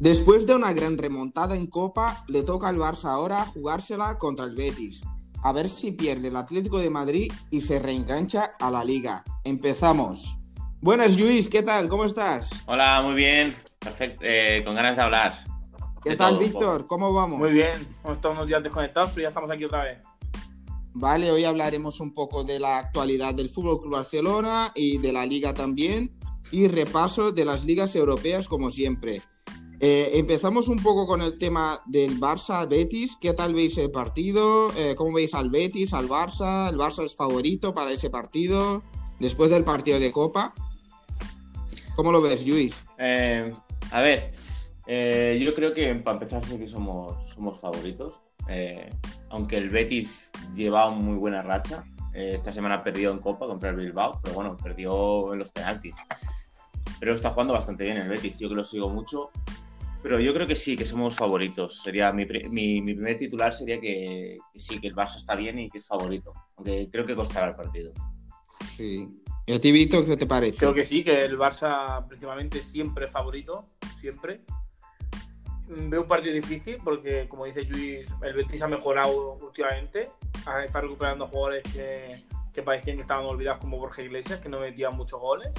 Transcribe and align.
Después 0.00 0.46
de 0.46 0.54
una 0.54 0.72
gran 0.72 0.96
remontada 0.96 1.54
en 1.54 1.66
Copa, 1.66 2.24
le 2.26 2.42
toca 2.42 2.68
al 2.68 2.78
Barça 2.78 3.10
ahora 3.10 3.44
jugársela 3.44 4.16
contra 4.16 4.46
el 4.46 4.54
Betis. 4.54 5.04
A 5.42 5.52
ver 5.52 5.68
si 5.68 5.92
pierde 5.92 6.28
el 6.28 6.36
Atlético 6.36 6.78
de 6.78 6.88
Madrid 6.88 7.30
y 7.50 7.60
se 7.60 7.78
reengancha 7.78 8.52
a 8.58 8.70
la 8.70 8.82
liga. 8.82 9.22
Empezamos. 9.44 10.38
Buenas, 10.80 11.20
Luis, 11.20 11.50
¿qué 11.50 11.62
tal? 11.62 11.90
¿Cómo 11.90 12.06
estás? 12.06 12.62
Hola, 12.64 13.02
muy 13.04 13.14
bien. 13.14 13.54
Perfecto, 13.78 14.22
eh, 14.24 14.62
con 14.64 14.74
ganas 14.74 14.96
de 14.96 15.02
hablar. 15.02 15.44
¿Qué 16.02 16.10
De 16.10 16.16
tal, 16.16 16.30
todo 16.30 16.40
Víctor? 16.40 16.86
¿Cómo 16.86 17.12
vamos? 17.12 17.38
Muy 17.38 17.52
bien, 17.52 17.86
hemos 18.02 18.16
estado 18.16 18.32
unos 18.32 18.46
días 18.46 18.62
desconectados, 18.62 19.10
pero 19.10 19.24
ya 19.24 19.28
estamos 19.28 19.50
aquí 19.50 19.66
otra 19.66 19.84
vez. 19.84 19.98
Vale, 20.94 21.30
hoy 21.30 21.44
hablaremos 21.44 22.00
un 22.00 22.14
poco 22.14 22.42
de 22.42 22.58
la 22.58 22.78
actualidad 22.78 23.34
del 23.34 23.50
Fútbol 23.50 23.82
Club 23.82 23.92
Barcelona 23.92 24.72
y 24.74 24.96
de 24.96 25.12
la 25.12 25.26
Liga 25.26 25.52
también, 25.52 26.10
y 26.50 26.68
repaso 26.68 27.32
de 27.32 27.44
las 27.44 27.66
ligas 27.66 27.94
europeas 27.94 28.48
como 28.48 28.70
siempre. 28.70 29.20
Eh, 29.82 30.18
empezamos 30.18 30.68
un 30.68 30.76
poco 30.82 31.06
con 31.06 31.22
el 31.22 31.38
tema 31.38 31.80
del 31.86 32.20
Barça-Betis. 32.20 33.16
¿Qué 33.18 33.32
tal 33.32 33.54
veis 33.54 33.78
el 33.78 33.90
partido? 33.90 34.70
Eh, 34.76 34.94
¿Cómo 34.94 35.14
veis 35.14 35.32
al 35.32 35.48
Betis, 35.48 35.94
al 35.94 36.06
Barça? 36.06 36.68
¿El 36.68 36.76
Barça 36.76 37.02
es 37.02 37.16
favorito 37.16 37.72
para 37.72 37.90
ese 37.90 38.10
partido? 38.10 38.82
Después 39.18 39.50
del 39.50 39.64
partido 39.64 39.98
de 39.98 40.12
Copa. 40.12 40.52
¿Cómo 41.96 42.12
lo 42.12 42.20
ves, 42.20 42.46
Luis? 42.46 42.86
Eh, 42.98 43.54
a 43.90 44.02
ver, 44.02 44.30
yo 45.40 45.54
creo 45.54 45.72
que 45.72 45.94
para 45.94 46.18
empezar 46.18 46.44
sí 46.44 46.58
que 46.58 46.68
somos, 46.68 47.16
somos 47.32 47.58
favoritos. 47.58 48.20
Aunque 49.30 49.56
el 49.56 49.70
Betis 49.70 50.30
lleva 50.54 50.90
muy 50.90 51.16
buena 51.16 51.40
racha. 51.40 51.84
Esta 52.12 52.52
semana 52.52 52.82
perdió 52.82 53.12
en 53.12 53.18
Copa 53.20 53.46
contra 53.46 53.70
el 53.70 53.76
Bilbao, 53.76 54.20
pero 54.22 54.34
bueno, 54.34 54.58
perdió 54.58 55.32
en 55.32 55.38
los 55.38 55.48
penaltis. 55.50 55.96
Pero 56.98 57.14
está 57.14 57.30
jugando 57.30 57.54
bastante 57.54 57.84
bien 57.84 57.96
el 57.96 58.08
Betis, 58.08 58.38
yo 58.38 58.50
que 58.50 58.56
lo 58.56 58.64
sigo 58.64 58.90
mucho. 58.90 59.30
Pero 60.02 60.18
yo 60.18 60.32
creo 60.32 60.46
que 60.46 60.56
sí, 60.56 60.76
que 60.76 60.86
somos 60.86 61.14
favoritos. 61.14 61.82
Sería 61.82 62.10
mi, 62.12 62.24
mi- 62.24 62.80
mi 62.80 62.94
primer 62.94 63.18
titular 63.18 63.52
sería 63.52 63.80
que, 63.80 64.38
que 64.52 64.60
sí, 64.60 64.80
que 64.80 64.86
el 64.88 64.94
Barça 64.96 65.16
está 65.16 65.34
bien 65.34 65.58
y 65.58 65.68
que 65.68 65.78
es 65.78 65.86
favorito. 65.86 66.32
Aunque 66.56 66.88
creo 66.90 67.04
que 67.04 67.14
costará 67.14 67.48
el 67.48 67.54
partido. 67.56 67.92
Sí. 68.76 69.06
¿Y 69.46 69.52
a 69.52 69.60
ti, 69.60 69.72
Víctor, 69.72 70.06
qué 70.06 70.16
te 70.16 70.26
parece? 70.26 70.58
Creo 70.58 70.72
que 70.74 70.84
sí, 70.84 71.02
que 71.04 71.18
el 71.18 71.36
Barça 71.38 72.06
principalmente 72.08 72.60
siempre 72.62 73.06
es 73.06 73.12
favorito, 73.12 73.66
siempre. 74.00 74.40
Mm, 75.68 75.90
Veo 75.90 76.02
un 76.02 76.08
partido 76.08 76.34
difícil 76.34 76.78
porque, 76.82 77.28
como 77.28 77.44
dice 77.44 77.62
Luis, 77.64 78.08
el 78.22 78.32
Betis 78.34 78.62
ha 78.62 78.68
mejorado 78.68 79.34
últimamente. 79.34 80.08
Ha- 80.46 80.64
Está 80.64 80.80
recuperando 80.80 81.26
jugadores 81.26 81.62
que, 81.74 82.24
que 82.54 82.62
parecían 82.62 82.96
que 82.96 83.02
estaban 83.02 83.26
olvidados 83.26 83.60
como 83.60 83.78
Borja 83.78 84.00
Iglesias, 84.02 84.40
que 84.40 84.48
no 84.48 84.60
metían 84.60 84.96
muchos 84.96 85.20
goles. 85.20 85.50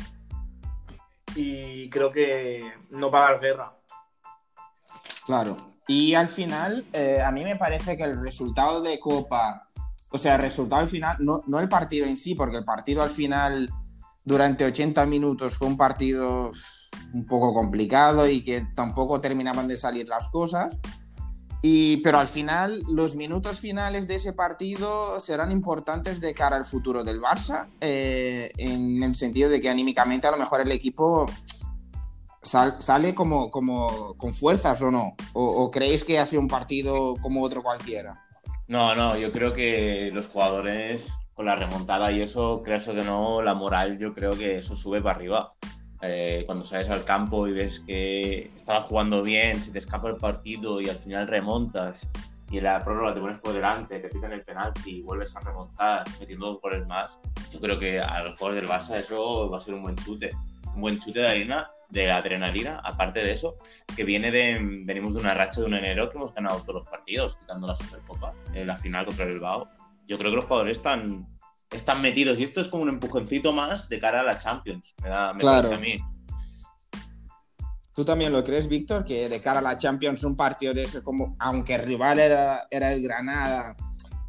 Y 1.36 1.89
creo 1.89 2.12
que 2.12 2.58
no 2.89 3.09
va 3.09 3.28
a 3.28 3.31
dar 3.34 3.42
guerra. 3.42 3.73
Claro. 5.25 5.58
Y 5.88 6.14
al 6.14 6.27
final, 6.27 6.86
eh, 6.94 7.22
a 7.23 7.31
mí 7.31 7.44
me 7.44 7.55
parece 7.55 7.97
que 7.97 8.03
el 8.03 8.19
resultado 8.19 8.81
de 8.81 9.00
Copa, 9.00 9.67
o 10.11 10.17
sea, 10.17 10.36
el 10.36 10.41
resultado 10.41 10.81
al 10.81 10.88
final, 10.88 11.17
no, 11.19 11.44
no 11.47 11.59
el 11.59 11.69
partido 11.69 12.05
en 12.05 12.17
sí, 12.17 12.36
porque 12.36 12.58
el 12.58 12.66
partido 12.66 13.02
al 13.02 13.09
final, 13.09 13.69
durante 14.23 14.66
80 14.66 15.05
minutos, 15.05 15.58
fue 15.58 15.67
un 15.67 15.78
partido 15.78 16.52
un 17.13 17.25
poco 17.25 17.53
complicado 17.53 18.28
y 18.28 18.44
que 18.44 18.66
tampoco 18.75 19.19
terminaban 19.19 19.67
de 19.67 19.78
salir 19.78 20.08
las 20.08 20.30
cosas. 20.30 20.78
Y, 21.63 21.97
pero 21.97 22.17
al 22.17 22.28
final, 22.28 22.81
los 22.88 23.16
minutos 23.16 23.59
finales 23.59 24.08
de 24.08 24.16
ese 24.16 24.33
partido 24.33 25.22
serán 25.22 25.52
importantes 25.52 26.19
de 26.19 26.33
cara 26.33 26.56
al 26.56 26.66
futuro 26.66 27.03
del 27.03 27.22
Barça, 27.22 27.69
eh, 27.81 28.52
en 28.58 29.03
el 29.03 29.13
sentido 29.13 29.50
de 29.50 29.61
que 29.61 29.69
anímicamente 29.69 30.25
a 30.25 30.31
lo 30.31 30.38
mejor 30.38 30.61
el 30.61 30.72
equipo 30.72 31.28
sal- 32.52 32.77
sale 32.80 33.16
como, 33.16 33.49
como 33.49 34.16
con 34.17 34.33
fuerzas 34.33 34.81
o 34.81 34.91
no? 34.91 35.16
¿O, 35.33 35.45
o 35.45 35.71
creéis 35.71 36.03
que 36.03 36.19
ha 36.19 36.25
sido 36.25 36.41
un 36.41 36.47
partido 36.47 37.16
como 37.22 37.41
otro 37.41 37.63
cualquiera? 37.63 38.22
No, 38.67 38.94
no, 38.95 39.17
yo 39.17 39.31
creo 39.31 39.53
que 39.53 40.12
los 40.13 40.28
jugadores 40.28 41.13
con 41.34 41.45
la 41.45 41.56
remontada 41.56 42.12
y 42.12 42.22
eso, 42.22 42.62
creas 42.63 42.85
que 42.85 42.94
no, 43.03 43.41
la 43.41 43.53
moral, 43.53 43.97
yo 43.97 44.13
creo 44.13 44.31
que 44.31 44.57
eso 44.57 44.75
sube 44.75 45.01
para 45.01 45.16
arriba. 45.16 45.53
Eh, 46.01 46.44
cuando 46.45 46.66
sales 46.66 46.89
al 46.89 47.06
campo 47.06 47.47
y 47.47 47.53
ves 47.53 47.79
que 47.79 48.51
estabas 48.56 48.85
jugando 48.88 49.22
bien, 49.23 49.62
se 49.62 49.72
te 49.72 49.79
escapa 49.79 50.09
el 50.09 50.18
partido 50.18 50.81
y 50.81 50.89
al 50.89 50.97
final 50.97 51.28
remontas 51.28 52.07
y 52.50 52.57
en 52.57 52.66
la 52.66 52.83
prórroga 52.83 53.13
te 53.13 53.22
pones 53.22 53.39
por 53.39 53.53
delante, 53.53 54.00
te 54.00 54.09
pitan 54.09 54.33
el 54.33 54.41
penalti 54.41 54.97
y 54.97 55.01
vuelves 55.03 55.35
a 55.35 55.39
remontar 55.39 56.03
metiendo 56.19 56.47
dos 56.47 56.59
goles 56.59 56.85
más, 56.88 57.19
yo 57.53 57.62
creo 57.62 57.79
que 57.79 58.00
a 58.01 58.23
los 58.23 58.38
jugadores 58.38 58.62
del 58.62 58.69
Barça 58.69 59.00
eso 59.00 59.50
va 59.50 59.57
a 59.57 59.62
ser 59.62 59.73
un 59.75 59.83
buen 59.83 59.95
chute. 59.95 60.31
Un 60.73 60.81
buen 60.81 61.00
chute 61.00 61.19
de 61.19 61.28
arena, 61.28 61.69
de 61.91 62.09
adrenalina, 62.09 62.79
aparte 62.84 63.24
de 63.24 63.34
eso, 63.34 63.56
que 63.96 64.03
viene 64.03 64.31
de. 64.31 64.57
Venimos 64.84 65.13
de 65.13 65.19
una 65.19 65.34
racha 65.34 65.59
de 65.59 65.68
un 65.68 65.74
enero 65.74 66.09
que 66.09 66.18
hemos 66.18 66.34
ganado 66.34 66.62
todos 66.62 66.81
los 66.81 66.88
partidos, 66.90 67.35
quitando 67.38 67.68
la 67.68 67.75
Supercopa, 67.75 68.31
en 68.53 68.66
la 68.66 68.78
final 68.78 69.06
contra 69.06 69.25
el 69.25 69.34
Bilbao. 69.34 69.69
Yo 70.07 70.18
creo 70.18 70.31
que 70.31 70.38
los 70.38 70.46
jugadores 70.46 70.78
están, 70.78 71.28
están 71.69 72.01
metidos 72.01 72.40
y 72.40 72.44
esto 72.44 72.62
es 72.62 72.69
como 72.69 72.84
un 72.84 72.90
empujoncito 72.90 73.51
más 73.53 73.90
de 73.90 74.00
cara 74.00 74.22
a 74.22 74.24
la 74.24 74.38
Champions. 74.38 74.96
Me 75.03 75.09
da 75.09 75.34
me 75.34 75.40
Claro. 75.40 75.74
a 75.74 75.78
mí. 75.78 76.00
¿Tú 77.94 78.06
también 78.06 78.31
lo 78.31 78.44
crees, 78.44 78.69
Víctor? 78.69 79.03
Que 79.03 79.28
de 79.28 79.41
cara 79.41 79.59
a 79.59 79.62
la 79.62 79.78
Champions 79.78 80.24
un 80.24 80.38
partido 80.38 80.74
de 80.74 80.84
ese, 80.84 81.03
como, 81.03 81.35
aunque 81.40 81.75
el 81.75 81.84
rival 81.84 82.19
era, 82.19 82.68
era 82.72 82.94
el 82.94 83.03
Granada, 83.03 83.75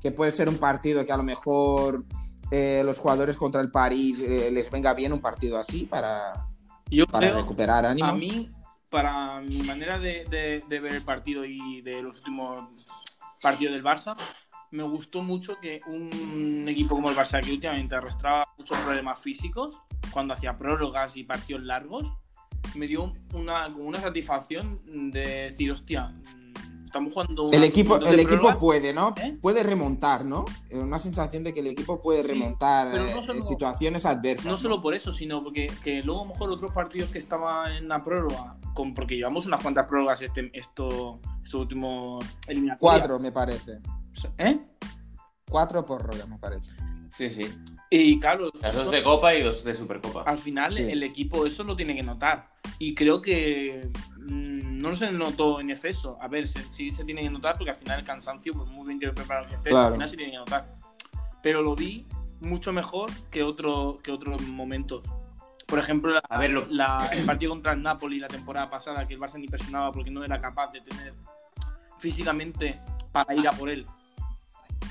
que 0.01 0.11
puede 0.11 0.33
ser 0.33 0.49
un 0.49 0.59
partido 0.59 1.05
que 1.05 1.13
a 1.13 1.17
lo 1.17 1.23
mejor 1.23 2.05
eh, 2.51 2.83
los 2.85 2.99
jugadores 2.99 3.37
contra 3.37 3.61
el 3.61 3.71
París 3.71 4.21
eh, 4.21 4.51
les 4.53 4.69
venga 4.69 4.93
bien 4.95 5.13
un 5.13 5.21
partido 5.21 5.59
así 5.59 5.85
para, 5.85 6.33
Yo 6.97 7.07
para 7.07 7.29
creo, 7.29 7.41
recuperar 7.41 7.87
ánimos. 7.87 8.11
a 8.11 8.15
mí, 8.15 8.51
para 8.91 9.41
mi 9.41 9.63
manera 9.63 9.99
de, 9.99 10.25
de- 10.31 10.63
de 10.69 10.81
ver 10.81 10.93
el 10.95 11.03
partido 11.03 11.45
y 11.45 11.81
de 11.81 12.03
los 12.03 12.19
últimos 12.19 12.65
partidos 13.41 13.73
del 13.75 13.83
Barça, 13.83 14.15
me 14.71 14.83
gustó 14.83 15.23
mucho 15.23 15.59
que 15.61 15.81
un 15.87 16.67
equipo 16.69 16.95
como 16.95 17.11
el 17.11 17.17
Barça, 17.17 17.41
que 17.43 17.53
últimamente 17.53 17.95
arrastraba 17.95 18.47
muchos 18.59 18.77
problemas 18.79 19.19
físicos, 19.19 19.81
cuando 20.11 20.35
hacía 20.35 20.55
prórrogas 20.55 21.17
y 21.17 21.25
partidos 21.25 21.63
largos, 21.63 22.05
me 22.75 22.87
dio 22.87 23.13
una, 23.35 23.67
una 23.69 24.01
satisfacción 24.01 24.81
de 25.11 25.21
decir, 25.45 25.71
hostia, 25.73 26.15
estamos 26.93 27.13
jugando... 27.13 27.47
El 27.51 27.65
equipo, 27.65 27.97
el 27.97 28.21
equipo 28.21 28.27
prórrogas, 28.43 28.59
puede, 28.59 28.93
¿no? 28.93 29.15
¿Eh? 29.21 29.37
Puede 29.41 29.63
remontar, 29.63 30.25
¿no? 30.25 30.45
Eh, 30.69 30.79
Una 30.79 30.99
sensación 30.99 31.43
de 31.43 31.55
que 31.55 31.61
el 31.61 31.69
equipo 31.69 32.01
puede 32.01 32.23
Sí, 32.23 32.29
remontar 32.29 32.95
eh, 32.95 32.99
no 32.99 33.21
solo- 33.21 33.35
en 33.35 33.43
situaciones 33.43 34.05
adversas. 34.07 34.47
No 34.47 34.59
solo 34.59 34.83
por 34.83 34.95
eso, 34.95 35.13
sino 35.13 35.43
porque 35.43 35.69
que 35.83 36.03
luego 36.03 36.21
a 36.21 36.25
lo 36.27 36.33
mejor 36.33 36.51
otros 36.51 36.73
partidos 36.73 37.11
que 37.11 37.19
estaban 37.19 37.73
en 37.73 37.89
la 37.89 38.03
prórroga, 38.03 38.57
con, 38.75 38.93
porque 38.95 39.17
llevamos 39.17 39.47
unas 39.47 39.63
cuantas 39.63 39.87
prórrogas 39.89 40.21
este, 40.23 40.51
esto, 40.53 41.21
estos 41.43 41.61
últimos 41.63 42.25
eliminatorios. 42.47 42.79
Cuatro, 42.81 43.19
me 43.19 43.33
parece. 43.33 43.81
¿Eh? 44.39 44.61
Cuatro 45.49 45.85
por 45.85 46.03
rollo, 46.03 46.27
me 46.27 46.39
parece. 46.39 46.73
Sí, 47.17 47.29
sí. 47.31 47.47
Y 47.91 48.19
claro, 48.21 48.51
Las 48.61 48.75
dos 48.75 48.91
de 48.91 49.03
Copa 49.03 49.35
y 49.35 49.43
dos 49.43 49.65
de 49.65 49.75
Supercopa. 49.75 50.23
al 50.23 50.39
final 50.39 50.73
Sí. 50.73 50.83
el 50.83 51.03
equipo 51.03 51.45
eso 51.45 51.63
lo 51.63 51.77
tiene 51.77 51.95
que 51.95 52.03
notar. 52.03 52.49
Y 52.79 52.95
creo 52.95 53.21
que 53.21 53.91
no 54.27 54.95
se 54.97 55.11
notó 55.13 55.61
en 55.61 55.71
exceso. 55.71 56.19
A 56.21 56.29
ver, 56.29 56.47
sí 56.47 56.91
se 56.93 57.05
tiene 57.05 57.23
que 57.23 57.31
notar 57.31 57.57
porque 57.57 57.71
al 57.71 57.77
final 57.77 58.01
el 58.01 58.05
cansancio, 58.05 58.53
pues 58.55 58.69
muy 58.69 58.87
bien 58.87 58.99
que 59.01 59.11
preparado 59.13 59.49
que 59.49 59.55
estés, 59.55 59.71
Claro. 59.71 59.87
al 59.89 59.93
final 59.95 60.09
se 60.09 60.17
tiene 60.17 60.33
que 60.33 60.39
notar. 60.39 60.67
Pero 61.43 61.63
lo 61.63 61.75
vi 61.75 62.07
mucho 62.41 62.73
mejor 62.73 63.11
que, 63.31 63.43
otro, 63.43 63.99
que 64.03 64.11
otros 64.13 64.41
momentos. 64.43 65.03
Por 65.67 65.79
ejemplo, 65.79 66.13
la- 66.13 66.23
A 66.29 66.39
ver, 66.39 66.51
lo- 66.51 66.67
la- 66.69 67.09
el 67.13 67.25
partido 67.25 67.51
contra 67.53 67.73
el 67.73 67.83
Napoli 67.83 68.19
la 68.19 68.29
temporada 68.29 68.69
pasada, 68.69 69.07
que 69.07 69.15
el 69.15 69.21
Barça 69.21 69.39
ni 69.39 69.47
presionaba 69.49 69.91
porque 69.93 70.11
no 70.11 70.23
era 70.25 70.41
capaz 70.41 70.71
de 70.73 70.81
tener 70.83 71.15
físicamente 71.99 72.77
para 73.13 73.35
ir 73.35 73.47
a 73.49 73.53
por 73.53 73.71
él. 73.71 73.87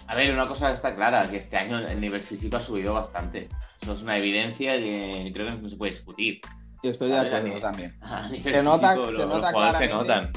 A 0.08 0.16
ver, 0.16 0.34
una 0.34 0.48
cosa 0.48 0.74
está 0.74 0.96
clara, 0.96 1.30
que 1.30 1.38
este 1.38 1.58
año 1.58 1.78
el 1.80 2.00
nivel 2.02 2.22
físico 2.22 2.58
ha 2.58 2.62
subido 2.62 2.94
bastante. 2.94 3.50
Eso 3.82 3.94
es 3.94 4.02
una 4.02 4.18
evidencia 4.18 4.76
que 4.78 5.32
creo 5.34 5.48
que 5.56 5.62
no 5.62 5.70
se 5.70 5.76
puede 5.78 5.92
discutir. 5.92 6.42
Yo 6.84 6.90
estoy 6.90 7.10
de 7.10 7.20
acuerdo 7.20 7.60
también. 7.60 7.96
Se 8.44 8.64
nota- 8.64 8.90
físico, 8.96 9.06
se 9.12 9.12
los, 9.20 9.28
nota 9.28 9.52
los 9.52 9.78
se 9.78 9.88
claramente. 9.88 9.94
notan. 9.94 10.32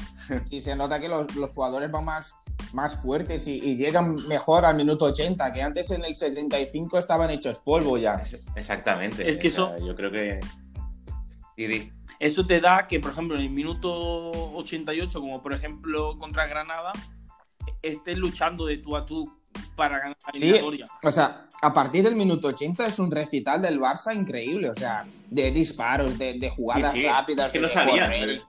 Sí, 0.49 0.59
se 0.61 0.75
nota 0.75 0.99
que 0.99 1.07
los, 1.07 1.35
los 1.35 1.51
jugadores 1.51 1.91
van 1.91 2.03
más, 2.05 2.33
más 2.73 2.99
fuertes 2.99 3.45
y, 3.47 3.59
y 3.63 3.75
llegan 3.75 4.15
mejor 4.27 4.65
al 4.65 4.75
minuto 4.75 5.05
80, 5.05 5.53
que 5.53 5.61
antes 5.61 5.91
en 5.91 6.03
el 6.03 6.15
75 6.15 6.97
estaban 6.97 7.29
hechos 7.29 7.59
polvo 7.59 7.97
ya. 7.97 8.21
Exactamente. 8.55 9.29
Es 9.29 9.37
que 9.37 9.49
O 9.49 9.51
sea, 9.51 9.75
eso- 9.75 9.85
Yo 9.85 9.95
creo 9.95 10.09
que. 10.11 10.39
Di, 11.57 11.67
di. 11.67 11.91
Eso 12.19 12.45
te 12.47 12.59
da 12.61 12.87
que, 12.87 12.99
por 12.99 13.11
ejemplo, 13.11 13.35
en 13.35 13.43
el 13.43 13.49
minuto 13.49 14.31
88, 14.55 15.19
como 15.19 15.41
por 15.43 15.53
ejemplo 15.53 16.17
contra 16.17 16.47
Granada, 16.47 16.91
estés 17.81 18.17
luchando 18.17 18.65
de 18.65 18.77
tú 18.77 18.95
a 18.95 19.05
tú 19.05 19.31
para 19.75 19.99
ganar 19.99 20.17
la 20.25 20.33
Sí. 20.33 20.39
eliminatoria. 20.49 20.85
O 21.03 21.11
sea, 21.11 21.47
a 21.61 21.73
partir 21.73 22.03
del 22.03 22.15
minuto 22.15 22.47
80 22.49 22.87
es 22.87 22.99
un 22.99 23.11
recital 23.11 23.61
del 23.61 23.79
Barça 23.79 24.15
increíble, 24.15 24.69
o 24.69 24.75
sea, 24.75 25.05
de 25.29 25.51
disparos, 25.51 26.17
de, 26.17 26.39
de 26.39 26.49
jugadas 26.49 26.91
Sí, 26.91 27.01
sí, 27.01 27.07
rápidas. 27.07 27.47
es 27.47 27.53
que 27.53 27.59
no 27.59 27.67
pero- 27.73 28.41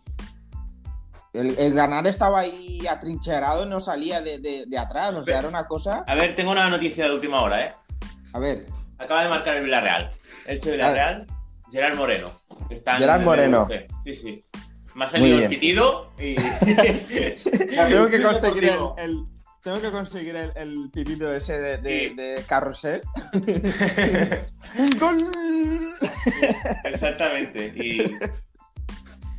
El, 1.33 1.59
el 1.59 1.75
Granada 1.75 2.09
estaba 2.09 2.41
ahí 2.41 2.87
atrincherado 2.87 3.65
y 3.67 3.69
no 3.69 3.79
salía 3.79 4.23
de, 4.23 4.39
de- 4.39 4.65
de 4.67 4.79
atrás, 4.79 5.11
o 5.11 5.23
sea, 5.23 5.25
Pero- 5.25 5.39
era 5.41 5.49
una 5.49 5.67
cosa... 5.67 6.03
A 6.07 6.15
ver, 6.15 6.35
tengo 6.35 6.51
una 6.53 6.71
noticia 6.71 7.07
de 7.09 7.15
última 7.15 7.43
hora, 7.43 7.63
¿eh? 7.65 7.73
A 8.33 8.39
ver, 8.39 8.67
Acaba 8.99 9.23
de 9.25 9.29
marcar 9.29 9.57
el 9.59 9.65
Villarreal. 9.65 10.11
Elche 10.47 10.71
Villarreal, 10.73 11.27
Gerard 11.71 11.97
Moreno. 11.97 12.33
está 12.71 12.93
en 12.93 12.99
Gerard 13.01 13.21
el 13.21 13.27
Moreno. 13.27 13.69
Sí, 14.07 14.15
sí. 14.17 14.45
Me 14.95 15.05
ha 15.05 15.09
salido 15.11 15.39
el 15.41 15.49
pitido 15.51 16.11
y. 16.19 16.35
tengo 17.91 18.09
que 18.09 18.23
conseguir 18.23 18.65
el, 18.65 18.79
el- 18.97 19.27
tengo 19.67 19.81
que 19.81 19.91
conseguir 19.91 20.37
el, 20.37 20.53
el 20.55 20.91
pipito 20.93 21.35
ese 21.35 21.59
de, 21.59 21.79
de, 21.79 22.09
Sí. 22.09 22.15
de 22.15 22.45
carrusel. 22.47 23.03
¡Gol! 25.01 25.19
Exactamente. 26.85 27.73
Y. 27.75 28.17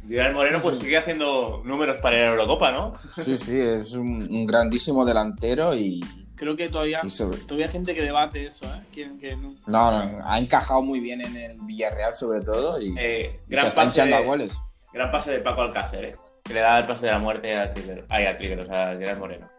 Gerard 0.05 0.33
Moreno 0.33 0.59
pues 0.61 0.79
sigue 0.79 0.97
haciendo 0.97 1.61
números 1.65 1.95
para 2.01 2.17
ir 2.17 2.23
a 2.23 2.25
la 2.27 2.31
Eurocopa, 2.33 2.71
¿no? 2.73 2.95
Sí, 3.23 3.37
sí, 3.37 3.57
es 3.57 3.93
un, 3.93 4.27
un 4.29 4.45
grandísimo 4.45 5.05
delantero 5.05 5.73
y, 5.75 6.01
Creo 6.35 6.55
que 6.57 6.67
todavía, 6.69 6.99
y 7.03 7.09
sobre... 7.09 7.37
todavía 7.39 7.65
hay 7.67 7.71
gente 7.71 7.95
que 7.95 8.01
debate 8.01 8.45
eso, 8.45 8.65
¿eh? 8.65 8.81
Que, 8.93 9.17
que 9.19 9.35
no. 9.37 9.53
No, 9.65 9.91
no, 9.91 10.19
ha 10.29 10.39
encajado 10.39 10.81
muy 10.81 10.99
bien 10.99 11.21
en 11.21 11.35
el 11.37 11.57
Villarreal 11.61 12.15
sobre 12.17 12.41
todo 12.41 12.81
y, 12.81 12.93
Eh, 12.99 13.39
y 13.47 13.49
se 13.49 13.55
gran, 13.55 13.67
está 13.67 13.83
pase, 13.85 14.01
a 14.13 14.19
goles. 14.21 14.57
gran 14.93 15.09
pase 15.09 15.31
de 15.31 15.39
Paco 15.39 15.61
Alcácer, 15.61 16.03
¿eh? 16.03 16.15
Que 16.43 16.53
le 16.53 16.59
da 16.59 16.79
el 16.79 16.85
pase 16.85 17.05
de 17.05 17.11
la 17.13 17.19
muerte 17.19 17.55
a 17.57 17.73
Trigger. 17.73 18.05
Ay, 18.09 18.25
a 18.25 18.35
Trigger, 18.37 18.59
o 18.59 18.65
sea, 18.65 18.91
a 18.91 18.95
Gerard 18.97 19.17
Moreno. 19.19 19.49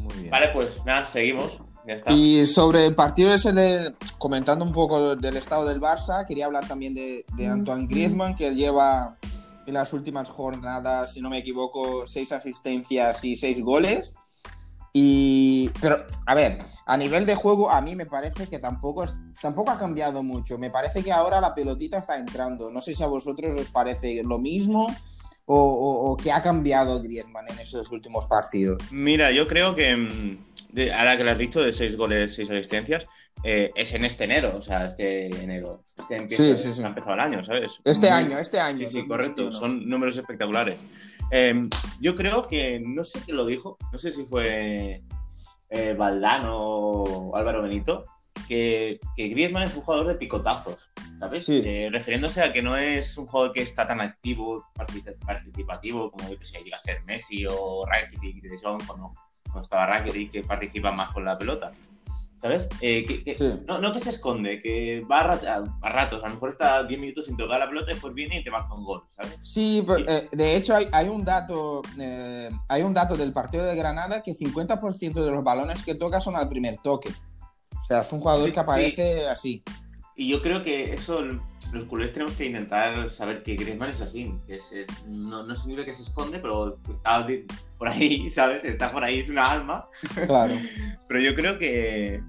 Muy 0.00 0.14
bien. 0.16 0.30
Vale, 0.30 0.48
pues 0.52 0.84
nada, 0.84 1.04
seguimos. 1.06 1.58
Ya 1.86 1.94
está. 1.94 2.12
Y 2.12 2.46
sobre 2.46 2.86
el 2.86 2.94
partido 2.94 3.32
ese 3.32 3.52
de, 3.52 3.94
comentando 4.18 4.64
un 4.64 4.72
poco 4.72 5.16
del 5.16 5.36
estado 5.36 5.64
del 5.66 5.80
Barça, 5.80 6.26
quería 6.26 6.46
hablar 6.46 6.66
también 6.68 6.94
de, 6.94 7.24
de 7.36 7.46
Antoine 7.46 7.86
Griezmann, 7.86 8.34
que 8.34 8.54
lleva 8.54 9.16
en 9.66 9.74
las 9.74 9.92
últimas 9.92 10.28
jornadas, 10.28 11.14
si 11.14 11.20
no 11.20 11.30
me 11.30 11.38
equivoco, 11.38 12.06
seis 12.06 12.32
asistencias 12.32 13.24
y 13.24 13.34
seis 13.36 13.62
goles. 13.62 14.12
Y, 14.92 15.70
pero, 15.80 16.04
a 16.26 16.34
ver, 16.34 16.58
a 16.84 16.96
nivel 16.96 17.24
de 17.24 17.36
juego, 17.36 17.70
a 17.70 17.80
mí 17.80 17.94
me 17.94 18.06
parece 18.06 18.48
que 18.48 18.58
tampoco, 18.58 19.04
es- 19.04 19.14
tampoco 19.40 19.70
ha 19.70 19.78
cambiado 19.78 20.22
mucho. 20.22 20.58
Me 20.58 20.70
parece 20.70 21.04
que 21.04 21.12
ahora 21.12 21.40
la 21.40 21.54
pelotita 21.54 21.98
está 21.98 22.16
entrando. 22.16 22.70
No 22.72 22.80
sé 22.80 22.94
si 22.94 23.02
a 23.04 23.06
vosotros 23.06 23.54
os 23.56 23.70
parece 23.70 24.22
lo 24.24 24.38
mismo 24.38 24.88
o, 25.52 25.56
o, 25.56 26.12
o 26.12 26.16
que 26.16 26.30
ha 26.30 26.40
cambiado 26.40 27.02
Griezmann 27.02 27.46
en 27.48 27.58
esos 27.58 27.90
últimos 27.90 28.26
partidos. 28.26 28.80
Mira, 28.92 29.32
yo 29.32 29.48
creo 29.48 29.74
que 29.74 29.96
mm, 29.96 30.38
ahora 30.96 31.16
que 31.16 31.24
lo 31.24 31.30
has 31.32 31.38
dicho 31.38 31.60
de 31.60 31.72
seis 31.72 31.96
goles, 31.96 32.34
seis 32.34 32.48
asistencias, 32.50 33.06
eh, 33.42 33.72
es 33.74 33.92
en 33.94 34.04
este 34.04 34.24
enero, 34.24 34.56
o 34.56 34.60
sea, 34.60 34.86
este 34.86 35.26
enero. 35.42 35.82
Este 35.98 36.16
empieza, 36.16 36.44
Sí, 36.44 36.56
sí, 36.56 36.72
sí. 36.72 36.82
Ha 36.84 36.88
empezado 36.88 37.14
el 37.14 37.20
año, 37.20 37.44
¿sabes? 37.44 37.80
Este 37.84 38.08
Muy- 38.10 38.16
año, 38.18 38.38
este 38.38 38.60
año. 38.60 38.76
Sí, 38.76 38.86
sí, 38.86 39.08
correcto. 39.08 39.44
2021. 39.44 39.52
Son 39.52 39.88
números 39.88 40.16
espectaculares. 40.16 40.76
Eh, 41.32 41.62
yo 42.00 42.14
creo 42.16 42.46
que, 42.46 42.80
no 42.84 43.04
sé 43.04 43.20
quién 43.24 43.36
lo 43.36 43.44
dijo, 43.46 43.76
no 43.92 43.98
sé 43.98 44.12
si 44.12 44.24
fue 44.24 45.02
eh, 45.70 45.94
Valdano 45.98 46.58
o 46.58 47.36
Álvaro 47.36 47.62
Benito, 47.62 48.04
que, 48.50 48.98
que 49.16 49.28
Griezmann 49.28 49.68
es 49.68 49.76
un 49.76 49.82
jugador 49.82 50.08
de 50.08 50.16
picotazos, 50.16 50.90
¿sabes? 51.20 51.46
Sí. 51.46 51.62
Eh, 51.64 51.88
refiriéndose 51.92 52.42
a 52.42 52.52
que 52.52 52.62
no 52.62 52.76
es 52.76 53.16
un 53.16 53.26
jugador 53.28 53.52
que 53.52 53.62
está 53.62 53.86
tan 53.86 54.00
activo, 54.00 54.64
partici- 54.74 55.16
participativo, 55.24 56.10
como 56.10 56.28
yo 56.28 56.36
que 56.36 56.44
sé, 56.44 56.58
llega 56.64 56.76
a 56.76 56.80
ser 56.80 57.00
Messi 57.04 57.46
o 57.48 57.86
Rakitic 57.86 58.42
cuando, 58.86 59.14
cuando 59.44 59.62
estaba 59.62 59.86
Rakitic, 59.86 60.32
que 60.32 60.42
participa 60.42 60.90
más 60.90 61.12
con 61.12 61.24
la 61.24 61.38
pelota. 61.38 61.70
¿Sabes? 62.42 62.68
Eh, 62.80 63.04
que- 63.06 63.22
que- 63.22 63.36
Sí. 63.36 63.62
no, 63.68 63.78
no 63.78 63.92
que 63.92 64.00
se 64.00 64.10
esconde, 64.10 64.62
que 64.62 65.04
va 65.08 65.20
a, 65.20 65.24
rat- 65.24 65.44
a- 65.46 65.88
ratos, 65.90 66.24
a 66.24 66.28
lo 66.28 66.34
mejor 66.34 66.50
está 66.50 66.82
10 66.82 66.98
minutos 66.98 67.26
sin 67.26 67.36
tocar 67.36 67.60
la 67.60 67.68
pelota 67.68 67.90
y 67.90 67.94
después 67.94 68.14
viene 68.14 68.38
y 68.38 68.42
te 68.42 68.50
marca 68.50 68.72
un 68.74 68.82
gol, 68.82 69.04
¿sabes? 69.14 69.36
Sí, 69.42 69.84
pero, 69.86 70.08
eh, 70.08 70.26
de 70.32 70.56
hecho 70.56 70.74
hay, 70.74 70.88
hay 70.90 71.08
un 71.08 71.22
dato 71.24 71.82
eh, 72.00 72.50
hay 72.66 72.82
un 72.82 72.94
dato 72.94 73.16
del 73.16 73.32
partido 73.34 73.64
de 73.66 73.76
Granada 73.76 74.22
que 74.22 74.34
50% 74.34 75.22
de 75.22 75.30
los 75.30 75.44
balones 75.44 75.84
que 75.84 75.94
toca 75.94 76.20
son 76.20 76.34
al 76.34 76.48
primer 76.48 76.78
toque. 76.78 77.10
Sea, 77.90 78.02
es 78.02 78.12
un 78.12 78.20
jugador 78.20 78.46
Sí, 78.46 78.52
que 78.52 78.60
aparece 78.60 79.26
así. 79.28 79.64
Y 80.14 80.28
yo 80.28 80.40
creo 80.42 80.62
que 80.62 80.94
eso, 80.94 81.22
los 81.72 81.84
culés 81.86 82.12
tenemos 82.12 82.34
que 82.34 82.44
intentar 82.46 83.10
saber 83.10 83.42
que 83.42 83.56
Griezmann 83.56 83.90
es 83.90 84.00
así. 84.00 84.32
Que 84.46 84.54
es- 84.56 84.70
es- 84.70 84.86
no, 85.08 85.42
no 85.42 85.56
significa 85.56 85.86
que 85.86 85.94
se 85.94 86.02
esconde, 86.04 86.38
pero 86.38 86.78
está 86.88 87.26
por 87.78 87.88
ahí, 87.88 88.30
¿sabes? 88.32 88.62
Está 88.62 88.92
por 88.92 89.02
ahí, 89.02 89.18
es 89.18 89.28
una 89.28 89.50
alma. 89.50 89.88
Claro. 90.26 90.54
Pero 91.08 91.20
yo 91.20 91.34
creo 91.34 91.58
que. 91.58 92.22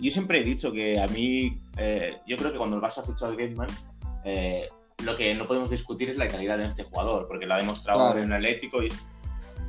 Yo 0.00 0.10
siempre 0.10 0.40
he 0.40 0.44
dicho 0.44 0.72
que 0.72 0.98
a 0.98 1.06
mí. 1.08 1.58
eh, 1.76 2.16
yo 2.26 2.38
creo 2.38 2.52
que 2.52 2.56
cuando 2.58 2.76
el 2.76 2.82
Barça 2.82 3.04
fichó 3.04 3.26
a 3.26 3.32
Griezmann, 3.32 3.68
eh, 4.24 4.66
lo 5.04 5.14
que 5.14 5.34
no 5.34 5.46
podemos 5.46 5.68
discutir 5.68 6.08
es 6.08 6.16
la 6.16 6.26
calidad 6.28 6.56
de 6.56 6.64
este 6.66 6.84
jugador, 6.84 7.26
porque 7.28 7.44
lo 7.44 7.52
ha 7.52 7.58
demostrado 7.58 7.98
Claro. 7.98 8.18
en 8.20 8.26
el 8.28 8.32
Atlético. 8.32 8.82
Y 8.82 8.90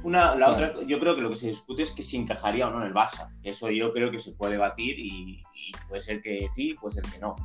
una, 0.03 0.35
la 0.35 0.49
otra, 0.51 0.73
yo 0.85 0.99
creo 0.99 1.15
que 1.15 1.21
lo 1.21 1.29
que 1.29 1.35
se 1.35 1.47
discute 1.49 1.83
es 1.83 1.91
que 1.91 2.03
si 2.03 2.17
encajaría 2.17 2.67
o 2.67 2.71
no 2.71 2.81
en 2.81 2.87
el 2.87 2.93
Barça. 2.93 3.29
Eso 3.43 3.69
yo 3.71 3.91
creo 3.93 4.09
que 4.11 4.19
se 4.19 4.31
puede 4.33 4.57
batir 4.57 4.97
y, 4.99 5.41
y 5.55 5.71
puede 5.89 6.01
ser 6.01 6.21
que 6.21 6.47
sí, 6.53 6.75
puede 6.79 6.95
ser 6.95 7.03
que 7.11 7.19
no. 7.19 7.35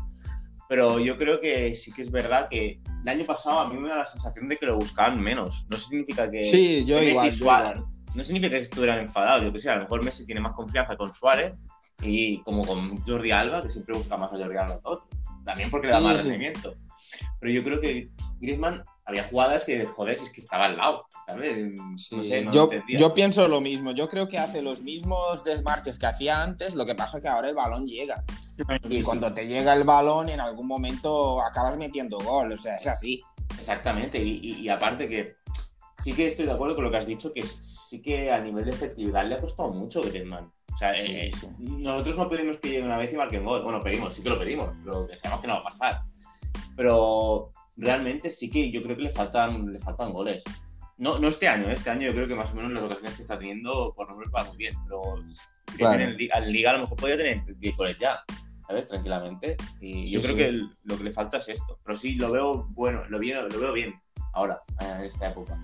Pero 0.68 0.98
yo 1.00 1.18
creo 1.18 1.40
que 1.40 1.74
sí 1.74 1.92
que 1.92 2.02
es 2.02 2.10
verdad 2.10 2.48
que 2.48 2.80
el 3.02 3.08
año 3.08 3.24
pasado 3.26 3.58
a 3.60 3.68
mí 3.68 3.78
me 3.78 3.88
da 3.88 3.96
la 3.98 4.06
sensación 4.06 4.48
de 4.48 4.56
que 4.56 4.66
lo 4.66 4.76
buscaban 4.76 5.20
menos. 5.20 5.66
No 5.70 5.76
significa 5.76 6.30
que. 6.30 6.44
Sí, 6.44 6.84
yo 6.86 6.98
que 6.98 7.06
Messi 7.06 7.10
igual, 7.10 7.30
yo 7.30 7.36
Suárez- 7.44 7.76
igual. 7.76 7.86
no 8.14 8.22
significa 8.24 8.56
que 8.56 8.62
estuvieran 8.62 9.00
enfadados, 9.00 9.44
yo 9.44 9.52
que 9.52 9.58
sé, 9.58 9.68
a 9.70 9.76
lo 9.76 9.82
mejor 9.82 10.04
Messi 10.04 10.24
tiene 10.24 10.40
más 10.40 10.52
confianza 10.52 10.96
con 10.96 11.12
Suárez 11.14 11.54
y 12.02 12.38
como 12.42 12.64
con 12.66 13.02
Jordi 13.04 13.30
Alba, 13.32 13.62
que 13.62 13.70
siempre 13.70 13.96
busca 13.96 14.16
más 14.16 14.32
a 14.32 14.36
Jordi 14.36 14.56
Alba 14.56 14.80
que 14.80 14.88
a 14.88 14.90
otro. 14.90 15.08
También 15.44 15.70
porque 15.70 15.88
le 15.88 15.92
da 15.94 15.98
Sí, 15.98 16.04
más 16.04 16.16
sí. 16.16 16.22
rendimiento. 16.28 16.74
Pero 17.40 17.52
yo 17.52 17.64
creo 17.64 17.80
que 17.80 18.08
Griezmann 18.40 18.82
había 19.04 19.24
jugadas 19.24 19.64
que, 19.64 19.84
joder, 19.86 20.16
si 20.16 20.24
es 20.24 20.30
que 20.30 20.40
estaba 20.42 20.66
al 20.66 20.76
lado, 20.76 21.06
¿sabes? 21.26 21.72
Sí, 21.96 22.16
No 22.16 22.22
sé, 22.24 22.44
no 22.44 22.52
yo, 22.52 22.70
yo 22.88 23.14
pienso 23.14 23.48
lo 23.48 23.60
mismo. 23.60 23.92
Yo 23.92 24.08
creo 24.08 24.28
que 24.28 24.38
hace 24.38 24.62
los 24.62 24.82
mismos 24.82 25.42
desmarques 25.44 25.98
que 25.98 26.06
hacía 26.06 26.42
antes, 26.42 26.74
lo 26.74 26.86
que 26.86 26.94
pasa 26.94 27.18
es 27.18 27.22
que 27.22 27.28
ahora 27.28 27.48
el 27.48 27.54
balón 27.56 27.86
llega. 27.86 28.22
Y 28.88 28.96
Sí, 28.98 29.02
cuando 29.02 29.32
te 29.34 29.46
llega 29.46 29.72
el 29.74 29.84
balón, 29.84 30.28
en 30.28 30.38
algún 30.40 30.66
momento 30.66 31.42
acabas 31.42 31.76
metiendo 31.76 32.18
gol. 32.20 32.52
O 32.52 32.58
sea, 32.58 32.76
es 32.76 32.86
así. 32.86 33.22
Exactamente, 33.58 34.22
y, 34.22 34.38
y- 34.42 34.60
y 34.60 34.68
aparte 34.68 35.08
que 35.08 35.34
sí 35.98 36.12
que 36.14 36.26
estoy 36.26 36.46
de 36.46 36.52
acuerdo 36.52 36.74
con 36.76 36.84
lo 36.84 36.90
que 36.90 36.96
has 36.98 37.06
dicho, 37.06 37.32
que 37.32 37.42
sí 37.44 38.00
que 38.02 38.30
a 38.32 38.38
nivel 38.40 38.64
de 38.64 38.70
efectividad 38.70 39.24
le 39.26 39.34
ha 39.34 39.40
costado 39.40 39.70
mucho 39.72 40.00
Griezmann. 40.02 40.50
O 40.72 40.76
sea, 40.76 40.94
Sí, 40.94 41.06
eh, 41.08 41.30
sí. 41.38 41.46
nosotros 41.58 42.16
no 42.16 42.28
pedimos 42.30 42.56
que 42.58 42.68
llegue 42.70 42.84
una 42.86 42.96
vez 42.98 43.12
y 43.12 43.16
marquen 43.16 43.44
gol. 43.44 43.62
Bueno, 43.62 43.80
pedimos, 43.82 44.14
sí 44.14 44.22
que 44.22 44.30
lo 44.30 44.38
pedimos, 44.38 44.70
pero 44.84 45.06
que 45.06 45.16
sabemos 45.16 45.40
que 45.42 45.48
no 45.48 45.54
va 45.54 45.60
a 45.60 45.64
pasar. 45.64 46.00
Pero 46.76 47.52
realmente 47.76 48.30
sí 48.30 48.50
que 48.50 48.70
yo 48.70 48.82
creo 48.82 48.96
que 48.96 49.02
le 49.04 49.10
faltan, 49.10 49.72
le 49.72 49.80
faltan 49.80 50.12
goles. 50.12 50.44
No, 50.98 51.18
no 51.18 51.28
este 51.28 51.48
año, 51.48 51.68
¿eh? 51.68 51.74
este 51.74 51.90
año 51.90 52.06
yo 52.08 52.12
creo 52.12 52.28
que 52.28 52.34
más 52.34 52.52
o 52.52 52.56
menos 52.56 52.70
las 52.72 52.82
ocasiones 52.84 53.16
que 53.16 53.22
está 53.22 53.38
teniendo 53.38 53.92
por 53.96 54.08
números 54.10 54.32
va 54.34 54.44
muy 54.44 54.56
bien, 54.56 54.74
pero 54.84 55.00
Claro. 55.76 56.02
en, 56.02 56.16
Liga, 56.16 56.38
en 56.38 56.52
Liga 56.52 56.70
a 56.70 56.74
lo 56.74 56.80
mejor 56.80 56.96
podría 56.98 57.16
tener 57.16 57.42
10 57.58 57.76
goles 57.76 57.96
ya, 57.98 58.22
¿sabes? 58.66 58.86
Tranquilamente. 58.88 59.56
Y 59.80 60.06
Sí, 60.06 60.12
yo 60.12 60.20
creo 60.20 60.32
sí. 60.32 60.38
que 60.38 60.46
el- 60.48 60.70
lo 60.84 60.98
que 60.98 61.04
le 61.04 61.10
falta 61.10 61.38
es 61.38 61.48
esto. 61.48 61.78
Pero 61.84 61.96
sí, 61.98 62.14
lo 62.16 62.30
veo 62.30 62.66
bueno, 62.70 63.04
lo, 63.08 63.18
bien, 63.18 63.38
lo 63.48 63.58
veo 63.58 63.72
bien 63.72 63.94
ahora, 64.34 64.60
en 64.80 65.04
esta 65.04 65.30
época. 65.30 65.58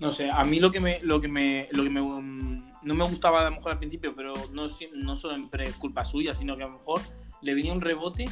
No 0.00 0.10
sé, 0.12 0.28
a 0.30 0.42
mí 0.44 0.58
lo 0.60 0.70
que 0.72 0.80
me, 0.80 1.00
lo 1.02 1.20
que 1.20 1.28
me, 1.28 1.68
lo 1.72 1.84
que 1.84 1.90
me 1.90 2.00
um, 2.00 2.70
no 2.82 2.94
me 2.94 3.04
gustaba 3.04 3.40
a 3.46 3.50
lo 3.50 3.56
mejor 3.56 3.72
al 3.72 3.78
principio, 3.78 4.14
pero 4.14 4.34
no, 4.52 4.66
no 4.94 5.16
siempre 5.16 5.64
es 5.64 5.74
culpa 5.76 6.04
suya, 6.04 6.34
sino 6.34 6.56
que 6.56 6.64
a 6.64 6.66
lo 6.66 6.78
mejor 6.78 7.00
le 7.40 7.54
venía 7.54 7.72
un 7.72 7.80
rebote 7.80 8.24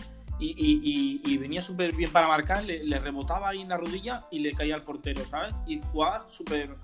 y, 0.43 0.55
y- 0.57 1.23
y- 1.25 1.33
y 1.35 1.39
venía 1.39 1.63
súper 1.63 1.95
bien 1.95 2.11
para 2.11 2.27
marcar, 2.29 2.65
le, 2.65 2.83
le 2.85 2.99
rebotaba 2.99 3.49
ahí 3.51 3.61
en 3.61 3.69
la 3.69 3.77
rodilla 3.77 4.27
y 4.31 4.41
le 4.41 4.53
caía 4.53 4.75
al 4.75 4.83
portero, 4.83 5.23
¿sabes? 5.25 5.55
Y 5.67 5.81
jugaba 5.93 6.29
súper 6.29 6.69
Sí, 6.69 6.75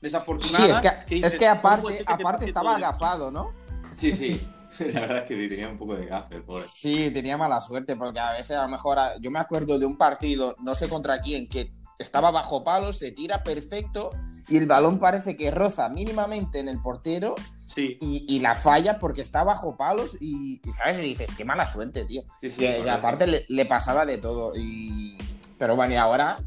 desafortunada. 0.00 0.72
es 0.72 0.80
que, 0.80 1.14
dices, 1.14 1.34
es 1.34 1.38
que 1.38 1.46
¿cómo 1.46 1.60
puede 1.60 1.74
aparte, 1.76 1.96
ser 1.96 2.06
que 2.06 2.14
te 2.16 2.22
aparte 2.22 2.44
estaba 2.46 2.76
agafado, 2.76 3.30
¿no? 3.30 3.50
Sí, 3.96 4.12
sí. 4.12 4.40
La 4.92 5.00
verdad 5.00 5.18
es 5.18 5.24
que 5.24 5.34
sí, 5.36 5.48
tenía 5.48 5.68
un 5.68 5.78
poco 5.78 5.94
de 5.96 6.04
gafe, 6.06 6.36
el 6.36 6.42
pobre. 6.42 6.64
Sí, 6.70 7.10
tenía 7.10 7.38
mala 7.38 7.60
suerte 7.60 7.96
porque 7.96 8.20
a 8.20 8.32
veces 8.32 8.52
a 8.58 8.62
lo 8.62 8.68
mejor 8.68 8.98
a- 8.98 9.16
yo 9.18 9.30
me 9.30 9.38
acuerdo 9.38 9.78
de 9.78 9.86
un 9.86 9.96
partido, 9.96 10.54
no 10.62 10.74
sé 10.74 10.88
contra 10.88 11.20
quién, 11.20 11.48
que 11.48 11.72
estaba 11.98 12.30
bajo 12.30 12.62
palos, 12.62 12.98
se 12.98 13.10
tira 13.12 13.42
perfecto 13.42 14.10
y 14.48 14.56
el 14.58 14.66
balón 14.66 14.98
parece 14.98 15.36
que 15.36 15.50
roza 15.50 15.88
mínimamente 15.88 16.58
en 16.60 16.68
el 16.68 16.80
portero 16.80 17.34
Sí, 17.74 17.98
y, 18.00 18.24
y 18.28 18.40
la 18.40 18.54
falla 18.54 18.98
porque 18.98 19.20
está 19.22 19.42
bajo 19.44 19.76
palos 19.76 20.16
y, 20.20 20.60
y, 20.64 20.72
sabes, 20.72 20.98
y 20.98 21.02
dices, 21.02 21.26
qué 21.36 21.44
mala 21.44 21.66
suerte, 21.66 22.04
tío. 22.04 22.22
Sí, 22.40 22.48
sí. 22.50 22.60
Que- 22.60 22.88
aparte 22.88 23.26
le, 23.26 23.44
le 23.48 23.66
pasaba 23.66 24.06
de 24.06 24.18
todo 24.18 24.52
y 24.56 25.18
pero 25.58 25.74
bueno, 25.76 25.92
y 25.94 25.96
ahora 25.96 26.38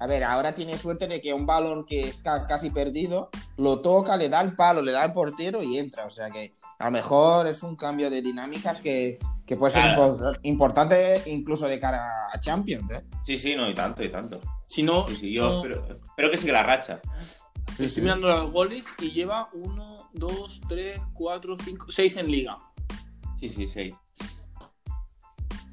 a 0.00 0.06
ver, 0.06 0.24
ahora 0.24 0.54
tiene 0.54 0.76
suerte 0.78 1.06
de 1.08 1.20
que 1.20 1.32
un 1.32 1.46
balón 1.46 1.84
que 1.84 2.08
está 2.08 2.46
casi 2.46 2.70
perdido 2.70 3.30
lo 3.56 3.80
toca, 3.80 4.16
le 4.16 4.28
da 4.28 4.40
el 4.40 4.54
palo, 4.56 4.82
le 4.82 4.92
da 4.92 5.04
el 5.04 5.12
portero 5.12 5.62
y 5.62 5.78
entra, 5.78 6.04
o 6.06 6.10
sea 6.10 6.30
que 6.30 6.54
a 6.78 6.84
lo 6.86 6.90
mejor 6.92 7.46
es 7.46 7.62
un 7.62 7.74
cambio 7.74 8.08
de 8.10 8.20
dinámicas 8.22 8.80
que, 8.80 9.18
que 9.46 9.56
puede 9.56 9.72
ser 9.72 9.82
Claro. 9.82 10.16
impor- 10.16 10.38
importante 10.42 11.22
incluso 11.26 11.66
de 11.66 11.80
cara 11.80 12.28
a 12.32 12.38
Champions, 12.40 12.90
¿eh? 12.92 13.04
Sí, 13.24 13.38
sí, 13.38 13.54
no, 13.56 13.68
y 13.68 13.74
tanto, 13.74 14.02
y 14.04 14.08
tanto. 14.08 14.40
Si 14.68 14.82
no, 14.84 15.06
Sí, 15.08 15.14
sí, 15.16 15.32
yo 15.32 15.48
no- 15.48 15.56
espero, 15.56 15.86
espero 16.06 16.30
que 16.30 16.36
siga 16.36 16.52
la 16.52 16.62
racha. 16.62 17.00
estoy 17.78 18.02
mirando 18.02 18.28
los 18.28 18.52
goles 18.52 18.86
y 19.00 19.10
lleva 19.10 19.48
1, 19.52 20.10
2, 20.12 20.60
3, 20.68 21.00
4, 21.14 21.56
5, 21.64 21.86
6 21.90 22.16
en 22.16 22.30
liga. 22.30 22.56
Sí, 23.40 23.48
sí, 23.50 23.66
sí. 23.68 23.94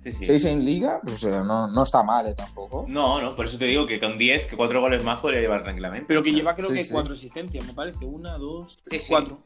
Sí, 0.03 0.13
sí. 0.13 0.23
Seis 0.23 0.45
en 0.45 0.63
liga, 0.63 1.01
o 1.03 1.09
sea, 1.09 1.41
no, 1.41 1.65
no 1.67 1.81
está 1.81 2.03
mal 2.03 2.27
¿eh? 2.27 2.35
tampoco. 2.35 2.85
No, 2.87 3.19
no, 3.19 3.35
por 3.35 3.47
eso 3.47 3.57
te 3.57 3.65
digo 3.65 3.87
que 3.87 3.99
con 3.99 4.19
10, 4.19 4.45
que 4.45 4.55
4 4.55 4.79
goles 4.79 5.03
más 5.03 5.17
podría 5.17 5.41
llevar 5.41 5.63
tranquilamente. 5.63 6.05
Pero 6.07 6.21
que 6.21 6.31
lleva 6.31 6.55
creo 6.55 6.69
Sí, 6.69 6.75
que 6.75 6.83
sí. 6.83 6.93
4 6.93 7.13
asistencias, 7.15 7.65
me 7.65 7.73
parece. 7.73 8.05
1, 8.05 8.37
2, 8.37 8.71
Sí, 8.73 8.77
3, 8.85 9.03
sí. 9.03 9.09
4. 9.09 9.43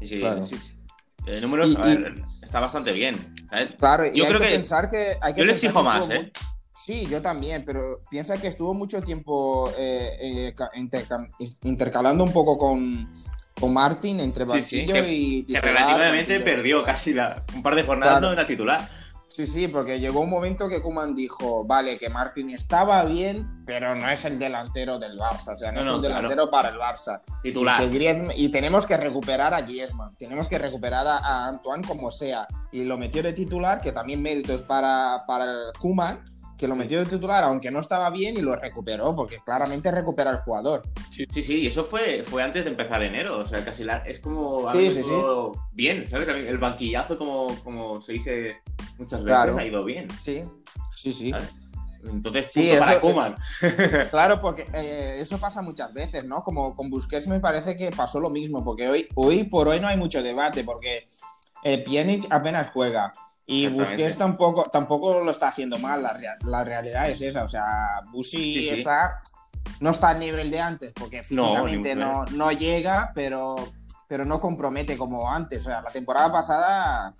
Sí, 0.00 0.06
sí, 0.08 0.18
Claro. 0.18 0.42
sí, 0.44 0.58
sí. 0.58 0.76
El 1.24 1.40
número 1.40 1.68
Y- 1.68 1.76
a 1.76 1.80
ver, 1.82 2.24
está 2.42 2.58
bastante 2.58 2.90
bien. 2.92 3.32
¿sabes? 3.48 3.76
Claro, 3.76 4.06
y 4.06 4.12
Yo 4.18 4.24
hay 4.24 4.28
creo 4.30 4.40
que, 4.40 4.48
que- 4.48 4.54
pensar 4.54 4.90
que 4.90 5.16
hay 5.20 5.34
que 5.34 5.38
Yo 5.38 5.44
le 5.44 5.52
exijo 5.52 5.84
más, 5.84 6.10
¿eh? 6.10 6.18
muy- 6.22 6.32
Sí, 6.76 7.06
yo 7.10 7.22
también, 7.22 7.64
pero 7.64 8.02
piensa 8.10 8.36
que 8.36 8.48
estuvo 8.48 8.74
mucho 8.74 9.00
tiempo 9.02 9.72
eh, 9.78 10.16
eh, 10.20 10.54
ca- 10.54 10.70
interca- 10.74 11.26
intercalando 11.62 12.22
un 12.22 12.32
poco 12.32 12.58
con, 12.58 13.08
con 13.58 13.72
Martin 13.72 14.20
entre 14.20 14.46
Sí, 14.46 14.60
sí, 14.62 14.76
banquillo 14.86 14.94
que- 15.02 15.12
y 15.12 15.40
Que 15.44 15.46
titular, 15.54 15.64
relativamente 15.64 16.38
banquillo. 16.38 16.44
perdió 16.56 16.82
casi 16.84 17.14
la, 17.14 17.42
un 17.54 17.62
par 17.62 17.74
de 17.74 17.82
jornadas, 17.82 18.18
Claro. 18.18 18.26
no 18.28 18.32
era 18.34 18.46
titular. 18.46 18.88
Sí, 19.28 19.46
sí, 19.46 19.68
porque 19.68 20.00
llegó 20.00 20.20
un 20.20 20.30
momento 20.30 20.66
que 20.66 20.80
Kuman 20.80 21.14
dijo, 21.14 21.64
vale, 21.66 21.98
que 21.98 22.08
Martin 22.08 22.50
estaba 22.50 23.04
bien, 23.04 23.64
pero 23.66 23.94
no 23.94 24.08
es 24.08 24.24
el 24.24 24.38
delantero 24.38 24.98
del 24.98 25.18
Barça, 25.18 25.52
o 25.52 25.56
sea, 25.58 25.72
no, 25.72 25.76
No, 25.76 25.80
es 25.80 25.86
no, 25.88 25.94
un 25.96 26.00
claro. 26.00 26.14
delantero 26.16 26.50
para 26.50 26.70
el 26.70 26.76
Barça. 26.78 27.20
Titular. 27.42 27.82
Y, 27.82 27.90
que 27.90 27.98
Griezmann- 27.98 28.32
y 28.34 28.48
tenemos 28.50 28.86
que 28.86 28.96
recuperar 28.96 29.52
a 29.52 29.60
Griezmann, 29.60 30.14
tenemos 30.16 30.48
que 30.48 30.56
recuperar 30.56 31.06
a, 31.06 31.18
a 31.18 31.48
Antoine 31.48 31.86
como 31.86 32.10
sea. 32.10 32.46
Y 32.72 32.84
lo 32.84 32.96
metió 32.96 33.22
de 33.22 33.34
titular, 33.34 33.80
que 33.82 33.92
también 33.92 34.22
méritos 34.22 34.62
para, 34.62 35.24
para 35.26 35.46
Kuman, 35.80 36.24
que 36.56 36.66
lo 36.68 36.74
metió 36.74 36.98
de 36.98 37.06
titular, 37.06 37.44
aunque 37.44 37.70
no 37.70 37.80
estaba 37.80 38.10
bien, 38.10 38.36
y 38.36 38.40
lo 38.40 38.56
recuperó, 38.56 39.14
porque 39.14 39.38
claramente 39.44 39.90
recupera 39.90 40.30
al 40.30 40.40
jugador. 40.42 40.82
Sí, 41.12 41.42
sí, 41.42 41.58
y 41.60 41.66
eso 41.66 41.84
fue, 41.84 42.22
fue 42.24 42.42
antes 42.42 42.64
de 42.64 42.70
empezar 42.70 43.02
enero. 43.02 43.38
O 43.38 43.46
sea, 43.46 43.64
casi 43.64 43.84
la- 43.84 43.98
es 43.98 44.20
como. 44.20 44.68
Sí, 44.68 44.90
sí, 44.90 45.02
Bien, 45.72 46.06
¿sabes? 46.08 46.28
El 46.28 46.58
banquillazo, 46.58 47.18
como, 47.18 47.54
como 47.62 48.00
se 48.00 48.14
dice 48.14 48.62
muchas 48.98 49.22
veces, 49.22 49.36
Claro. 49.38 49.58
ha 49.58 49.64
ido 49.64 49.84
bien. 49.84 50.08
Sí, 50.10 50.42
sí, 50.94 51.12
sí. 51.12 51.32
Entonces, 52.04 52.46
Sí, 52.52 52.68
punto 52.70 52.78
para 52.84 53.00
Koeman. 53.00 53.34
Claro, 54.10 54.40
porque 54.40 54.66
eh, 54.72 55.18
eso 55.20 55.38
pasa 55.38 55.60
muchas 55.60 55.92
veces, 55.92 56.24
¿no? 56.24 56.42
Como 56.44 56.74
con 56.74 56.88
Busquets 56.88 57.26
me 57.28 57.40
parece 57.40 57.76
que 57.76 57.90
pasó 57.90 58.20
lo 58.20 58.30
mismo, 58.30 58.64
porque 58.64 58.88
hoy, 58.88 59.08
hoy 59.14 59.44
por 59.44 59.66
hoy 59.68 59.80
no 59.80 59.88
hay 59.88 59.96
mucho 59.96 60.22
debate, 60.22 60.62
porque 60.62 61.04
eh, 61.64 61.78
Pjanic 61.84 62.26
apenas 62.30 62.70
juega 62.72 63.12
y. 63.46 63.68
Busquets 63.68 64.18
tampoco, 64.18 64.64
tampoco 64.64 65.20
lo 65.22 65.30
está 65.30 65.48
haciendo 65.48 65.78
mal, 65.78 66.02
la, 66.02 66.12
rea- 66.12 66.36
la 66.44 66.64
realidad 66.64 67.08
es 67.08 67.20
esa, 67.20 67.44
o 67.44 67.48
sea, 67.48 67.64
Busi 68.10 68.36
Sí, 68.36 68.62
sí. 68.64 68.68
está, 68.70 69.20
no 69.80 69.90
está 69.90 70.10
al 70.10 70.18
nivel 70.18 70.50
de 70.50 70.60
antes, 70.60 70.92
porque 70.92 71.22
físicamente 71.22 71.94
no, 71.94 72.24
no, 72.26 72.52
llega, 72.52 73.12
pero, 73.14 73.56
pero 74.08 74.24
no 74.24 74.40
compromete 74.40 74.96
como 74.96 75.30
antes, 75.30 75.62
o 75.62 75.64
sea, 75.70 75.82
la 75.82 75.90
temporada 75.90 76.30
pasada... 76.32 77.14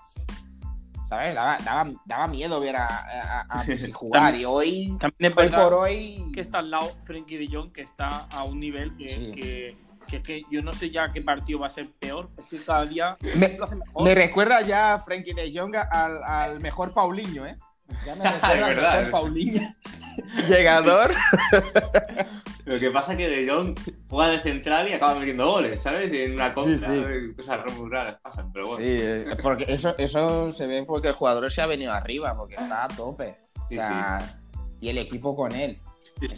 ¿Sabes? 1.09 1.37
Daba, 1.37 1.57
daba, 1.65 1.93
daba 2.05 2.27
miedo 2.27 2.59
ver 2.59 2.75
a, 2.75 2.87
a, 2.89 3.61
a 3.61 3.63
Busi 3.69 3.93
jugar 3.93 4.35
y 4.35 4.45
hoy, 4.45 4.97
También 4.99 5.33
hoy 5.37 5.49
por 5.51 5.75
hoy... 5.75 6.25
que 6.35 6.41
está 6.41 6.59
al 6.59 6.71
lado 6.73 6.91
Frenkie 7.05 7.37
de 7.39 7.47
Jong, 7.47 7.71
que 7.71 7.83
está 7.83 8.27
a 8.33 8.43
un 8.43 8.59
nivel 8.59 8.97
que, 8.97 9.09
Sí. 9.09 9.31
que, 9.31 9.79
que 10.07 10.17
es 10.19 10.23
que 10.23 10.43
yo 10.51 10.63
no 10.63 10.73
sé 10.73 10.91
ya 10.91 11.13
qué 11.13 11.21
partido 11.23 11.59
va 11.61 11.67
a 11.67 11.71
ser 11.71 11.89
peor. 11.99 12.31
Es 12.39 12.45
que 12.49 12.65
cada 12.65 12.85
día 12.87 13.17
Me- 13.37 13.57
lo 13.57 13.65
hace 13.65 13.77
mejor. 13.77 14.03
Me 14.05 14.15
recuerda 14.15 14.61
ya 14.63 14.95
a 14.95 15.01
Frankie 15.01 15.35
de 15.35 15.51
Jong 15.53 15.77
al, 15.77 16.23
al 16.25 16.61
mejor 16.61 16.93
Paulinho, 16.95 17.47
¿eh? 17.47 17.57
Ya 18.05 18.15
me 18.15 18.25
recuerda 18.31 18.51
al 18.67 18.75
verdad, 18.75 18.97
mejor 19.05 19.11
Paulinho. 19.11 19.63
Llegador. 20.49 21.13
Lo 22.65 22.81
que 22.81 22.91
pasa 22.91 23.13
es 23.13 23.19
que 23.19 23.29
De 23.29 23.49
Jong 23.49 23.79
juega 24.09 24.33
de 24.33 24.41
central 24.41 24.89
y 24.89 24.93
acaba 24.93 25.15
metiendo 25.19 25.47
goles, 25.49 25.81
¿sabes? 25.81 26.13
Y 26.13 26.23
en 26.23 26.33
una 26.35 26.53
contra, 26.53 26.77
Sí, 26.79 27.05
sí. 27.07 27.35
cosas 27.37 27.61
raras 27.89 28.17
pasan, 28.21 28.53
pero 28.53 28.67
bueno. 28.69 28.85
Sí, 28.85 28.97
eh, 29.01 29.37
porque 29.41 29.67
eso, 29.69 29.95
eso 29.99 30.51
se 30.51 30.67
ve 30.67 30.83
porque 30.85 31.09
el 31.09 31.15
jugador 31.15 31.49
se 31.51 31.63
ha 31.63 31.67
venido 31.67 31.93
arriba, 31.93 32.37
porque 32.37 32.57
está 32.57 32.85
a 32.85 32.89
tope. 32.89 33.37
O 33.57 33.69
Sí, 33.69 33.77
sea, 33.77 34.35
Y 34.81 34.89
el 34.89 34.99
equipo 34.99 35.37
con 35.37 35.53
él. 35.53 35.81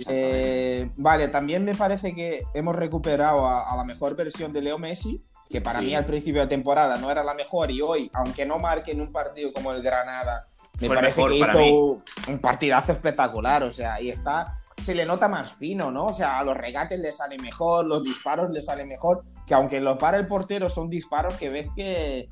Eh, 0.09 0.91
vale, 0.97 1.29
también 1.29 1.65
me 1.65 1.75
parece 1.75 2.15
que 2.15 2.43
hemos 2.55 2.75
recuperado 2.75 3.47
a, 3.47 3.71
a 3.73 3.77
la 3.77 3.85
mejor 3.85 4.17
versión 4.17 4.53
de 4.53 4.63
Leo 4.63 4.79
Messi, 4.79 5.25
que 5.49 5.61
para 5.61 5.79
Sí. 5.81 5.87
mí 5.87 5.95
al 5.95 6.05
principio 6.05 6.41
de 6.43 6.47
temporada 6.49 6.99
no 6.99 7.11
era 7.11 7.23
la 7.25 7.35
mejor 7.35 7.71
y 7.71 7.81
hoy, 7.81 8.11
aunque 8.15 8.45
no 8.45 8.59
marque 8.59 8.93
en 8.93 9.01
un 9.01 9.13
partido 9.13 9.53
como 9.53 9.73
el 9.73 9.83
Granada, 9.83 10.49
me 10.81 10.87
Fue 10.89 10.97
parece 10.97 11.21
mejor 11.23 11.33
que 11.35 11.41
para 11.41 11.53
hizo 11.55 11.63
mí. 11.63 12.33
un 12.33 12.39
partidazo 12.41 12.93
espectacular, 12.93 13.63
o 13.65 13.73
sea, 13.73 14.01
y 14.01 14.11
está, 14.11 14.59
se 14.83 14.95
le 14.95 15.05
nota 15.07 15.29
más 15.29 15.53
fino, 15.53 15.91
¿no? 15.91 16.07
O 16.07 16.13
sea, 16.13 16.39
a 16.39 16.45
los 16.45 16.57
regates 16.57 16.99
le 17.01 17.13
sale 17.13 17.39
mejor, 17.39 17.85
los 17.87 18.03
disparos 18.05 18.51
le 18.51 18.63
salen 18.63 18.89
mejor, 18.89 19.25
que 19.47 19.55
aunque 19.55 19.81
los 19.81 19.97
para 19.99 20.17
el 20.19 20.27
portero 20.27 20.69
son 20.71 20.89
disparos 20.91 21.35
que 21.35 21.49
ves 21.49 21.69
que, 21.75 22.29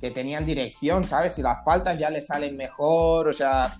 que 0.00 0.10
tenían 0.10 0.44
dirección, 0.44 1.04
¿sabes? 1.04 1.38
Y 1.38 1.42
las 1.42 1.64
faltas 1.64 1.98
ya 1.98 2.10
le 2.10 2.20
salen 2.20 2.56
mejor, 2.56 3.26
o 3.28 3.34
sea, 3.34 3.76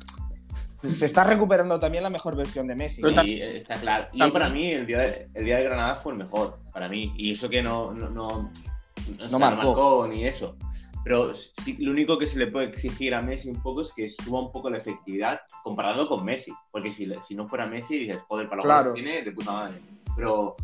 se 0.82 1.06
está 1.06 1.24
recuperando 1.24 1.78
también 1.78 2.02
la 2.02 2.10
mejor 2.10 2.36
versión 2.36 2.66
de 2.66 2.74
Messi. 2.74 3.02
Sí, 3.02 3.40
está 3.42 3.74
claro. 3.74 4.08
Y 4.12 4.30
para 4.30 4.48
mí 4.48 4.70
el 4.70 4.86
día, 4.86 4.98
de, 4.98 5.28
el 5.34 5.44
día 5.44 5.58
de 5.58 5.64
Granada 5.64 5.96
fue 5.96 6.12
el 6.12 6.18
mejor, 6.18 6.58
para 6.72 6.88
mí. 6.88 7.12
Y 7.16 7.32
eso 7.32 7.48
que 7.48 7.62
no, 7.62 7.92
no, 7.92 8.08
no, 8.10 8.28
o 8.28 9.28
sea, 9.28 9.38
marcó. 9.38 10.06
ni 10.08 10.24
eso. 10.26 10.56
Pero 11.02 11.32
sí, 11.34 11.76
lo 11.78 11.92
único 11.92 12.18
que 12.18 12.26
se 12.26 12.38
le 12.38 12.46
puede 12.48 12.66
exigir 12.66 13.14
a 13.14 13.22
Messi 13.22 13.48
un 13.48 13.62
poco 13.62 13.82
es 13.82 13.92
que 13.94 14.08
suba 14.10 14.40
un 14.40 14.52
poco 14.52 14.68
la 14.68 14.78
efectividad 14.78 15.40
comparado 15.62 16.08
con 16.08 16.24
Messi. 16.24 16.52
Porque 16.70 16.92
si, 16.92 17.10
si 17.26 17.34
no 17.34 17.46
fuera 17.46 17.66
Messi, 17.66 17.98
dices, 17.98 18.22
joder, 18.28 18.48
para 18.48 18.58
lo 18.58 18.62
Claro. 18.64 18.94
que 18.94 19.02
tiene, 19.02 19.22
de 19.22 19.32
puta 19.32 19.52
madre. 19.52 19.80
Pero 20.14 20.56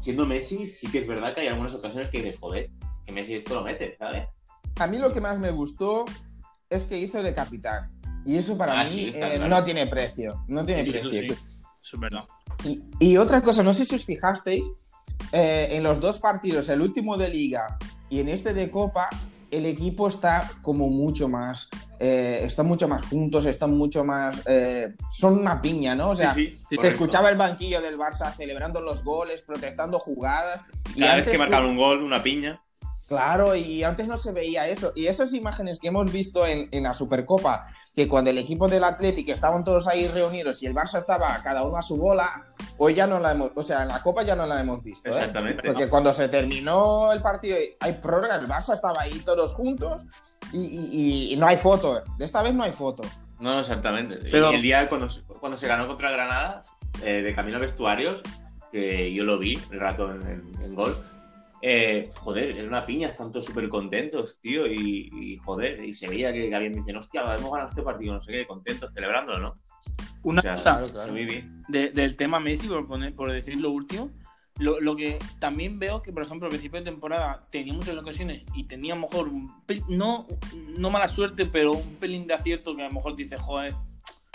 siendo 0.00 0.24
Messi, 0.24 0.68
sí 0.68 0.88
que 0.90 0.98
es 0.98 1.06
verdad 1.06 1.34
que 1.34 1.42
hay 1.42 1.48
algunas 1.48 1.74
ocasiones 1.74 2.08
que 2.10 2.18
dices, 2.22 2.36
joder, 2.40 2.70
que 3.04 3.12
Messi 3.12 3.34
esto 3.34 3.54
lo 3.54 3.62
mete, 3.62 3.96
¿sabes? 3.98 4.26
A 4.80 4.86
mí 4.86 4.98
lo 4.98 5.12
que 5.12 5.20
más 5.20 5.38
me 5.38 5.50
gustó 5.50 6.04
es 6.70 6.84
que 6.84 6.98
hizo 6.98 7.22
de 7.22 7.34
capitán. 7.34 7.88
Y 8.26 8.36
eso 8.36 8.56
para 8.56 8.80
Ah, 8.80 8.84
mí 8.84 8.90
sí, 8.90 9.08
eh, 9.08 9.18
claro. 9.18 9.48
no 9.48 9.64
tiene 9.64 9.86
precio. 9.86 10.44
No 10.48 10.64
tiene 10.64 10.84
Sí, 10.84 10.90
eso 10.96 11.08
precio. 11.10 11.34
sí. 11.34 11.40
Eso 11.82 11.96
es 11.96 12.00
verdad. 12.00 12.24
Y, 12.64 12.82
y 12.98 13.16
otra 13.18 13.42
cosa, 13.42 13.62
no 13.62 13.74
sé 13.74 13.84
si 13.84 13.94
os 13.96 14.04
fijasteis, 14.04 14.64
eh, 15.32 15.68
en 15.72 15.82
los 15.82 16.00
dos 16.00 16.18
partidos, 16.18 16.68
el 16.70 16.80
último 16.80 17.16
de 17.16 17.28
liga 17.28 17.76
y 18.08 18.20
en 18.20 18.28
este 18.28 18.54
de 18.54 18.70
copa, 18.70 19.08
el 19.50 19.66
equipo 19.66 20.08
está 20.08 20.50
como 20.62 20.88
mucho 20.88 21.28
más, 21.28 21.68
eh, 22.00 22.40
están 22.42 22.66
mucho 22.66 22.88
más 22.88 23.04
juntos, 23.06 23.44
están 23.46 23.76
mucho 23.76 24.02
más, 24.04 24.40
eh, 24.46 24.94
son 25.12 25.38
una 25.38 25.60
piña, 25.62 25.94
¿no? 25.94 26.10
O 26.10 26.14
sea, 26.16 26.32
sí, 26.34 26.46
sí, 26.48 26.56
se 26.70 26.76
correcto. 26.76 26.86
escuchaba 27.04 27.28
el 27.30 27.36
banquillo 27.36 27.80
del 27.80 27.96
Barça 27.98 28.34
celebrando 28.34 28.80
los 28.80 29.04
goles, 29.04 29.42
protestando 29.42 29.98
jugadas. 30.00 30.60
Y 30.96 31.00
Cada 31.00 31.16
vez 31.16 31.18
antes 31.26 31.32
que 31.32 31.38
marcaban 31.38 31.70
un 31.70 31.76
gol, 31.76 32.02
una 32.02 32.22
piña. 32.22 32.60
Claro, 33.06 33.54
y 33.54 33.84
antes 33.84 34.08
no 34.08 34.16
se 34.16 34.32
veía 34.32 34.66
eso. 34.66 34.92
Y 34.96 35.06
esas 35.06 35.32
imágenes 35.34 35.78
que 35.78 35.88
hemos 35.88 36.10
visto 36.10 36.46
en, 36.46 36.68
en 36.72 36.82
la 36.84 36.94
Supercopa, 36.94 37.62
que 37.94 38.08
cuando 38.08 38.30
el 38.30 38.38
equipo 38.38 38.66
del 38.68 38.82
Atlético 38.84 39.32
estaban 39.32 39.62
todos 39.64 39.86
ahí 39.86 40.08
reunidos 40.08 40.62
y 40.62 40.66
el 40.66 40.74
Barça 40.74 40.98
estaba 40.98 41.40
cada 41.42 41.64
uno 41.64 41.76
a 41.76 41.82
su 41.82 41.96
bola, 41.96 42.44
hoy 42.78 42.94
ya 42.94 43.06
no 43.06 43.20
la 43.20 43.32
hemos, 43.32 43.52
o 43.54 43.62
sea, 43.62 43.82
en 43.82 43.88
la 43.88 44.02
Copa 44.02 44.22
ya 44.22 44.34
no 44.34 44.46
la 44.46 44.60
hemos 44.60 44.82
visto. 44.82 45.08
¿eh? 45.08 45.12
Exactamente. 45.12 45.62
Porque 45.64 45.88
cuando 45.88 46.12
se 46.12 46.28
terminó 46.28 47.12
el 47.12 47.20
partido, 47.22 47.56
hay 47.80 47.92
prórroga, 47.94 48.36
el 48.36 48.48
Barça 48.48 48.74
estaba 48.74 49.02
ahí 49.02 49.20
todos 49.20 49.54
juntos 49.54 50.04
y, 50.52 50.58
y- 50.58 51.32
y 51.32 51.36
no 51.36 51.46
hay 51.46 51.56
foto. 51.56 52.02
De 52.18 52.24
esta 52.24 52.42
vez 52.42 52.52
no 52.54 52.64
hay 52.64 52.72
foto. 52.72 53.04
No, 53.38 53.54
no, 53.54 53.60
exactamente. 53.60 54.18
Pero- 54.30 54.50
Y 54.52 54.56
el 54.56 54.62
día 54.62 54.88
cuando, 54.88 55.08
cuando 55.40 55.56
se 55.56 55.68
ganó 55.68 55.86
contra 55.86 56.10
Granada, 56.10 56.62
eh, 57.04 57.22
de 57.22 57.34
camino 57.34 57.58
a 57.58 57.60
vestuarios, 57.60 58.22
que 58.72 59.12
yo 59.14 59.22
lo 59.24 59.38
vi 59.38 59.60
el 59.70 59.78
rato 59.78 60.10
en, 60.10 60.22
en- 60.22 60.52
en 60.64 60.74
gol, 60.74 60.96
eh, 61.66 62.10
joder, 62.16 62.50
era 62.58 62.68
una 62.68 62.84
piña, 62.84 63.08
están 63.08 63.32
todos 63.32 63.46
súper 63.46 63.70
contentos, 63.70 64.38
tío, 64.38 64.66
y, 64.66 65.08
y, 65.12 65.36
joder, 65.38 65.82
y 65.82 65.94
se 65.94 66.06
veía 66.08 66.30
que, 66.30 66.50
que 66.50 66.54
habían 66.54 66.74
dicen, 66.74 66.96
hostia, 66.96 67.22
hemos 67.22 67.50
ganado 67.50 67.70
este 67.70 67.82
partido, 67.82 68.12
no 68.12 68.22
sé 68.22 68.32
qué, 68.32 68.46
contentos, 68.46 68.92
celebrándolo, 68.92 69.38
¿no? 69.38 69.54
Una 70.22 70.40
O 70.40 70.42
sea, 70.42 70.52
cosa 70.52 70.92
claro, 70.92 70.92
claro. 70.92 71.14
De- 71.68 71.88
del 71.90 72.16
tema 72.16 72.38
Messi, 72.38 72.66
por, 72.68 72.86
poner, 72.86 73.14
por 73.14 73.32
decir 73.32 73.56
lo 73.56 73.70
último, 73.70 74.10
lo, 74.58 74.78
lo 74.78 74.94
que 74.94 75.18
también 75.38 75.78
veo 75.78 76.02
que, 76.02 76.12
por 76.12 76.22
ejemplo, 76.22 76.46
al 76.46 76.50
principio 76.50 76.80
de 76.80 76.84
temporada 76.84 77.48
tenía 77.50 77.72
muchas 77.72 77.96
ocasiones 77.96 78.44
y 78.54 78.64
tenía 78.64 78.92
a 78.92 78.96
lo 78.96 79.02
mejor, 79.02 79.30
no, 79.88 80.26
no 80.78 80.90
mala 80.90 81.08
suerte, 81.08 81.46
pero 81.46 81.72
un 81.72 81.94
pelín 81.96 82.26
de 82.26 82.34
acierto 82.34 82.76
que 82.76 82.82
a 82.82 82.88
lo 82.88 82.92
mejor 82.94 83.16
dices, 83.16 83.40
joder, 83.40 83.74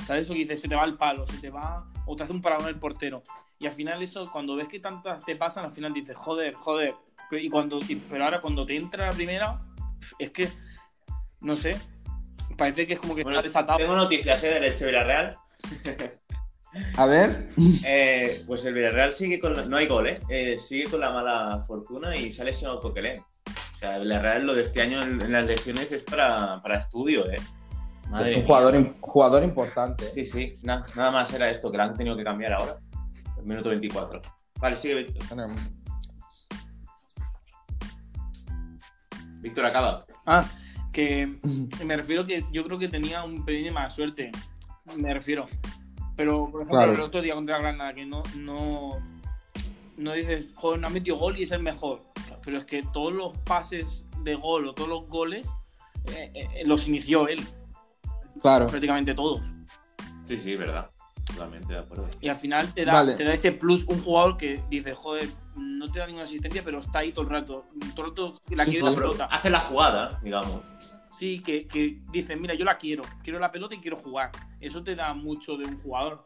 ¿sabes 0.04 0.24
eso 0.26 0.34
que 0.34 0.40
dices? 0.40 0.60
Se 0.60 0.68
te 0.68 0.76
va 0.76 0.84
el 0.84 0.98
palo, 0.98 1.28
se 1.28 1.38
te 1.38 1.52
va, 1.52 1.86
o 2.08 2.16
te 2.16 2.24
hace 2.24 2.34
un 2.34 2.42
paragón 2.42 2.68
el 2.70 2.80
portero. 2.80 3.22
Y 3.60 3.68
al 3.68 3.74
final 3.74 4.02
eso, 4.02 4.32
cuando 4.32 4.56
ves 4.56 4.68
que 4.68 4.80
tantas 4.80 5.24
te 5.26 5.36
pasan, 5.36 5.66
al 5.66 5.72
final 5.72 5.94
dices, 5.94 6.18
joder, 6.18 6.56
joder. 6.56 6.96
Y 7.32 7.50
cuando, 7.50 7.80
pero 8.10 8.24
ahora 8.26 8.42
cuando 8.42 8.66
te 8.66 8.76
entra 8.76 9.08
la 9.08 9.12
primera, 9.14 9.62
es 10.18 10.32
que, 10.32 10.50
no 11.42 11.56
sé, 11.56 11.78
parece 12.58 12.88
que 12.88 12.94
es 12.94 13.00
como 13.00 13.16
que 13.16 13.24
Bueno, 13.24 13.40
está 13.40 13.48
desatado. 13.50 13.78
tengo 13.80 13.96
noticias 13.96 14.44
¿eh? 14.44 14.48
del 14.50 14.64
Elche 14.66 14.86
Villarreal. 14.86 15.38
A 16.98 17.06
ver. 17.06 17.50
Eh, 17.86 18.44
pues 18.46 18.64
el 18.66 18.74
Villarreal 18.76 19.14
sigue 19.14 19.40
con 19.40 19.56
la- 19.56 19.66
no 19.66 19.78
hay 19.78 19.88
gol, 19.88 20.08
¿eh? 20.08 20.20
Eh, 20.30 20.58
sigue 20.60 20.86
con 20.90 21.00
la 21.00 21.12
mala 21.12 21.64
fortuna 21.66 22.16
y 22.16 22.32
sale 22.32 22.54
sin 22.54 22.70
Coquelin. 22.80 23.20
O 23.20 23.78
sea, 23.78 23.96
el 23.98 24.04
Villarreal 24.04 24.46
lo 24.46 24.54
de 24.54 24.62
este 24.62 24.82
año 24.82 25.02
en, 25.02 25.20
en 25.22 25.32
las 25.32 25.46
lesiones 25.46 25.92
es 25.92 26.04
para, 26.04 26.62
para 26.62 26.78
estudio, 26.78 27.30
¿eh? 27.32 27.40
Madre 28.10 28.32
es 28.32 28.38
un 28.38 28.44
jugador, 28.44 28.96
jugador 29.02 29.44
importante. 29.44 30.12
Sí, 30.14 30.26
sí, 30.26 30.60
na- 30.64 30.84
nada 30.96 31.12
más 31.12 31.32
era 31.34 31.50
esto, 31.50 31.72
que 31.72 31.78
lo 31.78 31.84
han 31.84 31.96
tenido 31.98 32.16
que 32.18 32.24
cambiar 32.24 32.54
ahora. 32.54 32.78
El 33.38 33.46
minuto 33.46 33.70
24. 33.70 34.22
Vale, 34.60 34.78
sigue 34.78 34.96
Víctor. 34.96 35.38
Víctor 39.40 39.66
acaba. 39.66 40.04
Ah, 40.26 40.46
que 40.92 41.38
me 41.86 41.96
refiero 41.98 42.26
que 42.26 42.46
yo 42.52 42.64
creo 42.66 42.78
que 42.80 42.88
tenía 42.88 43.24
un 43.24 43.46
pelín 43.46 43.64
de 43.66 43.72
mala 43.72 43.90
suerte. 43.90 44.32
Me 44.98 45.14
refiero. 45.14 45.46
Pero, 46.16 46.50
por 46.52 46.62
ejemplo, 46.62 46.78
Claro. 46.78 46.94
el 46.94 47.00
otro 47.02 47.22
día 47.22 47.36
contra 47.36 47.60
Granada, 47.60 47.94
que 47.94 48.06
no, 48.06 48.24
no, 48.38 48.94
no 49.98 50.14
dices, 50.14 50.48
joder, 50.56 50.80
no 50.82 50.88
ha 50.88 50.90
metido 50.90 51.18
gol 51.18 51.38
y 51.38 51.44
es 51.44 51.52
el 51.52 51.62
mejor. 51.64 52.02
Pero 52.44 52.58
es 52.58 52.66
que 52.66 52.84
todos 52.92 53.14
los 53.14 53.38
pases 53.40 54.06
de 54.24 54.36
gol 54.36 54.68
o 54.68 54.74
todos 54.74 54.90
los 54.90 55.08
goles 55.08 55.50
eh, 56.16 56.32
eh, 56.34 56.64
los 56.66 56.88
inició 56.88 57.28
él, 57.28 57.46
Claro. 58.42 58.68
prácticamente 58.68 59.14
todos. 59.14 59.42
Sí, 60.28 60.40
sí, 60.40 60.56
verdad. 60.56 60.90
Totalmente 61.34 61.74
de 61.74 61.80
acuerdo. 61.80 62.08
Y 62.22 62.28
al 62.30 62.36
final 62.36 62.74
te 62.74 62.86
da, 62.86 62.94
Vale. 62.94 63.16
te 63.16 63.24
da 63.24 63.34
ese 63.34 63.52
plus 63.52 63.86
un 63.88 64.02
jugador 64.02 64.38
que 64.38 64.62
dice, 64.70 64.94
joder, 64.94 65.28
no 65.56 65.92
te 65.92 66.00
da 66.00 66.06
ninguna 66.08 66.26
asistencia, 66.26 66.62
pero 66.64 66.80
está 66.80 67.00
ahí 67.00 67.12
todo 67.12 67.24
el 67.26 67.30
rato. 67.32 67.66
Todo 67.96 68.06
el 68.06 68.12
rato 68.12 68.34
la 68.50 68.66
Sí, 68.66 68.72
quiere 68.72 68.86
sí. 68.88 68.94
la 68.94 68.96
pelota. 69.02 69.26
Hace 69.26 69.50
la 69.50 69.60
jugada, 69.60 70.20
digamos. 70.24 70.62
Sí, 71.18 71.42
que, 71.42 71.68
que 71.68 72.02
dice, 72.12 72.36
mira, 72.36 72.54
yo 72.56 72.66
la 72.66 72.78
quiero. 72.78 73.04
Quiero 73.24 73.40
la 73.40 73.52
pelota 73.52 73.76
y 73.76 73.80
quiero 73.80 73.98
jugar. 73.98 74.32
Eso 74.62 74.84
te 74.84 74.96
da 74.96 75.14
mucho 75.14 75.58
de 75.58 75.66
un 75.66 75.78
jugador. 75.78 76.26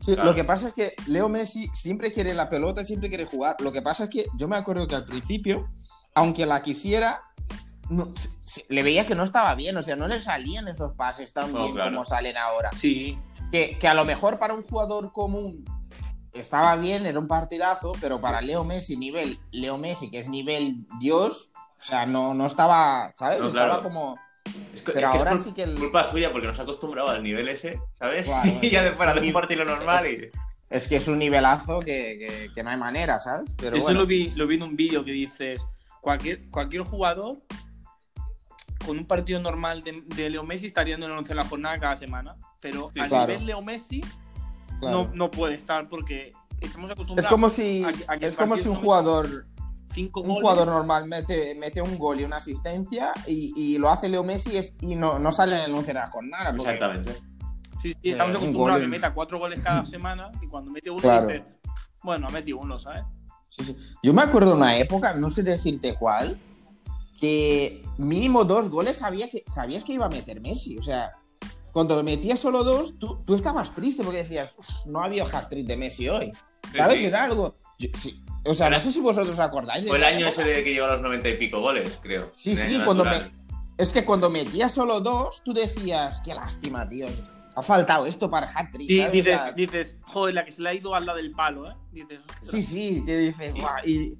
Sí, 0.00 0.14
Claro. 0.14 0.30
Lo 0.30 0.34
que 0.34 0.44
pasa 0.44 0.66
es 0.68 0.72
que 0.74 0.94
Leo 1.06 1.28
Messi 1.28 1.68
siempre 1.74 2.10
quiere 2.10 2.34
la 2.34 2.48
pelota, 2.48 2.84
siempre 2.84 3.08
quiere 3.08 3.24
jugar. 3.24 3.56
Lo 3.60 3.70
que 3.70 3.82
pasa 3.82 4.04
es 4.04 4.10
que 4.10 4.26
yo 4.36 4.48
me 4.48 4.56
acuerdo 4.56 4.86
que 4.88 4.96
al 4.96 5.04
principio, 5.04 5.70
aunque 6.14 6.44
la 6.44 6.60
quisiera, 6.62 7.20
no- 7.88 8.12
se- 8.16 8.30
se- 8.40 8.64
le 8.68 8.82
veía 8.82 9.06
que 9.06 9.14
no 9.14 9.22
estaba 9.22 9.54
bien, 9.54 9.76
o 9.76 9.82
sea, 9.82 9.94
no 9.94 10.08
le 10.08 10.20
salían 10.20 10.66
esos 10.66 10.94
pases 10.94 11.32
tan 11.32 11.52
No, 11.52 11.58
bien 11.60 11.74
claro. 11.74 11.90
como 11.92 12.04
salen 12.04 12.36
ahora. 12.36 12.70
Sí. 12.76 13.16
Que, 13.52 13.78
que 13.78 13.86
a 13.86 13.94
lo 13.94 14.04
mejor 14.04 14.38
para 14.40 14.54
un 14.54 14.62
jugador 14.64 15.12
común 15.12 15.64
estaba 16.32 16.74
bien, 16.76 17.04
era 17.06 17.18
un 17.18 17.28
partidazo, 17.28 17.92
pero 18.00 18.20
para 18.20 18.40
Leo 18.40 18.64
Messi, 18.64 18.96
nivel 18.96 19.38
Leo 19.52 19.76
Messi, 19.78 20.10
que 20.10 20.18
es 20.18 20.28
nivel 20.28 20.86
Dios, 20.98 21.52
o 21.78 21.82
sea, 21.82 22.06
no, 22.06 22.32
no 22.32 22.46
estaba, 22.46 23.12
¿sabes? 23.16 23.38
No, 23.40 23.48
estaba 23.48 23.66
claro. 23.66 23.82
como... 23.82 24.18
Es, 24.74 24.82
que- 24.82 24.92
Pero 24.92 25.06
es 25.08 25.12
que 25.12 25.18
ahora 25.18 25.32
es 25.34 25.42
sí 25.44 25.52
que 25.52 25.62
el- 25.64 25.78
culpa 25.78 26.02
suya 26.02 26.32
porque 26.32 26.46
nos 26.46 26.58
ha 26.58 26.62
acostumbrado 26.62 27.10
al 27.10 27.22
nivel 27.22 27.46
ese, 27.48 27.78
¿sabes? 27.98 28.26
Claro, 28.26 28.50
y 28.62 28.70
ya 28.70 28.82
de 28.82 28.96
sí. 28.96 29.20
de 29.20 29.26
un 29.26 29.32
partido 29.32 29.64
normal 29.64 30.06
y. 30.06 30.30
Es 30.70 30.88
que 30.88 30.96
es 30.96 31.06
un 31.06 31.18
nivelazo 31.18 31.80
que, 31.80 32.16
que- 32.18 32.50
que 32.54 32.62
no 32.62 32.70
hay 32.70 32.78
manera, 32.78 33.20
¿sabes? 33.20 33.54
Pero 33.58 33.76
Eso 33.76 33.84
bueno, 33.84 34.00
lo, 34.00 34.06
vi, 34.06 34.30
lo 34.30 34.46
vi 34.46 34.56
en 34.56 34.62
un 34.62 34.74
vídeo 34.74 35.04
que 35.04 35.12
dices, 35.12 35.66
cualquier, 36.00 36.48
cualquier 36.50 36.82
jugador 36.84 37.36
con 38.82 38.98
un 38.98 39.06
partido 39.06 39.40
normal 39.40 39.82
de, 39.82 40.02
de 40.14 40.30
Leo 40.30 40.44
Messi 40.44 40.66
estaría 40.66 40.94
en 40.94 41.02
el 41.02 41.10
11 41.10 41.32
en 41.32 41.36
la 41.36 41.44
jornada 41.44 41.78
cada 41.78 41.96
semana. 41.96 42.36
Pero 42.60 42.90
Sí, 42.94 43.00
a 43.00 43.08
claro. 43.08 43.28
nivel 43.32 43.46
Leo 43.46 43.62
Messi 43.62 44.00
claro. 44.80 45.04
no, 45.08 45.10
no 45.14 45.30
puede 45.30 45.54
estar 45.54 45.88
porque 45.88 46.32
estamos 46.60 46.90
Es 46.90 46.94
acostumbrados 46.94 47.30
como 47.30 47.50
si, 47.50 47.84
a 47.84 47.92
que- 47.92 48.24
a 48.24 48.28
es 48.28 48.36
como 48.36 48.56
si 48.56 48.68
un 48.68 48.76
jugador, 48.76 49.46
cinco 49.92 50.20
un 50.20 50.28
goles. 50.28 50.40
jugador 50.42 50.68
normal 50.68 51.06
mete, 51.06 51.54
mete 51.56 51.82
un 51.82 51.98
gol 51.98 52.20
y 52.20 52.24
una 52.24 52.36
asistencia 52.36 53.12
y, 53.26 53.52
y 53.56 53.78
lo 53.78 53.90
hace 53.90 54.08
Leo 54.08 54.22
Messi 54.24 54.56
es- 54.56 54.74
y 54.80 54.94
no, 54.96 55.18
no 55.18 55.32
sale 55.32 55.56
en 55.56 55.62
el 55.70 55.74
11 55.74 55.88
de 55.88 55.94
la 55.94 56.06
jornada. 56.06 56.50
porque- 56.56 56.62
Exactamente. 56.72 57.12
Sí, 57.82 57.92
sí, 57.94 57.98
Sí, 58.02 58.10
estamos 58.10 58.36
acostumbrados 58.36 58.80
a 58.80 58.84
que 58.84 58.88
meta 58.88 59.12
cuatro 59.12 59.38
goles 59.40 59.60
cada 59.62 59.84
semana 59.86 60.30
y 60.40 60.46
cuando 60.46 60.70
mete 60.70 60.88
uno 60.90 61.00
Claro. 61.00 61.26
dices, 61.26 61.42
bueno, 62.02 62.26
ha 62.28 62.30
metido 62.30 62.58
uno, 62.58 62.78
¿sabes? 62.78 63.02
Sí, 63.50 63.64
sí. 63.64 63.76
Yo 64.02 64.14
me 64.14 64.22
acuerdo 64.22 64.50
de 64.52 64.56
una 64.56 64.76
época, 64.76 65.14
no 65.14 65.28
sé 65.30 65.42
decirte 65.42 65.94
cuál, 65.94 66.38
que 67.22 67.84
mínimo 67.98 68.44
dos 68.44 68.68
goles 68.68 68.98
sabía 68.98 69.30
que, 69.30 69.44
sabías 69.46 69.84
que 69.84 69.92
iba 69.92 70.06
a 70.06 70.08
meter 70.08 70.40
Messi. 70.40 70.76
O 70.76 70.82
sea, 70.82 71.12
cuando 71.70 71.94
lo 71.94 72.02
metía 72.02 72.36
solo 72.36 72.64
dos, 72.64 72.98
tú, 72.98 73.22
tú 73.24 73.36
estabas 73.36 73.72
triste 73.76 74.02
porque 74.02 74.18
decías, 74.24 74.50
"Uf, 74.58 74.66
no 74.86 75.00
ha 75.00 75.04
habido 75.04 75.24
hat-trick 75.32 75.64
de 75.68 75.76
Messi 75.76 76.08
hoy. 76.08 76.32
¿Sabes? 76.76 76.98
sí. 76.98 77.06
Era 77.06 77.22
algo... 77.22 77.54
yo- 77.78 77.90
sí. 77.94 78.20
O 78.44 78.54
sea, 78.54 78.66
Era- 78.66 78.78
no 78.78 78.82
sé 78.82 78.90
si 78.90 78.98
vosotros 78.98 79.38
acordáis 79.38 79.84
de 79.84 79.88
Fue 79.90 79.98
el 79.98 80.04
año 80.04 80.26
época. 80.26 80.42
ese 80.42 80.50
de 80.50 80.64
que 80.64 80.72
llegó 80.72 80.86
a 80.86 80.94
los 80.94 81.00
noventa 81.00 81.28
y 81.28 81.36
pico 81.36 81.60
goles, 81.60 81.96
creo. 82.02 82.28
Sí, 82.32 82.56
sí, 82.56 82.80
cuando. 82.84 83.04
Es 83.78 83.92
que 83.92 84.04
cuando 84.04 84.28
metía 84.28 84.68
solo 84.68 85.00
dos, 85.00 85.42
tú 85.44 85.52
decías, 85.54 86.20
qué 86.24 86.34
lástima, 86.34 86.88
tío. 86.88 87.06
Ha 87.54 87.62
faltado 87.62 88.04
esto 88.04 88.28
para 88.28 88.50
hat-trick. 88.50 88.88
Sí, 88.88 88.96
¿sabes? 88.98 89.10
O 89.10 89.12
dices, 89.12 89.40
sea, 89.40 89.52
dices, 89.52 89.96
joder, 90.02 90.34
la 90.34 90.44
que 90.44 90.50
se 90.50 90.60
le 90.60 90.70
ha 90.70 90.74
ido 90.74 90.92
al 90.92 91.06
lado 91.06 91.18
del 91.18 91.30
palo, 91.30 91.70
¿eh? 91.70 91.74
Dices, 91.92 92.18
ostras. 92.26 92.48
sí, 92.48 92.62
sí, 92.64 93.02
que 93.06 93.16
dices, 93.16 93.52
"Buah", 93.54 93.86
y... 93.86 94.18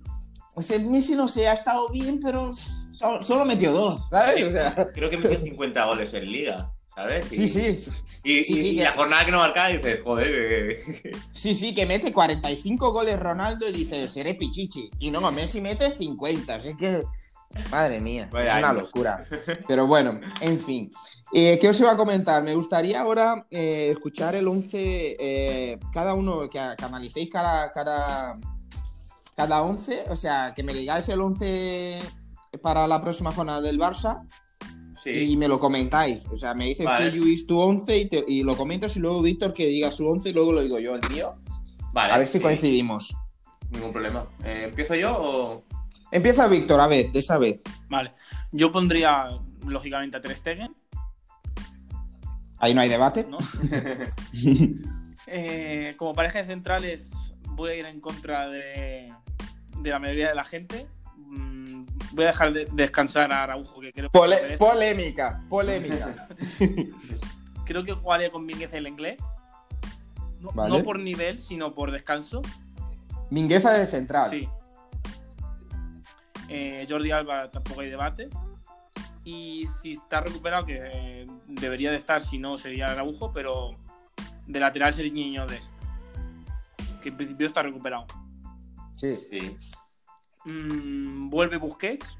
O 0.54 0.62
sea, 0.62 0.78
Messi 0.78 1.16
no 1.16 1.26
sé, 1.26 1.49
ha 1.49 1.54
estado 1.54 1.88
bien, 1.88 2.21
pero 2.23 2.52
solo, 2.92 3.22
solo 3.22 3.44
metió 3.44 3.72
dos, 3.72 4.02
¿sabes? 4.11 4.37
Sí. 4.37 4.42
O 4.44 4.50
sea, 4.50 4.88
Creo 4.94 5.11
que 5.11 5.16
metió 5.16 5.38
50 5.40 5.84
goles 5.87 6.14
en 6.14 6.30
liga, 6.32 6.72
¿sabes? 6.94 7.30
Y- 7.32 7.37
sí, 7.37 7.49
sí, 7.49 7.84
Y, 8.25 8.42
Sí, 8.44 8.52
y- 8.52 8.56
sí, 8.56 8.68
y 8.68 8.76
que- 8.76 8.84
la 8.84 8.92
jornada 8.92 9.25
que 9.25 9.30
no 9.32 9.38
marcaba 9.38 9.68
dices, 9.68 10.00
joder, 10.04 10.28
que- 11.02 11.17
sí, 11.32 11.54
sí, 11.54 11.75
que 11.75 11.86
mete 11.86 12.12
45 12.12 12.93
goles 12.93 13.19
Ronaldo 13.19 13.69
y 13.69 13.73
dice, 13.73 14.08
seré 14.08 14.34
pichichi. 14.34 14.90
Y 15.00 15.10
no, 15.10 15.28
Messi 15.32 15.60
mete 15.60 15.90
50, 15.90 16.54
así 16.54 16.76
que... 16.76 17.02
Madre 17.71 18.00
mía, 18.00 18.30
Vaya 18.32 18.52
es 18.52 18.64
una 18.64 18.73
locura. 18.73 19.26
Pero 19.69 19.86
bueno, 19.86 20.19
en 20.40 20.58
fin. 20.58 20.88
Eh, 21.34 21.58
¿Qué 21.60 21.69
os 21.69 21.78
iba 21.80 21.90
a 21.93 21.97
comentar? 21.99 22.43
Me 22.43 22.54
gustaría 22.54 22.99
ahora 23.00 23.47
eh, 23.50 23.90
escuchar 23.93 24.34
el 24.34 24.49
11, 24.49 25.17
eh, 25.21 25.78
cada 25.93 26.14
uno, 26.14 26.49
que, 26.49 26.58
que 26.78 26.84
analicéis 26.84 27.28
cada, 27.28 27.71
cada, 27.71 28.38
cada 29.36 29.62
11, 29.62 30.04
o 30.08 30.17
sea, 30.17 30.54
que 30.56 30.62
me 30.62 30.73
digáis 30.73 31.06
el 31.10 31.21
11 31.21 32.00
para 32.60 32.86
la 32.86 33.00
próxima 33.00 33.32
jornada 33.32 33.60
del 33.60 33.78
Barça 33.78 34.26
y 35.04 35.36
me 35.36 35.49
lo 35.49 35.58
comentáis. 35.58 36.26
O 36.26 36.36
sea, 36.36 36.54
me 36.54 36.67
dices 36.67 36.86
Vale. 36.86 37.10
tú, 37.10 37.17
Luis, 37.17 37.47
tu 37.47 37.58
11 37.58 37.99
y, 37.99 38.08
te- 38.08 38.25
y 38.28 38.43
lo 38.45 38.56
comentas 38.56 38.97
y 38.97 39.00
luego 39.00 39.23
Víctor 39.23 39.52
que 39.52 39.67
diga 39.67 39.91
su 39.91 40.06
11 40.08 40.28
y 40.28 40.32
luego 40.32 40.52
lo 40.52 40.60
digo 40.62 40.78
yo, 40.78 40.95
el 40.95 41.08
mío. 41.10 41.34
Vale. 41.93 42.12
A 42.12 42.19
ver 42.19 42.26
si 42.26 42.38
sí, 42.38 42.43
coincidimos. 42.43 43.17
Ningún 43.71 43.93
problema. 43.93 44.25
Eh, 44.45 44.67
¿Empiezo 44.69 44.95
yo 44.95 45.17
o.? 45.19 45.65
Empieza 46.10 46.47
Víctor, 46.47 46.78
a 46.80 46.86
ver, 46.86 47.10
de 47.10 47.19
esa 47.21 47.38
vez. 47.38 47.60
Vale. 47.88 48.12
Yo 48.52 48.71
pondría, 48.71 49.28
lógicamente, 49.67 50.19
a 50.19 50.21
Ter 50.21 50.36
Stegen, 50.36 50.76
Ahí 52.58 52.75
no 52.75 52.80
hay 52.80 52.88
debate. 52.88 53.26
¿no? 53.28 53.38
Eh, 55.26 55.95
como 55.97 56.15
pareja 56.15 56.41
de 56.41 56.47
centrales, 56.47 57.10
voy 57.50 57.71
a 57.71 57.75
ir 57.76 57.86
en 57.86 58.00
contra 58.00 58.49
de, 58.49 59.10
de 59.78 59.91
la 59.91 59.99
mayoría 59.99 60.28
de 60.28 60.34
la 60.34 60.45
gente. 60.45 60.88
Mm, 61.32 61.84
Voy 62.12 62.25
a 62.25 62.28
dejar 62.28 62.52
de 62.52 62.66
descansar 62.73 63.32
a 63.32 63.42
Araujo, 63.42 63.80
que 63.80 63.92
creo 63.92 64.10
que, 64.10 64.18
Pole- 64.18 64.58
polémica, 64.58 65.42
polémica. 65.49 66.28
creo 67.64 67.82
que 67.84 67.92
jugaría 67.92 68.30
con 68.30 68.45
Mínguez 68.45 68.73
el 68.75 68.86
inglés. 68.86 69.16
No, 70.40 70.50
Vale. 70.52 70.76
no 70.78 70.84
por 70.84 70.99
nivel, 70.99 71.40
sino 71.40 71.75
por 71.75 71.90
descanso. 71.90 72.42
Mingueza 73.30 73.73
de 73.73 73.86
central. 73.86 74.30
Sí. 74.30 74.49
Eh, 76.49 76.86
Jordi 76.88 77.10
Alba 77.12 77.50
tampoco 77.50 77.80
hay 77.80 77.88
debate. 77.90 78.28
Y 79.25 79.64
si 79.80 79.92
está 79.92 80.21
recuperado, 80.21 80.66
que 80.66 80.78
eh, 80.82 81.26
debería 81.47 81.90
de 81.90 81.97
estar, 81.97 82.21
si 82.21 82.38
no 82.38 82.58
sería 82.58 82.86
Araujo, 82.86 83.32
pero 83.32 83.76
de 84.47 84.60
lateral 84.60 84.92
sería 84.92 85.12
Niño 85.12 85.47
de 85.47 85.56
este. 85.56 85.73
Que 87.02 87.08
en 87.08 87.16
principio 87.16 87.47
está 87.47 87.62
recuperado. 87.62 88.04
Sí. 88.97 89.16
Sí. 89.30 89.56
Mm, 90.45 91.31
vuelve 91.31 91.57
Busquets 91.57 92.17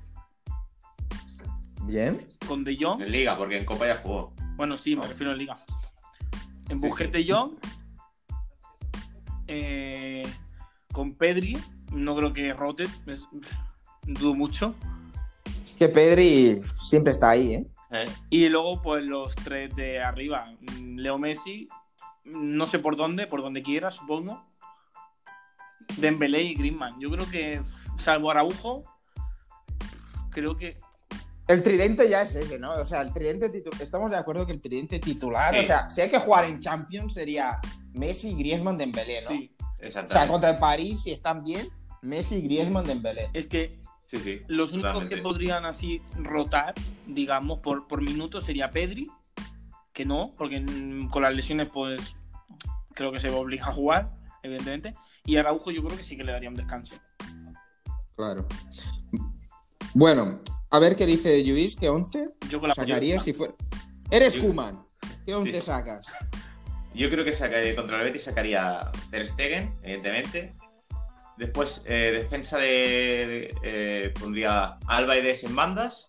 Bien. 1.85 2.25
con 2.47 2.63
De 2.65 2.77
Jong. 2.81 3.03
En 3.03 3.11
liga, 3.13 3.37
porque 3.37 3.59
en 3.59 3.65
Copa 3.65 3.87
ya 3.87 3.97
jugó. 3.99 4.33
Bueno, 4.57 4.77
sí, 4.77 4.95
me 4.95 5.07
refiero 5.07 5.33
a 5.33 5.35
Liga. 5.37 5.57
En 6.69 6.81
Sí, 6.81 6.87
Busquets 6.89 7.13
sí. 7.13 7.25
De 7.25 7.33
Jong. 7.33 7.53
eh, 9.49 10.23
con 10.93 11.15
Pedri. 11.15 11.59
No 11.93 12.15
creo 12.17 12.33
que 12.33 12.53
rote. 12.55 12.85
es- 13.07 13.27
dudo 14.07 14.35
mucho. 14.35 14.75
Es 15.65 15.75
que 15.75 15.89
Pedri 15.89 16.55
siempre 16.83 17.11
está 17.13 17.31
ahí, 17.31 17.55
¿eh? 17.55 17.67
¿Eh? 17.91 18.07
Y 18.31 18.49
luego, 18.49 18.81
pues 18.83 19.05
los 19.05 19.35
tres 19.35 19.75
de 19.77 20.01
arriba. 20.03 20.51
Mm, 20.81 20.97
Leo 20.99 21.19
Messi, 21.19 21.69
mm, 22.25 22.57
no 22.57 22.67
sé 22.67 22.79
por 22.79 22.97
dónde, 22.97 23.27
por 23.27 23.43
donde 23.43 23.63
quiera, 23.63 23.91
supongo. 23.91 24.43
Dembélé 25.96 26.42
y 26.42 26.55
Griezmann. 26.55 26.98
Yo 27.00 27.11
creo 27.11 27.28
que, 27.31 27.61
salvo 27.98 28.31
Araujo, 28.31 28.85
creo 30.31 30.57
que 30.57 30.78
El 31.48 31.62
tridente 31.62 32.09
ya 32.09 32.22
es 32.22 32.35
ese, 32.35 32.59
¿no? 32.59 32.72
O 32.74 32.85
sea, 32.85 33.02
el 33.02 33.12
tridente 33.12 33.48
titular. 33.50 33.83
Estamos 33.83 34.11
de 34.11 34.16
acuerdo 34.16 34.46
que 34.46 34.52
el 34.52 34.61
tridente 34.61 34.98
titular, 35.00 35.52
Sí. 35.55 35.61
o 35.61 35.64
sea, 35.64 35.90
si 35.90 36.00
hay 36.00 36.09
que 36.09 36.18
jugar 36.18 36.44
en 36.44 36.59
Champions 36.61 37.14
sería 37.14 37.59
Messi, 37.92 38.35
Griezmann, 38.35 38.78
Dembélé, 38.78 39.22
¿no? 39.22 39.31
sí. 39.31 39.55
O 39.59 39.64
sea, 39.81 39.87
Exactamente. 39.88 40.31
contra 40.33 40.50
el 40.50 40.59
París, 40.59 41.02
si 41.02 41.11
están 41.11 41.42
bien, 41.42 41.68
Messi, 42.00 42.40
Griezmann, 42.42 42.85
Dembélé. 42.87 43.28
Es 43.33 43.48
que 43.48 43.81
Sí, 44.07 44.18
sí. 44.20 44.40
los 44.46 44.72
únicos 44.72 44.92
totalmente. 44.92 45.16
que 45.16 45.22
podrían 45.22 45.64
así 45.64 46.00
rotar, 46.16 46.74
digamos, 47.07 47.59
por, 47.59 47.88
por 47.88 48.00
minuto 48.02 48.40
sería 48.40 48.70
Pedri, 48.70 49.11
que 49.92 50.05
no, 50.05 50.35
porque 50.38 50.64
con 51.11 51.22
las 51.22 51.35
lesiones, 51.35 51.68
pues 51.72 52.14
creo 52.94 53.11
que 53.12 53.18
se 53.20 53.31
obliga 53.31 53.66
a 53.68 53.72
jugar, 53.72 54.12
evidentemente. 54.42 54.94
Y 55.25 55.37
Araujo, 55.37 55.71
yo 55.71 55.83
creo 55.85 55.97
que 55.97 56.03
sí 56.03 56.17
que 56.17 56.25
le 56.25 56.33
daría 56.33 56.49
un 56.49 56.55
descanso. 56.57 56.95
Claro. 58.17 58.47
Bueno, 59.95 60.41
a 60.71 60.79
ver 60.79 60.97
qué 60.97 61.07
dice 61.07 61.43
Luis, 61.45 61.77
¿qué 61.77 61.89
11 61.89 62.29
Yo 62.49 62.61
con 62.61 62.69
la 62.69 62.75
sacarías 62.75 63.23
si 63.23 63.33
fuera? 63.33 63.55
Eres 64.11 64.35
Yo- 64.35 64.43
Kuman. 64.43 64.85
¿Qué 65.27 65.35
11 65.35 65.61
Sí. 65.61 65.67
sacas? 65.67 66.13
Yo 66.95 67.09
creo 67.09 67.25
que 67.25 67.33
sacaría, 67.33 67.75
contra 67.77 67.99
el 67.99 68.05
Betis 68.05 68.25
sacaría 68.25 68.91
Ter 69.11 69.27
Stegen, 69.27 69.75
evidentemente. 69.83 70.55
Después, 71.39 71.85
eh, 71.87 72.11
defensa 72.13 72.59
de. 72.59 72.67
de- 72.69 73.55
eh, 73.63 74.15
pondría 74.21 74.79
Alba 74.87 75.17
y 75.17 75.23
Des 75.23 75.45
en 75.45 75.57
bandas. 75.57 76.09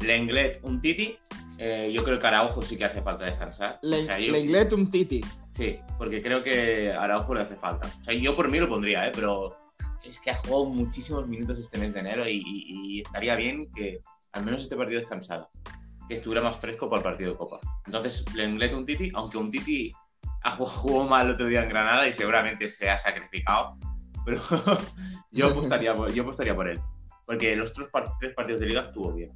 Lenglet, 0.00 0.60
un 0.62 0.80
Titi. 0.80 1.18
Eh, 1.58 1.90
yo 1.94 2.04
creo 2.04 2.18
que 2.18 2.26
Araujo 2.26 2.62
sí 2.62 2.76
que 2.76 2.84
hace 2.86 3.02
falta 3.02 3.24
descansar. 3.24 3.78
Le, 3.82 4.00
O 4.00 4.04
sea, 4.04 4.18
yo- 4.18 4.32
Lenglet, 4.32 4.72
un 4.72 4.90
Titi. 4.90 5.22
Sí, 5.56 5.80
porque 5.96 6.22
creo 6.22 6.42
que 6.44 6.92
a 6.92 7.02
Araujo 7.02 7.34
le 7.34 7.40
hace 7.40 7.56
falta. 7.56 7.86
O 8.00 8.04
sea, 8.04 8.12
yo 8.14 8.36
por 8.36 8.48
mí 8.48 8.58
lo 8.58 8.68
pondría, 8.68 9.06
¿eh? 9.06 9.12
pero 9.14 9.56
es 10.04 10.20
que 10.20 10.30
ha 10.30 10.36
jugado 10.36 10.66
muchísimos 10.66 11.26
minutos 11.26 11.58
este 11.58 11.78
mes 11.78 11.94
de 11.94 12.00
enero 12.00 12.28
y, 12.28 12.42
y- 12.44 12.64
y 12.98 13.00
estaría 13.00 13.34
bien 13.36 13.70
que 13.72 14.02
al 14.32 14.44
menos 14.44 14.62
este 14.62 14.76
partido 14.76 15.00
descansara. 15.00 15.48
que 16.08 16.14
estuviera 16.14 16.40
más 16.42 16.58
fresco 16.60 16.88
para 16.88 16.98
el 16.98 17.04
partido 17.04 17.32
de 17.32 17.36
Copa. 17.38 17.58
Entonces, 17.86 18.24
Lenglet 18.34 18.72
un 18.74 18.84
Titi, 18.84 19.10
aunque 19.14 19.38
un 19.38 19.50
Titi 19.50 19.92
jugó 20.58 21.04
mal 21.04 21.26
el 21.26 21.32
otro 21.32 21.46
día 21.46 21.62
en 21.62 21.68
Granada 21.68 22.06
y 22.06 22.12
seguramente 22.12 22.68
se 22.68 22.88
ha 22.88 22.96
sacrificado, 22.96 23.76
pero 24.24 24.40
yo, 25.32 25.46
apostaría 25.48 25.96
por, 25.96 26.12
yo 26.12 26.22
apostaría 26.22 26.54
por 26.54 26.68
él. 26.68 26.78
Porque 27.24 27.56
los 27.56 27.72
tres, 27.72 27.88
tres 28.20 28.34
partidos 28.34 28.60
de 28.60 28.66
liga 28.66 28.82
estuvo 28.82 29.12
bien. 29.12 29.32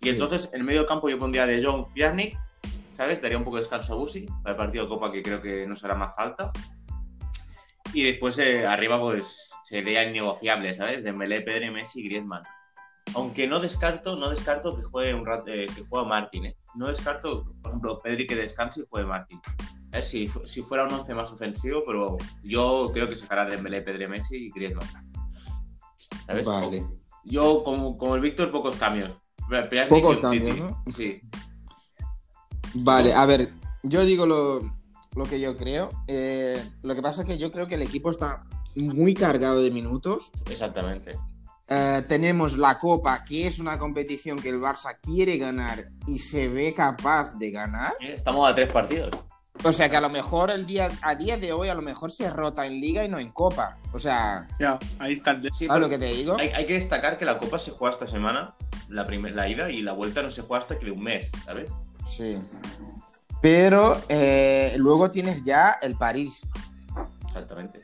Y 0.00 0.08
entonces, 0.08 0.48
en 0.54 0.64
medio 0.64 0.86
campo 0.86 1.10
yo 1.10 1.18
pondría 1.18 1.44
de 1.46 1.62
John 1.62 1.92
Pjanic, 1.92 2.38
¿sabes? 2.98 3.22
Daría 3.22 3.38
un 3.38 3.44
poco 3.44 3.58
de 3.58 3.62
descanso 3.62 3.94
a 3.94 3.96
Busi 3.96 4.26
para 4.42 4.50
el 4.50 4.56
partido 4.56 4.82
de 4.82 4.90
Copa 4.90 5.12
que 5.12 5.22
creo 5.22 5.40
que 5.40 5.64
no 5.68 5.76
será 5.76 5.94
más 5.94 6.16
falta. 6.16 6.50
Y 7.94 8.02
después 8.02 8.36
eh, 8.40 8.66
arriba 8.66 9.00
pues 9.00 9.50
sería 9.62 10.02
innegociable, 10.02 10.74
¿sabes? 10.74 11.04
Dembélé, 11.04 11.42
Pedro, 11.42 11.70
Messi 11.70 12.00
y 12.00 12.08
Griezmann. 12.08 12.42
Aunque 13.14 13.46
no 13.46 13.60
descarto, 13.60 14.16
no 14.16 14.30
descarto 14.30 14.76
que 14.76 14.82
juegue 14.82 15.14
un 15.14 15.24
rato, 15.24 15.44
eh, 15.46 15.66
que 15.66 15.84
juegue 15.88 16.08
Martín, 16.08 16.46
¿eh? 16.46 16.56
No 16.74 16.88
descarto, 16.88 17.44
por 17.62 17.70
ejemplo, 17.70 17.98
Pedri 18.02 18.26
que 18.26 18.34
descanse 18.34 18.80
y 18.80 18.86
juegue 18.90 19.06
Martín. 19.06 19.40
Eh, 19.92 20.02
si, 20.02 20.28
si, 20.44 20.62
fuera 20.62 20.82
un 20.82 20.92
11 20.92 21.14
más 21.14 21.30
ofensivo, 21.30 21.84
pero 21.86 22.16
yo 22.42 22.90
creo 22.92 23.08
que 23.08 23.14
sacará 23.14 23.46
Dembélé, 23.46 23.82
Pedro, 23.82 24.08
Messi 24.08 24.46
y 24.46 24.50
Griezmann. 24.50 24.88
¿Sabes? 26.26 26.44
Vale. 26.44 26.84
Yo, 27.22 27.62
como, 27.62 27.96
como 27.96 28.16
el 28.16 28.20
Víctor, 28.22 28.50
pocos 28.50 28.74
cambios. 28.74 29.16
Pocos 29.88 30.18
cambios, 30.18 30.58
¿no? 30.58 30.84
Sí. 30.96 31.20
Vale, 32.80 33.12
a 33.12 33.24
ver, 33.26 33.50
yo 33.82 34.04
digo 34.04 34.26
lo, 34.26 34.62
lo 35.14 35.24
que 35.24 35.40
yo 35.40 35.56
creo. 35.56 35.90
Eh, 36.06 36.62
lo 36.82 36.94
que 36.94 37.02
pasa 37.02 37.22
es 37.22 37.28
que 37.28 37.38
yo 37.38 37.50
creo 37.50 37.66
que 37.66 37.74
el 37.74 37.82
equipo 37.82 38.10
está 38.10 38.44
muy 38.76 39.14
cargado 39.14 39.62
de 39.62 39.70
minutos. 39.70 40.30
Exactamente. 40.48 41.16
Eh, 41.68 42.02
tenemos 42.08 42.56
la 42.56 42.78
Copa, 42.78 43.24
que 43.24 43.46
es 43.46 43.58
una 43.58 43.78
competición 43.78 44.38
que 44.38 44.48
el 44.48 44.60
Barça 44.60 44.96
quiere 45.02 45.36
ganar 45.36 45.90
y 46.06 46.18
se 46.18 46.48
ve 46.48 46.72
capaz 46.72 47.34
de 47.34 47.50
ganar. 47.50 47.94
Estamos 48.00 48.48
a 48.48 48.54
tres 48.54 48.72
partidos. 48.72 49.10
O 49.64 49.72
sea 49.72 49.90
que 49.90 49.96
a 49.96 50.00
lo 50.00 50.08
mejor 50.08 50.52
el 50.52 50.64
día, 50.66 50.88
a 51.02 51.16
día 51.16 51.36
de 51.36 51.52
hoy 51.52 51.68
a 51.68 51.74
lo 51.74 51.82
mejor 51.82 52.12
se 52.12 52.30
rota 52.30 52.64
en 52.64 52.80
Liga 52.80 53.04
y 53.04 53.08
no 53.08 53.18
en 53.18 53.32
Copa. 53.32 53.76
O 53.92 53.98
sea. 53.98 54.46
Ya, 54.60 54.78
ahí 55.00 55.14
está 55.14 55.32
el 55.32 55.50
sí, 55.52 55.66
¿Sabes 55.66 55.82
lo 55.82 55.88
que 55.88 55.98
te 55.98 56.06
digo? 56.06 56.36
Hay, 56.38 56.50
hay, 56.50 56.64
que 56.64 56.74
destacar 56.74 57.18
que 57.18 57.24
la 57.24 57.38
Copa 57.38 57.58
se 57.58 57.72
juega 57.72 57.92
esta 57.92 58.06
semana, 58.06 58.54
la, 58.88 59.04
primer, 59.04 59.34
la 59.34 59.48
ida, 59.48 59.68
y 59.68 59.82
la 59.82 59.92
vuelta 59.92 60.22
no 60.22 60.30
se 60.30 60.42
juega 60.42 60.62
hasta 60.62 60.78
que 60.78 60.86
de 60.86 60.92
un 60.92 61.02
mes, 61.02 61.30
¿sabes? 61.44 61.72
Sí. 62.08 62.38
Pero 63.40 64.00
eh, 64.08 64.74
luego 64.78 65.10
tienes 65.10 65.42
ya 65.42 65.78
el 65.80 65.94
París. 65.96 66.40
Exactamente. 67.26 67.82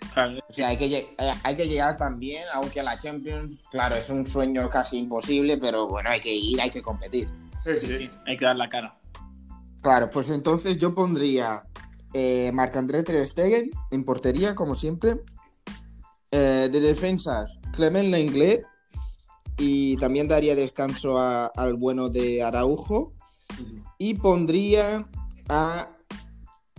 O 0.48 0.52
sea, 0.52 0.68
hay 0.68 0.76
que, 0.76 0.86
eh, 0.86 1.34
hay 1.42 1.56
que 1.56 1.68
llegar 1.68 1.96
también, 1.96 2.44
aunque 2.52 2.82
la 2.82 2.98
Champions, 2.98 3.62
claro, 3.70 3.94
es 3.94 4.10
un 4.10 4.26
sueño 4.26 4.68
casi 4.68 4.98
imposible, 4.98 5.58
pero 5.58 5.86
bueno, 5.86 6.10
hay 6.10 6.20
que 6.20 6.34
ir, 6.34 6.60
hay 6.60 6.70
que 6.70 6.82
competir. 6.82 7.28
Sí, 7.62 7.70
sí, 7.80 8.10
hay 8.26 8.36
que 8.36 8.44
dar 8.44 8.56
la 8.56 8.68
cara. 8.68 8.98
Claro, 9.80 10.10
pues 10.10 10.30
entonces 10.30 10.78
yo 10.78 10.94
pondría 10.94 11.62
eh, 12.14 12.50
Marc-André 12.52 13.02
Ter 13.02 13.24
Stegen 13.26 13.70
en 13.90 14.04
portería, 14.04 14.54
como 14.54 14.74
siempre. 14.74 15.20
Eh, 16.30 16.68
de 16.72 16.80
defensas, 16.80 17.58
Clement 17.72 18.08
Lenglet. 18.08 18.64
Y 19.56 19.96
también 19.98 20.26
daría 20.26 20.56
descanso 20.56 21.18
a, 21.18 21.46
al 21.46 21.74
bueno 21.74 22.08
de 22.08 22.42
Araujo. 22.42 23.12
Y 24.04 24.12
pondría 24.12 25.02
a 25.48 25.88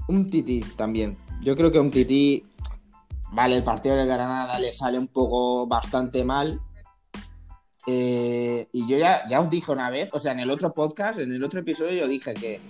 un 0.07 0.29
Titi 0.29 0.61
también. 0.75 1.17
Yo 1.41 1.55
creo 1.55 1.71
que 1.71 1.79
un 1.79 1.89
Titi, 1.89 2.43
vale, 3.31 3.55
el 3.55 3.63
partido 3.63 3.95
de 3.95 4.05
Granada 4.05 4.59
le 4.59 4.71
sale 4.71 4.99
un 4.99 5.07
poco 5.07 5.65
bastante 5.65 6.23
mal. 6.23 6.61
Eh, 7.87 8.67
y 8.71 8.87
yo 8.87 8.99
ya, 8.99 9.27
ya 9.27 9.39
os 9.39 9.49
dije 9.49 9.71
una 9.71 9.89
vez, 9.89 10.11
o 10.13 10.19
sea, 10.19 10.33
en 10.33 10.39
el 10.39 10.51
otro 10.51 10.71
podcast, 10.71 11.17
en 11.17 11.31
el 11.31 11.43
otro 11.43 11.61
episodio, 11.61 11.93
yo 11.93 12.07
dije 12.07 12.35
que 12.35 12.61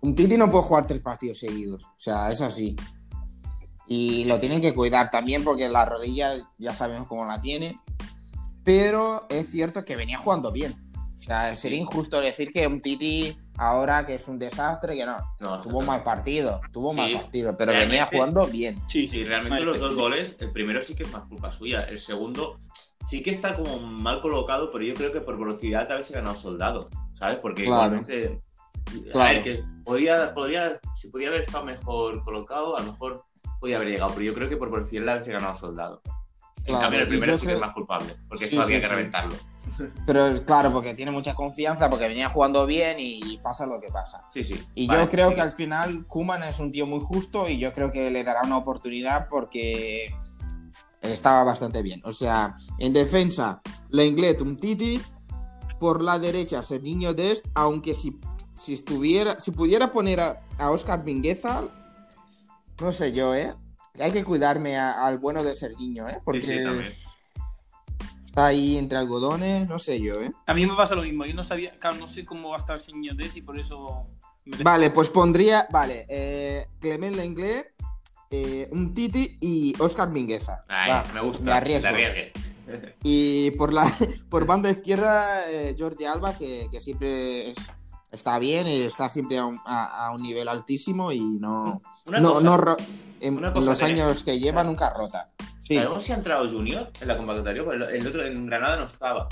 un 0.00 0.14
Titi 0.14 0.38
no 0.38 0.48
puede 0.48 0.64
jugar 0.64 0.86
tres 0.86 1.02
partidos 1.02 1.38
seguidos. 1.38 1.84
O 1.84 2.00
sea, 2.00 2.32
es 2.32 2.40
así. 2.40 2.76
Y 3.86 4.24
lo 4.24 4.40
tienen 4.40 4.62
que 4.62 4.72
cuidar 4.72 5.10
también 5.10 5.44
porque 5.44 5.68
la 5.68 5.84
rodilla 5.84 6.30
ya 6.56 6.74
sabemos 6.74 7.08
cómo 7.08 7.26
la 7.26 7.42
tiene. 7.42 7.76
Pero 8.64 9.26
es 9.28 9.50
cierto 9.50 9.84
que 9.84 9.96
venía 9.96 10.16
jugando 10.16 10.50
bien. 10.50 10.74
O 11.18 11.22
sea, 11.22 11.54
sería 11.54 11.78
injusto 11.78 12.22
decir 12.22 12.52
que 12.52 12.66
un 12.66 12.80
Titi 12.80 13.36
ahora 13.58 14.06
que 14.06 14.14
es 14.14 14.28
un 14.28 14.38
desastre, 14.38 14.96
que 14.96 15.06
no. 15.06 15.16
no 15.40 15.60
tuvo 15.60 15.82
mal 15.82 16.02
partido, 16.02 16.60
tuvo 16.72 16.92
mal 16.94 17.12
partido, 17.12 17.56
pero 17.56 17.72
venía 17.72 18.06
jugando 18.06 18.46
bien. 18.46 18.80
Sí, 18.88 19.08
sí, 19.08 19.24
realmente 19.24 19.64
los 19.64 19.80
dos 19.80 19.94
goles, 19.96 20.36
el 20.38 20.52
primero 20.52 20.82
sí 20.82 20.94
que 20.94 21.04
es 21.04 21.12
más 21.12 21.22
culpa 21.24 21.52
suya. 21.52 21.84
El 21.84 21.98
segundo 21.98 22.60
sí 23.06 23.22
que 23.22 23.30
está 23.30 23.56
como 23.56 23.78
mal 23.78 24.20
colocado, 24.20 24.70
pero 24.72 24.84
yo 24.84 24.94
creo 24.94 25.12
que 25.12 25.20
por 25.20 25.38
velocidad 25.38 25.88
tal 25.88 25.98
vez 25.98 26.06
se 26.06 26.14
ganado 26.14 26.36
soldado, 26.36 26.88
¿sabes? 27.14 27.38
Porque 27.38 27.64
igualmente 27.64 28.40
Claro. 29.12 29.42
que 29.42 29.64
podría, 29.84 30.32
podría, 30.32 30.80
si 30.94 31.08
podía 31.08 31.28
haber 31.28 31.42
estado 31.42 31.64
mejor 31.64 32.22
colocado, 32.24 32.76
a 32.76 32.80
lo 32.82 32.92
mejor 32.92 33.24
podía 33.60 33.76
haber 33.76 33.88
llegado, 33.88 34.12
pero 34.12 34.26
yo 34.26 34.34
creo 34.34 34.48
que 34.48 34.56
por 34.56 34.70
velocidad 34.70 35.08
haberse 35.08 35.32
ganado 35.32 35.54
soldado. 35.56 36.02
En 36.66 36.78
cambio, 36.78 37.00
el 37.00 37.08
primero 37.08 37.36
sí 37.38 37.46
que 37.46 37.52
es 37.52 37.60
más 37.60 37.74
culpable, 37.74 38.16
porque 38.28 38.44
eso 38.46 38.60
había 38.60 38.80
que 38.80 38.88
reventarlo. 38.88 39.34
Pero 40.06 40.44
claro, 40.44 40.72
porque 40.72 40.94
tiene 40.94 41.10
mucha 41.10 41.34
confianza, 41.34 41.88
porque 41.90 42.08
venía 42.08 42.28
jugando 42.28 42.66
bien 42.66 42.96
y 42.98 43.38
pasa 43.38 43.66
lo 43.66 43.80
que 43.80 43.88
pasa. 43.88 44.20
Sí, 44.32 44.44
sí. 44.44 44.62
Y 44.74 44.88
yo 44.88 45.08
creo 45.08 45.34
que 45.34 45.40
al 45.40 45.52
final 45.52 46.06
Kuman 46.06 46.42
es 46.44 46.58
un 46.60 46.70
tío 46.70 46.86
muy 46.86 47.00
justo 47.00 47.48
y 47.48 47.58
yo 47.58 47.72
creo 47.72 47.90
que 47.90 48.10
le 48.10 48.24
dará 48.24 48.42
una 48.44 48.58
oportunidad 48.58 49.28
porque 49.28 50.14
estaba 51.02 51.44
bastante 51.44 51.82
bien. 51.82 52.00
O 52.04 52.12
sea, 52.12 52.56
en 52.78 52.92
defensa, 52.92 53.60
Lenglet, 53.90 54.40
un 54.40 54.56
Titi. 54.56 55.00
Por 55.78 56.00
la 56.02 56.18
derecha, 56.18 56.62
Serginho 56.62 57.12
Dest, 57.12 57.44
aunque 57.54 57.94
si 57.94 58.18
si 58.56 58.72
estuviera, 58.72 59.38
si 59.38 59.50
pudiera 59.50 59.92
poner 59.92 60.20
a, 60.20 60.40
Oscar 60.70 61.04
Mingueza, 61.04 61.62
no 62.80 62.90
sé 62.90 63.12
yo, 63.12 63.34
¿eh? 63.34 63.54
Hay 64.00 64.12
que 64.12 64.24
cuidarme 64.24 64.76
al 64.76 65.18
bueno 65.18 65.42
de 65.42 65.54
Sergiño, 65.54 66.08
¿eh? 66.08 66.20
Porque 66.24 66.82
está 68.24 68.46
ahí 68.46 68.76
entre 68.76 68.98
algodones, 68.98 69.68
no 69.68 69.78
sé 69.78 70.00
yo, 70.00 70.20
¿eh? 70.20 70.30
A 70.46 70.54
mí 70.54 70.66
me 70.66 70.74
pasa 70.74 70.94
lo 70.94 71.02
mismo, 71.02 71.24
yo 71.24 71.34
no 71.34 71.44
sabía, 71.44 71.72
claro, 71.76 71.96
no 71.96 72.06
sé 72.06 72.24
cómo 72.24 72.50
va 72.50 72.56
a 72.56 72.58
estar 72.58 72.80
Sergiño 72.80 73.14
Des 73.14 73.36
y 73.36 73.42
por 73.42 73.58
eso... 73.58 74.06
Vale, 74.62 74.90
pues 74.90 75.10
pondría, 75.10 75.66
vale, 75.70 76.06
eh, 76.08 76.66
Clement 76.78 77.16
Lenglet, 77.16 77.74
eh, 78.30 78.68
un 78.70 78.92
Titi 78.94 79.38
y 79.40 79.74
Oscar 79.78 80.10
Mingueza. 80.10 80.60
me 81.14 81.20
gusta, 81.20 81.42
me 81.42 81.52
arriesgo. 81.52 81.88
Y 83.02 83.52
por 83.52 83.72
la 83.72 83.90
por 84.28 84.46
banda 84.46 84.70
izquierda, 84.70 85.50
eh, 85.50 85.74
Jordi 85.78 86.04
Alba, 86.04 86.36
que, 86.36 86.68
que 86.70 86.80
siempre 86.80 87.50
es 87.50 87.56
está 88.10 88.38
bien 88.38 88.66
y 88.66 88.82
está 88.82 89.08
siempre 89.08 89.38
a 89.38 89.46
un, 89.46 90.22
nivel 90.22 90.48
altísimo 90.48 91.12
y 91.12 91.20
no, 91.40 91.82
no, 92.20 92.40
no 92.40 92.76
en, 93.20 93.40
los 93.40 93.82
años 93.82 94.22
que 94.22 94.38
lleva 94.38 94.64
nunca 94.64 94.90
rota. 94.90 95.30
Sí. 95.62 95.76
¿Sabemos 95.76 96.04
si 96.04 96.12
ha 96.12 96.16
entrado 96.16 96.48
Junior 96.48 96.90
en 97.00 97.08
la 97.08 97.16
convocatoria? 97.16 97.62
El, 97.92 98.06
otro 98.06 98.24
en 98.24 98.46
Granada 98.46 98.76
no 98.76 98.84
estaba. 98.84 99.28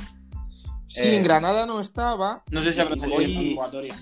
Sí, 0.87 1.07
en 1.07 1.21
eh, 1.21 1.25
Granada 1.25 1.67
no 1.67 1.81
estaba. 1.81 2.43
No 2.51 2.63
sé 2.63 2.73
si 2.73 2.81
habrá 2.81 2.97
salido 2.97 3.21
en 3.21 3.33
la 3.33 3.41
convocatoria. 3.41 3.97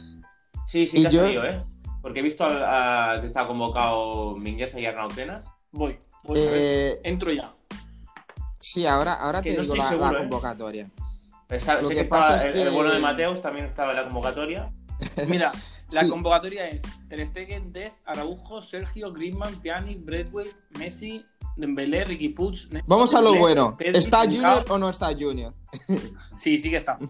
Sí, 0.66 0.86
sí 0.86 1.02
que 1.02 1.08
ha 1.08 1.10
salido, 1.10 1.44
¿eh? 1.44 1.62
Porque 2.00 2.20
he 2.20 2.22
visto 2.22 2.46
que 2.48 3.26
está 3.26 3.46
convocado 3.46 4.36
Mingueza 4.36 4.80
y 4.80 4.86
Arnautenas. 4.86 5.46
Voy, 5.70 5.98
voy 6.24 6.38
eh, 6.40 7.00
Entro 7.04 7.30
ya. 7.32 7.54
Sí, 8.58 8.86
ahora, 8.86 9.14
ahora 9.14 9.42
te 9.42 9.56
digo 9.56 9.74
la, 9.74 9.90
¿eh? 10.72 10.90
Lo 11.82 11.88
que, 11.88 12.04
pasa 12.04 12.36
es 12.48 12.54
que... 12.54 12.62
el, 12.62 12.70
bueno 12.70 12.92
de 12.92 12.98
Mateus 12.98 13.42
también 13.42 13.66
estaba 13.66 13.90
en 13.90 13.96
la 13.96 14.04
convocatoria. 14.04 14.70
Mira, 15.28 15.52
la 15.90 16.08
convocatoria 16.08 16.68
es 16.68 16.82
Ter 17.08 17.26
Stegen, 17.26 17.72
Dest, 17.72 18.00
Araujo, 18.06 18.62
Sergio, 18.62 19.12
Griezmann, 19.12 19.56
Piani, 19.56 19.96
Bradway, 19.96 20.48
Messi, 20.78 21.24
Dembélé, 21.56 22.04
Ricky 22.04 22.30
Puig... 22.30 22.68
Vamos 22.86 23.14
a 23.14 23.20
lo 23.20 23.34
bueno. 23.34 23.76
¿Está 23.78 24.20
Junior 24.20 24.64
o 24.68 24.78
no 24.78 24.88
está 24.88 25.08
Junior? 25.18 25.54
sí, 26.36 26.58
sí 26.58 26.70
que 26.70 26.76
está. 26.76 26.96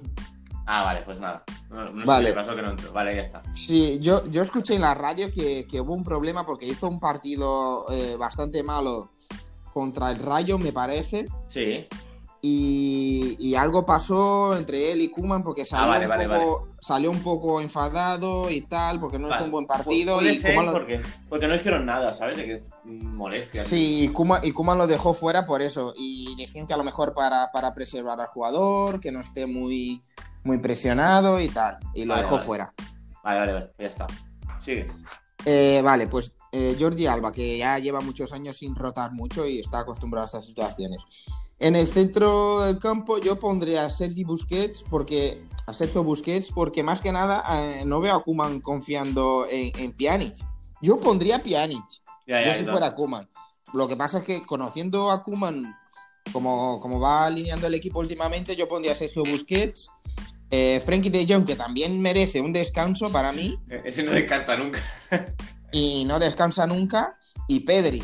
Ah, 0.65 0.85
vale, 0.85 1.03
pues 1.03 1.19
nada. 1.19 1.43
No, 1.71 2.05
vale. 2.07 2.29
Sé 2.29 2.35
pasó 2.35 2.55
que 2.55 2.63
no 2.63 2.71
entró. 2.71 2.93
Vale, 2.93 3.17
ya 3.17 3.23
está. 3.23 3.43
Sí, 3.53 3.99
yo, 4.01 4.25
yo 4.31 4.43
escuché 4.43 4.77
en 4.77 4.83
la 4.83 4.95
radio 4.95 5.29
que, 5.29 5.67
que 5.67 5.81
hubo 5.81 5.93
un 5.93 6.05
problema 6.05 6.47
porque 6.47 6.67
hizo 6.67 6.87
un 6.87 7.01
partido 7.01 7.85
eh, 7.91 8.15
bastante 8.17 8.63
malo 8.63 9.11
contra 9.73 10.13
el 10.13 10.19
Rayo, 10.21 10.59
me 10.59 10.73
parece. 10.73 11.27
Sí. 11.49 11.89
Y, 12.45 13.55
algo 13.55 13.87
pasó 13.87 14.57
entre 14.57 14.91
él 14.91 15.03
y 15.03 15.09
Kuman 15.09 15.45
porque 15.45 15.65
salió, 15.65 15.93
ah, 15.93 16.19
un 16.19 16.41
poco, 16.41 16.69
salió 16.81 17.11
un 17.13 17.23
poco 17.23 17.61
enfadado 17.61 18.51
y 18.51 18.63
tal, 18.63 18.99
porque 18.99 19.19
no 19.21 19.29
fue 19.29 19.45
un 19.45 19.53
buen 19.53 19.67
partido. 19.67 20.21
y 20.21 20.37
porque, 20.73 21.01
porque 21.29 21.47
no 21.47 21.55
hicieron 21.55 21.87
nada, 21.87 22.13
¿sabes? 22.15 22.39
De 22.39 22.45
que 22.45 22.63
molestia. 22.85 23.63
Sí, 23.63 24.05
y 24.05 24.09
Kuman, 24.09 24.43
y 24.43 24.53
lo 24.53 24.87
dejó 24.89 25.15
fuera 25.15 25.45
por 25.45 25.63
eso. 25.63 25.95
Y 25.97 26.35
decían 26.37 26.67
que 26.67 26.75
a 26.75 26.77
lo 26.77 26.83
mejor 26.83 27.15
para, 27.15 27.75
preservar 27.75 28.21
al 28.21 28.27
jugador, 28.27 28.99
que 28.99 29.13
no 29.13 29.21
esté 29.21 29.47
muy, 29.47 30.03
muy 30.43 30.59
presionado 30.59 31.39
y 31.39 31.49
tal. 31.49 31.79
Y 31.95 32.07
lo 32.07 32.17
dejó 32.17 32.41
fuera. 32.41 32.75
Vale, 33.23 33.39
vale, 33.39 33.53
vale, 33.53 33.73
ya 33.79 33.87
está. 33.87 34.07
Sigue. 34.59 34.87
Eh, 35.45 35.81
vale, 35.83 36.07
pues 36.07 36.33
eh, 36.53 36.77
Jordi 36.79 37.07
Alba, 37.07 37.33
que 37.33 37.59
ya 37.59 37.79
lleva 37.79 38.01
muchos 38.01 38.33
años 38.33 38.57
sin 38.57 38.77
rotar 38.77 39.13
mucho 39.13 39.47
y 39.47 39.61
está 39.61 39.81
acostumbrado 39.81 40.25
a 40.25 40.27
estas 40.27 40.47
situaciones. 40.47 41.03
En 41.59 41.77
el 41.77 41.87
centro 41.87 42.61
del 42.61 42.79
campo 42.79 43.19
yo 43.19 43.39
pondría 43.39 43.85
a 43.85 43.91
Sergi 43.91 44.25
Busquets 44.25 44.85
porque 44.89 45.45
a 45.67 45.73
Sergio 45.73 46.05
Busquets 46.05 46.51
porque 46.53 46.83
más 46.83 47.01
que 47.01 47.13
nada 47.13 47.43
eh, 47.49 47.85
no 47.85 48.01
veo 48.01 48.15
a 48.15 48.23
Kuman 48.23 48.61
confiando 48.61 49.47
en, 49.49 49.73
en 49.79 49.93
Pjanic. 49.93 50.37
Yo 50.81 50.97
pondría 50.97 51.37
a 51.37 51.43
Pjanic. 51.43 51.85
Ya, 52.27 52.41
ya, 52.41 52.53
yo 52.53 52.59
si 52.59 52.65
fuera 52.65 52.95
Kuman. 52.95 53.29
Lo 53.73 53.89
que 53.89 53.97
pasa 53.97 54.19
es 54.19 54.25
que 54.25 54.45
conociendo 54.45 55.11
a 55.11 55.23
Kuman 55.23 55.75
como, 56.33 56.81
como 56.81 57.01
va 57.01 57.27
alineando 57.27 57.67
el 57.67 57.75
equipo 57.75 57.99
últimamente, 57.99 58.55
yo 58.55 58.69
pondría 58.69 58.93
a 58.93 58.97
Sergio 58.97 59.25
Busquets, 59.25 59.91
eh, 60.53 60.83
Frankie 60.85 61.09
de 61.09 61.27
Jong, 61.27 61.47
que 61.47 61.57
también 61.57 61.99
merece 62.01 62.41
un 62.43 62.53
descanso 62.53 63.11
para 63.11 63.33
mí 63.33 63.57
también. 63.57 63.87
Ese 63.87 64.03
no 64.03 64.13
descansa 64.13 64.55
nunca. 64.57 64.81
y 65.73 66.05
no 66.05 66.19
descansa 66.19 66.67
nunca, 66.67 67.19
y 67.49 67.61
Pedri, 67.61 68.03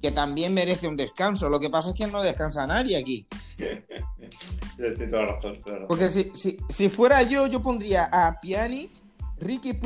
que 0.00 0.10
también 0.10 0.54
merece 0.54 0.88
un 0.88 0.96
descanso. 0.96 1.50
Lo 1.50 1.60
que 1.60 1.68
pasa 1.68 1.90
es 1.90 1.94
que 1.94 2.06
no 2.06 2.22
descansa 2.22 2.66
nadie 2.66 2.96
aquí. 2.96 3.26
Tienes 3.56 5.10
toda 5.10 5.26
la 5.26 5.32
razón, 5.34 5.60
toda 5.60 5.72
la 5.72 5.72
razón. 5.74 5.88
Porque 5.88 6.10
si, 6.10 6.30
si, 6.34 6.56
si 6.70 6.88
fuera 6.88 7.22
yo, 7.22 7.46
yo 7.46 7.60
pondría 7.62 8.08
a 8.10 8.40
Pjanic, 8.40 8.90
Ricky 9.38 9.78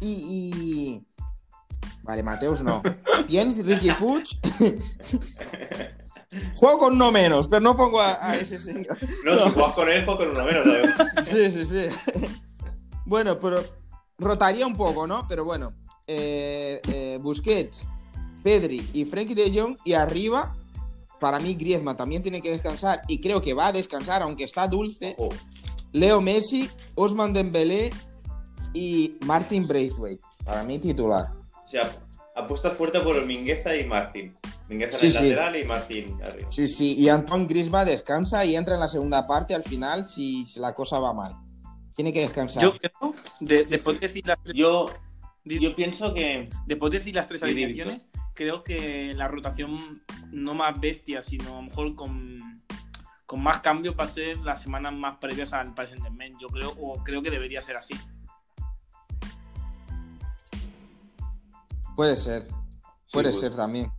y, 0.00 0.08
y- 0.08 1.02
Vale, 2.10 2.24
Mateus 2.24 2.64
no. 2.64 2.82
Pjanic, 3.28 3.64
Ricky 3.64 3.92
Puig. 3.92 4.24
Juego 6.56 6.78
con 6.80 6.98
no 6.98 7.12
menos, 7.12 7.46
pero 7.46 7.60
no 7.60 7.76
pongo 7.76 8.00
a, 8.00 8.18
a 8.20 8.36
ese 8.36 8.58
señor. 8.58 8.98
No, 9.24 9.38
si 9.38 9.50
juegas 9.50 9.74
con 9.74 9.88
él, 9.88 10.04
juegas 10.04 10.26
con 10.26 10.36
uno 10.36 10.44
menos. 10.44 10.66
¿sabes? 10.66 11.24
Sí, 11.24 11.50
sí, 11.52 11.64
sí. 11.64 11.86
Bueno, 13.06 13.38
pero 13.38 13.62
rotaría 14.18 14.66
un 14.66 14.76
poco, 14.76 15.06
¿no? 15.06 15.24
Pero 15.28 15.44
bueno, 15.44 15.72
eh, 16.08 16.80
eh, 16.88 17.20
Busquets, 17.22 17.86
Pedri 18.42 18.90
y 18.92 19.04
Frenkie 19.04 19.36
de 19.36 19.56
Jong 19.56 19.76
y 19.84 19.92
arriba, 19.92 20.56
para 21.20 21.38
mí 21.38 21.54
Griezmann 21.54 21.96
también 21.96 22.24
tiene 22.24 22.42
que 22.42 22.50
descansar 22.50 23.02
y 23.06 23.20
creo 23.20 23.40
que 23.40 23.54
va 23.54 23.68
a 23.68 23.72
descansar, 23.72 24.22
aunque 24.22 24.42
está 24.42 24.66
dulce. 24.66 25.14
Ojo. 25.16 25.36
Leo 25.92 26.20
Messi, 26.20 26.68
Osman 26.96 27.32
Dembélé 27.32 27.92
y 28.74 29.16
Martin 29.24 29.64
Braithwaite. 29.68 30.24
Para 30.44 30.64
mí 30.64 30.80
titular. 30.80 31.39
O 31.70 31.72
sea, 31.72 31.88
apuesta 32.34 32.72
fuerte 32.72 32.98
por 32.98 33.24
Mingueza 33.24 33.76
y 33.76 33.84
Martín. 33.84 34.34
Mingueza 34.68 34.98
Sí, 34.98 35.06
en 35.06 35.12
el 35.12 35.18
sí. 35.18 35.22
lateral 35.30 35.56
y 35.56 35.64
Martín 35.64 36.18
arriba. 36.26 36.50
Sí, 36.50 36.66
sí, 36.66 36.96
y 36.98 37.08
Antoine 37.08 37.46
Griezmann 37.46 37.86
descansa 37.86 38.44
y 38.44 38.56
entra 38.56 38.74
en 38.74 38.80
la 38.80 38.88
segunda 38.88 39.24
parte 39.28 39.54
al 39.54 39.62
final 39.62 40.04
si 40.04 40.42
la 40.58 40.74
cosa 40.74 40.98
va 40.98 41.12
mal. 41.12 41.36
Tiene 41.94 42.12
que 42.12 42.22
descansar. 42.22 42.60
Yo 42.64 42.72
creo, 42.76 43.14
de- 43.38 43.58
Sí, 43.60 43.64
después 43.70 43.94
sí. 43.96 44.00
de 44.00 44.06
decir 44.08 44.26
las 44.26 44.38
tres, 44.42 44.56
Yo, 44.56 44.90
yo 45.44 45.76
pienso 45.76 46.12
que. 46.12 46.50
después 46.66 46.90
de 46.90 46.98
decir 46.98 47.14
las 47.14 47.28
tres 47.28 47.40
alineaciones, 47.44 48.04
creo 48.34 48.64
que 48.64 49.12
la 49.14 49.28
rotación 49.28 50.02
no 50.32 50.54
más 50.54 50.80
bestia, 50.80 51.22
sino 51.22 51.52
a 51.52 51.56
lo 51.56 51.62
mejor 51.62 51.94
con, 51.94 52.40
con 53.26 53.40
más 53.42 53.60
cambios 53.60 53.94
va 53.98 54.04
a 54.04 54.08
ser 54.08 54.38
las 54.38 54.60
semanas 54.60 54.92
más 54.92 55.18
previas 55.20 55.52
al 55.52 55.72
Paris 55.72 55.90
Saint 55.90 56.02
Germain. 56.04 56.36
Yo 56.40 56.48
creo, 56.48 56.70
o 56.80 57.02
creo 57.04 57.22
que 57.22 57.30
debería 57.30 57.62
ser 57.62 57.76
así. 57.76 57.94
Puede 62.00 62.16
ser, 62.16 62.46
puede 63.12 63.30
Sí, 63.30 63.40
ser 63.40 63.54
también. 63.54 63.92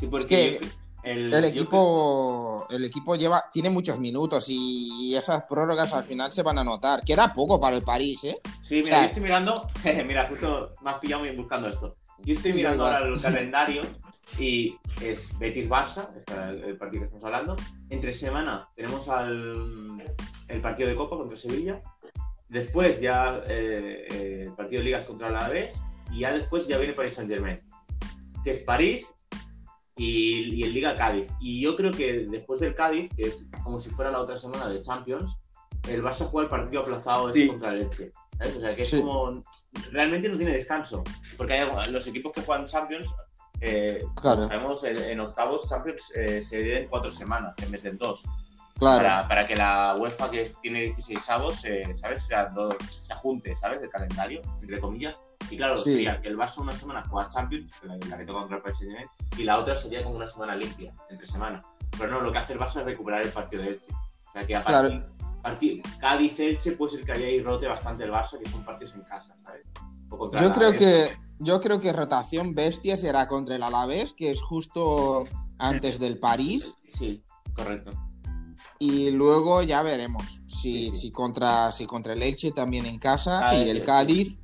Sí, 0.00 0.06
porque 0.06 0.54
Es 0.54 0.58
que 0.60 0.68
el, 1.02 1.30
yo 1.30 1.36
equipo, 1.46 2.66
el 2.70 2.82
equipo 2.82 3.14
lleva, 3.14 3.44
tiene 3.52 3.68
muchos 3.68 4.00
minutos 4.00 4.46
y 4.48 5.14
esas 5.14 5.44
prórrogas 5.44 5.92
al 5.92 6.02
final 6.04 6.32
se 6.32 6.42
van 6.42 6.56
a 6.56 6.64
notar. 6.64 7.02
Queda 7.04 7.34
poco 7.34 7.60
para 7.60 7.76
el 7.76 7.82
París, 7.82 8.24
¿eh? 8.24 8.40
Sí, 8.62 8.76
mira, 8.76 8.84
o 8.84 8.86
sea- 8.86 9.00
yo 9.02 9.06
estoy 9.08 9.22
mirando. 9.22 9.68
mira, 10.06 10.26
justo 10.30 10.72
me 10.82 10.88
has 10.90 10.96
pillado 10.96 11.26
y 11.26 11.36
buscando 11.36 11.68
esto. 11.68 11.94
Yo 12.20 12.34
estoy 12.34 12.52
Sí, 12.52 12.56
mirando 12.56 12.84
igual. 12.84 13.02
ahora 13.02 13.14
el 13.14 13.20
calendario 13.20 13.82
y 14.38 14.74
es 15.02 15.38
Betis-Barça, 15.38 16.08
este 16.16 16.32
es 16.32 16.64
el 16.68 16.78
partido 16.78 17.02
que 17.02 17.06
estamos 17.08 17.24
hablando. 17.26 17.54
Entre 17.90 18.14
semana 18.14 18.66
tenemos 18.74 19.06
al, 19.10 20.02
el 20.48 20.60
partido 20.62 20.88
de 20.88 20.96
Copa 20.96 21.18
contra 21.18 21.36
Sevilla. 21.36 21.82
Después 22.48 22.98
ya 23.02 23.42
eh, 23.46 24.06
eh, 24.10 24.42
el 24.46 24.54
partido 24.54 24.80
de 24.80 24.84
Ligas 24.86 25.04
contra 25.04 25.28
la 25.28 25.40
Alavés. 25.40 25.82
Y 26.10 26.20
ya 26.20 26.32
después 26.32 26.66
ya 26.66 26.78
viene 26.78 26.94
Paris 26.94 27.14
Saint-Germain. 27.16 27.60
Que 28.44 28.52
es 28.52 28.62
París 28.62 29.06
y, 29.96 30.54
y 30.54 30.62
el 30.62 30.72
Liga 30.74 30.96
Cádiz. 30.96 31.28
Y 31.40 31.60
yo 31.60 31.76
creo 31.76 31.92
que 31.92 32.26
después 32.30 32.60
del 32.60 32.74
Cádiz, 32.74 33.10
que 33.16 33.24
es 33.24 33.44
como 33.64 33.80
si 33.80 33.90
fuera 33.90 34.10
la 34.10 34.20
otra 34.20 34.38
semana 34.38 34.68
de 34.68 34.80
Champions, 34.80 35.36
el 35.88 36.02
Barça 36.02 36.26
juega 36.26 36.44
el 36.44 36.50
partido 36.50 36.82
aplazado 36.82 37.32
Sí. 37.32 37.48
contra 37.48 37.72
el 37.72 37.82
Elche. 37.82 38.12
¿sabes? 38.38 38.56
O 38.56 38.60
sea, 38.60 38.76
que 38.76 38.82
es 38.82 38.88
Sí. 38.90 39.00
como... 39.00 39.42
Realmente 39.90 40.28
no 40.28 40.36
tiene 40.36 40.52
descanso. 40.52 41.02
Porque 41.36 41.54
hay 41.54 41.92
los 41.92 42.06
equipos 42.06 42.32
que 42.32 42.42
juegan 42.42 42.64
Champions, 42.66 43.10
eh, 43.60 44.04
Claro. 44.20 44.44
sabemos, 44.44 44.84
en, 44.84 44.96
en 44.96 45.20
octavos 45.20 45.68
Champions 45.68 46.12
eh, 46.14 46.42
se 46.44 46.58
dividen 46.58 46.84
en 46.84 46.88
cuatro 46.88 47.10
semanas 47.10 47.54
en 47.58 47.70
vez 47.72 47.82
de 47.82 47.92
dos. 47.92 48.22
Claro. 48.78 48.98
Para, 49.02 49.26
para 49.28 49.46
que 49.48 49.56
la 49.56 49.96
UEFA, 49.98 50.30
que 50.30 50.52
tiene 50.62 50.82
16 50.82 51.28
avos, 51.30 51.64
eh, 51.64 51.84
¿sabes? 51.96 52.22
O 52.22 52.26
sea, 52.28 52.44
do- 52.46 52.76
se 53.02 53.12
junte, 53.14 53.56
¿sabes? 53.56 53.82
El 53.82 53.88
calendario, 53.90 54.40
entre 54.62 54.78
comillas. 54.78 55.16
Y 55.50 55.56
claro, 55.56 55.76
Sí. 55.76 55.90
sería 55.92 56.20
que 56.20 56.28
el 56.28 56.36
Barça 56.36 56.58
una 56.58 56.72
semana 56.72 57.04
juega 57.08 57.28
Champions, 57.28 57.72
la, 57.82 57.96
la 57.96 58.18
que 58.18 58.24
toca 58.26 58.40
contra 58.40 58.56
el 58.58 58.62
PSG, 58.74 59.38
y 59.38 59.44
la 59.44 59.58
otra 59.58 59.76
sería 59.76 60.02
como 60.04 60.16
una 60.16 60.26
semana 60.28 60.54
limpia, 60.56 60.92
entre 61.10 61.26
semana. 61.26 61.62
Pero 61.96 62.10
no, 62.10 62.20
lo 62.20 62.30
que 62.32 62.38
hace 62.38 62.52
el 62.52 62.58
Barça 62.58 62.80
es 62.80 62.84
recuperar 62.84 63.22
el 63.24 63.32
partido 63.32 63.62
de 63.62 63.68
Elche. 63.70 63.92
O 64.28 64.32
sea, 64.32 64.46
que 64.46 64.56
a 64.56 64.62
Claro. 64.62 64.88
partir, 65.42 65.80
partir- 65.80 65.82
Cádiz-Elche 66.00 66.72
puede 66.72 66.96
ser 66.96 67.04
que 67.04 67.12
haya 67.12 67.26
ahí 67.26 67.40
rote 67.42 67.66
bastante 67.66 68.04
el 68.04 68.10
Barça, 68.12 68.38
que 68.38 68.48
son 68.48 68.62
partidos 68.64 68.94
en 68.94 69.02
casa, 69.02 69.34
¿sabes? 69.42 69.66
O 70.10 70.30
Yo 70.36 70.52
creo 70.52 70.72
que, 70.72 71.16
yo 71.38 71.60
creo 71.60 71.80
que 71.80 71.92
rotación 71.92 72.54
bestia 72.54 72.96
será 72.96 73.28
contra 73.28 73.56
el 73.56 73.62
Alavés, 73.62 74.12
que 74.14 74.30
es 74.30 74.40
justo 74.42 75.24
antes 75.58 75.98
del 75.98 76.18
París. 76.18 76.74
Sí, 76.98 77.22
correcto. 77.54 77.92
Y 78.78 79.10
luego 79.12 79.62
ya 79.62 79.82
veremos 79.82 80.40
si, 80.46 80.88
Sí, 80.88 80.90
sí. 80.92 80.98
si 80.98 81.10
contra, 81.12 81.72
si 81.72 81.84
contra 81.86 82.12
el 82.12 82.22
Elche 82.22 82.52
también 82.52 82.86
en 82.86 82.98
casa 82.98 83.48
Ah, 83.48 83.54
y 83.56 83.68
el. 83.68 83.82
Cádiz 83.82 84.38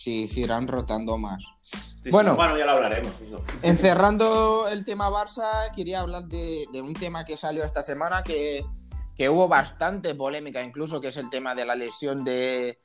si, 0.00 0.28
si 0.28 0.42
irán 0.42 0.66
rotando 0.68 1.18
más. 1.18 1.42
Sí, 1.64 1.78
sí. 2.04 2.10
Bueno. 2.10 2.34
bueno, 2.36 2.56
ya 2.56 2.64
lo 2.66 2.72
hablaremos. 2.72 3.12
Eso. 3.20 3.42
Encerrando 3.62 4.68
el 4.68 4.84
tema 4.84 5.10
Barça, 5.10 5.70
quería 5.74 6.00
hablar 6.00 6.24
de, 6.24 6.66
de 6.72 6.80
un 6.80 6.94
tema 6.94 7.24
que 7.24 7.36
salió 7.36 7.62
esta 7.64 7.82
semana 7.82 8.22
que, 8.22 8.64
que 9.16 9.28
hubo 9.28 9.48
bastante 9.48 10.14
polémica, 10.14 10.62
incluso 10.62 11.00
que 11.00 11.08
es 11.08 11.16
el 11.16 11.28
tema 11.30 11.54
de 11.54 11.64
la 11.66 11.74
lesión 11.74 12.24
de 12.24 12.78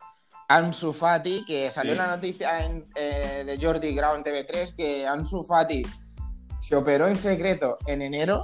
Ansu 0.49 0.91
Fati, 0.93 1.45
que 1.45 1.71
salió 1.71 1.93
Sí. 1.93 1.97
la 1.97 2.07
noticia 2.07 2.65
en, 2.65 2.83
eh, 2.95 3.43
de 3.45 3.57
Jordi 3.65 3.95
Grau 3.95 4.15
en 4.15 4.23
TV3 4.23 4.75
que 4.75 5.07
Ansu 5.07 5.43
Fati 5.43 5.81
se 6.59 6.75
operó 6.75 7.07
en 7.07 7.17
secreto 7.17 7.77
en 7.87 8.01
enero 8.01 8.43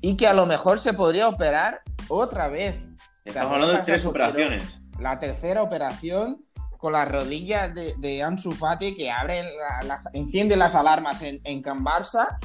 y 0.00 0.16
que 0.16 0.26
a 0.26 0.32
lo 0.32 0.46
mejor 0.46 0.78
se 0.78 0.94
podría 0.94 1.28
operar 1.28 1.82
otra 2.08 2.48
vez. 2.48 2.76
Estamos 3.24 3.52
hablando 3.52 3.76
de 3.76 3.82
tres 3.82 4.04
operaciones. 4.06 4.64
La 4.98 5.18
tercera 5.20 5.62
operación 5.62 6.44
con 6.78 6.92
las 6.94 7.06
rodillas 7.10 7.74
de, 7.74 7.94
de 7.98 8.22
Ansu 8.22 8.52
Fati 8.52 8.94
que 8.94 9.10
abre 9.10 9.42
la- 9.42 9.86
las, 9.86 10.08
enciende 10.14 10.56
las 10.56 10.74
alarmas 10.74 11.20
en, 11.22 11.40
en 11.44 11.60
Can 11.60 11.84
Barça 11.84 12.38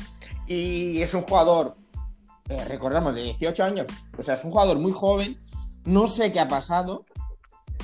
y 0.48 1.02
es 1.02 1.14
un 1.14 1.22
jugador, 1.22 1.78
eh, 2.50 2.66
recordamos, 2.66 3.16
de 3.16 3.22
18 3.24 3.64
años, 3.64 3.88
o 4.18 4.24
sea, 4.24 4.34
es 4.34 4.44
un 4.44 4.52
jugador 4.52 4.78
muy 4.80 4.92
joven, 4.92 5.40
no 5.86 6.08
sé 6.08 6.32
qué 6.32 6.40
ha 6.42 6.48
pasado, 6.48 7.06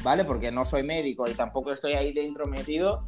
¿vale? 0.04 0.26
Porque 0.26 0.52
no 0.52 0.66
soy 0.66 0.84
médico 0.84 1.28
y 1.28 1.34
tampoco 1.36 1.72
estoy 1.72 1.94
ahí 1.94 2.12
dentro 2.14 2.48
metido, 2.48 3.06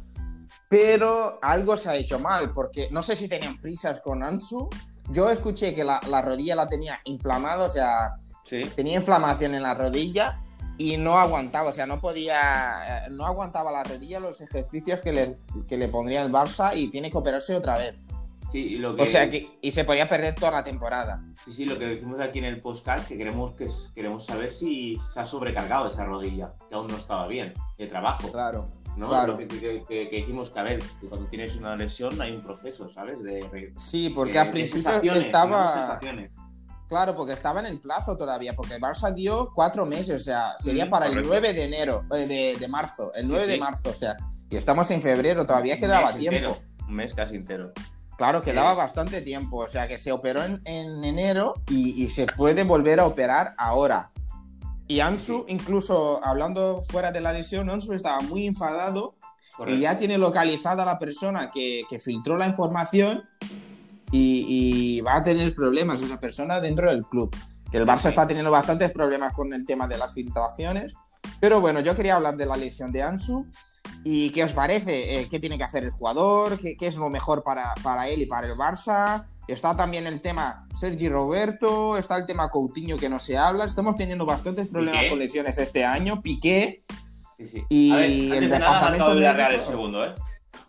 pero 0.68 1.38
algo 1.42 1.76
se 1.76 1.90
ha 1.90 1.96
hecho 1.96 2.18
mal, 2.18 2.52
porque 2.54 2.88
no 2.90 3.02
sé 3.02 3.16
si 3.16 3.28
tenían 3.28 3.60
prisas 3.60 4.00
con 4.00 4.22
Ansu, 4.22 4.68
yo 5.10 5.30
escuché 5.30 5.74
que 5.74 5.84
la, 5.84 6.00
la 6.08 6.22
rodilla 6.22 6.54
la 6.54 6.68
tenía 6.68 7.00
inflamada, 7.04 7.64
o 7.64 7.68
sea, 7.68 8.12
Sí. 8.44 8.68
tenía 8.74 8.96
inflamación 8.96 9.54
en 9.54 9.62
la 9.62 9.72
rodilla 9.74 10.40
y 10.92 10.96
no 10.96 11.18
aguantaba, 11.18 11.70
o 11.70 11.72
sea, 11.72 11.86
no 11.86 12.00
podía, 12.00 13.06
eh, 13.06 13.10
no 13.10 13.26
aguantaba 13.26 13.70
la 13.70 13.84
rodilla 13.84 14.18
los 14.20 14.40
ejercicios 14.40 15.00
que 15.02 15.12
le, 15.12 15.36
que 15.68 15.76
le 15.76 15.88
pondría 15.88 16.22
el 16.22 16.32
Barça 16.32 16.76
y 16.76 16.88
tiene 16.88 17.10
que 17.10 17.18
operarse 17.18 17.54
otra 17.54 17.78
vez. 17.78 17.94
Sí, 18.50 18.74
y 18.74 18.78
lo 18.78 18.94
que, 18.94 19.02
O 19.02 19.06
sea, 19.06 19.30
que, 19.30 19.58
y 19.62 19.72
se 19.72 19.84
podía 19.84 20.08
perder 20.08 20.34
toda 20.34 20.50
la 20.52 20.64
temporada. 20.64 21.22
sí, 21.44 21.52
sí, 21.52 21.64
lo 21.64 21.78
que 21.78 21.86
decimos 21.86 22.20
aquí 22.20 22.38
en 22.38 22.44
el 22.44 22.60
postcard, 22.60 23.02
que 23.06 23.16
queremos, 23.16 23.54
que 23.54 23.66
queremos 23.94 24.26
saber 24.26 24.52
si 24.52 25.00
se 25.12 25.20
ha 25.20 25.24
sobrecargado 25.24 25.88
esa 25.88 26.04
rodilla, 26.04 26.52
que 26.68 26.74
aún 26.74 26.86
no 26.88 26.96
estaba 26.98 27.26
bien, 27.26 27.54
de 27.78 27.86
trabajo. 27.86 28.30
Claro. 28.30 28.68
¿no? 28.94 29.08
claro. 29.08 29.38
Que, 29.38 29.48
que, 29.48 29.84
que- 29.88 30.08
que 30.10 30.16
dijimos 30.18 30.50
que, 30.50 30.58
a 30.58 30.62
ver, 30.64 30.80
que 31.00 31.06
cuando 31.08 31.26
tienes 31.28 31.56
una 31.56 31.74
lesión 31.76 32.20
hay 32.20 32.32
un 32.36 32.42
proceso, 32.42 32.90
¿sabes? 32.90 33.22
De, 33.22 33.72
Sí, 33.78 34.10
porque 34.14 34.34
de- 34.34 34.38
al 34.40 34.50
principio 34.50 35.14
estaba... 35.14 35.98
Claro, 36.92 37.16
porque 37.16 37.32
estaba 37.32 37.60
en 37.60 37.64
el 37.66 37.80
plazo 37.80 38.18
todavía, 38.18 38.54
porque 38.54 38.74
el 38.74 38.80
Barça 38.82 39.14
dio 39.14 39.50
cuatro 39.54 39.86
meses, 39.86 40.20
o 40.20 40.24
sea, 40.24 40.52
sería 40.58 40.84
Mm, 40.84 40.90
para 40.90 41.06
el 41.06 41.12
correcto. 41.12 41.28
9 41.30 41.52
de 41.54 41.64
enero, 41.64 42.04
eh, 42.14 42.26
de, 42.26 42.56
de 42.60 42.68
marzo, 42.68 43.14
el 43.14 43.22
Sí, 43.22 43.32
9 43.32 43.46
de 43.46 43.58
marzo, 43.58 43.88
o 43.88 43.94
sea, 43.94 44.14
y 44.50 44.56
estamos 44.56 44.90
en 44.90 45.00
febrero, 45.00 45.46
todavía 45.46 45.78
quedaba 45.78 46.12
tiempo. 46.12 46.36
entero, 46.50 46.58
un 46.86 46.94
mes 46.94 47.14
casi 47.14 47.36
entero. 47.36 47.72
Claro, 48.18 48.42
quedaba 48.42 48.72
Eh. 48.72 48.76
bastante 48.76 49.22
tiempo, 49.22 49.56
o 49.56 49.68
sea 49.68 49.88
que 49.88 49.96
se 49.96 50.12
operó 50.12 50.44
en, 50.44 50.60
en 50.66 51.02
enero 51.02 51.54
y, 51.70 52.04
y 52.04 52.10
se 52.10 52.26
puede 52.26 52.62
volver 52.64 53.00
a 53.00 53.06
operar 53.06 53.54
ahora. 53.56 54.10
Y 54.86 55.00
Ansu, 55.00 55.46
incluso 55.48 56.20
hablando 56.22 56.82
fuera 56.90 57.10
de 57.10 57.22
la 57.22 57.32
lesión, 57.32 57.70
Ansu 57.70 57.94
estaba 57.94 58.20
muy 58.20 58.46
enfadado 58.46 59.14
y 59.66 59.80
ya 59.80 59.96
tiene 59.96 60.18
localizada 60.18 60.82
a 60.82 60.86
la 60.86 60.98
persona 60.98 61.50
que, 61.50 61.84
que 61.88 61.98
filtró 61.98 62.36
la 62.36 62.46
información 62.46 63.24
y, 64.12 64.98
y, 64.98 65.00
va 65.00 65.16
a 65.16 65.24
tener 65.24 65.54
problemas 65.54 66.00
esa 66.00 66.20
persona 66.20 66.60
dentro 66.60 66.90
del 66.90 67.04
club. 67.06 67.34
Que 67.70 67.78
el 67.78 67.86
Barça 67.86 68.10
está 68.10 68.26
teniendo 68.26 68.50
bastantes 68.50 68.92
problemas 68.92 69.32
con 69.32 69.52
el 69.52 69.66
tema 69.66 69.88
de 69.88 69.98
las 69.98 70.12
filtraciones. 70.12 70.94
Pero 71.40 71.60
bueno, 71.60 71.80
yo 71.80 71.96
quería 71.96 72.16
hablar 72.16 72.36
de 72.36 72.46
la 72.46 72.56
lesión 72.56 72.92
de 72.92 73.02
Ansu. 73.02 73.46
¿Y 74.04 74.30
qué 74.30 74.44
os 74.44 74.52
parece? 74.52 75.20
Eh, 75.20 75.28
¿Qué 75.30 75.38
tiene 75.38 75.56
que 75.56 75.64
hacer 75.64 75.84
el 75.84 75.90
jugador? 75.90 76.58
¿Qué, 76.58 76.76
qué 76.76 76.88
es 76.88 76.96
lo 76.96 77.08
mejor 77.08 77.42
para, 77.42 77.74
para, 77.82 78.08
él 78.08 78.22
y 78.22 78.26
para 78.26 78.46
el 78.46 78.54
Barça? 78.54 79.24
Está 79.46 79.76
también 79.76 80.06
el 80.06 80.20
tema 80.20 80.66
Sergi 80.76 81.08
Roberto, 81.08 81.96
está 81.96 82.16
el 82.16 82.26
tema 82.26 82.48
Coutinho 82.50 82.96
que 82.96 83.08
no 83.08 83.18
se 83.18 83.38
habla. 83.38 83.64
Estamos 83.64 83.96
teniendo 83.96 84.26
bastantes 84.26 84.68
problemas 84.68 85.00
¿Piqué? 85.00 85.10
con 85.10 85.18
lesiones 85.18 85.58
este 85.58 85.84
año. 85.84 86.20
Piqué. 86.20 86.84
Sí, 87.36 87.46
sí. 87.46 87.64
Y 87.68 87.92
a 87.92 87.96
ver, 87.96 88.10
el 88.10 88.50
de 88.50 88.58
nada, 88.58 88.90
departamento 88.90 89.14
de 89.14 89.32
Real 89.32 89.52
el 89.52 89.60
segundo, 89.60 90.04
¿eh? 90.04 90.14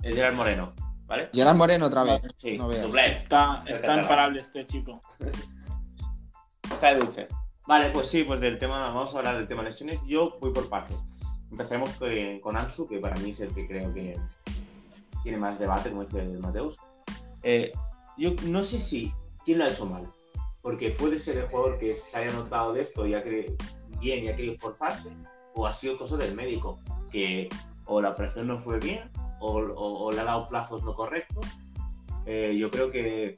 El 0.02 0.16
Gerard 0.16 0.36
Moreno, 0.36 0.74
¿vale? 1.06 1.30
Gerard 1.34 1.56
Moreno 1.56 1.88
otra 1.88 2.04
vez. 2.04 2.22
Sí, 2.38 2.58
No. 2.58 2.72
Está, 2.72 3.64
está 3.68 4.00
imparable 4.00 4.40
este 4.40 4.66
chico. 4.66 5.02
Está 6.64 6.94
de 6.94 7.00
dulce. 7.02 7.28
Vale, 7.68 7.90
pues 7.92 8.08
sí, 8.08 8.24
pues 8.24 8.42
del 8.42 8.58
tema, 8.58 8.80
vamos 8.80 9.14
a 9.14 9.20
hablar 9.20 9.38
del 9.38 9.48
tema 9.48 9.64
lesiones. 9.64 10.00
Yo 10.06 10.38
voy 10.42 10.52
por 10.52 10.70
partes. 10.70 10.98
Empecemos 11.52 11.90
con, 11.92 12.10
con 12.40 12.58
Ansu, 12.58 12.88
que 12.88 13.00
para 13.00 13.16
mí 13.18 13.32
es 13.32 13.40
el 13.42 13.54
que 13.54 13.68
creo 13.68 13.94
que 13.94 14.20
tiene 15.22 15.38
más 15.38 15.60
debate, 15.60 15.90
como 15.90 16.04
dice 16.04 16.24
Mateus. 16.40 16.78
Eh, 17.42 17.72
yo 18.18 18.32
no 18.44 18.64
sé 18.64 18.80
si 18.80 19.14
quién 19.46 19.60
lo 19.60 19.66
ha 19.66 19.70
hecho 19.70 19.86
mal, 19.86 20.12
porque 20.62 20.92
puede 20.92 21.20
ser 21.20 21.38
el 21.38 21.48
jugador 21.48 21.80
que 21.80 21.96
se 21.96 22.18
haya 22.18 22.32
notado 22.34 22.74
de 22.74 22.82
esto 22.82 23.08
y 23.08 23.14
ha 23.14 23.24
querido 23.24 23.56
bien 24.00 24.26
y 24.26 24.30
ha 24.30 24.36
querido 24.36 24.54
esforzarse, 24.54 25.10
o 25.54 25.66
ha 25.66 25.74
sido 25.74 25.98
cosa 25.98 26.18
del 26.18 26.36
médico, 26.36 26.80
que 27.12 27.50
o 27.86 28.02
la 28.02 28.10
operación 28.10 28.48
no 28.48 28.60
fue 28.60 28.80
bien, 28.80 29.10
o, 29.44 29.60
o- 29.60 30.04
o 30.06 30.12
le 30.12 30.22
ha 30.22 30.24
dado 30.24 30.48
plazos 30.48 30.84
no 30.84 30.94
correctos. 30.96 31.46
Eh, 32.26 32.56
yo 32.58 32.72
creo 32.72 32.90
que 32.92 33.36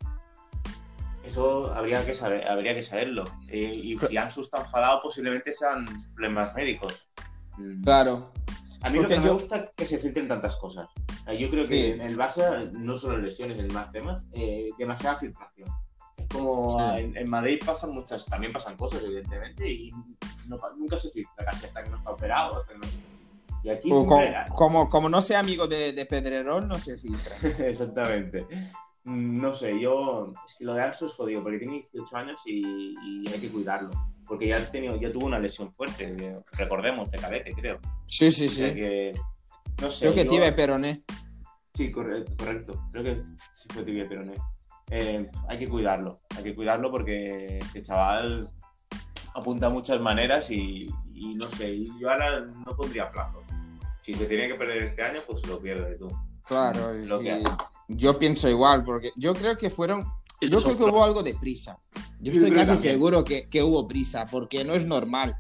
eso 1.24 1.74
habría 1.74 2.06
que 2.06 2.13
saber, 2.13 2.48
habría 2.48 2.76
que 2.76 2.84
saberlo. 2.84 3.24
Eh, 3.48 3.72
y 3.74 3.98
si 3.98 4.15
Ansu 4.18 4.41
está 4.41 4.60
enfadado, 4.60 5.02
posiblemente 5.02 5.52
sean 5.54 5.86
problemas 6.13 6.54
médicos. 6.54 7.10
Mm. 7.58 7.84
Claro. 7.84 8.32
A 8.82 8.89
mí 8.91 8.98
lo 8.98 9.04
Porque 9.04 9.15
que 9.15 9.20
no 9.22 9.26
yo- 9.26 9.34
me 9.34 9.39
gusta 9.41 9.58
es 9.58 9.70
que 9.76 9.86
se 9.86 9.98
filtren 9.98 10.28
tantas 10.28 10.56
cosas. 10.58 10.88
Eh, 11.28 11.38
Yo 11.39 11.50
creo 11.50 11.68
que 11.68 11.82
Sí. 11.86 11.91
en 11.94 12.02
el 12.02 12.15
Barça, 12.18 12.72
no 12.74 12.96
solo 12.96 13.18
lesiones, 13.18 13.58
en 13.58 13.74
más 13.74 13.91
temas, 13.91 14.24
eh, 14.34 14.70
demasiada 14.78 15.18
filtración. 15.18 15.68
Es 16.18 16.28
como 16.28 16.78
Sí. 16.78 17.02
en, 17.02 17.18
en 17.18 17.30
Madrid 17.30 17.60
pasan 17.65 17.91
muchas, 17.96 18.24
también 18.26 18.54
pasan 18.54 18.78
cosas, 18.78 19.02
evidentemente, 19.04 19.68
y 19.68 19.91
no 20.48 20.60
nunca 20.78 20.98
se 20.98 21.10
filtra 21.10 21.44
casi 21.46 21.65
hasta 21.65 21.84
que 21.84 21.89
no 21.89 21.98
está 21.98 22.12
operado. 22.12 22.58
hasta 22.60 22.74
que 22.74 22.80
no- 22.80 23.14
Y 23.65 23.69
aquí 23.71 23.89
O 23.91 24.06
como, 24.06 24.21
como, 24.56 24.89
como 24.89 25.10
no 25.10 25.21
sea 25.23 25.39
amigo 25.39 25.67
de, 25.67 25.91
de 25.91 26.06
Pedrerol, 26.06 26.67
no 26.67 26.78
se 26.78 26.97
filtra. 26.97 27.36
Exactamente. 27.67 28.45
Mm, 29.06 29.41
No 29.41 29.56
sé, 29.56 29.80
yo. 29.80 30.34
Es 30.47 30.56
que 30.60 30.65
lo 30.65 30.73
de 30.75 30.84
Ansu 30.84 31.08
es 31.08 31.13
jodido, 31.13 31.41
porque 31.41 31.58
tiene 31.58 31.73
18 31.91 32.15
años 32.15 32.39
y, 32.45 32.93
y 33.23 33.28
hay 33.28 33.39
que 33.39 33.49
cuidarlo. 33.49 33.89
Porque 34.28 34.47
ya, 34.47 34.71
tenido, 34.71 34.95
ya 34.97 35.12
tuvo 35.12 35.25
una 35.25 35.39
lesión 35.39 35.73
fuerte, 35.73 36.13
de- 36.13 36.41
recordemos, 36.54 37.10
de 37.10 37.17
cadete, 37.17 37.54
creo. 37.54 37.80
Sí, 38.08 38.30
sí, 38.32 38.45
O 38.45 38.49
sea 38.49 38.69
sí. 38.69 38.75
que. 38.75 39.12
No 39.82 39.89
sé. 39.89 40.06
Creo 40.06 40.13
que 40.15 40.23
yo- 40.25 40.30
tibia 40.32 40.56
peroné. 40.56 41.04
Sí, 41.73 41.91
correcto, 41.91 42.34
correcto. 42.38 42.88
Creo 42.91 43.04
que 43.04 43.15
sí 43.56 43.67
fue 43.73 43.84
tibia 43.84 44.08
peroné. 44.08 44.34
Eh, 44.91 45.28
hay 45.49 45.58
que 45.58 45.67
cuidarlo, 45.67 46.17
hay 46.38 46.43
que 46.43 46.54
cuidarlo 46.56 46.91
porque 46.91 47.58
este 47.58 47.82
chaval 47.82 48.51
apunta 49.34 49.65
a 49.65 49.69
muchas 49.71 49.99
maneras 49.99 50.49
y, 50.51 50.88
y 51.13 51.34
no 51.36 51.47
sé, 51.47 51.73
y 51.73 51.89
yo 51.99 52.10
ahora 52.12 52.41
no 52.41 52.75
pondría 52.78 53.10
plazo. 53.12 53.43
Si 54.06 54.13
se 54.13 54.26
tiene 54.26 54.48
que 54.48 54.54
perder 54.56 54.84
este 54.84 55.02
año, 55.02 55.22
pues 55.26 55.46
lo 55.48 55.60
pierde 55.60 55.98
tú. 55.98 56.08
Claro, 56.48 56.96
y 56.96 57.06
Lo 57.08 57.20
que 57.20 57.39
sí. 57.39 57.46
yo 57.88 58.20
pienso 58.20 58.48
igual, 58.48 58.84
porque 58.84 59.12
yo 59.15 59.34
creo 59.34 59.58
que 59.58 59.70
fueron. 59.72 60.06
Estos 60.39 60.63
Yo 60.63 60.76
creo 60.76 60.78
que 60.78 60.84
hubo 60.96 61.04
algo 61.04 61.24
de 61.24 61.34
prisa. 61.34 61.80
Yo 62.20 62.32
estoy 62.34 62.52
casi 62.52 62.74
también. 62.74 62.94
seguro 62.94 63.24
que, 63.24 63.50
que 63.50 63.63
hubo 63.63 63.88
prisa, 63.88 64.28
porque 64.30 64.63
no 64.63 64.76
es 64.76 64.86
normal. 64.86 65.36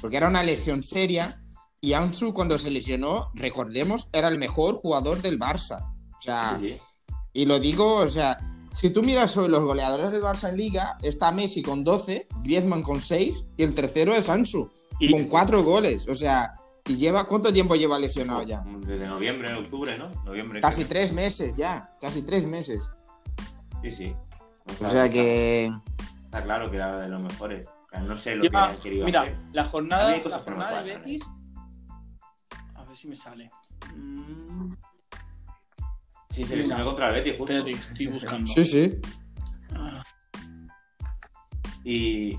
Porque 0.00 0.16
era 0.16 0.28
una 0.28 0.42
lesión 0.42 0.82
seria 0.82 1.36
y 1.82 1.92
Ansu 1.92 2.32
cuando 2.32 2.56
se 2.58 2.70
lesionó, 2.70 3.30
recordemos, 3.34 4.08
era 4.12 4.28
el 4.28 4.38
mejor 4.38 4.76
jugador 4.76 5.20
del 5.20 5.38
Barça. 5.38 5.92
O 6.18 6.22
sea, 6.22 6.56
Sí, 6.58 6.70
sí. 6.70 7.14
y 7.34 7.44
lo 7.46 7.58
digo, 7.60 7.96
o 7.96 8.08
sea, 8.08 8.38
si 8.72 8.90
tú 8.90 9.02
miras 9.02 9.36
hoy 9.36 9.48
los 9.48 9.64
goleadores 9.64 10.12
del 10.12 10.22
Barça 10.22 10.48
en 10.48 10.56
Liga, 10.56 10.96
está 11.02 11.30
Messi 11.32 11.62
con 11.62 11.84
12, 11.84 12.26
Griezmann 12.42 12.82
con 12.82 13.00
6 13.02 13.44
y 13.56 13.62
el 13.64 13.74
tercero 13.74 14.14
es 14.14 14.28
Ansu, 14.28 14.70
Y 14.98 15.10
con 15.12 15.26
4 15.26 15.62
goles. 15.62 16.06
O 16.08 16.14
sea, 16.14 16.54
y 16.88 16.96
lleva 16.96 17.24
¿cuánto 17.24 17.52
tiempo 17.52 17.74
lleva 17.76 17.98
lesionado 17.98 18.42
ya? 18.42 18.62
Desde 18.62 19.06
noviembre, 19.06 19.52
octubre, 19.54 19.96
¿no? 19.98 20.08
Noviembre. 20.24 20.60
Casi 20.60 20.82
creo. 20.84 20.88
tres 20.88 21.12
meses 21.12 21.54
ya, 21.54 21.92
casi 22.00 22.22
tres 22.22 22.46
meses. 22.46 22.80
Sí, 23.82 23.90
sí. 23.90 24.16
O 24.84 24.88
sea 24.88 25.08
que. 25.08 25.70
Está 26.24 26.42
claro 26.42 26.70
que 26.70 26.76
era 26.76 26.96
de 27.00 27.08
los 27.08 27.20
mejores. 27.20 27.66
O 27.66 27.90
sea, 27.90 28.00
no 28.00 28.16
sé 28.16 28.34
lo 28.36 28.42
lleva- 28.44 28.68
que 28.68 28.74
han 28.74 28.80
querido 28.82 29.06
mira, 29.06 29.22
hacer. 29.22 29.36
la 29.52 29.64
jornada, 29.64 30.16
la 30.16 30.38
jornada 30.38 30.82
de 30.82 30.96
Betis. 30.98 31.22
A 32.74 32.84
ver 32.84 32.96
si 32.96 33.08
me 33.08 33.16
sale. 33.16 33.48
Mm, 33.96 34.72
Sí, 36.30 36.44
se 36.44 36.56
lesionó 36.56 36.84
contra 36.84 37.08
el 37.08 37.14
Betis, 37.14 37.34
justo. 37.38 37.52
espérate, 37.52 37.70
estoy 37.80 38.06
buscando. 38.06 38.46
Sí, 38.50 38.64
sí. 38.64 38.98
Ah, 39.74 40.02
Y, 41.84 42.38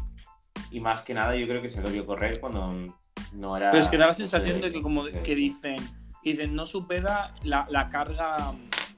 y 0.71 0.79
más 0.79 1.01
que 1.01 1.13
nada, 1.13 1.35
yo 1.35 1.47
creo 1.47 1.61
que 1.61 1.69
se 1.69 1.81
debió 1.81 2.05
correr 2.05 2.39
cuando 2.39 2.95
no 3.33 3.55
era. 3.57 3.71
Pero 3.71 3.83
es 3.83 3.89
que 3.89 3.97
da 3.97 4.05
la 4.05 4.11
no 4.11 4.13
sé, 4.13 4.27
sensación 4.27 4.61
de 4.61 4.71
que 4.71 4.81
como 4.81 5.03
que 5.05 5.35
dicen, 5.35 5.75
que 6.23 6.29
dicen 6.31 6.55
no 6.55 6.65
supera 6.65 7.33
la, 7.43 7.67
la 7.69 7.89
carga 7.89 8.51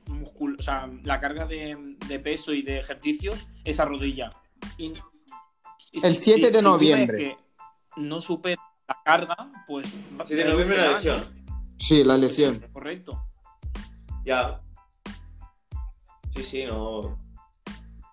muscul 0.08 0.58
o 0.60 0.62
sea, 0.62 0.89
la 1.04 1.20
carga 1.22 1.46
de, 1.46 1.96
de 2.08 2.20
peso 2.20 2.54
y 2.54 2.62
de 2.62 2.80
ejercicios 2.80 3.48
esa 3.63 3.86
rodilla. 3.86 4.32
Y- 4.78 4.94
y 5.94 6.06
El 6.06 6.15
si- 6.15 6.24
7 6.34 6.52
de 6.52 6.60
si 6.60 6.63
noviembre. 6.63 7.17
que 7.17 7.38
no 7.98 8.22
supera 8.22 8.62
la 8.88 8.98
carga, 9.04 9.36
pues 9.67 9.88
va- 10.20 10.26
Sí, 10.26 10.36
de 10.36 10.46
noviembre 10.46 10.78
la 10.78 10.91
lesión. 10.91 11.24
Sí, 11.78 12.04
la 12.04 12.17
lesión. 12.17 12.65
Correcto. 12.72 13.26
Ya. 14.24 14.62
Sí, 16.36 16.44
sí, 16.44 16.65
no. 16.65 17.20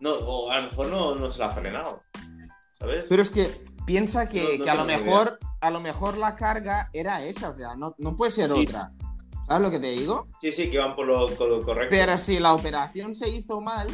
No, 0.01 0.11
o 0.13 0.51
a 0.51 0.57
lo 0.57 0.63
mejor 0.63 0.89
no, 0.89 1.15
no 1.15 1.31
se 1.31 1.39
la 1.41 1.47
ha 1.47 1.51
frenado. 1.51 2.01
¿Sabes? 2.79 3.07
Pero 3.09 3.23
es 3.23 3.31
que 3.31 3.51
piensa 3.87 4.29
que, 4.29 4.43
No, 4.43 4.59
no 4.59 4.65
que 4.65 4.71
a 4.71 4.75
lo 4.77 4.85
mejor 4.85 5.39
a 5.61 5.71
lo 5.71 5.81
mejor 5.81 6.17
la 6.19 6.35
carga 6.37 6.89
era 6.93 7.23
esa, 7.23 7.49
o 7.49 7.53
sea, 7.53 7.75
no, 7.77 7.95
no 7.99 8.15
puede 8.17 8.31
ser 8.31 8.51
Sí. 8.51 8.61
otra. 8.67 8.93
¿Sabes 9.47 9.63
lo 9.63 9.71
que 9.71 9.81
te 9.81 9.91
digo? 9.93 10.27
Sí, 10.41 10.53
sí, 10.53 10.71
que 10.71 10.79
van 10.79 10.95
por 10.95 11.07
lo, 11.07 11.29
por 11.35 11.49
lo 11.49 11.63
correcto. 11.63 11.89
Pero 11.91 12.17
si 12.19 12.39
la 12.39 12.53
operación 12.53 13.15
se 13.15 13.29
hizo 13.31 13.61
mal, 13.63 13.89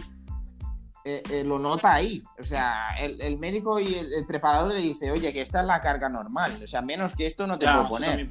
eh, 1.04 1.22
eh, 1.30 1.44
lo 1.44 1.58
nota 1.58 1.92
ahí. 1.94 2.22
O 2.40 2.44
sea, 2.44 2.88
el, 2.98 3.20
el 3.20 3.38
médico 3.38 3.78
y 3.78 3.94
el, 3.94 4.12
el 4.14 4.26
preparador 4.26 4.72
le 4.72 4.80
dice, 4.80 5.12
oye, 5.12 5.32
que 5.32 5.42
esta 5.42 5.60
es 5.60 5.66
la 5.66 5.80
carga 5.80 6.08
normal. 6.08 6.60
O 6.64 6.66
sea, 6.66 6.82
menos 6.82 7.14
que 7.14 7.26
esto 7.26 7.46
no 7.46 7.58
te 7.58 7.66
puedo 7.72 7.88
poner. 7.88 8.28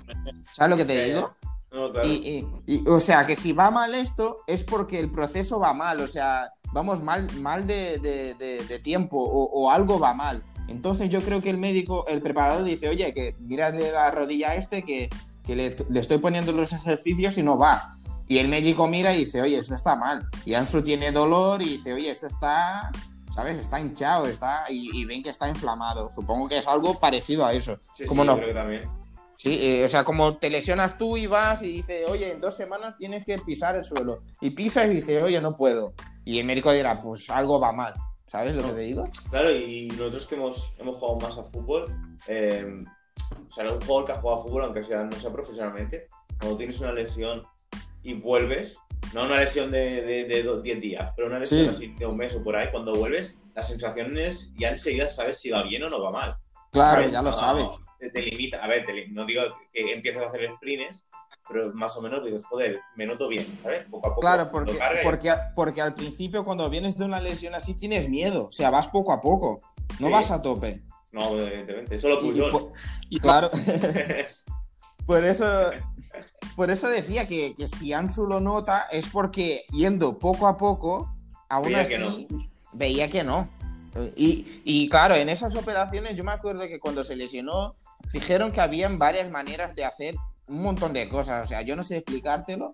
¿Sabes 0.51 0.69
lo 0.71 0.75
que 0.77 0.85
te 0.85 1.05
digo? 1.05 1.33
No, 1.71 1.91
claro. 1.91 2.07
Y, 2.07 2.11
y- 2.65 2.75
y, 2.75 2.87
o 2.89 2.99
sea, 2.99 3.25
que 3.25 3.35
si 3.35 3.53
va 3.53 3.71
mal 3.71 3.95
esto 3.95 4.43
es 4.45 4.63
porque 4.63 4.99
el 4.99 5.09
proceso 5.09 5.59
va 5.59 5.73
mal, 5.73 6.01
o 6.01 6.07
sea, 6.07 6.51
vamos 6.73 7.01
mal, 7.01 7.27
mal 7.39 7.65
de, 7.65 7.97
de- 7.99 8.33
de- 8.35 8.63
de 8.65 8.79
tiempo 8.79 9.17
o, 9.17 9.45
o 9.45 9.71
algo 9.71 9.97
va 9.99 10.13
mal. 10.13 10.43
Entonces 10.67 11.09
yo 11.09 11.21
creo 11.21 11.41
que 11.41 11.49
el 11.49 11.57
médico, 11.57 12.05
el 12.07 12.21
preparador 12.21 12.63
dice, 12.63 12.89
oye, 12.89 13.13
que 13.13 13.35
mírale 13.39 13.91
la 13.91 14.11
rodilla 14.11 14.51
a 14.51 14.55
este 14.55 14.83
que, 14.83 15.09
que 15.45 15.55
le, 15.55 15.75
le 15.89 15.99
estoy 15.99 16.17
poniendo 16.17 16.51
los 16.51 16.73
ejercicios 16.73 17.37
y 17.37 17.43
no 17.43 17.57
va. 17.57 17.93
Y 18.27 18.37
el 18.37 18.47
médico 18.47 18.87
mira 18.87 19.13
y 19.13 19.25
dice, 19.25 19.41
oye, 19.41 19.59
eso 19.59 19.75
está 19.75 19.95
mal. 19.95 20.27
Y 20.45 20.53
Ansu 20.53 20.81
tiene 20.81 21.11
dolor 21.11 21.61
y 21.61 21.77
dice, 21.77 21.93
oye, 21.93 22.09
esto 22.11 22.27
está, 22.27 22.89
¿sabes? 23.29 23.57
Está 23.57 23.79
hinchado, 23.79 24.27
está, 24.27 24.65
y, 24.69 24.89
y 24.93 25.05
ven 25.05 25.21
que 25.21 25.29
está 25.29 25.49
inflamado. 25.49 26.11
Supongo 26.11 26.47
que 26.47 26.57
es 26.59 26.67
algo 26.67 26.99
parecido 26.99 27.45
a 27.45 27.53
eso. 27.53 27.79
sí, 27.93 28.05
¿Cómo 28.05 28.23
sí, 28.23 28.27
no? 28.27 28.35
creo 28.37 28.47
que 28.47 28.53
también. 28.53 29.03
Sí, 29.37 29.59
eh, 29.61 29.83
o 29.83 29.89
sea, 29.89 30.05
como 30.05 30.37
te 30.37 30.49
lesionas 30.49 30.97
tú 30.97 31.17
y 31.17 31.27
vas 31.27 31.61
y 31.63 31.67
dices, 31.67 32.07
oye, 32.07 32.31
en 32.31 32.39
dos 32.39 32.55
semanas 32.55 32.97
tienes 32.97 33.25
que 33.25 33.37
pisar 33.39 33.75
el 33.75 33.83
suelo. 33.83 34.21
Y 34.39 34.51
pisas 34.51 34.85
y 34.85 34.91
dices, 34.95 35.21
oye, 35.21 35.41
no 35.41 35.57
puedo. 35.57 35.93
Y 36.23 36.39
el 36.39 36.45
médico 36.45 36.71
dirá, 36.71 37.01
pues 37.01 37.29
algo 37.29 37.59
va 37.59 37.73
mal. 37.73 37.93
¿Sabes 38.27 38.55
lo 38.55 38.63
que 38.63 38.69
te 38.71 38.79
digo? 38.81 39.07
Claro, 39.29 39.51
y 39.51 39.87
nosotros 39.89 40.25
que 40.25 40.35
hemos, 40.35 40.73
hemos 40.79 40.95
jugado 40.95 41.19
más 41.19 41.37
a 41.37 41.43
fútbol, 41.43 41.85
eh, 42.27 42.83
o 43.47 43.51
sea, 43.51 43.71
un 43.71 43.79
jugador 43.81 44.05
que 44.05 44.11
ha 44.13 44.15
jugado 44.21 44.39
a 44.39 44.43
fútbol, 44.43 44.63
aunque 44.63 44.83
sea, 44.83 45.03
no 45.03 45.11
sea 45.19 45.31
profesionalmente, 45.31 46.07
cuando 46.39 46.57
tienes 46.57 46.79
una 46.79 46.91
lesión 46.93 47.43
y 48.01 48.13
vuelves, 48.15 48.77
no 49.13 49.25
una 49.25 49.39
lesión 49.39 49.69
de, 49.71 50.01
de, 50.01 50.25
de 50.25 50.43
do- 50.43 50.61
10 50.61 50.81
días, 50.81 51.11
pero 51.15 51.27
una 51.27 51.39
lesión 51.39 51.61
Sí. 51.61 51.67
así 51.69 51.87
de 51.95 52.05
un 52.07 52.17
mes 52.17 52.35
o 52.35 52.43
por 52.43 52.55
ahí, 52.55 52.69
cuando 52.71 52.95
vuelves, 52.95 53.35
las 53.53 53.67
sensaciones 53.67 54.51
ya 54.57 54.69
enseguida 54.69 55.09
sabes 55.09 55.39
si 55.39 55.51
va 55.51 55.61
bien 55.63 55.83
o 55.83 55.89
no 55.89 56.01
va 56.01 56.11
mal. 56.11 56.35
Claro, 56.71 57.01
¿sabes? 57.01 57.11
ya 57.11 57.21
lo 57.21 57.29
No, 57.29 57.37
sabes. 57.37 57.65
Te, 58.09 58.21
limita, 58.21 58.63
a 58.63 58.67
ver, 58.67 58.85
te 58.85 59.07
no 59.09 59.25
digo 59.25 59.41
que 59.71 59.93
empieces 59.93 60.21
a 60.21 60.27
hacer 60.27 60.49
sprints, 60.55 61.05
pero 61.47 61.73
más 61.73 61.95
o 61.97 62.01
menos 62.01 62.23
dices, 62.25 62.43
joder, 62.45 62.79
me 62.95 63.05
noto 63.05 63.27
bien, 63.27 63.45
¿sabes? 63.61 63.83
Poco 63.85 64.07
a 64.07 64.09
poco. 64.11 64.21
Claro, 64.21 64.49
porque, 64.51 64.77
porque, 65.03 65.33
porque 65.55 65.81
al 65.81 65.93
principio 65.93 66.43
cuando 66.43 66.69
vienes 66.69 66.97
de 66.97 67.05
una 67.05 67.19
lesión 67.19 67.53
así 67.55 67.75
tienes 67.75 68.09
miedo. 68.09 68.45
O 68.45 68.51
sea, 68.51 68.69
vas 68.69 68.87
poco 68.87 69.11
a 69.13 69.21
poco. 69.21 69.61
No 69.99 70.07
Sí. 70.07 70.13
vas 70.13 70.31
a 70.31 70.41
tope. 70.41 70.81
No, 71.11 71.37
evidentemente, 71.39 71.99
solo 71.99 72.19
Y- 72.23 72.39
y 72.39 72.49
po- 72.49 72.73
Y 73.09 73.19
claro. 73.19 73.49
Por 75.05 75.25
eso, 75.25 75.45
por 76.55 76.71
eso 76.71 76.87
decía 76.87 77.27
que, 77.27 77.55
que 77.55 77.67
si 77.67 77.91
Ansu 77.91 78.25
lo 78.25 78.39
nota 78.39 78.87
es 78.89 79.07
porque 79.09 79.65
yendo 79.73 80.17
poco 80.17 80.47
a 80.47 80.55
poco, 80.55 81.13
aún 81.49 81.65
Veía 81.73 81.81
así, 81.81 82.25
que 82.27 82.35
veía 82.71 83.09
que 83.09 83.23
no. 83.23 83.49
Y, 84.15 84.61
y 84.63 84.87
claro, 84.87 85.15
en 85.15 85.27
esas 85.27 85.55
operaciones 85.57 86.15
yo 86.15 86.23
me 86.23 86.31
acuerdo 86.31 86.61
que 86.69 86.79
cuando 86.79 87.03
se 87.03 87.17
lesionó, 87.17 87.75
dijeron 88.11 88.51
que 88.51 88.61
habían 88.61 88.99
varias 88.99 89.29
maneras 89.29 89.75
de 89.75 89.85
hacer 89.85 90.15
un 90.47 90.61
montón 90.61 90.93
de 90.93 91.07
cosas. 91.09 91.45
O 91.45 91.47
sea, 91.47 91.61
yo 91.61 91.75
no 91.75 91.83
sé 91.83 91.97
explicártelo, 91.97 92.71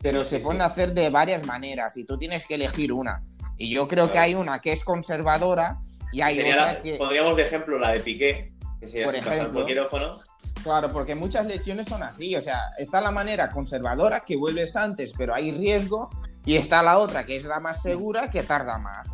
pero 0.00 0.24
Sí, 0.24 0.30
se 0.30 0.38
sí. 0.38 0.44
pueden 0.44 0.62
hacer 0.62 0.94
de 0.94 1.10
varias 1.10 1.44
maneras 1.44 1.96
y 1.96 2.04
tú 2.04 2.18
tienes 2.18 2.46
que 2.46 2.54
elegir 2.54 2.92
una. 2.92 3.22
Y 3.56 3.70
yo 3.70 3.88
creo 3.88 4.06
que 4.06 4.12
Claro. 4.12 4.24
hay 4.26 4.34
una 4.36 4.60
que 4.60 4.72
es 4.72 4.84
conservadora 4.84 5.78
y 6.12 6.20
hay 6.20 6.36
Sería 6.36 6.54
otra 6.54 6.72
la- 6.74 6.82
que... 6.82 6.94
Pondríamos 6.94 7.36
de 7.36 7.42
ejemplo 7.44 7.78
la 7.78 7.90
de 7.90 8.00
Piqué, 8.00 8.52
que 8.80 8.86
sería 8.86 9.06
Por 9.06 9.16
ejemplo. 9.16 9.66
quirófano. 9.66 10.18
Claro, 10.62 10.92
porque 10.92 11.14
muchas 11.14 11.46
lesiones 11.46 11.86
son 11.86 12.02
así. 12.02 12.34
O 12.36 12.40
sea, 12.40 12.60
está 12.78 13.00
la 13.00 13.10
manera 13.10 13.50
conservadora 13.50 14.20
que 14.20 14.36
vuelves 14.36 14.76
antes, 14.76 15.12
pero 15.16 15.34
hay 15.34 15.50
riesgo. 15.52 16.10
Y 16.44 16.56
está 16.56 16.82
la 16.82 16.98
otra 16.98 17.26
que 17.26 17.36
es 17.36 17.44
la 17.44 17.60
más 17.60 17.82
segura 17.82 18.30
que 18.30 18.42
tarda 18.42 18.78
más. 18.78 19.08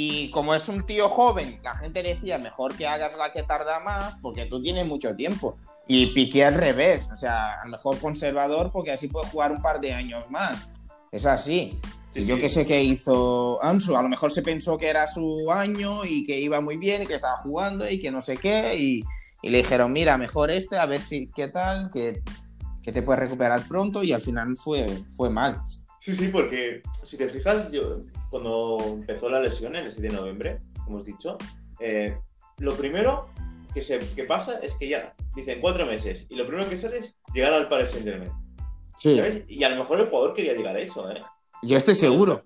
Y 0.00 0.30
como 0.30 0.54
es 0.54 0.68
un 0.68 0.86
tío 0.86 1.08
joven, 1.08 1.58
la 1.64 1.74
gente 1.74 2.04
decía 2.04 2.38
mejor 2.38 2.72
que 2.76 2.86
hagas 2.86 3.16
la 3.16 3.32
que 3.32 3.42
tarda 3.42 3.80
más 3.80 4.14
porque 4.22 4.46
tú 4.46 4.62
tienes 4.62 4.86
mucho 4.86 5.16
tiempo. 5.16 5.58
Y 5.88 6.14
Piqué 6.14 6.44
al 6.44 6.54
revés. 6.54 7.08
O 7.12 7.16
sea, 7.16 7.60
a 7.60 7.64
lo 7.64 7.72
mejor 7.72 7.98
conservador 7.98 8.70
porque 8.70 8.92
así 8.92 9.08
puede 9.08 9.26
jugar 9.26 9.50
un 9.50 9.60
par 9.60 9.80
de 9.80 9.92
años 9.92 10.30
más. 10.30 10.68
Es 11.10 11.26
así. 11.26 11.80
Sí, 12.10 12.24
yo 12.24 12.36
sí. 12.36 12.42
que 12.42 12.48
sé 12.48 12.64
qué 12.64 12.80
hizo 12.80 13.60
Ansu, 13.60 13.96
a 13.96 14.02
lo 14.02 14.08
mejor 14.08 14.30
se 14.30 14.42
pensó 14.42 14.78
que 14.78 14.86
era 14.86 15.08
su 15.08 15.50
año 15.50 16.04
y 16.04 16.24
que 16.24 16.38
iba 16.38 16.60
muy 16.60 16.76
bien 16.76 17.02
y 17.02 17.06
que 17.06 17.16
estaba 17.16 17.38
jugando 17.38 17.90
y 17.90 17.98
que 17.98 18.12
no 18.12 18.22
sé 18.22 18.36
qué 18.36 18.76
y, 18.78 19.02
y 19.42 19.50
le 19.50 19.58
dijeron, 19.58 19.92
mira, 19.92 20.16
mejor 20.16 20.52
este, 20.52 20.76
a 20.76 20.86
ver 20.86 21.00
si 21.00 21.28
qué 21.34 21.48
tal, 21.48 21.90
que, 21.92 22.22
que 22.84 22.92
te 22.92 23.02
puedes 23.02 23.18
recuperar 23.18 23.66
pronto 23.66 24.04
y 24.04 24.12
al 24.12 24.20
final 24.20 24.56
fue, 24.56 24.86
fue 25.16 25.28
mal. 25.28 25.60
Sí, 25.98 26.12
sí, 26.12 26.28
porque 26.28 26.82
si 27.02 27.18
te 27.18 27.28
fijas, 27.28 27.72
yo 27.72 27.98
cuando 28.30 28.78
empezó 28.86 29.28
la 29.30 29.40
lesión 29.40 29.74
en 29.76 29.84
el 29.86 29.92
7 29.92 30.08
de 30.08 30.14
noviembre, 30.14 30.58
como 30.84 30.98
os 30.98 31.04
dicho, 31.04 31.36
eh, 31.80 32.18
lo 32.58 32.74
primero 32.74 33.30
que, 33.74 33.82
se, 33.82 33.98
que 34.14 34.24
pasa 34.24 34.58
es 34.60 34.74
que 34.74 34.88
ya 34.88 35.14
dicen 35.36 35.60
cuatro 35.60 35.86
meses 35.86 36.26
y 36.28 36.36
lo 36.36 36.46
primero 36.46 36.68
que 36.68 36.76
sale 36.76 36.98
es 36.98 37.16
llegar 37.32 37.52
al 37.52 37.68
Paris 37.68 37.90
Saint 37.90 38.06
Germain. 38.06 38.32
Sí, 38.98 39.20
Y 39.48 39.62
a 39.62 39.68
lo 39.68 39.76
mejor 39.76 40.00
el 40.00 40.06
jugador 40.08 40.34
quería 40.34 40.54
llegar 40.54 40.74
a 40.76 40.80
eso, 40.80 41.08
¿eh? 41.10 41.22
yo 41.62 41.76
estoy 41.76 41.94
seguro. 41.94 42.44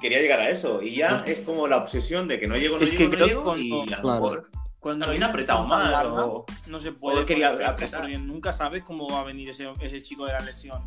Quería 0.00 0.20
llegar 0.20 0.40
a 0.40 0.50
eso. 0.50 0.82
Y 0.82 0.94
ya 0.96 1.24
es 1.26 1.40
como 1.40 1.66
la 1.66 1.78
obsesión 1.78 2.28
de 2.28 2.38
que 2.38 2.46
no 2.46 2.54
llego, 2.56 2.76
no 2.78 2.84
Es 2.84 2.90
que 2.90 3.08
llego, 3.08 3.16
no 3.16 3.26
llego. 3.26 3.42
cuando- 3.44 3.62
Y 3.64 3.92
a 3.94 3.96
lo 3.96 4.02
Claro. 4.02 4.20
mejor 4.22 4.50
Cuando 4.78 5.04
también 5.06 5.22
ha 5.22 5.26
apretado 5.26 5.66
larga, 5.68 6.26
o- 6.26 6.44
No 6.66 6.80
se 6.80 6.92
puede 6.92 7.24
quería 7.24 7.48
apretar. 7.70 8.00
porque 8.02 8.18
nunca 8.18 8.52
sabes 8.52 8.82
cómo 8.82 9.08
va 9.08 9.20
a 9.20 9.24
venir 9.24 9.48
ese, 9.48 9.70
ese 9.80 10.02
chico 10.02 10.26
de 10.26 10.32
la 10.32 10.40
lesión. 10.40 10.86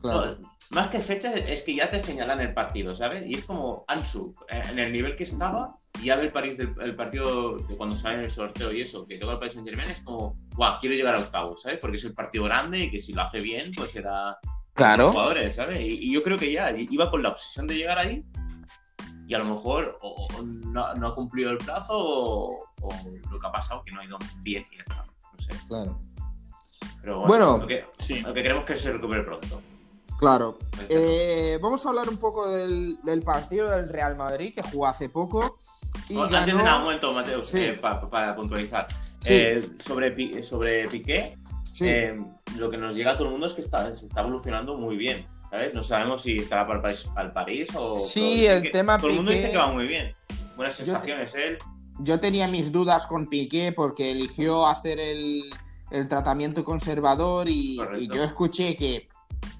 Claro. 0.00 0.36
No, 0.40 0.51
más 0.72 0.88
que 0.88 0.98
fechas, 1.00 1.34
es 1.36 1.62
que 1.62 1.74
ya 1.74 1.88
te 1.90 2.00
señalan 2.00 2.40
el 2.40 2.52
partido, 2.52 2.94
¿sabes? 2.94 3.26
Y 3.26 3.34
es 3.34 3.44
como 3.44 3.84
Ansu, 3.88 4.34
eh, 4.48 4.62
en 4.70 4.78
el 4.78 4.92
nivel 4.92 5.14
que 5.14 5.24
estaba, 5.24 5.76
y 6.00 6.06
ya 6.06 6.16
ve 6.16 6.24
el, 6.24 6.32
París 6.32 6.56
del, 6.56 6.74
el 6.80 6.94
partido 6.96 7.56
de 7.58 7.76
cuando 7.76 7.94
sale 7.94 8.14
en 8.16 8.20
el 8.24 8.30
sorteo 8.30 8.72
y 8.72 8.80
eso, 8.82 9.06
que 9.06 9.18
toca 9.18 9.34
el 9.34 9.38
Paris 9.38 9.54
Saint 9.54 9.68
Germain, 9.68 9.90
es 9.90 10.00
como, 10.00 10.34
guau, 10.54 10.78
quiero 10.80 10.94
llegar 10.96 11.14
a 11.14 11.18
octavo, 11.20 11.56
¿sabes? 11.58 11.78
Porque 11.78 11.96
es 11.96 12.04
el 12.04 12.14
partido 12.14 12.44
grande 12.44 12.78
y 12.84 12.90
que 12.90 13.00
si 13.00 13.12
lo 13.12 13.22
hace 13.22 13.40
bien, 13.40 13.70
pues 13.76 13.90
será 13.92 14.38
Claro. 14.74 15.04
los 15.04 15.12
jugadores, 15.12 15.54
¿sabes? 15.54 15.80
Y, 15.80 16.08
y 16.08 16.12
yo 16.12 16.22
creo 16.22 16.38
que 16.38 16.50
ya 16.50 16.70
iba 16.76 17.10
con 17.10 17.22
la 17.22 17.28
obsesión 17.28 17.66
de 17.66 17.74
llegar 17.76 17.98
ahí 17.98 18.24
y 19.28 19.34
a 19.34 19.38
lo 19.38 19.44
mejor 19.44 19.98
o, 20.00 20.26
o 20.34 20.42
no, 20.42 20.94
no 20.94 21.06
ha 21.08 21.14
cumplido 21.14 21.50
el 21.50 21.58
plazo 21.58 21.92
o, 21.98 22.64
o 22.80 22.88
lo 23.30 23.38
que 23.38 23.46
ha 23.46 23.52
pasado 23.52 23.82
que 23.84 23.92
no 23.92 24.00
ha 24.00 24.04
ido 24.06 24.18
bien 24.40 24.66
y 24.72 24.76
ya 24.76 24.82
está. 24.82 25.04
No 25.32 25.38
sé. 25.42 25.50
Claro. 25.68 26.00
Pero 27.02 27.20
bueno, 27.20 27.28
Bueno. 27.28 27.58
lo, 27.58 27.66
que, 27.66 27.84
Sí. 27.98 28.18
lo 28.20 28.32
que 28.32 28.42
queremos 28.42 28.64
es 28.64 28.70
que 28.70 28.78
se 28.80 28.92
recupere 28.92 29.22
pronto. 29.22 29.60
Claro. 30.22 30.56
Eh, 30.88 31.58
vamos 31.60 31.84
a 31.84 31.88
hablar 31.88 32.08
un 32.08 32.16
poco 32.16 32.48
del, 32.48 32.96
del 33.02 33.22
partido 33.22 33.68
del 33.70 33.88
Real 33.88 34.14
Madrid 34.16 34.54
que 34.54 34.62
jugó 34.62 34.86
hace 34.86 35.08
poco. 35.08 35.58
Y 36.08 36.14
Oh, 36.16 36.22
Antes 36.22 36.46
de 36.46 36.52
ganó- 36.52 36.62
nada, 36.64 36.76
un 36.78 36.84
momento, 36.84 37.12
Mateo, 37.12 37.42
Sí. 37.44 37.58
eh, 37.58 37.72
pa- 37.72 38.08
para 38.08 38.36
puntualizar. 38.36 38.86
Sí. 39.18 39.34
Eh, 39.34 39.68
sobre, 39.84 40.40
sobre 40.44 40.86
Piqué, 40.86 41.36
Sí. 41.72 41.86
lo 42.56 42.70
que 42.70 42.78
nos 42.78 42.94
llega 42.94 43.10
a 43.10 43.16
todo 43.16 43.26
el 43.26 43.32
mundo 43.32 43.48
es 43.48 43.54
que 43.54 43.62
está, 43.62 43.92
se 43.96 44.06
está 44.06 44.20
evolucionando 44.20 44.76
muy 44.78 44.96
bien. 44.96 45.26
¿sabes? 45.50 45.74
No 45.74 45.82
sabemos 45.82 46.22
si 46.22 46.38
estará 46.38 46.66
para 46.68 46.76
el 46.76 46.82
París, 46.82 47.04
para 47.12 47.26
el 47.26 47.32
París 47.34 47.68
o. 47.76 47.96
Sí, 47.96 48.46
el 48.46 48.70
tema 48.70 48.98
Todo 48.98 49.08
el 49.10 49.16
mundo 49.16 49.32
Piqué- 49.32 49.38
dice 49.40 49.50
que 49.50 49.58
va 49.58 49.72
muy 49.72 49.86
bien. 49.88 50.14
Buenas 50.56 50.78
Yo 50.78 50.84
sensaciones 50.86 51.34
él. 51.34 51.58
Yo 51.98 52.20
tenía 52.20 52.46
mis 52.46 52.70
dudas 52.70 53.08
con 53.08 53.26
Piqué 53.28 53.72
porque 53.72 54.12
eligió 54.12 54.66
hacer 54.68 54.98
el, 55.00 55.42
el 55.90 56.06
tratamiento 56.08 56.62
conservador 56.64 57.48
y 57.50 57.76
yo 58.14 58.22
escuché 58.22 58.76
que 58.76 59.08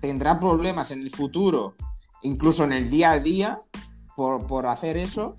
tendrá 0.01 0.39
problemas 0.41 0.91
en 0.91 1.01
el 1.03 1.11
futuro, 1.11 1.75
incluso 2.23 2.65
en 2.65 2.73
el 2.73 2.91
día 2.91 3.13
a 3.13 3.19
día, 3.21 3.59
por, 4.17 4.47
por 4.47 4.67
hacer 4.67 4.97
eso. 4.97 5.37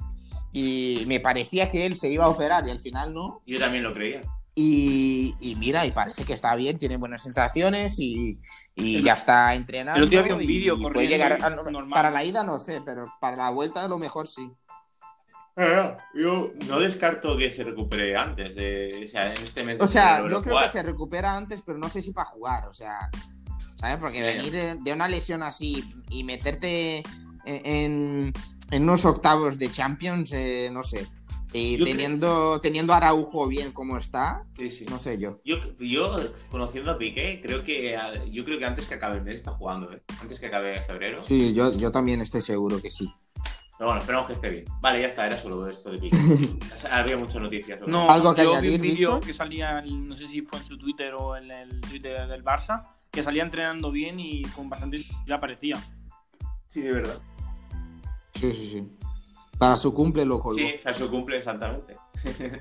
Y 0.52 1.04
me 1.08 1.20
parecía 1.20 1.68
que 1.70 1.86
él 1.86 1.98
se 1.98 2.10
iba 2.12 2.26
a 2.26 2.30
operar 2.30 2.68
y 2.68 2.72
al 2.72 2.80
final 2.80 3.14
no. 3.14 3.42
Yo 3.46 3.58
también 3.60 3.84
lo 3.84 3.94
creía. 3.94 4.22
Y, 4.56 5.34
y 5.40 5.56
mira, 5.56 5.84
y 5.86 5.92
parece 5.92 6.26
que 6.26 6.34
está 6.34 6.54
bien, 6.56 6.78
tiene 6.78 6.98
buenas 6.98 7.24
sensaciones 7.24 7.98
y, 8.00 8.40
y 8.76 8.98
El- 8.98 9.04
ya 9.04 9.14
está 9.14 9.56
otro 10.04 10.06
día 10.06 10.22
vi 10.22 10.32
un 10.32 10.38
vídeo 10.48 10.78
puede 10.94 11.08
llegar 11.08 11.44
a- 11.44 11.50
normal. 11.50 11.90
Para 11.90 12.12
la 12.12 12.24
ida 12.24 12.44
no 12.44 12.60
sé, 12.60 12.80
pero 12.86 13.06
para 13.20 13.36
la 13.36 13.50
vuelta 13.50 13.84
a 13.84 13.88
lo 13.88 13.98
mejor 13.98 14.28
sí. 14.28 14.48
Yo 16.16 16.52
no 16.68 16.80
descarto 16.80 17.38
que 17.38 17.52
se 17.52 17.64
recupere 17.64 18.16
antes 18.16 18.56
de. 18.56 19.04
O 19.06 19.08
sea, 19.10 19.28
en 19.34 19.44
este 19.44 19.64
mes 19.64 19.78
de 19.78 19.84
O 19.84 19.88
sea, 19.88 20.16
febrero 20.18 20.30
yo 20.38 20.42
creo 20.42 20.54
jugar. 20.56 20.66
que 20.66 20.72
se 20.72 20.84
recupera 20.84 21.36
antes, 21.36 21.62
pero 21.62 21.78
no 21.78 21.90
sé 21.90 22.02
si 22.02 22.12
para 22.12 22.30
jugar, 22.30 22.68
o 22.68 22.74
sea, 22.74 23.10
¿sabes? 23.84 23.98
Porque 23.98 24.18
Sí. 24.20 24.24
venir 24.24 24.52
de, 24.54 24.76
de 24.76 24.94
una 24.94 25.10
lesión 25.10 25.44
así 25.44 25.84
y 26.10 26.24
meterte 26.24 27.04
en, 27.46 28.32
en 28.72 28.84
unos 28.84 29.04
octavos 29.04 29.58
de 29.60 29.70
Champions, 29.70 30.32
eh, 30.32 30.70
no 30.72 30.84
sé. 30.84 31.06
Y 31.52 31.78
Yo 31.78 31.84
teniendo, 31.86 32.62
teniendo 32.62 32.94
a 32.94 32.98
Araujo 32.98 33.46
bien 33.48 33.74
como 33.74 33.98
está, 33.98 34.44
Sí, 34.58 34.72
sí. 34.72 34.86
no 34.90 34.98
sé 35.00 35.18
yo. 35.20 35.40
Yo, 35.44 35.58
yo, 35.80 36.18
conociendo 36.50 36.92
a 36.92 36.98
Piqué, 36.98 37.40
creo 37.44 37.64
que 37.64 38.00
yo 38.32 38.46
creo 38.46 38.58
que 38.58 38.66
antes 38.66 38.88
que 38.88 38.94
acabe 38.96 39.18
el 39.18 39.24
mes 39.24 39.36
está 39.40 39.52
jugando, 39.52 39.92
¿eh? 39.92 40.02
Antes 40.22 40.40
que 40.40 40.46
acabe 40.48 40.78
febrero. 40.80 41.22
Sí, 41.22 41.54
yo, 41.54 41.76
yo 41.78 41.92
también 41.92 42.22
estoy 42.22 42.42
seguro 42.42 42.82
que 42.82 42.90
sí. 42.90 43.14
Pero 43.78 43.88
bueno, 43.90 44.00
esperamos 44.00 44.28
que 44.28 44.34
esté 44.34 44.50
bien. 44.50 44.66
Vale, 44.82 45.02
ya 45.02 45.08
está, 45.08 45.28
era 45.28 45.38
solo 45.38 45.68
esto 45.70 45.92
de 45.92 45.98
Piqué. 46.00 46.18
Había 46.92 47.18
muchas 47.18 47.42
noticias. 47.42 47.80
sobre 47.80 47.92
No. 47.92 48.10
¿Algo 48.10 48.34
que 48.34 48.44
yo 48.46 48.60
vi 48.62 48.76
un 48.76 48.82
vídeo 48.82 49.20
que 49.20 49.34
salía, 49.34 49.80
en- 49.80 50.08
no 50.08 50.16
sé 50.16 50.28
si 50.28 50.42
fue 50.42 50.58
en 50.60 50.66
su 50.66 50.78
Twitter 50.78 51.14
o 51.16 51.36
en 51.36 51.52
el 51.52 51.82
Twitter 51.82 52.26
del 52.28 52.44
Barça, 52.44 52.82
que 53.14 53.24
salía 53.24 53.44
entrenando 53.44 53.92
bien 53.92 54.20
y 54.20 54.42
con 54.42 54.70
bastante 54.70 54.98
ya 55.28 55.36
aparecía. 55.36 55.82
Sí, 56.68 56.82
de 56.82 56.92
verdad. 56.92 57.20
Sí, 58.34 58.52
sí, 58.52 58.66
sí. 58.72 58.98
Para 59.58 59.78
su 59.78 59.94
cumple 59.94 60.26
lo 60.26 60.40
colgó. 60.40 60.58
Sí, 60.58 60.76
a 60.84 60.94
su 60.94 61.10
cumple 61.10 61.38
exactamente. 61.38 61.96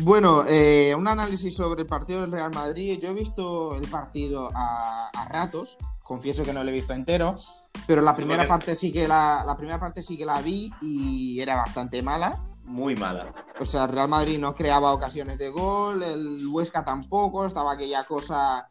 Bueno, 0.00 0.44
eh, 0.46 0.94
un 0.94 1.08
análisis 1.08 1.56
sobre 1.56 1.82
el 1.82 1.88
partido 1.88 2.20
del 2.20 2.30
Real 2.30 2.52
Madrid. 2.54 3.00
Yo 3.00 3.08
he 3.08 3.14
visto 3.14 3.74
el 3.74 3.88
partido 3.88 4.48
a, 4.54 5.08
a 5.08 5.28
ratos, 5.28 5.76
confieso 6.04 6.44
que 6.44 6.52
no 6.52 6.62
lo 6.62 6.70
he 6.70 6.72
visto 6.72 6.92
entero, 6.92 7.36
pero 7.84 8.00
la 8.02 8.14
primera 8.14 8.46
parte 8.46 8.76
sí 8.76 8.92
que 8.92 9.08
la, 9.08 9.42
la 9.44 9.56
primera 9.56 9.80
parte 9.80 10.04
sí 10.04 10.16
que 10.16 10.24
la 10.24 10.40
vi 10.40 10.70
y 10.82 11.40
era 11.40 11.56
bastante 11.56 12.00
mala. 12.00 12.38
Muy 12.64 12.94
mala. 12.94 13.32
O 13.58 13.64
sea, 13.64 13.84
el 13.84 13.92
Real 13.92 14.08
Madrid 14.08 14.38
no 14.38 14.54
creaba 14.54 14.92
ocasiones 14.92 15.36
de 15.36 15.48
gol, 15.48 16.02
el 16.04 16.46
Huesca 16.46 16.84
tampoco, 16.84 17.44
estaba 17.44 17.72
aquella 17.72 18.04
cosa, 18.04 18.68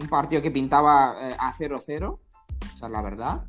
un 0.00 0.08
partido 0.08 0.42
que 0.42 0.50
pintaba 0.50 1.14
eh, 1.20 1.36
a 1.38 1.52
0-0, 1.52 2.18
esa 2.74 2.86
es 2.86 2.92
la 2.92 3.02
verdad. 3.02 3.44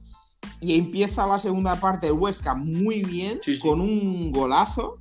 Y 0.59 0.77
empieza 0.77 1.27
la 1.27 1.37
segunda 1.37 1.75
parte 1.75 2.07
el 2.07 2.13
Huesca 2.13 2.55
muy 2.55 3.03
bien, 3.03 3.39
Sí, 3.43 3.55
sí. 3.55 3.61
con 3.61 3.79
un 3.81 4.31
golazo, 4.31 4.97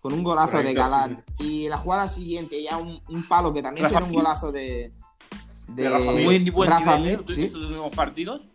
con 0.00 0.12
un 0.12 0.22
golazo 0.22 0.58
de 0.62 0.74
Galán. 0.74 1.24
Y 1.38 1.68
la 1.68 1.76
jugada 1.76 2.08
siguiente 2.08 2.62
ya 2.62 2.76
un, 2.76 3.00
un 3.08 3.22
palo 3.26 3.52
que 3.52 3.62
también 3.62 3.88
será 3.88 4.04
un 4.04 4.12
golazo 4.12 4.52
de, 4.52 4.92
De 5.68 5.88
Rafa. 5.90 6.12
Muy 6.12 6.50
buen 6.50 6.70
Rafa 6.70 6.96
nivel, 6.98 7.12
¿eh? 7.14 7.16
Mir, 7.16 7.26
¿Tú 7.26 7.32
sí. 7.32 7.44
estos 7.44 7.62
últimos 7.62 7.90
partidos. 7.90 8.48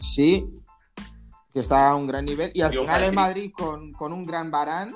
Sí, 0.00 0.50
que 1.52 1.60
está 1.60 1.90
a 1.90 1.94
un 1.96 2.06
gran 2.06 2.24
nivel. 2.24 2.50
Y 2.54 2.62
al 2.62 2.72
final 2.72 3.02
el 3.04 3.12
Madrid. 3.12 3.50
Madrid, 3.50 3.52
con, 3.56 3.92
con 3.92 4.12
un 4.12 4.24
gran 4.24 4.50
varán, 4.50 4.92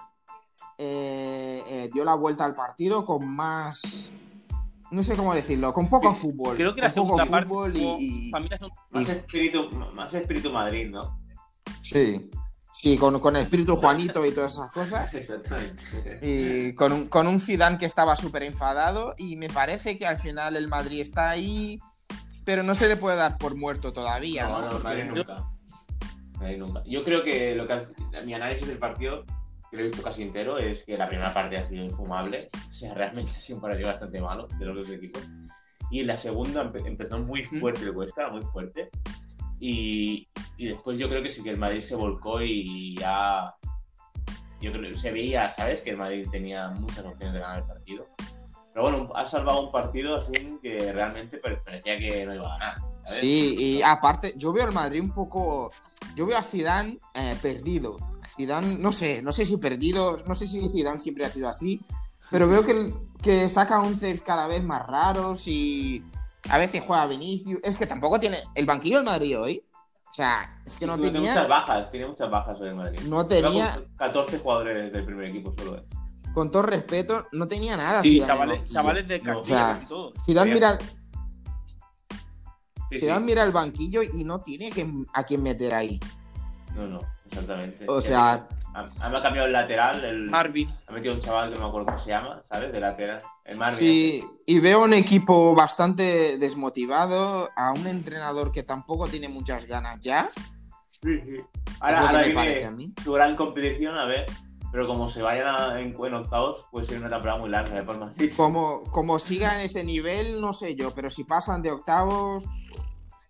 eh, 0.79 1.63
eh, 1.69 1.91
dio 1.93 2.05
la 2.05 2.15
vuelta 2.17 2.45
al 2.45 2.55
partido 2.57 3.05
con 3.05 3.27
más. 3.29 4.11
No 4.95 5.03
sé 5.03 5.17
cómo 5.17 5.35
decirlo, 5.35 5.73
con 5.73 5.89
poco 5.89 6.11
Creo- 6.11 6.15
fútbol. 6.15 6.57
Creo 6.57 6.75
que 6.75 6.81
la 6.83 6.91
segunda 6.91 7.27
parte 7.27 7.53
y, 7.75 8.29
y- 8.29 8.31
Más 8.91 9.09
espíritu, 9.09 9.69
más 9.93 10.15
espíritu 10.15 10.53
Madrid, 10.53 10.89
¿no? 10.91 11.21
Sí, 11.81 12.31
sí, 12.73 12.97
con, 12.97 13.19
con 13.19 13.35
el 13.35 13.43
espíritu 13.43 13.75
Juanito 13.77 14.25
y 14.25 14.31
todas 14.33 14.53
esas 14.53 14.71
cosas. 14.71 15.13
Exactamente. 15.13 15.83
Y 16.23 16.75
con 16.75 16.93
un, 16.93 17.07
con 17.09 17.27
un 17.27 17.41
Zidane 17.41 17.77
que 17.77 17.87
estaba 17.87 18.15
súper 18.15 18.45
enfadado. 18.45 19.15
Y 19.19 19.35
me 19.37 19.49
parece 19.49 19.99
que 19.99 20.07
al 20.07 20.19
final 20.19 20.55
el 20.57 20.69
Madrid 20.69 21.01
está 21.01 21.31
ahí, 21.31 21.79
pero 22.45 22.63
no 22.63 22.75
se 22.77 22.87
le 22.89 22.97
puede 22.97 23.17
dar 23.17 23.37
por 23.37 23.57
muerto 23.57 23.93
todavía. 23.93 24.47
No, 24.47 24.71
¿no? 24.71 24.79
Madrid 24.79 25.05
nunca. 25.13 25.45
Madrid 26.39 26.59
nunca. 26.59 26.83
Yo 26.87 27.03
creo 27.05 27.25
que 27.25 27.55
lo 27.57 27.67
que 27.67 27.81
mi 28.25 28.33
análisis 28.35 28.69
del 28.69 28.79
partido 28.79 29.25
que 29.75 29.83
lo 29.83 29.89
he 29.89 29.91
visto 29.91 30.03
casi 30.03 30.23
entero, 30.23 30.59
es 30.59 30.85
que 30.85 30.97
la 30.97 31.07
primera 31.07 31.33
parte 31.35 31.57
ha 31.59 31.67
sido 31.69 31.85
infumable. 31.85 32.49
O 32.71 32.73
sea, 32.73 32.95
realmente 32.95 33.31
ha 33.31 33.41
sido 33.41 33.57
un 33.59 33.63
partido 33.63 33.89
bastante 33.89 34.21
malo 34.21 34.47
de 34.59 34.65
los 34.65 34.77
dos 34.77 34.91
equipos. 34.91 35.23
Y 35.91 36.01
en 36.01 36.07
la 36.07 36.19
segunda 36.19 36.65
empe- 36.65 36.87
empezó 36.87 37.19
muy 37.19 37.45
fuerte 37.45 37.83
el 37.83 37.91
Huesca, 37.91 38.31
muy 38.31 38.43
fuerte. 38.43 38.91
Y, 39.61 40.29
y 40.57 40.67
después 40.69 40.99
yo 40.99 41.09
creo 41.09 41.23
que 41.23 41.31
sí 41.31 41.43
que 41.43 41.51
el 41.51 41.59
Madrid 41.59 41.81
se 41.81 41.95
volcó 41.97 42.41
y 42.43 42.97
ya. 42.99 43.55
Yo 44.61 44.73
creo 44.73 44.97
se 44.97 45.13
veía, 45.13 45.51
¿sabes? 45.51 45.83
Que 45.83 45.91
el 45.91 45.97
Madrid 45.99 46.27
tenía 46.31 46.71
muchas 46.71 47.05
opciones 47.05 47.35
de 47.35 47.41
ganar 47.41 47.59
el 47.59 47.65
partido. 47.67 48.05
Pero 48.73 48.83
bueno, 48.91 49.13
ha 49.15 49.27
salvado 49.27 49.61
un 49.67 49.71
partido 49.71 50.17
así 50.17 50.33
que 50.63 50.93
realmente 50.93 51.39
pare- 51.39 51.59
parecía 51.59 51.99
que 51.99 52.25
no 52.27 52.35
iba 52.35 52.47
a 52.47 52.59
ganar. 52.59 52.77
¿sabes? 53.05 53.21
Sí, 53.21 53.55
y 53.59 53.83
aparte, 53.83 54.35
yo 54.37 54.53
veo 54.53 54.65
al 54.65 54.73
Madrid 54.73 55.01
un 55.03 55.13
poco. 55.13 55.71
Yo 56.17 56.27
veo 56.27 56.39
a 56.39 56.43
Zidane 56.43 56.99
eh, 57.15 57.37
perdido. 57.41 57.97
Zidane, 58.37 58.79
no 58.79 58.93
sé, 58.93 59.23
no 59.23 59.33
sé 59.33 59.45
si 59.45 59.57
perdido, 59.59 60.17
no 60.27 60.35
sé 60.35 60.47
si 60.47 60.69
Zidane 60.69 61.01
siempre 61.01 61.25
ha 61.25 61.31
sido 61.31 61.49
así, 61.49 61.81
pero 62.31 62.49
veo 62.49 62.65
que, 62.65 62.93
que 63.23 63.49
saca 63.49 63.81
once 63.81 64.19
cada 64.21 64.47
vez 64.49 64.63
más 64.63 64.87
raros 64.87 65.47
y 65.47 66.05
a 66.51 66.59
veces 66.59 66.83
juega 66.87 67.07
Vinicius. 67.07 67.61
Es 67.63 67.77
que 67.77 67.87
tampoco 67.87 68.19
tiene 68.19 68.43
el 68.55 68.67
banquillo 68.67 68.97
del 68.97 69.05
Madrid 69.07 69.39
hoy. 69.41 69.63
O 70.11 70.15
sea, 70.15 70.61
es 70.65 70.77
que 70.79 70.87
no 70.87 70.97
Tiene 70.97 71.19
muchas 71.19 71.35
tenía, 71.35 71.49
bajas, 71.49 71.91
tiene 71.91 72.07
muchas 72.07 72.31
bajas 72.31 72.61
hoy 72.61 72.69
el 72.69 72.75
Madrid. 72.77 73.01
no 73.09 73.27
tenía, 73.27 73.51
Juega 73.51 73.75
con 73.75 73.97
14 73.97 74.39
jugadores 74.39 74.93
del 74.93 75.05
primer 75.05 75.27
equipo 75.27 75.53
solo. 75.59 75.77
eh. 75.79 75.85
con 76.33 76.51
todo 76.51 76.63
respeto, 76.63 77.27
no 77.33 77.47
tenía 77.49 77.77
nada. 77.77 78.03
Sí, 78.03 78.15
Zidane 78.21 78.27
chavales, 78.27 78.71
chavales 78.73 79.09
de 79.09 79.19
No, 79.19 79.25
Castilla 79.25 79.41
o 79.71 79.75
sea, 79.75 79.81
y 79.83 79.87
todo. 79.89 80.13
Zidane 80.25 80.53
mira, 80.55 80.79
Sí, 82.91 82.99
sí. 82.99 83.01
Zidane 83.01 83.27
mira 83.27 83.43
el 83.45 83.51
banquillo 83.53 84.03
y 84.03 84.25
no 84.25 84.39
tiene 84.41 84.71
que, 84.71 84.89
a 85.13 85.25
quién 85.25 85.43
meter 85.43 85.75
ahí. 85.75 85.99
No, 86.77 86.87
no, 86.87 87.01
exactamente. 87.27 87.87
O 87.89 88.01
sea, 88.01 88.47
Ha, 88.75 88.87
ha 89.01 89.23
cambiado 89.23 89.47
el 89.47 89.53
lateral, 89.53 90.05
el, 90.05 90.29
Marvin. 90.31 90.69
ha 90.89 90.93
metido 90.93 91.15
un 91.15 91.21
chaval 91.21 91.49
que 91.49 91.55
no 91.55 91.63
me 91.63 91.69
acuerdo 91.69 91.87
cómo 91.87 91.99
se 91.99 92.11
llama, 92.11 92.43
¿sabes? 92.45 92.73
De 92.73 92.81
lateral. 92.81 93.23
El 93.45 93.57
Marvin. 93.57 93.79
Sí, 93.79 94.25
y 94.47 94.59
veo 94.59 94.83
un 94.83 94.95
equipo 94.95 95.55
bastante 95.55 96.39
desmotivado, 96.39 97.51
a 97.57 97.73
un 97.73 97.87
entrenador 97.87 98.51
que 98.51 98.63
tampoco 98.65 99.07
tiene 99.09 99.29
muchas 99.29 99.67
ganas 99.67 100.01
ya. 100.01 100.31
Sí, 101.03 101.21
Ahora, 101.81 102.01
ahora 102.09 102.27
me 102.27 102.35
parece 102.35 102.65
a 102.65 102.71
viene 102.71 102.89
mí. 102.89 102.95
su 103.03 103.13
gran 103.13 103.37
competición, 103.37 103.97
a 103.97 104.07
ver. 104.07 104.27
Pero 104.73 104.89
como 104.89 105.09
se 105.09 105.23
vayan 105.23 105.47
a- 105.47 105.81
en, 105.81 105.95
en 106.05 106.15
octavos, 106.15 106.67
puede 106.73 106.85
ser 106.87 106.99
una 106.99 107.09
temporada 107.09 107.39
muy 107.39 107.49
larga 107.49 107.77
de 107.77 107.83
Palma 107.85 108.07
Madrid. 108.07 108.33
Como, 108.37 108.83
como 108.91 109.21
siga 109.21 109.55
en 109.55 109.61
ese 109.61 109.85
nivel, 109.85 110.41
no 110.41 110.53
sé 110.53 110.75
yo, 110.75 110.91
pero 110.93 111.11
si 111.11 111.23
pasan 111.23 111.63
de 111.63 111.71
octavos, 111.71 112.43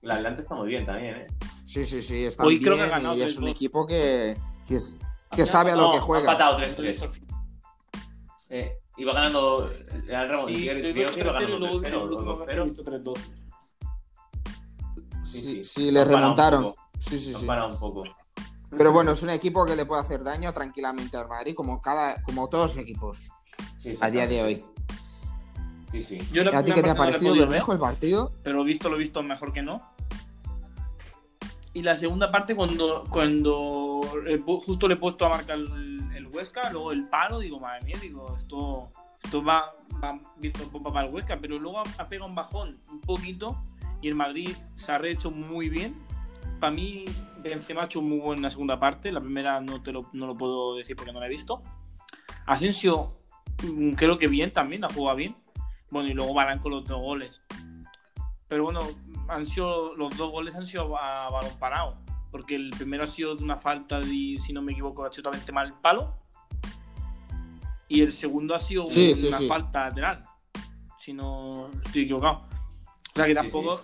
El 0.04 0.10
Atlante 0.10 0.42
está 0.42 0.54
muy 0.54 0.68
bien 0.68 0.84
también, 0.84 1.16
¿eh? 1.16 1.26
sí, 1.64 1.86
sí, 1.86 2.02
sí, 2.02 2.24
están 2.26 2.46
Hoy 2.46 2.58
bien 2.58 2.64
creo 2.64 2.76
que 2.76 2.82
ha 2.82 2.86
ganado 2.88 3.16
y 3.16 3.22
es 3.22 3.36
un 3.38 3.44
3-2. 3.46 3.50
equipo 3.50 3.86
que, 3.86 4.36
que, 4.68 4.76
es- 4.76 4.96
que 5.30 5.46
sabe 5.46 5.72
a 5.72 5.76
lo 5.76 5.84
No, 5.84 5.90
que 5.92 5.96
Ha 5.98 6.02
juega. 6.02 6.30
empatado 6.32 6.58
3-3. 6.58 7.20
Eh, 8.50 8.78
iba 8.98 9.12
ganando 9.14 9.70
el 9.70 10.28
Remo. 10.28 10.46
Sí, 10.46 10.66
creo 10.68 10.92
que 10.92 11.00
iba 11.00 11.10
2-3-0 11.10 11.16
y 11.16 11.32
ganando 11.32 11.58
luego 11.58 11.80
3-0 11.80 12.02
último 12.02 12.30
o 12.32 12.38
partido 12.38 12.64
2-0. 12.64 12.64
visto 12.68 12.84
3-2. 12.84 13.18
Sí, 15.24 15.40
sí. 15.40 15.64
sí, 15.64 15.90
le 15.90 16.04
remontaron. 16.04 16.74
Sí, 16.98 17.18
sí, 17.18 17.34
sí. 17.34 17.46
parado 17.46 17.70
un 17.72 17.78
poco. 17.80 18.04
Pero 18.76 18.92
bueno, 18.92 19.12
es 19.12 19.22
un 19.22 19.30
equipo 19.30 19.64
que 19.64 19.74
le 19.76 19.86
puede 19.86 20.02
hacer 20.02 20.22
daño 20.22 20.52
tranquilamente 20.52 21.16
al 21.16 21.28
Madrid, 21.28 21.54
como 21.54 21.80
cada, 21.80 22.22
como 22.22 22.48
todos 22.48 22.74
los 22.76 22.82
equipos 22.84 23.18
Sí, 23.78 23.96
a 24.00 24.10
día 24.10 24.26
de 24.26 24.42
hoy. 24.42 24.64
Sí, 25.92 26.02
sí. 26.02 26.18
Yo 26.32 26.42
la 26.44 26.58
¿A 26.58 26.64
ti 26.64 26.72
qué 26.72 26.82
te 26.82 26.90
ha 26.90 26.94
la 26.94 26.98
parecido, 26.98 27.34
Bermejo, 27.34 27.72
el 27.72 27.78
partido? 27.78 28.32
Pero 28.42 28.64
visto 28.64 28.88
lo 28.88 28.96
visto, 28.96 29.22
mejor 29.22 29.52
que 29.52 29.62
no. 29.62 29.93
Y 31.74 31.82
la 31.82 31.96
segunda 31.96 32.30
parte, 32.30 32.54
cuando, 32.54 33.04
cuando 33.10 34.00
justo 34.64 34.86
le 34.86 34.94
he 34.94 34.96
puesto 34.96 35.26
a 35.26 35.28
marcar 35.28 35.58
el, 35.58 36.08
el 36.14 36.26
Huesca, 36.28 36.70
luego 36.70 36.92
el 36.92 37.08
palo, 37.08 37.40
digo, 37.40 37.58
madre 37.58 37.84
mía, 37.84 37.98
digo, 38.00 38.36
esto, 38.36 38.90
esto 39.22 39.42
va, 39.42 39.74
va 40.02 40.20
viento 40.36 40.68
bomba 40.70 40.92
para 40.92 41.08
el 41.08 41.12
Huesca, 41.12 41.36
pero 41.40 41.58
luego 41.58 41.80
ha, 41.80 42.08
pegado 42.08 42.28
un 42.28 42.36
bajón 42.36 42.80
un 42.88 43.00
poquito 43.00 43.60
y 44.00 44.08
el 44.08 44.14
Madrid 44.14 44.50
se 44.76 44.92
ha 44.92 44.98
rehecho 44.98 45.32
muy 45.32 45.68
bien. 45.68 45.94
Para 46.60 46.72
mí, 46.72 47.06
Benzema 47.42 47.82
ha 47.82 47.84
hecho 47.86 48.00
muy 48.00 48.18
buena 48.18 48.50
segunda 48.50 48.78
parte, 48.78 49.10
la 49.10 49.20
primera 49.20 49.60
no, 49.60 49.82
te 49.82 49.90
lo, 49.90 50.08
no 50.12 50.28
lo 50.28 50.36
puedo 50.36 50.76
decir 50.76 50.94
porque 50.94 51.12
no 51.12 51.18
la 51.18 51.26
he 51.26 51.30
visto. 51.30 51.62
Asensio, 52.46 53.18
mm, 53.64 53.94
creo 53.94 54.18
que 54.18 54.28
bien 54.28 54.52
también, 54.52 54.84
ha 54.84 54.88
jugado 54.88 55.16
bien. 55.16 55.36
Bueno, 55.90 56.08
y 56.08 56.14
luego 56.14 56.34
Barán 56.34 56.60
con 56.60 56.72
los 56.72 56.84
dos 56.84 57.00
goles. 57.00 57.44
Pero 58.48 58.64
bueno, 58.64 58.80
han 59.28 59.46
sido, 59.46 59.94
los 59.96 60.16
dos 60.16 60.30
goles 60.30 60.54
han 60.54 60.66
sido 60.66 60.96
a 60.98 61.30
balón 61.30 61.58
parado. 61.58 61.92
Porque 62.30 62.56
el 62.56 62.70
primero 62.70 63.04
ha 63.04 63.06
sido 63.06 63.36
de 63.36 63.44
una 63.44 63.56
falta 63.56 64.00
de, 64.00 64.36
si 64.44 64.52
no 64.52 64.60
me 64.60 64.72
equivoco, 64.72 65.04
ha 65.04 65.12
sido 65.12 65.30
Benzema 65.30 65.62
el 65.62 65.72
palo. 65.74 66.14
Y 67.88 68.00
el 68.00 68.12
segundo 68.12 68.54
ha 68.54 68.58
sido 68.58 68.86
Sí, 68.88 69.08
una 69.08 69.16
sí, 69.16 69.32
sí. 69.32 69.48
falta 69.48 69.88
lateral. 69.88 70.24
Si 70.98 71.12
no 71.12 71.70
estoy 71.84 72.02
equivocado. 72.02 72.42
O 72.42 73.14
sea 73.14 73.24
que 73.26 73.30
Sí, 73.32 73.34
tampoco. 73.36 73.78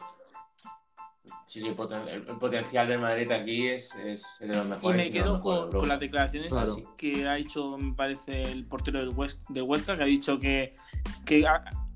Sí, 1.46 1.60
sí, 1.60 1.66
el, 1.68 1.76
poten- 1.76 2.06
el- 2.08 2.28
el 2.28 2.36
potencial 2.38 2.86
del 2.88 3.00
Madrid 3.00 3.30
aquí 3.32 3.66
es, 3.68 3.94
es 3.96 4.24
de 4.40 4.46
los 4.48 4.64
Y 4.64 4.68
mejores. 4.68 4.96
me 4.96 5.02
si 5.12 5.18
no 5.18 5.40
quedo 5.40 5.70
con, 5.70 5.88
las 5.88 5.98
declaraciones 6.00 6.48
Claro. 6.50 6.72
así 6.72 6.84
que 6.96 7.28
ha 7.28 7.38
hecho, 7.38 7.76
me 7.76 7.92
parece, 7.94 8.42
el 8.42 8.64
portero 8.66 9.00
del, 9.00 9.10
Hues- 9.10 9.38
del 9.48 9.64
Huesca, 9.64 9.96
que 9.96 10.02
ha 10.04 10.06
dicho 10.06 10.38
que, 10.38 10.74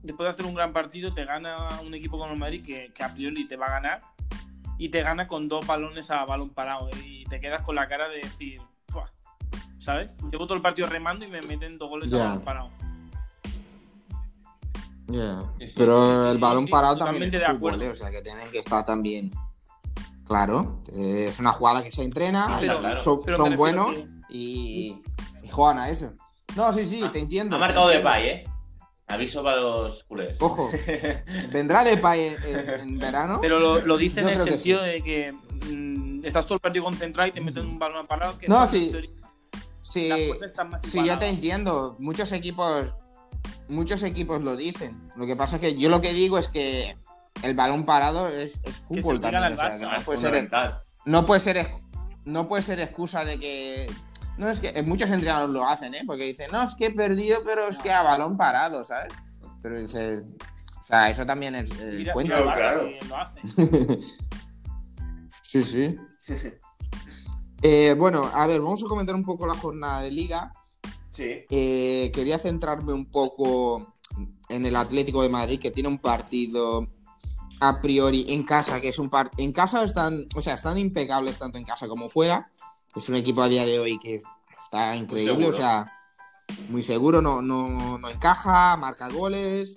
después 0.05 0.27
de 0.27 0.31
hacer 0.33 0.47
un 0.47 0.55
gran 0.55 0.73
partido 0.73 1.13
te 1.15 1.25
gana 1.25 1.69
un 1.85 1.95
equipo 1.95 2.19
como 2.19 2.33
el 2.33 2.39
Madrid 2.39 2.63
que, 2.65 2.93
que 2.95 3.03
a 3.03 3.13
priori 3.13 3.49
te 3.49 3.57
va 3.57 3.67
a 3.67 3.71
ganar 3.71 4.01
y 4.79 4.89
te 4.91 5.03
gana 5.03 5.27
con 5.27 5.49
dos 5.49 5.67
balones 5.67 6.11
a 6.11 6.25
balón 6.25 6.51
parado 6.51 6.89
¿eh? 6.91 6.99
y 7.05 7.25
te 7.25 7.41
quedas 7.41 7.63
con 7.63 7.75
la 7.75 7.89
cara 7.89 8.09
de 8.09 8.17
decir, 8.19 8.61
"Fua", 8.89 9.11
¿sabes? 9.79 10.15
Llevo 10.31 10.47
todo 10.47 10.57
el 10.57 10.63
partido 10.63 10.89
remando 10.89 11.25
y 11.25 11.29
me 11.29 11.41
meten 11.43 11.79
dos 11.79 11.89
goles 11.89 12.13
a 12.13 12.19
balón 12.19 12.41
parado. 12.43 12.71
Sí, 15.07 15.69
sí, 15.69 15.75
Pero 15.77 16.31
el 16.31 16.39
balón 16.39 16.65
sí, 16.65 16.71
parado 16.71 16.97
también 16.97 17.25
es 17.25 17.33
de 17.33 17.41
fútbol. 17.41 17.83
¿eh? 17.83 17.89
o 17.91 17.95
sea 17.97 18.11
que 18.11 18.23
tienen 18.23 18.49
que 18.51 18.59
estar 18.59 18.85
también. 18.85 19.31
Claro, 20.27 20.83
es 20.93 21.39
una 21.41 21.53
jugada 21.53 21.83
que 21.85 21.93
se 21.93 22.03
entrena, 22.03 22.57
pero- 22.59 22.81
claro. 22.81 22.97
son, 22.97 23.21
pero 23.23 23.57
buenos 23.57 23.95
y, 24.31 25.03
y 25.43 25.49
juegan 25.51 25.79
a 25.79 25.91
eso. 25.91 26.13
No, 26.57 26.73
sí, 26.73 26.85
sí, 26.85 27.03
te 27.13 27.19
entiendo. 27.21 27.57
Ha 27.57 27.59
marcado 27.59 27.89
de. 27.89 27.99
Depay, 27.99 28.27
¿eh? 28.29 28.45
Aviso 29.07 29.43
para 29.45 29.61
los 29.61 30.05
culés. 30.05 30.41
Ojo, 30.41 30.71
vendrá 31.53 31.85
Depay 31.85 32.21
en, 32.29 32.37
en- 32.45 32.71
en 32.81 32.99
verano. 32.99 33.39
Pero 33.41 33.59
lo, 33.61 33.81
lo 33.85 33.97
dice 33.99 34.23
Yo 34.23 34.29
en 34.31 34.41
el 34.41 34.49
sentido 34.49 34.83
de 34.83 35.03
que 35.03 35.33
mm, 35.71 36.25
estás 36.25 36.45
todo 36.47 36.55
el 36.55 36.61
partido 36.61 36.85
concentrado 36.85 37.29
y 37.29 37.33
te 37.33 37.41
meten 37.41 37.67
un 37.67 37.79
balón 37.79 38.07
parado 38.07 38.39
que 38.39 38.49
No, 38.49 38.67
sí. 38.67 38.93
Sí, 39.83 40.11
sí, 40.83 41.05
ya 41.05 41.19
te 41.19 41.29
entiendo. 41.29 41.97
Muchos 42.01 42.33
equipos, 42.33 42.95
muchos 43.69 44.03
equipos 44.03 44.43
lo 44.43 44.57
dicen. 44.57 45.09
Lo 45.17 45.27
que 45.27 45.37
pasa 45.37 45.57
es 45.57 45.61
que 45.61 45.77
yo 45.79 45.89
lo 45.89 46.01
que 46.01 46.13
digo 46.13 46.39
es 46.39 46.49
que 46.49 46.97
el 47.43 47.55
balón 47.55 47.85
parado 47.85 48.29
es, 48.29 48.61
es 48.65 48.77
fútbol 48.79 49.21
también. 49.21 49.45
al 49.45 49.53
O 49.53 49.57
sea, 49.57 49.69
Barça, 49.69 49.79
que 49.79 49.85
no 49.85 49.95
es 49.95 50.05
puede 50.05 50.19
ser, 50.19 50.31
fundamental. 50.31 50.83
no 51.05 51.27
puede 51.27 51.41
ser, 51.41 51.57
ex- 51.59 51.71
no 52.25 52.49
puede 52.49 52.63
ser 52.63 52.81
excusa 52.81 53.25
de 53.25 53.39
que. 53.39 53.91
No 54.37 54.51
es 54.51 54.61
que 54.61 54.68
eh, 54.68 54.82
muchos 54.82 55.11
entrenadores 55.11 55.53
lo 55.53 55.68
hacen, 55.68 55.95
¿eh? 55.95 56.03
Porque 56.07 56.24
dicen, 56.24 56.49
no, 56.53 56.62
es 56.62 56.74
que 56.74 56.87
he 56.87 56.91
perdido, 56.91 57.43
pero 57.45 57.68
es 57.68 57.78
que 57.78 57.91
a 57.91 58.03
balón 58.03 58.37
parado, 58.37 58.85
¿sabes? 58.85 59.12
Pero 59.62 59.80
dices, 59.80 60.24
o 60.80 60.85
sea, 60.85 61.09
eso 61.09 61.24
también 61.24 61.55
es 61.55 61.70
el 61.80 61.99
Mira, 61.99 62.14
Claro, 62.14 62.91
lo 63.09 63.16
hace. 63.16 63.41
sí, 65.43 65.62
sí. 65.62 65.99
Eh, 67.66 67.95
bueno, 67.97 68.30
a 68.35 68.47
ver, 68.47 68.61
vamos 68.61 68.85
a 68.85 68.87
comentar 68.87 69.14
un 69.14 69.24
poco 69.24 69.47
la 69.47 69.55
jornada 69.55 70.03
de 70.03 70.11
liga. 70.11 70.53
Sí. 71.09 71.47
Eh, 71.49 72.12
quería 72.12 72.39
centrarme 72.39 72.93
un 72.93 73.07
poco 73.07 73.95
en 74.51 74.66
el 74.66 74.76
Atlético 74.76 75.22
de 75.22 75.30
Madrid, 75.30 75.59
que 75.59 75.70
tiene 75.70 75.89
un 75.89 75.97
partido 75.97 76.87
a 77.61 77.80
priori 77.80 78.26
en 78.28 78.43
casa, 78.43 78.82
que 78.82 78.89
es 78.89 78.99
un 78.99 79.09
par 79.09 79.30
en 79.39 79.53
casa 79.53 79.82
están, 79.82 80.26
o 80.35 80.43
sea, 80.43 80.55
están 80.55 80.76
impecables 80.76 81.39
tanto 81.39 81.57
en 81.57 81.64
casa 81.64 81.89
como 81.89 82.11
fuera. 82.11 82.51
Es 82.95 83.09
un 83.09 83.16
equipo 83.16 83.42
a 83.42 83.49
día 83.49 83.64
de 83.64 83.78
hoy 83.78 83.99
que 83.99 84.20
está 84.64 84.95
increíble, 84.97 85.49
o 85.49 85.53
sea, 85.53 85.92
muy 86.68 86.82
seguro, 86.82 87.20
no, 87.20 87.42
no, 87.42 87.99
no 87.99 88.09
encaja, 88.09 88.76
marca 88.76 89.09
goles. 89.09 89.74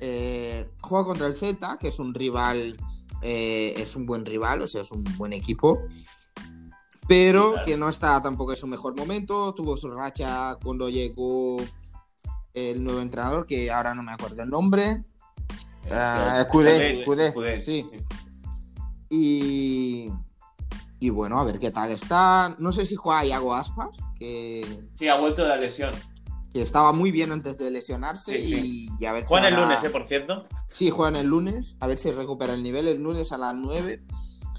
Eh, 0.00 0.70
juega 0.80 1.04
contra 1.04 1.26
el 1.26 1.36
Celta, 1.36 1.76
que 1.78 1.88
es 1.88 1.98
un 1.98 2.14
rival, 2.14 2.76
eh, 3.22 3.74
es 3.76 3.96
un 3.96 4.06
buen 4.06 4.24
rival, 4.24 4.62
o 4.62 4.66
sea, 4.66 4.82
es 4.82 4.92
un 4.92 5.04
buen 5.16 5.32
equipo. 5.32 5.82
Pero 7.08 7.52
claro. 7.52 7.66
que 7.66 7.76
no 7.76 7.88
está 7.88 8.22
tampoco 8.22 8.52
en 8.52 8.58
su 8.58 8.66
mejor 8.66 8.96
momento. 8.96 9.54
Tuvo 9.54 9.76
su 9.76 9.90
racha 9.90 10.56
cuando 10.62 10.88
llegó 10.88 11.56
el 12.52 12.84
nuevo 12.84 13.00
entrenador, 13.00 13.46
que 13.46 13.70
ahora 13.70 13.94
no 13.94 14.02
me 14.02 14.12
acuerdo 14.12 14.42
el 14.42 14.50
nombre. 14.50 15.04
Ah, 15.90 16.46
Cudé, 16.50 17.02
Cudé, 17.04 17.32
Cudé, 17.32 17.58
sí. 17.58 17.88
Y, 19.08 20.10
y 21.00 21.10
bueno, 21.10 21.38
a 21.38 21.44
ver 21.44 21.58
qué 21.58 21.70
tal 21.70 21.90
está. 21.90 22.56
No 22.58 22.72
sé 22.72 22.84
si 22.86 22.96
juega 22.96 23.24
Iago 23.24 23.54
Aspas, 23.54 23.96
que, 24.18 24.88
Sí, 24.98 25.08
ha 25.08 25.16
vuelto 25.16 25.42
de 25.42 25.48
la 25.48 25.56
lesión. 25.56 25.92
que 26.52 26.62
estaba 26.62 26.92
muy 26.92 27.10
bien 27.10 27.30
antes 27.32 27.56
de 27.58 27.70
lesionarse. 27.70 28.40
Sí, 28.42 28.88
Y, 28.98 29.02
y 29.04 29.06
a 29.06 29.12
ver 29.12 29.24
si 29.24 29.28
Juegan 29.28 29.48
el 29.52 29.54
ahora- 29.54 29.66
lunes, 29.76 29.84
¿eh? 29.84 29.90
Por 29.90 30.06
cierto. 30.08 30.42
Sí, 30.70 30.90
juegan 30.90 31.16
el 31.16 31.26
lunes. 31.26 31.76
A 31.80 31.86
ver 31.86 31.98
si 31.98 32.10
recupera 32.10 32.54
el 32.54 32.62
nivel 32.62 32.88
el 32.88 32.98
lunes 33.02 33.32
a 33.32 33.38
las 33.38 33.54
9. 33.54 34.02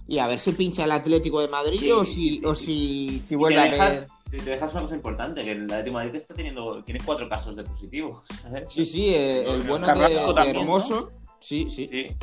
Y 0.07 0.17
a 0.19 0.27
ver 0.27 0.39
si 0.39 0.53
pincha 0.53 0.85
el 0.85 0.91
Atlético 0.91 1.39
de 1.41 1.47
Madrid 1.49 1.79
Sí, 1.79 1.91
o 1.91 2.03
si, 2.03 2.13
sí, 2.39 2.41
o 2.45 2.55
sí. 2.55 2.65
si, 2.65 3.19
si 3.21 3.35
vuelve 3.35 3.59
a 3.59 3.65
dejas, 3.65 4.07
ver. 4.31 4.41
te 4.43 4.49
dejas 4.49 4.71
una 4.73 4.81
cosa 4.83 4.95
importante, 4.95 5.43
que 5.43 5.51
el 5.51 5.63
Atlético 5.65 5.85
de 5.85 5.91
Madrid 5.91 6.15
está 6.15 6.33
teniendo, 6.33 6.83
tiene 6.83 6.99
cuatro 7.05 7.27
casos 7.29 7.55
de 7.55 7.63
positivos. 7.63 8.23
¿sabes? 8.41 8.63
Sí, 8.69 8.85
sí, 8.85 9.09
eh, 9.13 9.43
el 9.51 9.61
bueno 9.63 9.85
de, 9.87 10.07
de 10.43 10.49
Hermoso. 10.49 11.11
Sí, 11.39 11.67
sí. 11.69 11.87
Sí. 11.87 12.15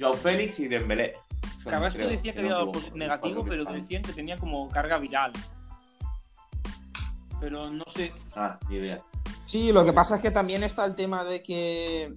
Joao 0.00 0.14
Félix 0.14 0.58
y 0.60 0.68
Dembélé. 0.68 1.14
Son, 1.62 1.70
Carrasco 1.72 1.98
creo, 1.98 2.08
decía 2.10 2.32
que 2.32 2.38
había 2.40 2.56
posi- 2.60 2.92
negativo, 2.94 3.44
que 3.44 3.50
pero 3.50 3.62
están. 3.62 3.80
decían 3.80 4.02
que 4.02 4.12
tenía 4.12 4.38
como 4.38 4.68
carga 4.68 4.98
viral. 4.98 5.32
Pero 7.40 7.70
no 7.70 7.84
sé. 7.94 8.12
Ah, 8.36 8.58
ni 8.68 8.76
idea. 8.76 9.02
Sí, 9.46 9.72
lo 9.72 9.84
que 9.84 9.92
pasa 9.92 10.16
es 10.16 10.22
que 10.22 10.30
también 10.30 10.62
está 10.62 10.84
el 10.84 10.94
tema 10.94 11.24
de 11.24 11.42
que, 11.42 12.14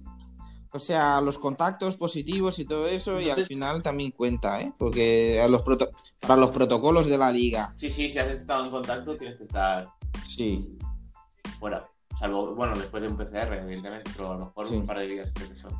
o 0.72 0.78
sea, 0.78 1.20
los 1.20 1.38
contactos 1.38 1.96
positivos 1.96 2.58
y 2.58 2.64
todo 2.64 2.86
eso, 2.86 3.20
y 3.20 3.30
al 3.30 3.46
final 3.46 3.82
también 3.82 4.10
cuenta, 4.12 4.60
¿eh? 4.60 4.72
Porque 4.78 5.40
a 5.40 5.48
los 5.48 5.62
proto- 5.62 5.90
para 6.20 6.36
los 6.36 6.50
protocolos 6.50 7.06
de 7.06 7.18
la 7.18 7.30
liga, 7.32 7.72
Sí, 7.76 7.90
sí, 7.90 8.08
si 8.08 8.18
has 8.18 8.28
estado 8.28 8.64
en 8.66 8.70
contacto 8.70 9.16
tienes 9.16 9.38
que 9.38 9.44
estar 9.44 9.88
sí. 10.26 10.78
fuera. 11.58 11.88
Salvo, 12.18 12.54
bueno, 12.54 12.76
después 12.78 13.02
de 13.02 13.08
un 13.08 13.16
PCR, 13.16 13.54
evidentemente, 13.58 14.10
pero 14.16 14.30
a 14.32 14.36
lo 14.36 14.46
mejor 14.46 14.66
Sí. 14.66 14.76
un 14.76 14.86
par 14.86 14.98
de 15.00 15.08
días 15.08 15.30
creo 15.34 15.48
que 15.48 15.56
son. 15.56 15.72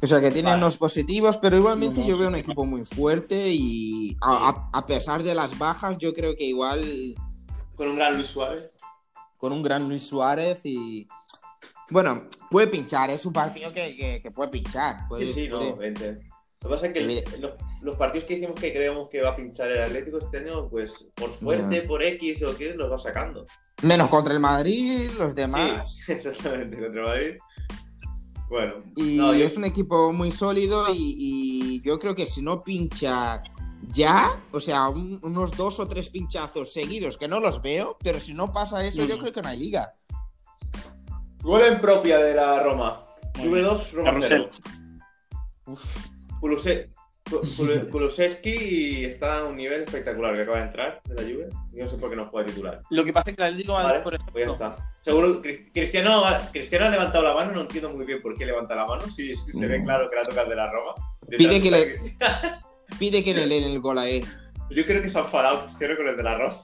O 0.00 0.06
sea, 0.06 0.20
que 0.20 0.30
tienen 0.30 0.52
Vale. 0.52 0.58
unos 0.58 0.76
positivos, 0.76 1.38
pero 1.38 1.56
igualmente 1.56 2.00
No, 2.00 2.04
no. 2.06 2.10
yo 2.10 2.18
veo 2.18 2.28
un 2.28 2.36
equipo 2.36 2.64
muy 2.64 2.84
fuerte 2.84 3.48
y 3.48 4.16
a, 4.22 4.84
pesar 4.86 5.22
de 5.24 5.34
las 5.34 5.58
bajas, 5.58 5.98
yo 5.98 6.12
creo 6.14 6.36
que 6.36 6.44
igual 6.44 6.80
Con 7.74 7.88
un 7.88 7.96
gran 7.96 8.14
Luis 8.14 8.28
Suárez. 8.28 8.70
con 9.36 9.52
un 9.52 9.62
gran 9.62 9.88
Luis 9.88 10.02
Suárez 10.06 10.60
y... 10.64 11.08
Bueno, 11.90 12.28
puede 12.50 12.66
pinchar, 12.68 13.10
es 13.10 13.24
un 13.26 13.32
partido 13.32 13.72
que, 13.72 13.96
que- 13.96 14.20
que 14.22 14.30
puede 14.30 14.50
pinchar. 14.50 15.06
puede- 15.08 15.26
Sí, 15.26 15.32
sí, 15.32 15.48
no, 15.48 15.74
vente. 15.76 16.18
Lo 16.60 16.68
que 16.68 16.74
pasa 16.74 16.86
es 16.88 16.92
que 16.92 16.98
el- 17.00 17.40
los, 17.40 17.52
los 17.82 17.96
partidos 17.96 18.26
que 18.26 18.34
decimos 18.36 18.60
que 18.60 18.72
creemos 18.72 19.08
que 19.08 19.22
va 19.22 19.30
a 19.30 19.36
pinchar 19.36 19.70
el 19.70 19.82
Atlético 19.82 20.18
este 20.18 20.38
año, 20.38 20.68
pues 20.68 21.10
por 21.14 21.30
fuerte, 21.30 21.82
por 21.82 22.02
X 22.02 22.42
o 22.42 22.56
qué, 22.56 22.74
los 22.74 22.90
va 22.90 22.98
sacando. 22.98 23.46
Menos 23.82 24.08
contra 24.08 24.34
el 24.34 24.40
Madrid, 24.40 25.08
los 25.18 25.34
demás. 25.34 26.02
Sí, 26.04 26.12
exactamente, 26.12 26.78
contra 26.78 27.02
Madrid. 27.04 27.36
Bueno, 28.48 28.74
Y 28.96 29.16
no, 29.18 29.34
yo- 29.34 29.44
es 29.44 29.56
un 29.56 29.64
equipo 29.64 30.12
muy 30.12 30.32
sólido 30.32 30.86
y, 30.94 31.14
y 31.18 31.80
yo 31.82 31.98
creo 31.98 32.14
que 32.14 32.26
si 32.26 32.40
no 32.42 32.60
pincha 32.62 33.42
ya, 33.90 34.30
o 34.52 34.60
sea, 34.60 34.88
un- 34.88 35.18
unos 35.22 35.56
dos 35.56 35.78
o 35.80 35.86
tres 35.86 36.08
pinchazos 36.08 36.72
seguidos, 36.72 37.16
que 37.18 37.28
no 37.28 37.40
los 37.40 37.60
veo, 37.62 37.96
pero 38.02 38.18
si 38.20 38.32
no 38.34 38.50
pasa 38.52 38.84
eso, 38.86 39.04
yo 39.04 39.16
no. 39.16 39.20
creo 39.20 39.32
que 39.32 39.42
no 39.42 39.48
hay 39.48 39.58
liga. 39.58 39.94
Gol 41.42 41.62
en 41.62 41.80
propia 41.80 42.18
de 42.18 42.34
la 42.34 42.62
Roma. 42.62 43.00
Juve 43.36 43.48
bien. 43.60 43.64
2, 43.64 43.92
Roma 43.92 44.10
Carrusel. 44.10 44.50
0. 45.66 45.78
Kuluse- 46.40 46.90
Ku- 47.28 47.40
Kulu- 47.58 47.90
Kulusevski 47.90 49.04
está 49.04 49.40
a 49.40 49.44
un 49.44 49.56
nivel 49.56 49.82
espectacular 49.82 50.34
que 50.34 50.42
acaba 50.42 50.56
de 50.58 50.62
entrar 50.64 51.02
de 51.04 51.14
la 51.14 51.22
Juve. 51.22 51.48
Yo 51.74 51.84
no 51.84 51.90
sé 51.90 51.98
por 51.98 52.08
qué 52.08 52.16
no 52.16 52.26
juega 52.30 52.48
titular. 52.48 52.82
Lo 52.88 53.04
que 53.04 53.12
pasa 53.12 53.30
es 53.30 53.36
que 53.36 53.42
el 53.42 53.48
Atlético 53.48 53.74
Vale, 53.74 54.00
por 54.00 54.16
pues 54.18 54.22
ya 54.34 54.40
ejemplo, 54.40 54.52
está. 54.54 54.92
Seguro 55.08 55.40
Cristiano, 55.72 56.22
Cristiano 56.52 56.84
ha 56.84 56.90
levantado 56.90 57.24
la 57.24 57.34
mano, 57.34 57.52
no 57.52 57.62
entiendo 57.62 57.88
muy 57.94 58.04
bien 58.04 58.20
por 58.20 58.36
qué 58.36 58.44
levanta 58.44 58.74
la 58.74 58.84
mano, 58.84 59.10
si 59.10 59.34
si 59.34 59.54
se 59.54 59.66
ve 59.66 59.78
No. 59.78 59.86
claro 59.86 60.10
que 60.10 60.16
la 60.16 60.22
toca 60.22 60.42
el 60.42 60.50
de 60.50 60.54
la 60.54 60.70
Roma. 60.70 60.92
Pide 61.30 61.62
que 61.62 61.70
le-. 61.70 61.98
Pide 62.98 63.24
que 63.24 63.32
le 63.32 63.48
den 63.48 63.64
el 63.64 63.80
gol 63.80 63.98
a 63.98 64.06
él. 64.06 64.22
Yo 64.68 64.84
creo 64.84 65.00
que 65.00 65.08
se 65.08 65.16
ha 65.16 65.22
enfadado 65.22 65.64
Cristiano 65.64 65.96
con 65.96 66.08
el 66.08 66.16
de 66.18 66.22
la 66.22 66.34
Roma. 66.36 66.56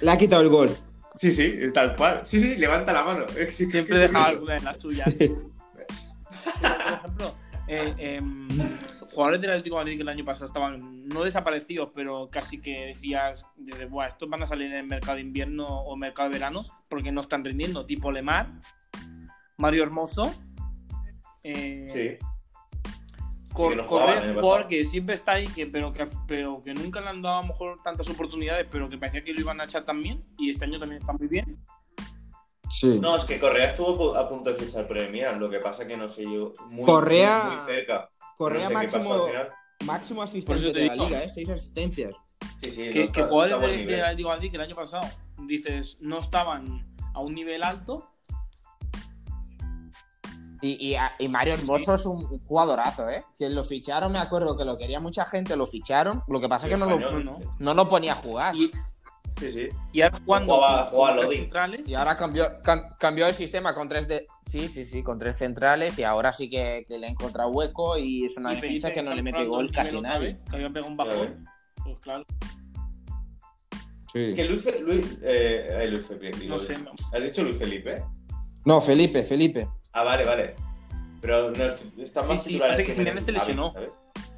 Le 0.00 0.10
ha 0.10 0.18
quitado 0.18 0.42
el 0.42 0.48
gol. 0.48 0.76
Sí, 1.16 1.30
sí, 1.30 1.56
tal 1.72 1.94
cual. 1.94 2.22
Sí, 2.24 2.40
sí, 2.40 2.56
levanta 2.56 2.92
la 2.92 3.04
mano. 3.04 3.26
siempre 3.48 3.96
deja 3.96 4.24
alguna 4.26 4.56
en 4.56 4.64
las 4.64 4.78
suyas. 4.78 5.08
por 5.14 5.28
ejemplo, 6.68 7.34
eh, 7.68 7.94
em, 7.96 8.48
jugadores 9.12 9.40
del 9.40 9.50
Atlético 9.50 9.76
de 9.76 9.80
Madrid 9.82 9.96
que 9.96 10.02
el 10.02 10.08
año 10.08 10.24
pasado 10.24 10.46
estaban 10.46 11.06
no 11.08 11.22
desaparecidos, 11.24 11.90
pero 11.94 12.26
casi 12.30 12.60
que 12.60 12.86
decías, 12.86 13.44
desde, 13.56 13.84
Buah, 13.86 14.08
estos 14.08 14.28
van 14.28 14.42
a 14.42 14.46
salir 14.46 14.68
en 14.68 14.78
el 14.78 14.86
mercado 14.86 15.16
de 15.16 15.22
invierno 15.22 15.66
o 15.66 15.96
mercado 15.96 16.28
de 16.28 16.34
verano 16.38 16.64
porque 16.88 17.12
no 17.12 17.20
están 17.20 17.44
rindiendo, 17.44 17.84
tipo 17.86 18.10
Lemar, 18.12 18.48
Mario 19.58 19.82
Hermoso. 19.82 20.32
eh, 21.44 22.18
Sí. 22.20 22.26
Cor- 23.52 23.70
que 23.70 23.76
no 23.76 23.84
jugaba 23.84 24.14
Correa, 24.14 24.34
jugador 24.40 24.66
que 24.68 24.84
siempre 24.84 25.14
está 25.14 25.32
ahí, 25.32 25.46
que, 25.46 25.66
pero, 25.66 25.92
que, 25.92 26.06
pero 26.26 26.62
que 26.62 26.72
nunca 26.72 27.00
le 27.02 27.08
han 27.08 27.20
dado 27.20 27.38
a 27.38 27.42
lo 27.42 27.48
mejor 27.48 27.78
tantas 27.82 28.08
oportunidades, 28.08 28.66
pero 28.70 28.88
que 28.88 28.96
parecía 28.96 29.22
que 29.22 29.34
lo 29.34 29.40
iban 29.40 29.60
a 29.60 29.64
echar 29.64 29.84
también, 29.84 30.24
y 30.38 30.48
este 30.50 30.64
año 30.64 30.78
también 30.78 31.02
está 31.02 31.12
muy 31.12 31.26
bien. 31.28 31.58
Sí. 32.70 32.98
No, 33.02 33.14
es 33.16 33.24
que 33.26 33.38
Correa 33.38 33.70
estuvo 33.72 34.16
a 34.16 34.26
punto 34.28 34.50
de 34.50 34.56
fichar 34.56 34.88
Milan, 35.10 35.38
lo 35.38 35.50
que 35.50 35.58
pasa 35.58 35.86
que 35.86 35.98
no 35.98 36.08
sé 36.08 36.22
yo. 36.24 36.52
Muy, 36.70 36.84
Correa- 36.86 37.44
Muy, 37.44 37.56
muy 37.56 37.66
cerca. 37.66 38.08
Correa 38.36 38.62
no 38.62 38.68
sé 38.68 38.74
máximo, 38.74 39.26
máximo 39.86 40.22
asistente 40.22 40.72
de 40.72 40.86
la 40.86 40.94
liga, 40.94 41.24
¿eh? 41.24 41.28
Seis 41.28 41.48
asistencias. 41.48 42.14
Sí, 42.62 42.70
sí, 42.70 42.90
que, 42.90 43.06
no 43.06 43.12
que 43.12 43.22
jugadores 43.22 43.78
de, 43.78 43.86
del 43.86 44.00
Atlético 44.04 44.28
de 44.28 44.34
Madrid 44.34 44.50
que 44.50 44.56
el 44.56 44.62
año 44.62 44.74
pasado 44.76 45.06
dices 45.46 45.96
no 46.00 46.18
estaban 46.18 46.82
a 47.14 47.20
un 47.20 47.34
nivel 47.34 47.62
alto 47.62 48.08
Y, 50.60 50.94
y- 50.94 50.96
y 51.18 51.28
Mario 51.28 51.54
Hermoso 51.54 51.94
es 51.94 52.06
un, 52.06 52.24
un 52.24 52.38
jugadorazo, 52.38 53.08
¿eh? 53.10 53.24
Que 53.36 53.50
lo 53.50 53.64
ficharon, 53.64 54.12
me 54.12 54.18
acuerdo 54.20 54.56
que 54.56 54.64
lo 54.64 54.78
quería 54.78 55.00
mucha 55.00 55.24
gente, 55.24 55.56
lo 55.56 55.66
ficharon. 55.66 56.22
Lo 56.28 56.40
que 56.40 56.48
pasa 56.48 56.68
es 56.68 56.74
que 56.74 56.78
no 56.78 56.86
lo, 56.86 57.40
no 57.58 57.74
lo 57.74 57.88
ponía 57.88 58.12
a 58.12 58.16
jugar. 58.16 58.54
y, 58.54 58.70
Sí, 59.38 59.50
sí. 59.50 59.68
y 59.92 60.02
ahora 60.02 60.18
jugando 60.24 60.54
Jugaba- 60.54 60.84
jugaba 60.86 61.06
con 61.08 61.16
tres 61.16 61.24
Lodi. 61.26 61.36
centrales 61.38 61.88
Y 61.88 61.94
ahora 61.94 62.16
cambió, 62.16 62.62
cam- 62.62 62.96
cambió 62.98 63.26
el 63.26 63.34
sistema 63.34 63.74
con 63.74 63.88
tres 63.88 64.06
de. 64.06 64.26
Sí, 64.46 64.68
sí, 64.68 64.84
sí, 64.84 65.02
con 65.02 65.18
tres 65.18 65.36
centrales. 65.36 65.98
Y 65.98 66.04
ahora 66.04 66.32
sí 66.32 66.48
que, 66.48 66.84
que 66.86 66.98
le 66.98 67.06
ha 67.06 67.10
encontrado 67.10 67.50
hueco 67.50 67.96
y 67.98 68.24
es 68.26 68.36
una 68.36 68.52
y 68.52 68.56
defensa 68.56 68.88
Felipe 68.88 68.94
que 69.00 69.08
no 69.08 69.14
le 69.14 69.22
mete 69.22 69.44
gol 69.44 69.70
casi 69.72 70.00
nadie. 70.00 70.38
que 70.48 70.56
había 70.56 70.68
pegado 70.70 70.90
un 70.90 70.96
bajón 70.96 71.44
pues 71.82 71.98
claro 71.98 72.24
Es 74.14 74.34
que 74.34 74.44
Luis, 74.44 74.80
Luis, 74.82 75.18
eh, 75.22 75.86
Luis 75.90 76.06
Felipe. 76.06 76.36
digo, 76.38 76.56
no 76.56 76.62
sé 76.62 76.76
¿Has 77.12 77.22
dicho 77.24 77.42
Luis 77.42 77.56
Felipe? 77.56 78.04
No, 78.64 78.80
Felipe, 78.80 79.22
Felipe. 79.24 79.66
Ah, 79.92 80.04
vale, 80.04 80.24
vale. 80.24 80.54
Pero 81.20 81.50
no 81.50 81.64
es- 81.64 81.76
está 81.98 82.22
más 82.22 82.40
sí, 82.42 82.48
titular 82.50 82.70
parece 82.70 82.82
este 82.82 82.92
que 82.94 82.98
Jiménez 83.00 83.24
se 83.24 83.32
lesionó. 83.32 83.72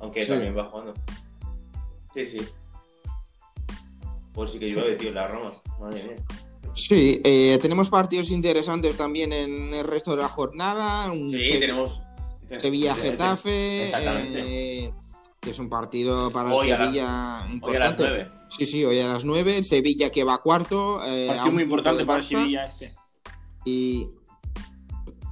Aunque 0.01 0.23
Sí. 0.23 0.31
también 0.31 0.57
va 0.57 0.65
jugando. 0.71 0.95
Sí, 2.15 2.25
sí. 2.25 2.49
Pues 4.35 4.51
sí 4.53 4.59
que 4.59 4.71
llueve, 4.71 4.97
tío, 4.97 5.09
en 5.11 5.15
la 5.15 5.29
Roma. 5.29 5.55
Madre 5.81 6.03
mía. 6.05 6.17
Sí, 6.75 7.21
eh, 7.25 7.59
tenemos 7.63 7.89
partidos 7.89 8.31
interesantes 8.31 8.97
también 8.97 9.33
en 9.33 9.73
el 9.73 9.85
resto 9.87 10.11
de 10.17 10.23
la 10.23 10.29
jornada. 10.29 11.11
Un 11.13 11.31
Sí, 11.31 11.59
tenemos. 11.61 12.01
Sevilla-Getafe. 12.59 13.87
Exactamente. 13.87 14.85
eh, 14.87 14.93
que 15.41 15.51
es 15.51 15.59
un 15.59 15.69
partido 15.69 16.31
para 16.31 16.53
Hoy 16.55 16.69
el 16.69 16.75
a 16.75 16.79
la- 16.79 16.85
Sevilla 16.87 17.05
Hoy 17.07 17.07
a 17.07 17.45
las 17.45 17.53
importante. 17.53 18.03
9. 18.03 18.29
Sí, 18.49 18.67
sí, 18.67 18.85
hoy 18.85 19.01
a 19.01 19.09
las 19.09 19.25
9. 19.25 19.59
El 19.59 19.65
Sevilla 19.65 20.11
que 20.11 20.25
va 20.25 20.39
cuarto. 20.39 21.01
eh, 21.07 21.27
partido 21.29 21.53
muy 21.53 21.63
importante 21.65 22.05
para 22.07 22.19
el. 22.21 22.25
Sevilla 22.25 22.63
este 22.65 22.93
Y 23.65 24.09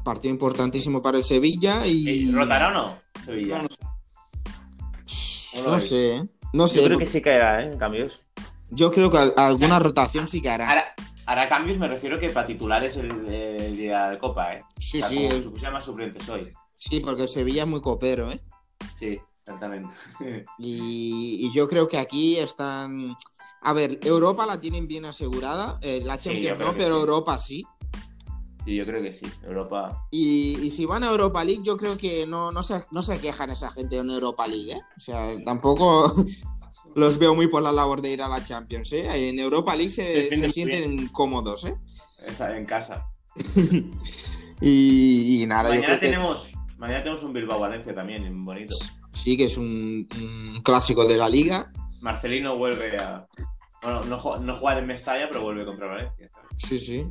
partido 0.04 0.32
importantísimo 0.32 1.00
para 1.02 1.18
el 1.18 1.24
Sevilla. 1.24 1.86
Y 1.86 2.30
¿Rotará 2.32 2.68
o 2.68 2.72
no? 2.72 2.98
Sevilla. 3.24 3.62
No, 3.62 3.68
no 5.70 5.80
sé. 5.80 6.16
¿eh? 6.16 6.24
no 6.52 6.66
sé. 6.68 6.80
Yo 6.80 6.86
creo 6.86 6.98
que 6.98 7.06
sí 7.06 7.20
caerá, 7.22 7.62
¿eh? 7.62 7.72
En 7.72 7.78
cambios. 7.78 8.20
Yo 8.74 8.90
creo 8.90 9.10
que 9.10 9.18
al- 9.18 9.34
alguna 9.36 9.78
rotación 9.78 10.26
sí 10.26 10.40
que 10.40 10.48
hará. 10.50 10.70
Hará, 10.70 10.94
hará 11.26 11.48
cambios, 11.48 11.78
me 11.78 11.88
refiero 11.88 12.18
que 12.18 12.30
para 12.30 12.46
titulares 12.46 12.96
el, 12.96 13.10
el 13.28 13.76
día 13.76 14.08
de 14.08 14.18
Copa, 14.18 14.54
¿eh? 14.54 14.64
Sí, 14.78 14.98
O 14.98 15.00
sea, 15.00 15.08
sí, 15.10 15.16
como 15.16 15.56
el- 15.66 15.72
más 15.72 15.84
suplentes 15.84 16.28
hoy. 16.28 16.52
sí, 16.76 17.00
porque 17.00 17.22
el 17.24 17.28
Sevilla 17.28 17.62
es 17.64 17.68
muy 17.68 17.80
copero, 17.82 18.30
¿eh? 18.30 18.40
Sí, 18.94 19.20
exactamente. 19.40 19.94
Y, 20.58 21.46
y 21.46 21.52
yo 21.54 21.68
creo 21.68 21.86
que 21.88 21.98
aquí 21.98 22.36
están. 22.38 23.14
A 23.62 23.72
ver, 23.72 23.98
Europa 24.02 24.46
la 24.46 24.58
tienen 24.58 24.86
bien 24.88 25.04
asegurada. 25.04 25.78
eh, 25.82 26.00
la 26.04 26.16
Champions 26.18 26.58
no, 26.58 26.72
pero 26.72 26.94
sí. 26.96 27.00
Europa 27.00 27.38
sí. 27.38 27.66
Sí, 28.64 28.76
yo 28.76 28.86
creo 28.86 29.02
que 29.02 29.12
sí. 29.12 29.26
Europa. 29.42 30.06
Y, 30.10 30.58
y 30.60 30.70
si 30.70 30.86
van 30.86 31.02
a 31.04 31.08
Europa 31.10 31.42
League, 31.44 31.62
yo 31.64 31.76
creo 31.76 31.96
que 31.98 32.26
no, 32.26 32.50
no, 32.52 32.62
se, 32.62 32.84
no 32.90 33.02
se 33.02 33.18
quejan 33.18 33.50
esa 33.50 33.70
gente 33.70 33.96
en 33.96 34.08
Europa 34.10 34.46
League, 34.46 34.72
¿eh? 34.72 34.80
O 34.96 35.00
sea, 35.00 35.34
tampoco 35.44 36.12
los 36.94 37.18
veo 37.18 37.34
muy 37.34 37.46
por 37.48 37.62
la 37.62 37.72
labor 37.72 38.02
de 38.02 38.10
ir 38.12 38.22
a 38.22 38.28
la 38.28 38.44
Champions, 38.44 38.92
¿eh? 38.92 39.28
En 39.28 39.38
Europa 39.38 39.74
League 39.74 39.90
se, 39.90 40.50
sienten 40.50 41.08
cómodos, 41.08 41.64
¿eh? 41.64 41.74
Esa- 42.26 42.56
en 42.56 42.64
casa. 42.66 43.06
Y, 44.64 45.42
y 45.42 45.46
nada, 45.46 45.70
yo 45.70 45.80
Mañana 45.80 45.86
creo 45.86 46.00
que 46.00 46.06
tenemos, 46.06 46.52
mañana 46.78 47.02
tenemos 47.02 47.24
un 47.24 47.32
Bilbao 47.32 47.58
Valencia 47.58 47.92
también, 47.94 48.24
en 48.24 48.44
bonito. 48.44 48.76
sí 49.12 49.36
que 49.36 49.46
es 49.46 49.56
un, 49.56 50.06
un 50.16 50.62
clásico 50.62 51.04
de 51.04 51.16
la 51.16 51.28
liga. 51.28 51.72
Marcelino 52.00 52.56
vuelve 52.56 52.96
a. 52.96 53.26
Bueno, 53.82 54.02
no, 54.04 54.38
no 54.38 54.56
jugar 54.56 54.78
en 54.78 54.86
Mestalla, 54.86 55.28
pero 55.28 55.42
vuelve 55.42 55.64
contra 55.64 55.88
Valencia. 55.88 56.30
Sí, 56.58 56.78
sí. 56.78 57.04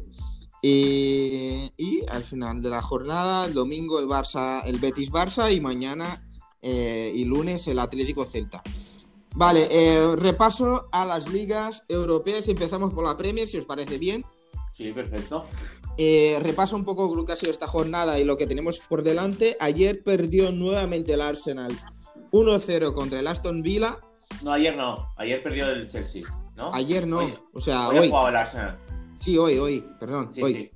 Y, 0.61 1.73
y 1.75 2.05
al 2.09 2.23
final 2.23 2.61
de 2.61 2.69
la 2.69 2.81
jornada, 2.81 3.45
el 3.47 3.53
domingo 3.53 3.99
el 3.99 4.05
Barça, 4.07 4.61
el 4.65 4.77
Betis 4.77 5.11
Barça 5.11 5.53
y 5.53 5.59
mañana 5.59 6.25
eh, 6.61 7.11
y 7.13 7.25
lunes 7.25 7.67
el 7.67 7.79
Atlético 7.79 8.23
Celta. 8.23 8.63
Vale, 9.35 9.67
eh, 9.71 10.15
repaso 10.17 10.89
a 10.91 11.05
las 11.05 11.29
ligas 11.29 11.83
europeas. 11.87 12.47
Empezamos 12.49 12.93
por 12.93 13.05
la 13.05 13.15
Premier, 13.17 13.47
si 13.47 13.57
os 13.57 13.65
parece 13.65 13.97
bien. 13.97 14.25
Sí, 14.75 14.91
perfecto. 14.91 15.45
Eh, 15.97 16.39
repaso 16.41 16.75
un 16.75 16.83
poco 16.85 17.13
lo 17.15 17.25
que 17.25 17.33
ha 17.33 17.37
sido 17.37 17.51
esta 17.51 17.67
jornada 17.67 18.19
y 18.19 18.23
lo 18.23 18.37
que 18.37 18.47
tenemos 18.47 18.79
por 18.79 19.03
delante. 19.03 19.55
Ayer 19.59 20.03
perdió 20.03 20.51
nuevamente 20.51 21.13
el 21.13 21.21
Arsenal 21.21 21.71
1-0 22.31 22.93
contra 22.93 23.19
el 23.19 23.27
Aston 23.27 23.61
Villa. 23.61 23.99
No, 24.43 24.51
ayer 24.51 24.75
no. 24.75 25.07
Ayer 25.17 25.41
perdió 25.43 25.69
el 25.69 25.87
Chelsea. 25.87 26.23
¿no? 26.55 26.73
Ayer 26.73 27.07
no. 27.07 27.19
Hoy- 27.19 27.37
o 27.53 27.61
sea, 27.61 27.89
Hoy 27.89 27.97
ha 27.97 28.01
hoy. 28.01 28.09
jugado 28.09 28.29
el 28.29 28.35
Arsenal. 28.35 28.79
Sí, 29.19 29.37
hoy, 29.37 29.57
hoy. 29.59 29.85
Perdón. 29.99 30.29
Sí, 30.33 30.41
hoy. 30.41 30.53
sí. 30.53 30.69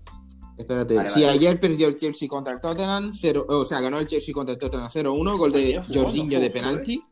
Espérate. 0.57 0.95
Vale, 0.95 1.09
vale. 1.09 1.27
ayer 1.29 1.59
perdió 1.59 1.87
el 1.87 1.95
Chelsea 1.97 2.27
contra 2.29 2.53
el 2.53 2.61
Tottenham. 2.61 3.11
0, 3.13 3.45
o 3.49 3.65
sea, 3.65 3.81
ganó 3.81 3.99
el 3.99 4.05
Chelsea 4.05 4.33
contra 4.33 4.53
el 4.53 4.59
Tottenham 4.59 4.89
0-1. 4.89 5.37
Gol 5.37 5.51
de 5.51 5.81
Jorginho 5.93 6.39
de 6.39 6.49
penalti. 6.49 7.03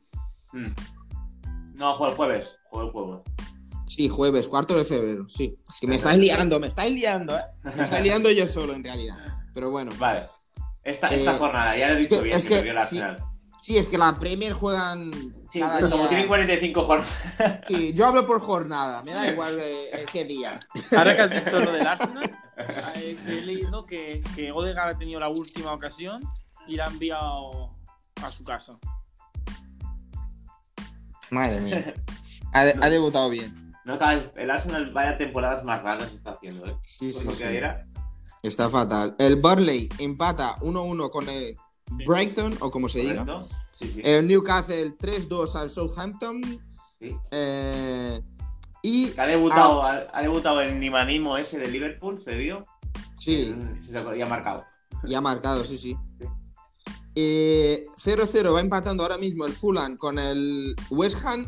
Mm. 0.54 0.68
No, 1.74 1.94
juega 1.96 2.12
el 2.12 2.18
jueves. 2.18 2.60
Juega 2.70 2.86
el 2.88 2.92
jueves. 2.92 3.22
Sí, 3.88 4.10
jueves, 4.10 4.48
cuarto 4.48 4.76
de 4.78 4.86
febrero. 4.86 5.26
Sí. 5.30 5.58
Es 5.72 5.80
que 5.80 5.88
me 5.88 5.96
estáis 5.98 6.18
liando, 6.18 6.60
me 6.60 6.68
estáis 6.68 6.94
liando, 6.96 7.38
¿eh? 7.38 7.44
Me 7.76 7.84
estáis 7.84 8.04
liando 8.04 8.32
yo 8.32 8.48
solo, 8.48 8.74
en 8.74 8.84
realidad. 8.84 9.18
Pero 9.54 9.70
bueno. 9.72 9.92
Vale. 10.00 10.28
Esta, 10.84 11.08
esta 11.10 11.36
Eh, 11.36 11.38
jornada, 11.38 11.78
ya 11.78 11.88
lo 11.90 11.94
he 11.96 12.02
es 12.02 12.10
dicho 12.10 12.20
que- 12.22 12.26
bien, 12.26 12.38
es 12.38 12.46
que, 12.46 12.64
que 12.64 12.70
el 12.70 12.78
sí. 12.78 12.82
Arsenal. 13.00 13.18
Sí, 13.62 13.78
es 13.78 13.88
que 13.88 13.98
la 13.98 14.14
Premier 14.20 14.52
juegan. 14.52 15.12
Sí, 15.50 15.60
cada 15.62 15.80
como 15.90 15.98
día. 16.00 16.10
tienen 16.10 16.28
45 16.28 16.82
jornadas. 16.82 17.62
Sí, 17.68 17.94
yo 17.94 18.08
hablo 18.08 18.26
por 18.28 18.42
jornada, 18.42 19.02
me 19.04 19.14
da 19.14 19.28
igual 19.32 19.58
eh, 19.60 19.90
eh, 19.94 20.06
qué 20.12 20.26
día. 20.26 20.60
Ahora 20.98 21.16
que 21.16 21.22
has 21.22 21.46
dicho 21.46 21.60
lo 21.60 21.72
del 21.72 21.88
Arsenal, 21.88 22.38
eh, 22.96 23.18
he 23.26 23.42
leído 23.42 23.86
que, 23.86 24.22
que 24.36 24.52
Odegaard 24.52 24.96
ha 24.96 24.98
tenido 24.98 25.20
la 25.22 25.30
última 25.30 25.72
ocasión 25.74 26.22
y 26.68 26.76
la 26.76 26.88
ha 26.88 26.90
enviado 26.90 27.74
a 28.22 28.30
su 28.30 28.44
casa. 28.44 28.74
Madre 31.34 31.62
mía. 31.62 31.94
Ha, 32.56 32.66
de- 32.66 32.76
ha 32.80 32.90
debutado 32.92 33.32
bien. 33.32 33.74
No, 33.84 33.98
el 34.36 34.52
Arsenal 34.52 34.86
vaya 34.94 35.18
temporadas 35.18 35.64
más 35.64 35.82
raras 35.82 36.12
está 36.14 36.34
haciendo, 36.34 36.68
¿eh? 36.68 36.76
Sí, 36.84 37.12
sí, 37.12 37.28
sí. 37.32 37.44
era. 37.46 37.84
Está 38.44 38.70
fatal. 38.70 39.16
El 39.18 39.38
Burley 39.38 39.90
empata 39.98 40.56
1-1 40.58 41.10
con 41.10 41.28
el. 41.30 41.58
Brighton, 42.06 42.56
o 42.60 42.70
como 42.70 42.88
se 42.90 43.00
diga. 43.00 43.26
¿correcto? 43.26 43.48
Sí, 43.74 43.88
sí. 43.96 44.02
El 44.04 44.28
Newcastle 44.28 44.96
3-2 44.98 45.56
al 45.56 45.70
Southampton. 45.72 46.42
sí. 47.00 47.18
Eh, 47.32 48.22
y. 48.84 49.20
Ha 49.20 49.26
debutado, 49.26 49.82
ha, 49.84 50.22
debutado 50.22 50.62
el 50.62 50.80
Nimanimo 50.80 51.38
ese 51.38 51.58
de 51.58 51.70
Liverpool, 51.70 52.22
cedido. 52.24 52.64
Sí, 53.18 53.56
Y 53.90 54.22
ha 54.22 54.26
marcado. 54.28 54.64
y 55.06 55.16
ha 55.16 55.22
marcado, 55.22 55.66
sí, 55.66 55.78
sí. 55.80 55.98
Eh, 57.16 57.86
0-0 58.04 58.54
va 58.54 58.60
empatando 58.62 59.04
ahora 59.04 59.18
mismo 59.18 59.46
el 59.46 59.54
Fulham 59.54 59.98
con 59.98 60.18
el 60.20 60.76
West 60.90 61.18
Ham. 61.26 61.48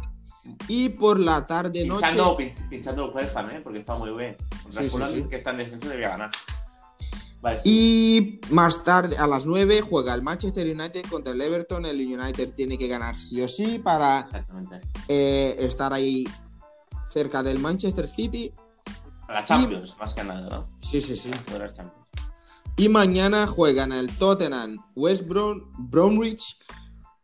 Y 0.67 0.89
por 0.89 1.19
la 1.19 1.43
tarde 1.47 1.83
noche. 1.85 2.01
Pinchando, 2.05 2.37
pinch- 2.37 2.69
pinchando 2.69 3.05
el 3.05 3.15
West 3.15 3.35
Ham, 3.35 3.49
¿eh? 3.49 3.61
Porque 3.63 3.79
está 3.79 3.95
muy 3.95 4.11
bien. 4.11 4.37
Contra 4.61 4.81
el 4.83 4.89
Sí, 4.89 4.93
Fulham, 4.95 5.11
sí. 5.11 5.23
que 5.27 5.35
está 5.37 5.51
en 5.51 5.57
descenso, 5.57 5.89
debía 5.89 6.09
ganar. 6.09 6.29
Vale. 7.41 7.61
Y 7.63 8.39
más 8.51 8.83
tarde, 8.83 9.17
a 9.17 9.25
las 9.27 9.45
9, 9.47 9.81
juega 9.81 10.13
el 10.13 10.21
Manchester 10.21 10.65
United 10.67 11.05
contra 11.09 11.33
el 11.33 11.41
Everton. 11.41 11.85
El 11.85 11.99
United 11.99 12.53
tiene 12.53 12.77
que 12.77 12.87
ganar 12.87 13.17
sí 13.17 13.41
o 13.41 13.47
sí 13.47 13.79
para 13.79 14.25
eh, 15.07 15.55
estar 15.59 15.93
ahí 15.93 16.25
cerca 17.09 17.41
del 17.41 17.57
Manchester 17.59 18.07
City. 18.07 18.51
A 19.27 19.33
la 19.33 19.43
Champions, 19.43 19.95
más 19.99 20.13
que 20.13 20.23
nada, 20.23 20.47
¿no? 20.47 20.67
Sí, 20.79 21.01
sí, 21.01 21.15
sí. 21.15 21.31
Fuera 21.47 21.71
Champions. 21.71 22.04
Y 22.77 22.89
mañana 22.89 23.47
juegan 23.47 23.91
el 23.91 24.15
Tottenham, 24.17 24.77
West 24.95 25.25
Brom, 25.27 25.71
Bromwich, 25.77 26.57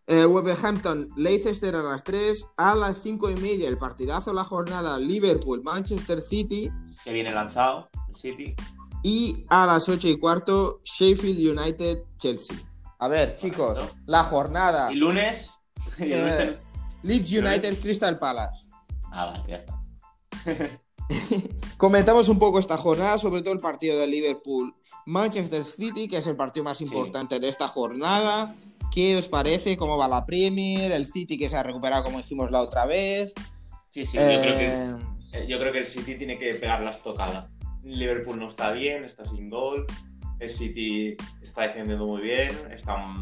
eh, 0.08 0.24
Wolverhampton, 0.26 1.10
Leicester 1.18 1.76
a 1.76 1.84
las 1.84 2.04
3, 2.04 2.48
a 2.58 2.74
las 2.76 3.00
5 3.02 3.30
y 3.32 3.36
media 3.36 3.68
el 3.68 3.78
partidazo 3.78 4.30
de 4.32 4.38
la 4.38 4.44
jornada 4.46 4.98
Liverpool, 4.98 5.62
Manchester 5.64 6.22
City 6.22 6.72
Que 7.04 7.12
viene 7.14 7.32
lanzado, 7.34 7.90
el 8.10 8.16
City. 8.16 8.56
y 9.04 9.46
a 9.50 9.66
las 9.66 9.90
8 9.90 10.08
y 10.08 10.18
cuarto 10.20 10.80
Sheffield 10.84 11.60
United, 11.60 12.00
Chelsea. 12.18 12.56
A 13.00 13.08
ver, 13.10 13.36
chicos, 13.36 13.78
Correcto. 13.80 13.98
la 14.06 14.24
jornada 14.24 14.92
Y 14.92 14.96
lunes. 14.96 15.52
Eh. 15.98 16.06
lunes- 16.08 16.58
Leeds 17.04 17.32
United, 17.32 17.78
Crystal 17.82 18.18
Palace. 18.20 18.70
Ah, 19.12 19.26
vale, 19.26 19.44
ya 19.48 19.56
está. 19.58 19.82
Comentamos 21.78 22.30
un 22.30 22.40
poco 22.40 22.60
esta 22.60 22.78
jornada, 22.78 23.18
sobre 23.18 23.42
todo 23.42 23.54
el 23.54 23.60
partido 23.60 24.00
de 24.00 24.08
Liverpool 24.08 24.74
Manchester 25.06 25.66
City, 25.66 26.08
que 26.08 26.18
es 26.18 26.28
el 26.28 26.36
partido 26.36 26.64
más 26.64 26.78
Sí. 26.78 26.84
importante 26.86 27.40
de 27.40 27.50
esta 27.50 27.68
jornada. 27.68 28.56
¿Qué 28.94 29.16
os 29.18 29.28
parece? 29.28 29.78
¿Cómo 29.78 29.98
va 29.98 30.08
la 30.08 30.26
Premier? 30.26 30.92
El 30.92 31.08
City 31.08 31.38
que 31.38 31.50
se 31.50 31.58
ha 31.58 31.64
recuperado 31.64 32.04
como 32.04 32.18
dijimos 32.18 32.52
la 32.52 32.62
otra 32.62 32.86
vez. 32.86 33.34
Sí, 33.90 34.06
sí, 34.06 34.18
yo, 34.18 34.24
creo 34.24 34.58
que, 34.58 35.38
Eh, 35.40 35.46
yo 35.48 35.60
creo 35.60 35.72
que 35.72 35.80
el 35.80 35.88
City 35.88 36.16
tiene 36.16 36.38
que 36.38 36.54
pegar 36.54 36.82
la 36.82 36.92
estocada. 36.92 37.50
Liverpool 37.84 38.38
no 38.38 38.48
está 38.48 38.72
bien, 38.74 39.04
está 39.06 39.26
sin 39.26 39.50
gol. 39.50 39.86
El 40.40 40.50
City 40.50 41.16
está 41.42 41.64
defendiendo 41.64 42.06
muy 42.06 42.22
bien, 42.22 42.52
está, 42.72 43.14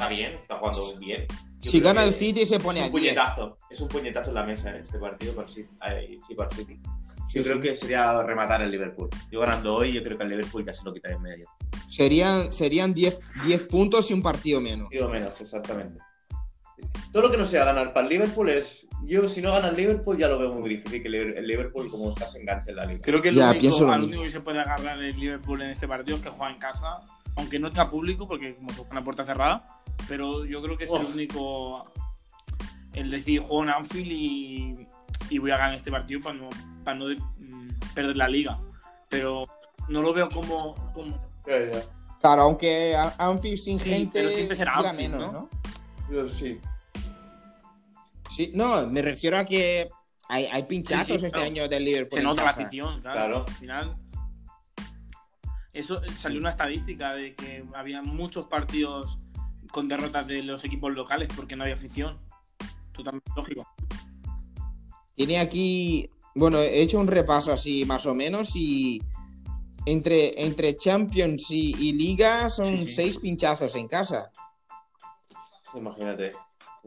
está 0.00 0.08
bien, 0.08 0.32
está 0.34 0.56
jugando 0.56 0.98
bien. 0.98 1.26
Yo 1.60 1.70
si 1.70 1.80
gana 1.80 2.04
el 2.04 2.14
City 2.14 2.46
se 2.46 2.58
pone 2.58 2.78
es 2.80 2.86
a 2.86 2.88
un 2.88 2.92
10. 3.00 3.14
puñetazo, 3.14 3.58
es 3.68 3.80
un 3.82 3.88
puñetazo 3.88 4.30
en 4.30 4.34
la 4.34 4.44
mesa 4.44 4.74
¿eh? 4.74 4.80
este 4.82 4.98
partido 4.98 5.34
para 5.34 5.46
el 5.46 5.52
City. 5.52 5.68
eh, 5.90 6.18
sí, 6.26 6.34
para 6.34 6.48
el 6.48 6.56
City. 6.56 6.80
Sí, 7.28 7.38
Yo 7.38 7.44
creo 7.44 7.56
sí. 7.56 7.62
que 7.62 7.76
sería 7.76 8.22
rematar 8.22 8.62
el 8.62 8.70
Liverpool. 8.70 9.10
Yo 9.30 9.40
ganando 9.40 9.74
hoy, 9.74 9.92
yo 9.92 10.02
creo 10.02 10.16
que 10.16 10.24
el 10.24 10.30
Liverpool 10.30 10.64
ya 10.64 10.72
se 10.72 10.82
lo 10.84 10.94
quita 10.94 11.10
en 11.10 11.20
medio. 11.20 11.46
Serían, 11.88 12.52
serían 12.52 12.94
10, 12.94 13.20
10 13.44 13.66
puntos 13.66 14.10
y 14.10 14.14
un 14.14 14.22
partido 14.22 14.60
menos. 14.60 14.88
Digo 14.88 15.08
menos, 15.08 15.38
exactamente. 15.40 16.00
Todo 17.12 17.24
lo 17.24 17.30
que 17.30 17.36
no 17.36 17.44
sea 17.44 17.64
ganar 17.66 17.92
para 17.92 18.06
el 18.06 18.12
Liverpool 18.12 18.48
es. 18.48 18.86
Yo, 19.04 19.28
si 19.28 19.42
no 19.42 19.52
gana 19.52 19.68
el 19.68 19.76
Liverpool, 19.76 20.16
ya 20.16 20.28
lo 20.28 20.38
veo 20.38 20.54
muy 20.54 20.68
difícil 20.68 21.02
que 21.02 21.08
el 21.08 21.46
Liverpool, 21.46 21.90
como 21.90 22.08
está, 22.08 22.26
se 22.26 22.40
enganche 22.40 22.70
en 22.70 22.76
la 22.76 22.86
liga. 22.86 23.00
Creo 23.02 23.20
que 23.20 23.34
Ya, 23.34 23.52
lo 23.52 23.58
pienso 23.60 23.84
único, 23.84 23.98
lo 23.98 24.04
único 24.06 24.22
que 24.22 24.30
se 24.30 24.40
puede 24.40 24.60
agarrar 24.60 24.98
el 25.02 25.16
Liverpool 25.18 25.60
en 25.62 25.70
este 25.70 25.86
partido 25.86 26.16
es 26.16 26.22
que 26.22 26.30
juega 26.30 26.52
en 26.52 26.58
casa, 26.58 26.98
aunque 27.36 27.58
no 27.58 27.70
tenga 27.70 27.88
público, 27.88 28.26
porque 28.26 28.54
como 28.54 28.70
en 28.70 28.94
la 28.94 29.04
puerta 29.04 29.24
cerrada, 29.24 29.66
pero 30.08 30.44
yo 30.44 30.62
creo 30.62 30.76
que 30.76 30.84
es 30.84 30.90
el 30.90 31.02
Uf. 31.02 31.14
único. 31.14 31.84
El 32.92 33.10
decir, 33.10 33.40
juego 33.40 33.62
en 33.62 33.68
Anfield 33.70 34.10
y, 34.10 34.86
y 35.30 35.38
voy 35.38 35.52
a 35.52 35.56
ganar 35.56 35.76
este 35.76 35.90
partido 35.92 36.20
para 36.20 36.34
no, 36.36 36.48
para 36.84 36.98
no 36.98 37.06
mm, 37.06 37.68
perder 37.94 38.16
la 38.16 38.28
liga. 38.28 38.58
Pero 39.08 39.46
no 39.88 40.02
lo 40.02 40.12
veo 40.12 40.28
como. 40.28 40.74
como. 40.92 41.22
Claro, 42.20 42.42
aunque 42.42 42.96
Anfield 43.18 43.58
sin 43.58 43.80
Sí, 43.80 43.88
gente 43.90 44.20
pero 44.20 44.30
siempre 44.30 44.56
será 44.56 44.74
Anfield, 44.76 44.96
menos, 45.14 45.32
¿no? 45.32 45.48
¿no? 46.10 46.28
Sí. 46.28 46.60
Sí, 48.28 48.52
no, 48.54 48.86
me 48.86 49.02
refiero 49.02 49.38
a 49.38 49.44
que 49.44 49.88
hay, 50.28 50.46
hay 50.46 50.62
pinchazos 50.64 51.06
Sí, 51.06 51.18
sí, 51.18 51.26
este 51.26 51.38
claro. 51.38 51.46
año 51.46 51.68
del 51.68 51.84
Liverpool. 51.84 52.18
se 52.18 52.22
en 52.22 52.24
nota 52.28 52.44
la 52.44 52.50
afición, 52.50 53.00
claro. 53.00 53.16
Claro. 53.16 53.44
Al 53.48 53.54
final. 53.54 53.96
Eso 55.72 56.00
salió 56.16 56.40
una 56.40 56.50
estadística 56.50 57.14
de 57.14 57.34
que 57.34 57.64
había 57.74 58.02
muchos 58.02 58.46
partidos 58.46 59.18
con 59.70 59.86
derrotas 59.88 60.26
de 60.26 60.42
los 60.42 60.64
equipos 60.64 60.92
locales 60.92 61.28
porque 61.34 61.54
no 61.56 61.62
había 61.62 61.74
afición. 61.74 62.18
Totalmente 62.92 63.30
lógico. 63.36 63.66
Tiene 65.14 65.38
aquí, 65.38 66.10
bueno, 66.34 66.58
he 66.58 66.80
hecho 66.82 66.98
un 66.98 67.06
repaso 67.06 67.52
así 67.52 67.84
más 67.84 68.04
o 68.06 68.14
menos 68.14 68.56
y 68.56 69.00
entre, 69.86 70.42
entre 70.44 70.76
Champions 70.76 71.50
y, 71.50 71.74
y 71.78 71.92
Liga 71.92 72.48
son 72.50 72.66
Sí, 72.66 72.78
sí. 72.84 72.88
seis 72.88 73.18
pinchazos 73.18 73.76
en 73.76 73.86
casa. 73.86 74.30
Imagínate. 75.74 76.32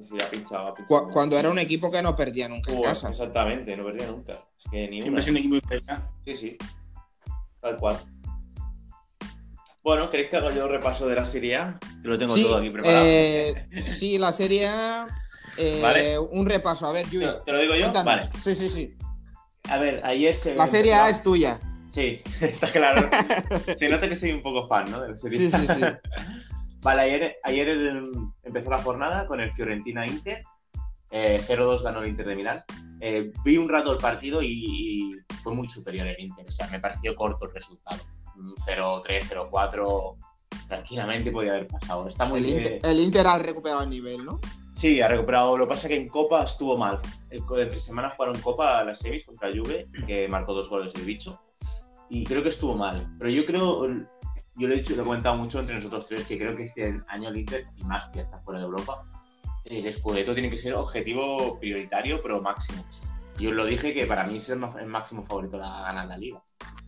Sí, 0.01 0.15
ha 0.21 0.29
pinchado, 0.29 0.67
ha 0.67 0.71
Cu- 0.71 0.77
pinchado. 0.87 1.09
cuando 1.11 1.37
era 1.39 1.49
un 1.51 1.59
equipo 1.59 1.89
que 1.91 2.01
no 2.01 2.15
perdía 2.15 2.49
nunca 2.49 2.71
en 2.71 2.81
casa. 2.81 3.09
Exactamente, 3.09 3.77
no 3.77 3.85
perdía 3.85 4.07
nunca. 4.07 4.45
Es 4.57 4.71
que 4.71 4.87
ni 4.89 5.01
Siempre 5.01 5.09
una. 5.11 5.19
es 5.19 5.27
un 5.27 5.37
equipo 5.37 5.55
imperial. 5.55 6.09
Sí, 6.25 6.35
sí. 6.35 6.57
Tal 7.61 7.77
cual. 7.77 7.97
Bueno, 9.83 10.09
¿queréis 10.09 10.29
que 10.29 10.37
haga 10.37 10.51
yo 10.53 10.67
repaso 10.67 11.07
de 11.07 11.15
la 11.15 11.25
Serie 11.25 11.57
A? 11.57 11.77
Que 12.01 12.07
lo 12.07 12.17
tengo 12.17 12.33
Sí, 12.33 12.43
todo 12.43 12.57
aquí 12.57 12.69
preparado. 12.69 13.03
eh, 13.05 13.65
sí, 13.83 14.17
la 14.17 14.31
serie 14.31 14.67
A, 14.67 15.07
eh, 15.57 15.79
Vale. 15.81 16.19
un 16.19 16.45
repaso. 16.45 16.87
A 16.87 16.93
ver, 16.93 17.05
¿Te, 17.07 17.15
Luis, 17.17 17.43
te 17.45 17.51
lo 17.51 17.59
digo 17.59 17.73
yo? 17.75 17.91
cuéntanos. 17.91 18.05
Vale. 18.29 18.39
Sí, 18.39 18.55
sí, 18.55 18.69
sí. 18.69 18.95
A 19.69 19.77
ver, 19.77 20.01
ayer 20.05 20.35
se. 20.35 20.55
La 20.55 20.67
serie 20.67 20.93
A 20.93 21.09
es 21.09 21.21
tuya. 21.21 21.59
Sí, 21.91 22.21
está 22.41 22.71
claro. 22.71 23.09
se 23.77 23.89
nota 23.89 24.07
que 24.07 24.15
soy 24.15 24.31
un 24.31 24.41
poco 24.41 24.67
fan, 24.67 24.89
¿no? 24.89 25.01
De 25.01 25.09
la 25.09 25.17
Serie 25.17 25.37
Sí, 25.37 25.51
sí, 25.51 25.67
sí. 25.67 25.81
Vale, 26.81 27.01
ayer, 27.01 27.35
ayer 27.43 27.69
el- 27.69 28.03
empezó 28.43 28.69
la 28.69 28.81
jornada 28.81 29.27
con 29.27 29.39
el 29.41 29.51
Fiorentina 29.53 30.07
Inter. 30.07 30.43
Eh, 31.11 31.39
0-2 31.45 31.83
ganó 31.83 32.01
el 32.01 32.07
Inter 32.09 32.25
de 32.27 32.35
Milán. 32.35 32.63
Eh, 32.99 33.31
vi 33.45 33.57
un 33.57 33.69
rato 33.69 33.91
el 33.91 33.99
partido 33.99 34.41
y, 34.41 34.47
y 34.49 35.13
fue 35.43 35.53
muy 35.53 35.69
superior 35.69 36.07
el 36.07 36.19
Inter. 36.19 36.45
O 36.47 36.51
sea, 36.51 36.67
me 36.67 36.79
pareció 36.79 37.15
corto 37.15 37.45
el 37.45 37.53
resultado. 37.53 38.01
Un 38.43 38.55
0-3, 38.55 39.23
0-4. 39.51 40.15
Tranquilamente 40.67 41.31
podía 41.31 41.51
haber 41.53 41.67
pasado. 41.67 42.07
Está 42.07 42.25
muy 42.25 42.39
El 42.39 42.45
bien. 42.45 42.57
Inter, 42.57 42.79
el 42.83 42.99
Inter 42.99 43.27
ha 43.27 43.39
recuperado 43.39 43.83
el 43.83 43.89
nivel, 43.89 44.25
¿no? 44.25 44.39
Sí, 44.75 45.01
ha 45.01 45.07
recuperado. 45.07 45.57
Lo 45.57 45.65
que 45.65 45.69
pasa 45.69 45.87
es 45.87 45.93
que 45.93 45.99
en 46.01 46.09
Copa 46.09 46.43
estuvo 46.43 46.77
mal. 46.77 46.99
El- 47.29 47.43
Entre 47.59 47.79
semanas 47.79 48.13
jugaron 48.15 48.39
Copa 48.41 48.79
a 48.79 48.83
las 48.83 48.99
semis 48.99 49.23
contra 49.25 49.49
Juve, 49.49 49.87
que 50.05 50.27
marcó 50.27 50.53
dos 50.53 50.69
goles 50.69 50.93
el 50.95 51.03
bicho. 51.05 51.39
Y 52.09 52.23
creo 52.25 52.43
que 52.43 52.49
estuvo 52.49 52.75
mal. 52.75 53.15
Pero 53.17 53.29
yo 53.29 53.45
creo, 53.45 53.87
yo 53.87 54.67
lo 54.67 54.73
he 54.73 54.77
dicho, 54.77 54.95
lo 54.95 55.03
he 55.03 55.05
comentado 55.05 55.35
mucho 55.37 55.59
entre 55.59 55.75
nosotros 55.75 56.05
tres, 56.07 56.25
que 56.27 56.37
creo 56.37 56.55
que 56.55 56.63
este 56.63 57.01
año 57.07 57.29
el 57.29 57.37
Inter, 57.37 57.65
y 57.77 57.83
más 57.83 58.09
que 58.09 58.21
está 58.21 58.39
fuera 58.39 58.59
de 58.59 58.65
Europa, 58.65 59.05
el 59.65 59.91
Scudetto 59.93 60.33
tiene 60.33 60.49
que 60.49 60.57
ser 60.57 60.73
objetivo 60.75 61.57
prioritario, 61.59 62.21
pero 62.21 62.41
máximo. 62.41 62.83
Yo 63.37 63.49
os 63.49 63.55
lo 63.55 63.65
dije 63.65 63.93
que 63.93 64.05
para 64.05 64.25
mí 64.25 64.37
es 64.37 64.49
el 64.49 64.63
el 64.79 64.87
máximo 64.87 65.23
favorito 65.23 65.61
a 65.61 65.81
ganar 65.81 66.07
la 66.07 66.17
liga. 66.17 66.41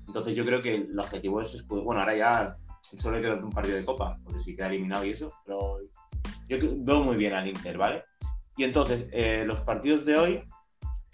Entonces 0.07 0.35
yo 0.35 0.45
creo 0.45 0.61
que 0.61 0.75
el 0.75 0.99
objetivo 0.99 1.41
es 1.41 1.57
Scudetto. 1.57 1.85
Bueno, 1.85 2.01
ahora 2.01 2.15
ya 2.15 2.57
solo 2.81 3.17
le 3.17 3.23
queda 3.23 3.35
un 3.35 3.51
partido 3.51 3.77
de 3.77 3.85
Copa, 3.85 4.15
porque 4.23 4.39
si 4.39 4.55
queda 4.55 4.67
eliminado 4.67 5.05
y 5.05 5.11
eso, 5.11 5.33
pero 5.43 5.79
yo 6.47 6.57
veo 6.61 7.01
muy 7.01 7.15
bien 7.17 7.33
al 7.33 7.47
Inter, 7.47 7.77
¿vale? 7.77 8.03
Y 8.57 8.63
entonces, 8.63 9.09
eh, 9.11 9.43
los 9.45 9.61
partidos 9.61 10.05
de 10.05 10.17
hoy, 10.17 10.43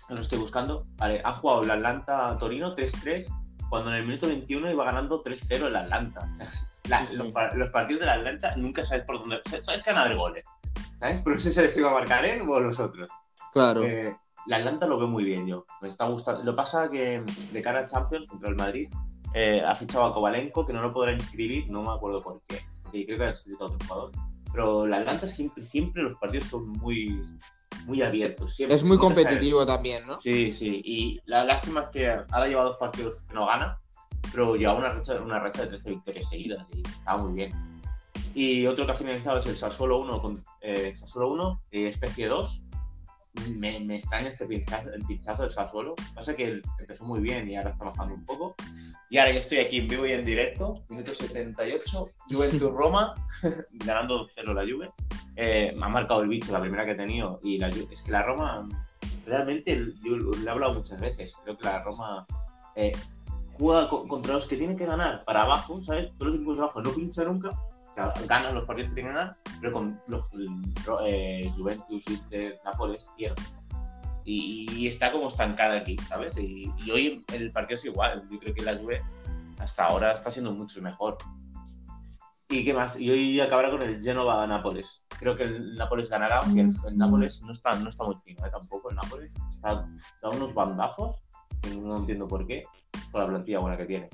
lo 0.10 0.20
estoy 0.20 0.38
buscando. 0.38 0.84
Vale, 0.98 1.22
ha 1.24 1.34
jugado 1.34 1.64
el 1.64 1.72
Atlanta-Torino 1.72 2.76
3-3, 2.76 3.28
cuando 3.70 3.90
en 3.90 3.98
el 3.98 4.06
minuto 4.06 4.28
21 4.28 4.72
iba 4.72 4.86
ganando 4.86 5.24
3-0 5.24 5.68
el 5.68 5.76
Atlanta. 5.76 6.30
La, 6.90 7.06
Sí, 7.06 7.16
sí. 7.16 7.18
Los, 7.18 7.32
los 7.56 7.70
partidos 7.70 8.02
del 8.02 8.10
Atlanta 8.10 8.56
nunca 8.58 8.84
sabes 8.84 9.06
por 9.06 9.20
dónde. 9.20 9.40
Sabes 9.62 9.84
que 9.84 9.92
van 9.92 10.00
a 10.00 10.06
haber 10.06 10.18
goles. 10.18 10.44
¿Sabes? 11.00 11.22
Pero 11.24 11.40
sé 11.40 11.52
si 11.52 11.62
les 11.62 11.78
iba 11.78 11.92
a 11.92 11.94
marcar 11.94 12.26
él 12.26 12.42
o 12.42 12.60
los 12.60 12.80
otros. 12.80 13.08
Claro. 13.54 13.84
Eh, 13.84 14.18
la 14.48 14.58
Atlanta 14.58 14.88
lo 14.88 14.98
veo 14.98 15.08
muy 15.08 15.24
bien 15.24 15.48
yo. 15.48 15.66
Me 15.82 15.90
está 15.90 16.08
gustando. 16.08 16.44
Lo 16.44 16.56
pasa 16.56 16.90
que 16.90 17.24
de 17.52 17.62
cara 17.62 17.80
al 17.80 17.90
Champions 17.90 18.30
contra 18.30 18.50
el 18.50 18.56
Madrid 18.56 18.90
eh, 19.34 19.64
ha 19.66 19.76
fichado 19.76 20.06
a 20.06 20.14
Kovalenko 20.14 20.66
que 20.66 20.74
no 20.74 20.82
lo 20.82 20.94
podrá 20.94 21.14
inscribir, 21.14 21.70
no 21.70 21.82
me 21.84 21.92
acuerdo 21.92 22.22
por 22.22 22.42
qué. 22.48 22.62
Y 22.92 23.06
creo 23.06 23.18
que 23.18 23.24
ha 23.24 23.30
necesitado 23.30 23.72
otro 23.72 23.88
jugador. 23.88 24.12
Pero 24.52 24.86
la 24.86 24.98
Atlanta 24.98 25.28
siempre, 25.28 25.64
siempre 25.64 26.04
los 26.04 26.16
partidos 26.16 26.48
son 26.48 26.68
muy, 26.70 27.26
muy 27.86 28.02
abiertos. 28.02 28.56
siempre. 28.56 28.76
es 28.76 28.84
muy 28.84 28.98
competitivo 28.98 29.66
también, 29.66 30.06
¿no? 30.06 30.20
Sí, 30.20 30.52
sí. 30.52 30.82
Y 30.84 31.22
la 31.26 31.46
lástima 31.46 31.84
es 31.84 31.88
que 31.90 32.10
ahora 32.10 32.48
lleva 32.48 32.64
dos 32.64 32.78
partidos 32.78 33.22
que 33.24 33.34
no 33.34 33.46
gana, 33.46 33.80
pero 34.34 34.56
lleva 34.56 34.74
una 34.74 34.90
racha, 34.90 35.22
una 35.22 35.40
racha 35.40 35.62
de 35.62 35.68
13 35.70 35.90
victorias 35.90 36.30
seguidas 36.30 36.66
y 36.74 36.82
está 36.82 37.16
muy 37.18 37.34
bien. 37.34 37.52
Y 38.34 38.66
otro 38.66 38.86
que 38.86 38.92
ha 38.92 38.96
finalizado 38.96 39.40
es 39.40 39.46
el 39.46 39.58
Sassuolo 39.58 40.00
1 40.00 40.22
con 40.22 40.44
eh, 40.62 40.94
Sassuolo 40.96 41.30
1, 41.30 41.62
eh, 41.72 41.88
especie 41.88 42.28
2. 42.28 42.66
Me, 43.58 43.80
me 43.80 43.96
extraña 43.96 44.28
este 44.30 44.46
pinchazo, 44.46 44.90
el 44.94 45.04
pinchazo 45.06 45.44
del 45.44 45.52
Sassuolo. 45.52 45.96
Pasa 46.14 46.36
que 46.36 46.62
empezó 46.80 47.06
muy 47.06 47.20
bien 47.22 47.50
y 47.50 47.56
ahora 47.56 47.70
está 47.72 47.86
bajando 47.86 48.16
un 48.16 48.26
poco. 48.26 48.56
Y 49.10 49.18
ahora 49.18 49.32
yo 49.32 49.40
estoy 49.40 49.60
aquí 49.60 49.78
en 49.78 49.88
vivo 49.88 50.06
y 50.06 50.12
en 50.12 50.26
directo, 50.26 50.84
minuto 50.90 51.14
78, 51.14 52.10
Juventus 52.30 52.72
Roma, 52.72 53.14
ganando 53.86 54.28
2-0 54.28 54.54
la 54.54 54.62
Juve. 54.70 54.92
Eh, 55.38 55.74
me 55.78 55.86
ha 55.86 55.90
marcado 55.90 56.22
el 56.22 56.28
bicho 56.30 56.52
la 56.52 56.60
primera 56.62 56.86
que 56.86 56.92
he 56.92 56.96
tenido 56.96 57.40
y 57.42 57.58
la 57.58 57.70
es 57.70 58.02
que 58.04 58.12
la 58.12 58.24
Roma 58.24 58.68
realmente 59.26 59.94
yo 60.04 60.18
lo 60.18 60.36
he 60.36 60.50
hablado 60.50 60.74
muchas 60.76 61.00
veces. 61.00 61.34
Creo 61.44 61.58
que 61.58 61.64
la 61.66 61.84
Roma 61.84 62.26
eh, 62.76 62.92
juega 63.58 63.90
co- 63.90 64.08
contra 64.08 64.34
los 64.34 64.48
que 64.48 64.58
tienen 64.58 64.76
que 64.78 64.86
ganar 64.86 65.24
para 65.24 65.44
abajo, 65.44 65.82
¿sabes? 65.84 66.12
Todos 66.18 66.28
los 66.28 66.36
equipos 66.36 66.58
de 66.58 66.64
abajo 66.64 66.82
no 66.82 66.92
pinchan 66.92 67.26
nunca, 67.28 67.50
ganan 67.96 68.56
los 68.56 68.66
partidos 68.66 68.90
que 68.90 68.96
tienen 68.96 69.14
que 69.14 69.18
ganar, 69.18 69.38
pero 69.60 69.74
con 69.74 70.02
los 70.08 70.26
eh, 71.06 71.52
Juventus, 71.56 72.08
Inter, 72.10 72.60
Nápoles 72.64 73.08
pierden. 73.18 73.44
Y, 74.24 74.70
y 74.74 74.88
está 74.88 75.12
como 75.12 75.28
estancada 75.28 75.78
aquí, 75.78 75.98
¿sabes? 76.08 76.38
Y, 76.38 76.72
y 76.86 76.92
hoy 76.92 77.26
el 77.34 77.52
partido 77.52 77.78
es 77.78 77.86
igual. 77.86 78.22
Yo 78.30 78.38
creo 78.38 78.54
que 78.54 78.62
la 78.62 78.78
Juve 78.78 79.02
hasta 79.58 79.86
ahora 79.86 80.12
está 80.12 80.30
siendo 80.30 80.52
mucho 80.52 80.82
mejor. 80.82 81.18
¿Y 82.50 82.66
qué 82.66 82.74
más? 82.74 83.00
Y 83.00 83.10
hoy 83.10 83.40
acabará 83.40 83.72
con 83.72 83.82
el 83.82 84.02
Genova-Nápoles. 84.02 85.06
Creo 85.18 85.36
que 85.36 85.44
el 85.44 85.76
Nápoles 85.76 86.10
ganará, 86.10 86.40
aunque 86.40 86.62
el, 86.62 86.72
el 86.86 86.98
Nápoles 86.98 87.42
no 87.44 87.52
está, 87.52 87.76
no 87.76 87.90
está 87.90 88.04
muy 88.04 88.16
fino, 88.24 88.46
¿eh? 88.46 88.50
Tampoco 88.52 88.90
el 88.90 88.98
Nápoles. 88.98 89.32
Está, 89.54 89.88
da 90.22 90.30
unos 90.30 90.54
bandazos, 90.54 91.16
que 91.62 91.76
no 91.76 91.98
entiendo 91.98 92.28
por 92.28 92.46
qué, 92.46 92.64
con 93.12 93.22
la 93.22 93.28
plantilla 93.28 93.60
buena 93.60 93.78
que 93.78 93.86
tiene. 93.86 94.10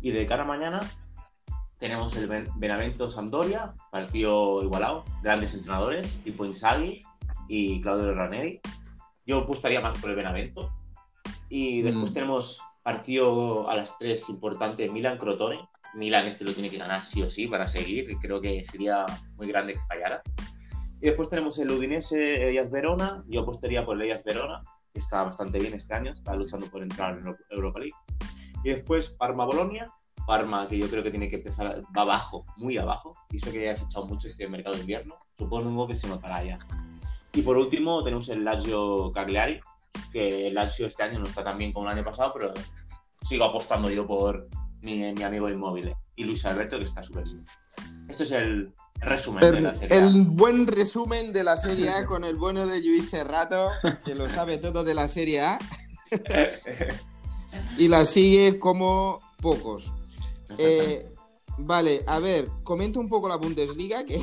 Y 0.00 0.10
de 0.10 0.26
cara 0.26 0.42
a 0.42 0.46
mañana 0.46 0.80
tenemos 1.78 2.16
el 2.16 2.26
Ben- 2.28 2.48
Benavento-Sampdoria, 2.56 3.74
partido 3.90 4.62
igualado, 4.62 5.04
grandes 5.22 5.54
entrenadores, 5.54 6.12
tipo 6.24 6.44
Inzaghi 6.44 7.02
y 7.48 7.80
Claudio 7.80 8.14
Ranieri. 8.14 8.60
Yo 9.26 9.38
apostaría 9.38 9.80
más 9.80 9.98
por 9.98 10.10
el 10.10 10.16
Benavento. 10.16 10.72
Y 11.48 11.82
después 11.82 12.10
Mm. 12.10 12.14
tenemos 12.14 12.62
partido 12.82 13.68
a 13.70 13.74
las 13.74 13.98
3 13.98 14.28
importante, 14.28 14.88
Milan-Crotone. 14.88 15.68
Milan 15.94 16.26
este 16.26 16.44
lo 16.44 16.52
tiene 16.52 16.70
que 16.70 16.78
ganar 16.78 17.02
sí 17.02 17.22
o 17.22 17.30
sí 17.30 17.46
para 17.46 17.68
seguir, 17.68 18.10
y 18.10 18.16
creo 18.16 18.40
que 18.40 18.64
sería 18.64 19.04
muy 19.36 19.46
grande 19.48 19.74
que 19.74 19.80
fallara. 19.88 20.22
Y 21.00 21.06
después 21.06 21.28
tenemos 21.30 21.58
el 21.58 21.70
Udinese 21.70 22.50
Ellas 22.50 22.70
Verona, 22.70 23.24
yo 23.28 23.42
apostaría 23.42 23.84
por 23.84 23.96
el 23.96 24.02
Ellas 24.02 24.22
Verona, 24.24 24.62
que 24.92 25.00
está 25.00 25.22
bastante 25.24 25.58
bien 25.58 25.74
este 25.74 25.94
año, 25.94 26.12
está 26.12 26.34
luchando 26.34 26.66
por 26.70 26.82
entrar 26.82 27.16
en 27.18 27.26
Euro- 27.26 27.38
Europa 27.50 27.78
League. 27.78 27.94
Y 28.64 28.70
después 28.70 29.10
Parma 29.10 29.44
Bolonia, 29.44 29.90
Parma 30.28 30.68
que 30.68 30.76
yo 30.76 30.90
creo 30.90 31.02
que 31.02 31.10
tiene 31.10 31.30
que 31.30 31.36
empezar, 31.36 31.80
va 31.96 32.02
abajo, 32.02 32.44
muy 32.58 32.76
abajo, 32.76 33.16
y 33.30 33.38
eso 33.38 33.50
que 33.50 33.64
ya 33.64 33.72
ha 33.72 33.76
fichado 33.76 34.06
mucho 34.06 34.28
este 34.28 34.46
mercado 34.46 34.74
de 34.74 34.82
invierno, 34.82 35.16
supongo 35.38 35.88
que 35.88 35.96
se 35.96 36.06
notará 36.06 36.44
ya. 36.44 36.58
Y 37.32 37.40
por 37.40 37.56
último 37.56 38.04
tenemos 38.04 38.28
el 38.28 38.44
Lazio 38.44 39.10
Cagliari, 39.10 39.58
que 40.12 40.48
el 40.48 40.54
Lazio 40.54 40.86
este 40.86 41.02
año 41.02 41.18
no 41.18 41.24
está 41.24 41.42
tan 41.42 41.56
bien 41.56 41.72
como 41.72 41.88
el 41.88 41.96
año 41.96 42.04
pasado, 42.04 42.34
pero 42.34 42.52
sigo 43.22 43.44
apostando 43.44 43.88
yo 43.88 44.06
por 44.06 44.50
mi, 44.82 45.14
mi 45.14 45.22
amigo 45.22 45.48
inmóvil 45.48 45.94
y 46.14 46.24
Luis 46.24 46.44
Alberto, 46.44 46.78
que 46.78 46.84
está 46.84 47.02
súper 47.02 47.24
bien. 47.24 47.44
Este 48.06 48.24
es 48.24 48.32
el 48.32 48.74
resumen 49.00 49.40
de 49.40 49.58
El, 49.58 49.62
la 49.62 49.74
serie. 49.74 49.96
A. 49.96 50.06
el 50.06 50.24
buen 50.26 50.66
resumen 50.66 51.32
de 51.32 51.42
la 51.42 51.56
Serie 51.56 51.88
A 51.88 52.06
con 52.06 52.24
el 52.24 52.36
bueno 52.36 52.66
de 52.66 52.82
Luis 52.82 53.08
Serrato, 53.08 53.70
que 54.04 54.14
lo 54.14 54.28
sabe 54.28 54.58
todo 54.58 54.84
de 54.84 54.94
la 54.94 55.08
Serie 55.08 55.40
A, 55.40 55.58
y 57.78 57.88
la 57.88 58.04
sigue 58.04 58.58
como 58.58 59.20
pocos. 59.40 59.94
Eh, 60.56 61.12
vale, 61.58 62.04
a 62.06 62.18
ver, 62.18 62.48
comento 62.62 63.00
un 63.00 63.08
poco 63.08 63.28
la 63.28 63.36
Bundesliga, 63.36 64.04
que, 64.04 64.22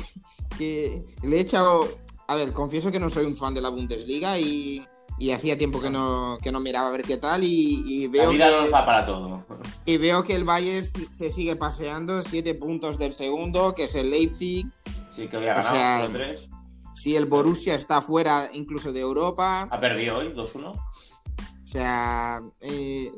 que 0.58 1.04
le 1.22 1.36
he 1.36 1.40
echado... 1.40 1.86
A 2.28 2.34
ver, 2.34 2.52
confieso 2.52 2.90
que 2.90 2.98
no 2.98 3.08
soy 3.08 3.24
un 3.24 3.36
fan 3.36 3.54
de 3.54 3.60
la 3.60 3.68
Bundesliga 3.68 4.36
y, 4.38 4.84
y 5.18 5.30
hacía 5.30 5.56
tiempo 5.56 5.80
que 5.80 5.90
no, 5.90 6.38
que 6.42 6.50
no 6.50 6.60
miraba 6.60 6.88
a 6.88 6.90
ver 6.90 7.02
qué 7.02 7.16
tal 7.16 7.44
y, 7.44 7.84
y 7.86 8.06
la 8.06 8.12
veo 8.12 8.30
vida 8.30 8.50
que... 8.50 8.64
no 8.64 8.70
para 8.70 9.06
todo. 9.06 9.44
Y 9.84 9.96
veo 9.98 10.24
que 10.24 10.34
el 10.34 10.44
Bayern 10.44 10.84
se 10.84 11.30
sigue 11.30 11.54
paseando, 11.56 12.22
siete 12.22 12.54
puntos 12.54 12.98
del 12.98 13.12
segundo, 13.12 13.74
que 13.74 13.84
es 13.84 13.94
el 13.94 14.10
Leipzig. 14.10 14.66
Sí, 15.14 15.28
que 15.28 15.36
había 15.36 15.52
O 15.52 15.62
ganado 15.62 15.76
sea, 15.76 16.08
0-3. 16.08 16.48
Si 16.94 17.14
el 17.14 17.26
Borussia 17.26 17.74
está 17.74 18.02
fuera 18.02 18.50
incluso 18.52 18.92
de 18.92 19.00
Europa. 19.00 19.68
Ha 19.70 19.80
perdido 19.80 20.18
hoy 20.18 20.32
2-1. 20.34 20.72
O 20.72 21.66
sea, 21.66 22.42
eh, 22.60 23.12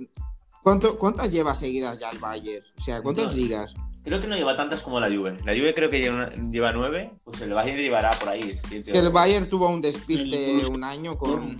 ¿cuánto- 0.69 0.99
¿cuántas 0.99 1.33
lleva 1.33 1.55
seguidas 1.55 1.99
ya 1.99 2.11
el 2.11 2.19
Bayern? 2.19 2.65
O 2.77 2.81
sea, 2.81 3.01
¿cuántas 3.03 3.27
No. 3.27 3.33
ligas? 3.33 3.75
Creo 4.05 4.21
que 4.21 4.27
no 4.27 4.37
lleva 4.37 4.57
tantas 4.57 4.81
como 4.83 5.01
la 5.01 5.09
Juve. 5.09 5.37
La 5.45 5.53
Juve 5.55 5.75
creo 5.75 5.91
que 5.91 5.99
lleva, 6.01 6.31
lleva 6.31 6.73
9, 6.73 7.13
pues 7.25 7.41
el 7.43 7.53
Bayern 7.53 7.79
llevará 7.79 8.11
por 8.11 8.29
ahí. 8.31 8.57
siete 8.69 8.93
Que 8.93 8.99
el 8.99 9.11
Bayern 9.11 9.49
tuvo 9.49 9.69
un 9.69 9.81
despiste 9.81 10.67
un 10.67 10.83
año 10.85 11.17
con... 11.19 11.59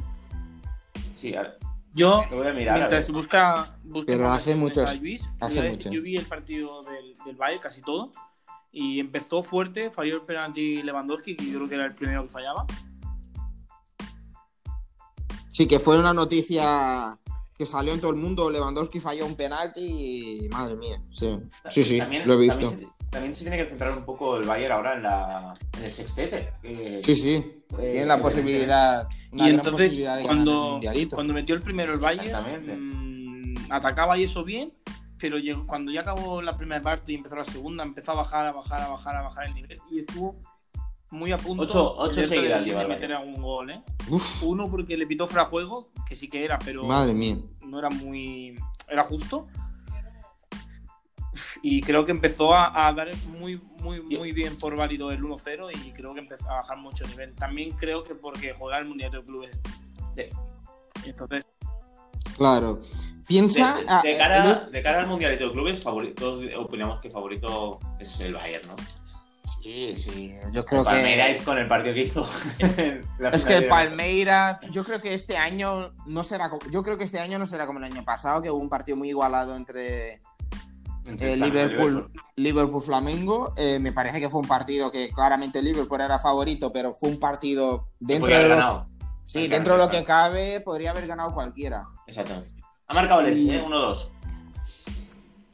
Sí, 1.17 1.35
a 1.35 1.43
ver, 1.43 1.59
Yo, 1.95 2.23
lo 2.31 2.37
voy 2.39 2.47
a 2.47 2.53
mirar. 2.53 2.77
mientras 2.79 3.11
busca, 3.11 3.77
busca 3.83 4.07
Pero 4.07 4.31
hace 4.33 4.55
muchos- 4.55 5.01
Luis, 5.01 5.23
hace 5.41 5.69
mucho. 5.69 5.91
Yo 5.91 6.01
vi 6.01 6.17
el 6.17 6.27
partido 6.27 6.81
del, 6.83 7.17
del 7.25 7.37
Bayern, 7.37 7.61
casi 7.61 7.81
todo. 7.83 8.11
Y 8.71 9.01
empezó 9.01 9.43
fuerte, 9.43 9.91
falló 9.91 10.15
el 10.17 10.23
penalti 10.23 10.83
Lewandowski, 10.83 11.37
que 11.37 11.47
yo 11.47 11.57
creo 11.59 11.69
que 11.69 11.75
era 11.75 11.87
el 11.87 11.95
primero 11.95 12.23
que 12.25 12.29
fallaba. 12.29 12.67
Sí, 15.49 15.67
que 15.67 15.81
fue 15.81 15.99
una 15.99 16.13
noticia 16.15 17.19
que 17.59 17.67
salió 17.67 17.93
en 17.93 18.01
todo 18.01 18.13
el 18.13 18.17
mundo. 18.17 18.49
Lewandowski 18.51 19.01
falló 19.01 19.27
un 19.27 19.35
penalti 19.35 20.45
y... 20.45 20.49
Madre 20.49 20.77
mía, 20.77 20.97
sí. 21.11 21.39
Sí, 21.69 21.83
sí, 21.83 21.99
También- 21.99 22.27
lo 22.27 22.35
he 22.35 22.37
visto. 22.39 22.69
También 22.71 22.89
se, 22.91 23.11
también 23.11 23.35
se 23.35 23.43
tiene 23.45 23.57
que 23.57 23.65
centrar 23.67 23.99
un 23.99 24.05
poco 24.05 24.37
el 24.37 24.47
Bayern 24.47 24.73
ahora 24.73 24.95
en, 24.97 25.03
la, 25.03 25.55
en 25.79 25.85
el 25.85 25.93
sextete. 25.93 26.53
Sí, 27.03 27.15
sí. 27.17 27.63
Eh, 27.79 27.89
Tiene 27.91 28.07
la 28.07 28.21
posibilidad... 28.21 29.09
Una 29.33 29.45
y 29.45 29.47
gran 29.49 29.55
entonces, 29.57 29.87
posibilidad 29.89 30.17
de 30.17 30.23
ganar 30.23 30.39
el 30.39 30.45
cuando, 30.45 30.81
cuando 31.17 31.35
metió 31.35 31.55
el 31.57 31.63
primero 31.63 31.93
el 31.93 31.99
Bayern, 31.99 33.55
mm, 33.55 33.73
atacaba 33.73 34.17
y 34.17 34.25
eso 34.25 34.45
bien, 34.45 34.73
pero 35.19 35.39
llegó- 35.39 35.67
cuando 35.67 35.91
ya 35.93 36.01
acabó 36.03 36.41
la 36.41 36.57
primera 36.57 36.81
parte 36.81 37.13
y 37.13 37.17
empezó 37.17 37.35
la 37.37 37.45
segunda, 37.45 37.83
empezó 37.83 38.13
a 38.13 38.17
bajar, 38.17 38.47
a 38.47 38.53
bajar, 38.53 38.81
a 38.81 38.89
bajar, 38.89 39.17
a 39.17 39.23
bajar 39.23 39.47
el 39.49 39.55
nivel 39.55 39.79
y 39.91 39.99
estuvo 39.99 40.37
muy 41.11 41.33
a 41.33 41.37
punto 41.39 41.63
Ocho- 41.65 41.95
ocho 41.97 42.21
de- 42.21 42.27
seguidas 42.27 42.61
de, 42.61 42.67
lleva 42.71 42.83
el 42.83 42.89
meter 42.89 43.13
algún 43.13 43.41
gol. 43.43 43.71
¿eh? 43.71 43.83
Uf, 44.11 44.43
Uno 44.43 44.69
porque 44.71 44.97
le 44.97 45.07
pitó 45.07 45.27
fuera 45.27 45.47
juego, 45.47 45.91
que 46.07 46.15
sí 46.17 46.29
que 46.29 46.45
era, 46.45 46.59
pero 46.59 46.85
madre 46.85 47.13
mía. 47.15 47.37
no 47.67 47.79
era 47.79 47.89
muy. 47.91 48.55
era 48.89 49.05
justo. 49.05 49.47
Y 51.63 51.81
creo 51.83 52.05
que 52.05 52.11
empezó 52.13 52.53
a, 52.55 52.89
a 52.89 52.93
dar 52.93 53.11
muy, 53.39 53.61
muy, 53.81 54.01
muy 54.03 54.33
bien 54.33 54.57
por 54.57 54.75
válido 54.77 55.11
el 55.13 55.23
1-0 55.23 55.71
y 55.87 55.93
creo 55.93 56.13
que 56.15 56.21
empezó 56.21 56.51
a 56.51 56.57
bajar 56.57 56.79
mucho 56.79 57.07
nivel. 57.07 57.35
También 57.35 57.71
creo 57.73 58.03
que 58.03 58.15
porque 58.15 58.55
juega 58.59 58.79
el 58.79 58.87
Mundial 58.87 59.11
de 59.13 59.23
Clubes. 59.23 59.61
De- 60.15 60.31
Entonces, 61.05 61.45
Claro. 62.37 62.81
Piensa. 63.27 63.79
De, 64.03 64.11
de 64.11 64.17
cara, 64.17 64.45
los- 64.47 64.71
de 64.73 64.83
cara 64.83 65.01
al 65.01 65.07
Mundialito 65.07 65.47
de 65.47 65.53
Clubes, 65.53 65.85
favori- 65.85 66.15
todos 66.15 66.45
opinamos 66.57 67.01
que 67.01 67.11
favorito 67.11 67.79
es 68.01 68.19
el 68.21 68.35
Bayern, 68.35 68.67
¿no? 68.69 68.75
Sí, 69.61 69.95
sí. 69.99 70.33
Yo 70.53 70.65
creo 70.65 70.85
Palmeiras 70.85 71.39
que. 71.39 71.45
con 71.45 71.59
el 71.59 71.67
partido 71.69 71.95
que 71.95 72.03
hizo. 72.03 72.29
Es 73.33 73.45
que 73.45 73.57
el 73.57 73.69
Palmeiras, 73.69 74.61
yo 74.71 74.85
creo 74.85 75.01
que 75.01 75.15
este 75.15 75.37
año 75.37 75.93
no 76.07 76.23
será 76.25 76.49
como, 76.49 76.61
yo 76.71 76.83
creo 76.83 76.97
que 76.97 77.05
este 77.05 77.19
año 77.19 77.39
no 77.39 77.47
será 77.47 77.67
como 77.67 77.79
el 77.81 77.85
año 77.85 78.05
pasado, 78.05 78.41
que 78.41 78.51
hubo 78.51 78.61
un 78.61 78.69
partido 78.69 78.97
muy 78.97 79.09
igualado 79.09 79.57
entre 79.57 80.21
entre 81.07 81.33
eh, 81.33 81.37
Liverpool, 81.37 82.11
Liverpool 82.37 82.83
Flamengo. 82.83 83.55
Eh, 83.57 83.79
me 83.79 83.93
parece 83.93 84.21
que 84.21 84.29
fue 84.29 84.41
un 84.43 84.47
partido 84.49 84.91
que 84.93 85.09
claramente 85.11 85.61
Liverpool 85.63 86.01
era 86.03 86.19
favorito, 86.19 86.71
pero 86.73 86.93
fue 86.93 87.09
un 87.09 87.19
partido 87.19 87.89
dentro 87.99 88.29
de 88.37 88.43
lo, 88.49 88.49
ganado. 88.57 88.87
sí, 89.27 89.45
El 89.45 89.51
dentro 89.51 89.73
de 89.75 89.79
lo 89.81 89.89
que 89.89 90.05
cabe, 90.05 90.61
podría 90.61 90.91
haber 90.91 91.07
ganado 91.07 91.33
cualquiera. 91.35 91.89
Exactamente. 92.07 92.51
Ha 92.87 92.95
marcado 92.95 93.21
el 93.23 93.37
Y- 93.37 93.51
¿eh? 93.53 93.63
1-2. 93.67 94.13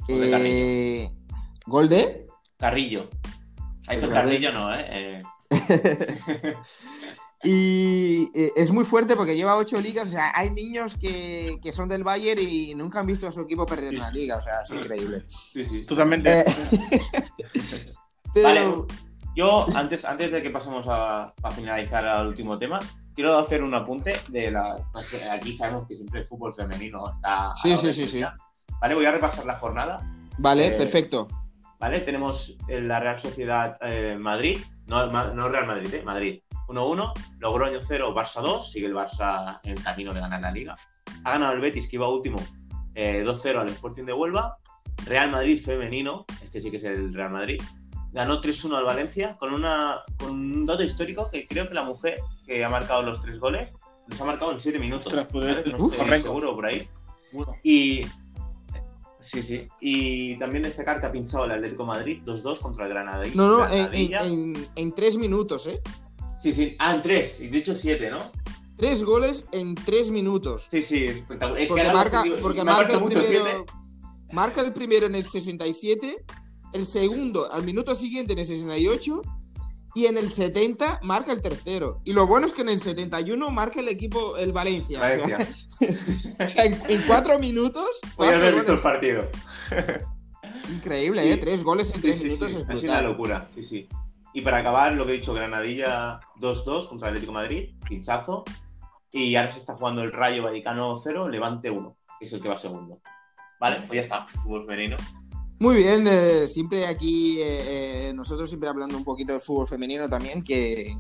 Gol 0.07 0.21
de 0.21 1.03
Eh, 1.05 1.11
¿Gol 1.67 1.89
de? 1.89 2.27
Carrillo. 2.59 3.09
Pues 3.87 4.01
ver. 4.01 4.11
Carrillo, 4.11 4.53
no, 4.53 4.75
¿eh? 4.75 5.21
Eh, 5.21 5.23
Y 7.45 8.31
eh, 8.35 8.53
es 8.57 8.73
muy 8.73 8.87
fuerte 8.87 9.17
porque 9.17 9.37
lleva 9.37 9.57
ocho 9.57 9.79
ligas. 9.79 10.09
O 10.09 10.13
sea, 10.13 10.33
hay 10.35 10.51
niños 10.51 10.97
que, 10.97 11.59
que 11.63 11.75
son 11.75 11.89
del 11.91 12.03
Bayern 12.03 12.41
y 12.41 12.75
nunca 12.75 13.01
han 13.01 13.07
visto 13.07 13.29
a 13.29 13.33
su 13.33 13.43
equipo 13.43 13.67
perder 13.67 13.95
una 13.95 14.11
liga. 14.11 14.39
O 14.39 14.41
sea, 14.41 14.63
es 14.63 14.71
increíble. 14.71 15.25
Sí, 15.29 15.63
sí. 15.63 15.85
Totalmente. 15.85 16.41
Eh, 16.41 16.45
pero, 18.35 18.49
Vale, 18.49 18.75
yo 19.37 19.67
antes, 19.77 20.07
antes 20.07 20.33
de 20.33 20.43
que 20.43 20.49
pasemos 20.49 20.87
a, 20.89 21.35
a 21.43 21.51
finalizar 21.51 22.07
al 22.07 22.29
último 22.29 22.59
tema, 22.59 22.79
quiero 23.15 23.39
hacer 23.39 23.63
un 23.63 23.75
apunte 23.75 24.15
de 24.29 24.51
la. 24.51 24.77
pues, 24.91 25.15
Aquí 25.31 25.55
sabemos 25.55 25.87
que 25.87 25.97
siempre 25.97 26.21
el 26.21 26.27
fútbol 26.27 26.55
femenino 26.55 27.13
está. 27.13 27.51
a 27.51 27.57
Sí, 27.57 27.77
sí, 27.77 27.93
sí, 27.93 28.09
sí. 28.09 28.23
Vale, 28.81 28.95
voy 28.95 29.05
a 29.05 29.13
repasar 29.13 29.45
la 29.45 29.59
jornada. 29.59 30.01
vale, 30.39 30.69
eh, 30.69 30.73
perfecto. 30.73 31.29
¿Vale? 31.85 32.01
Tenemos 32.01 32.57
eh, 32.67 32.81
la 32.81 32.99
Real 32.99 33.21
Sociedad 33.21 33.77
eh, 33.83 34.17
Madrid, 34.19 34.57
no, 34.87 35.05
no 35.35 35.49
Real 35.51 35.67
Madrid, 35.67 35.93
eh, 35.93 36.03
Madrid 36.03 36.41
1-1, 36.69 37.13
Logroño 37.41 37.79
0, 37.87 38.15
Barça 38.15 38.41
2, 38.41 38.71
sigue 38.73 38.87
el 38.87 38.95
Barça 38.95 39.61
en 39.65 39.77
camino 39.77 40.15
de 40.15 40.21
ganar 40.21 40.41
la 40.41 40.51
liga. 40.51 40.75
Ha 41.25 41.33
ganado 41.33 41.53
el 41.53 41.61
Betis, 41.61 41.87
que 41.91 41.97
iba 41.97 42.09
último, 42.09 42.39
eh, 42.95 43.23
2-0 43.23 43.61
al 43.61 43.69
Sporting 43.69 44.05
de 44.05 44.15
Huelva. 44.15 44.57
Real 45.05 45.31
Madrid 45.31 45.63
femenino, 45.63 46.25
este 46.43 46.63
sí 46.63 46.71
que 46.71 46.79
es 46.79 46.85
el 46.85 47.13
Real 47.13 47.33
Madrid, 47.33 47.61
ganó 48.13 48.41
3-1 48.41 48.79
al 48.79 48.85
Valencia 48.85 49.37
con, 49.37 49.53
una, 49.53 50.01
con 50.19 50.31
un 50.31 50.65
dato 50.65 50.83
histórico 50.83 51.31
que 51.31 51.47
creo 51.47 51.69
que 51.69 51.75
la 51.75 51.85
mujer 51.85 52.19
que 52.47 52.65
ha 52.65 52.71
marcado 52.71 53.03
los 53.03 53.21
tres 53.21 53.39
goles 53.39 53.69
los 54.09 54.19
ha 54.19 54.25
marcado 54.25 54.53
en 54.53 54.61
7 54.61 54.79
minutos. 54.79 55.09
Ostras, 55.09 55.27
pues 55.31 55.45
¿vale? 55.45 55.59
este- 55.59 55.71
No 55.71 55.87
estoy 55.91 56.21
seguro 56.21 56.55
por 56.55 56.65
ahí. 56.65 56.89
Bueno, 57.31 57.55
Y. 57.63 58.07
Sí, 59.25 59.43
sí. 59.43 59.67
Y 59.81 60.39
también 60.39 60.63
destacar 60.65 61.01
que 61.01 61.07
ha 61.07 61.13
pinchado 61.13 61.47
el 61.47 61.53
Atlético 61.53 61.87
Madrid 61.87 62.21
2-2 62.27 62.61
contra 62.61 62.85
el 62.85 62.91
Granada. 62.93 63.25
No, 63.35 63.59
no, 63.67 63.73
en, 63.73 63.95
en- 63.95 64.15
en- 64.15 64.67
en 64.77 64.93
tres 64.93 65.17
minutos, 65.17 65.67
¿eh? 65.67 65.81
Sí, 66.43 66.53
sí. 66.53 66.77
Ah, 66.79 66.95
en 66.95 67.01
3. 67.03 67.41
Y 67.41 67.49
de 67.49 67.59
hecho 67.59 67.75
7, 67.75 68.11
¿no? 68.11 68.19
Tres 68.77 69.03
goles 69.03 69.47
en 69.53 69.75
tres 69.75 70.11
minutos. 70.11 70.69
Sí, 70.71 70.83
sí. 70.83 71.05
espectacular. 71.05 71.63
Es 71.63 71.69
Porque 71.71 71.83
que 71.85 71.93
marca, 71.93 72.25
porque 72.43 72.65
marca 72.65 72.93
el 72.95 73.01
mucho 73.01 73.21
primero. 73.23 73.45
7. 73.47 73.65
Marca 74.33 74.61
el 74.61 74.73
primero 74.75 75.07
en 75.07 75.15
el 75.15 75.25
67, 75.25 76.25
el 76.75 76.85
segundo 76.85 77.51
al 77.51 77.63
minuto 77.65 77.95
siguiente 77.95 78.33
en 78.35 78.41
el 78.41 78.47
68 78.47 79.23
y 79.95 80.07
en 80.07 80.19
el 80.19 80.29
70 80.31 81.01
marca 81.03 81.33
el 81.33 81.41
tercero. 81.41 82.01
Y 82.05 82.13
lo 82.13 82.27
bueno 82.27 82.47
es 82.47 82.55
que 82.55 82.63
en 82.63 82.69
el 82.69 82.81
71 82.81 83.51
marca 83.51 83.81
el 83.81 83.89
equipo, 83.89 84.37
el 84.37 84.53
Valencia. 84.53 84.99
O 84.99 85.03
sea, 85.03 85.11
Valencia. 85.11 85.49
o 86.47 86.49
sea, 86.49 86.65
en, 86.65 86.83
en 86.89 87.03
cuatro 87.07 87.39
minutos. 87.39 87.89
Voy 88.17 88.29
a 88.29 88.31
cuatro 88.33 88.37
haber 88.39 88.55
visto 88.55 88.73
el 88.73 88.79
partido. 88.81 89.29
Increíble, 90.73 91.23
Sí. 91.23 91.31
¿eh? 91.31 91.37
Tres 91.37 91.63
goles 91.63 91.89
en 91.91 91.97
Sí, 91.97 92.03
tres 92.03 92.19
sí, 92.19 92.25
minutos 92.25 92.53
es 92.53 92.69
Ha 92.69 92.77
sido 92.77 92.93
una 92.93 93.03
brutal. 93.03 93.05
locura. 93.05 93.49
Sí, 93.55 93.63
sí. 93.65 93.89
Y 94.33 94.41
para 94.41 94.59
acabar, 94.59 94.93
lo 94.95 95.07
que 95.07 95.13
he 95.15 95.17
dicho, 95.19 95.33
Granadilla 95.35 96.21
2-2 96.41 96.89
contra 96.89 97.09
el 97.09 97.15
Atlético 97.15 97.33
de 97.33 97.39
Madrid, 97.43 97.69
pinchazo. 97.89 98.45
Y 99.13 99.37
ahora 99.37 99.53
se 99.53 99.61
está 99.61 99.77
jugando 99.77 100.03
el 100.03 100.11
Rayo 100.11 100.43
Vallecano 100.43 101.01
0, 101.03 101.29
Levante 101.29 101.71
1, 101.71 101.97
que 102.19 102.25
es 102.25 102.33
el 102.33 102.41
que 102.41 102.49
va 102.49 102.57
segundo. 102.57 103.01
Vale, 103.61 103.77
pues 103.87 103.97
ya 103.97 104.01
está, 104.01 104.27
fútbol 104.27 104.63
femenino. 104.67 104.97
Muy 105.59 105.77
bien, 105.77 106.07
eh, 106.09 106.47
siempre 106.49 106.87
aquí, 106.87 107.39
eh, 107.41 108.09
eh, 108.09 108.13
nosotros 108.15 108.49
siempre 108.49 108.69
hablando 108.69 108.97
un 108.97 109.05
poquito 109.05 109.33
del 109.33 109.41
fútbol 109.41 109.69
femenino 109.69 110.09
también, 110.09 110.43
que, 110.43 110.93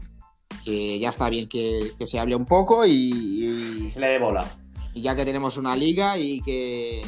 que 0.64 0.98
ya 0.98 1.10
está 1.10 1.28
bien 1.28 1.48
que, 1.48 1.92
que 1.98 2.06
se 2.06 2.18
hable 2.18 2.36
un 2.36 2.46
poco 2.46 2.86
y, 2.86 2.92
y- 2.92 3.90
Se 3.90 4.00
le 4.00 4.08
dé 4.08 4.18
bola. 4.18 4.46
y 4.94 5.02
ya 5.02 5.14
que 5.16 5.24
tenemos 5.24 5.56
una 5.56 5.74
liga 5.76 6.16
y 6.18 6.40
que, 6.40 7.02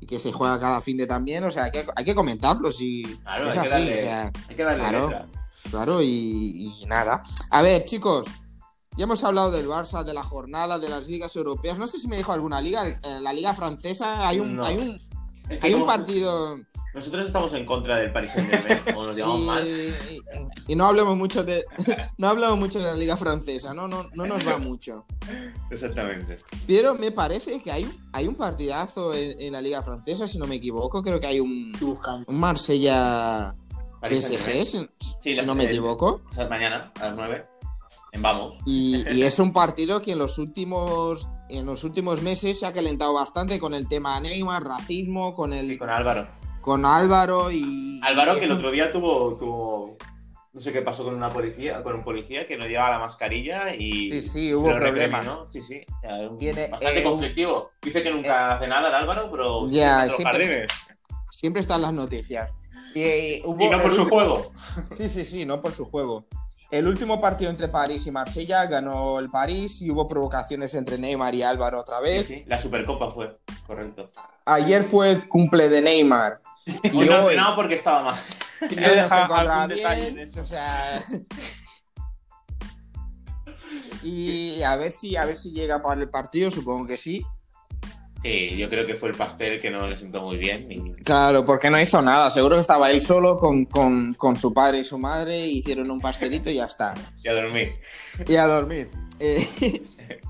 y 0.00 0.06
que 0.06 0.18
se 0.18 0.32
juega 0.32 0.58
cada 0.58 0.80
fin 0.80 0.96
de 0.96 1.06
también, 1.06 1.44
o 1.44 1.50
sea, 1.50 1.64
hay 1.64 1.70
que, 1.70 1.86
hay 1.94 2.04
que 2.04 2.14
comentarlo, 2.14 2.72
si 2.72 3.02
Claro, 3.22 3.50
es 3.50 3.56
hay 3.58 3.66
así, 3.68 3.68
que 3.68 3.70
darle, 3.78 3.94
o 3.94 3.98
sea, 3.98 4.32
hay 4.48 4.56
que 4.56 4.64
darle 4.64 4.80
claro. 4.80 5.08
letra. 5.10 5.28
claro, 5.70 6.02
y, 6.02 6.72
y 6.82 6.86
nada. 6.86 7.22
A 7.50 7.62
ver, 7.62 7.84
chicos, 7.84 8.26
ya 8.96 9.04
hemos 9.04 9.22
hablado 9.22 9.50
del 9.52 9.68
Barça, 9.68 10.02
de 10.02 10.14
la 10.14 10.22
jornada, 10.22 10.78
de 10.78 10.88
las 10.88 11.06
ligas 11.06 11.36
europeas, 11.36 11.78
no 11.78 11.86
sé 11.86 11.98
si 11.98 12.08
me 12.08 12.16
dijo 12.16 12.32
alguna 12.32 12.60
liga, 12.60 12.86
en 13.02 13.22
la 13.22 13.32
liga 13.34 13.52
francesa 13.54 14.26
hay 14.26 14.40
un, 14.40 14.56
No. 14.56 14.64
hay 14.64 14.78
un, 14.78 14.98
Es 15.48 15.58
que 15.60 15.66
hay 15.66 15.74
un 15.74 15.86
partido... 15.86 16.58
Nosotros 16.94 17.26
estamos 17.26 17.52
en 17.54 17.66
contra 17.66 17.96
del 17.98 18.12
Paris 18.12 18.30
Saint 18.32 18.48
Germain, 18.48 18.78
como 18.84 19.04
nos 19.06 19.16
llamamos 19.16 19.40
Sí, 19.40 19.46
mal. 19.46 19.66
y, 19.66 20.72
y 20.72 20.76
no 20.76 20.86
hablemos 20.86 21.16
mucho 21.16 21.42
de 21.42 21.64
no 22.18 22.28
hablamos 22.28 22.56
mucho 22.56 22.78
de 22.78 22.84
la 22.84 22.94
liga 22.94 23.16
francesa, 23.16 23.74
no, 23.74 23.88
no, 23.88 24.08
no 24.14 24.26
nos 24.26 24.46
va 24.46 24.58
mucho. 24.58 25.04
Exactamente. 25.72 26.38
Pero 26.68 26.94
me 26.94 27.10
parece 27.10 27.60
que 27.60 27.72
hay, 27.72 27.82
un- 27.82 27.96
hay 28.12 28.28
un 28.28 28.36
partidazo 28.36 29.12
en, 29.12 29.40
en 29.40 29.52
la 29.54 29.60
liga 29.60 29.82
francesa, 29.82 30.28
si 30.28 30.38
no 30.38 30.46
me 30.46 30.54
equivoco, 30.54 31.02
creo 31.02 31.18
que 31.18 31.26
hay 31.26 31.40
un, 31.40 31.72
estoy 31.74 31.88
buscando. 31.88 32.26
un 32.30 32.38
Marsella 32.38 33.54
PSG, 34.00 34.64
si, 34.64 34.64
Sí, 34.66 34.88
si 35.20 35.34
las- 35.34 35.46
no 35.46 35.56
me 35.56 35.64
equivoco. 35.64 36.22
Mañana 36.48 36.92
a 37.00 37.06
las 37.06 37.16
9. 37.16 37.46
En 38.12 38.22
Vamos. 38.22 38.56
Y, 38.66 39.02
y 39.12 39.22
es 39.24 39.40
un 39.40 39.52
partido 39.52 40.00
que 40.00 40.12
en 40.12 40.18
los 40.18 40.38
últimos 40.38 41.28
en 41.48 41.66
los 41.66 41.84
últimos 41.84 42.22
meses 42.22 42.58
se 42.60 42.66
ha 42.66 42.72
calentado 42.72 43.12
bastante 43.14 43.58
con 43.58 43.74
el 43.74 43.86
tema 43.88 44.18
Neymar, 44.20 44.64
racismo, 44.64 45.34
con 45.34 45.52
el 45.52 45.68
Sí, 45.68 45.78
con 45.78 45.90
Álvaro. 45.90 46.26
con 46.60 46.84
Álvaro 46.84 47.50
y 47.50 48.00
Álvaro 48.02 48.36
y 48.36 48.40
que 48.40 48.46
el 48.46 48.52
otro 48.52 48.70
día 48.70 48.90
tuvo, 48.92 49.36
tuvo. 49.36 49.96
No 50.52 50.60
sé 50.60 50.72
qué 50.72 50.82
pasó 50.82 51.02
con 51.02 51.16
una 51.16 51.30
policía, 51.30 51.82
con 51.82 51.96
un 51.96 52.04
policía 52.04 52.46
que 52.46 52.56
no 52.56 52.66
llevaba 52.66 52.90
la 52.90 52.98
mascarilla 53.00 53.74
y. 53.74 54.10
Sí, 54.10 54.22
sí, 54.22 54.54
hubo 54.54 54.72
problemas. 54.72 55.24
recriminó. 55.24 55.48
Sí, 55.48 55.60
sí. 55.60 55.84
Tiene, 56.38 56.68
bastante 56.68 57.00
eh, 57.00 57.02
conflictivo. 57.02 57.70
Dice 57.82 58.02
que 58.04 58.10
nunca 58.12 58.54
hace 58.54 58.68
nada 58.68 58.88
el 58.88 58.94
Álvaro, 58.94 59.28
pero. 59.32 59.68
Ya, 59.68 60.08
siempre 60.10 60.66
siempre- 61.30 61.60
están 61.60 61.82
las 61.82 61.92
noticias. 61.92 62.50
Y, 62.94 63.42
hubo 63.44 63.64
Y 63.64 63.68
no 63.68 63.82
por 63.82 63.94
su 63.94 64.08
juego. 64.08 64.52
Sí, 64.90 65.08
sí, 65.08 65.24
sí, 65.24 65.44
no 65.44 65.60
por 65.60 65.72
su 65.72 65.84
juego. 65.84 66.26
El 66.70 66.86
último 66.88 67.20
partido 67.20 67.50
entre 67.50 67.68
París 67.68 68.06
y 68.06 68.10
Marsella 68.10 68.66
ganó 68.66 69.18
el 69.18 69.30
París 69.30 69.80
y 69.82 69.90
hubo 69.90 70.08
provocaciones 70.08 70.74
entre 70.74 70.98
Neymar 70.98 71.34
y 71.34 71.42
Álvaro 71.42 71.80
otra 71.80 72.00
vez. 72.00 72.26
sí. 72.26 72.42
La 72.46 72.58
Supercopa 72.58 73.10
fue, 73.10 73.38
correcto. 73.66 74.10
Ayer 74.44 74.82
fue 74.82 75.10
el 75.10 75.28
cumple 75.28 75.68
de 75.68 75.82
Neymar. 75.82 76.40
Y 76.66 76.96
Hoy 76.96 77.06
no 77.06 77.16
hoy 77.16 77.20
entrenado 77.20 77.56
porque 77.56 77.74
estaba 77.74 78.02
mal. 78.02 78.20
no 78.60 79.34
algún 79.34 79.76
detalle 79.76 80.02
bien, 80.02 80.14
de 80.16 80.22
eso. 80.22 80.40
o 80.40 80.44
sea... 80.44 81.04
Y 84.02 84.62
a 84.62 84.76
ver 84.76 84.92
si 84.92 85.16
a 85.16 85.24
ver 85.24 85.34
si 85.34 85.50
llega 85.52 85.82
para 85.82 85.98
el 86.02 86.10
partido, 86.10 86.50
supongo 86.50 86.86
que 86.86 86.98
sí. 86.98 87.24
Sí, 88.24 88.56
yo 88.56 88.70
creo 88.70 88.86
que 88.86 88.94
fue 88.94 89.10
el 89.10 89.14
pastel 89.14 89.60
que 89.60 89.68
no 89.70 89.86
le 89.86 89.98
sentó 89.98 90.22
muy 90.22 90.38
bien. 90.38 90.66
Y... 90.72 90.92
Claro, 91.02 91.44
porque 91.44 91.68
no 91.68 91.78
hizo 91.78 92.00
nada. 92.00 92.30
Seguro 92.30 92.56
que 92.56 92.62
estaba 92.62 92.90
él 92.90 93.02
solo 93.02 93.38
con, 93.38 93.66
con- 93.66 94.14
con 94.14 94.38
su 94.38 94.54
padre 94.54 94.78
y 94.78 94.84
su 94.84 94.98
madre, 94.98 95.46
hicieron 95.46 95.90
un 95.90 96.00
pastelito 96.00 96.48
y 96.48 96.54
ya 96.54 96.64
está. 96.64 96.94
y 97.22 97.28
a 97.28 97.34
dormir. 97.34 97.68
Y 98.26 98.36
a 98.36 98.46
dormir. 98.46 98.88
Eh, 99.20 99.82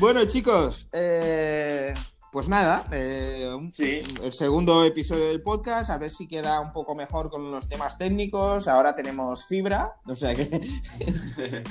bueno, 0.00 0.24
chicos, 0.24 0.88
eh, 0.94 1.92
pues 2.32 2.48
nada, 2.48 2.86
eh, 2.92 3.46
Sí. 3.74 4.00
el 4.22 4.32
segundo 4.32 4.82
episodio 4.86 5.28
del 5.28 5.42
podcast, 5.42 5.90
a 5.90 5.98
ver 5.98 6.10
si 6.10 6.26
queda 6.28 6.60
un 6.60 6.72
poco 6.72 6.94
mejor 6.94 7.28
con 7.28 7.50
los 7.50 7.68
temas 7.68 7.98
técnicos. 7.98 8.68
Ahora 8.68 8.94
tenemos 8.94 9.46
fibra, 9.46 9.92
o 10.06 10.14
sea 10.16 10.34
que 10.34 10.48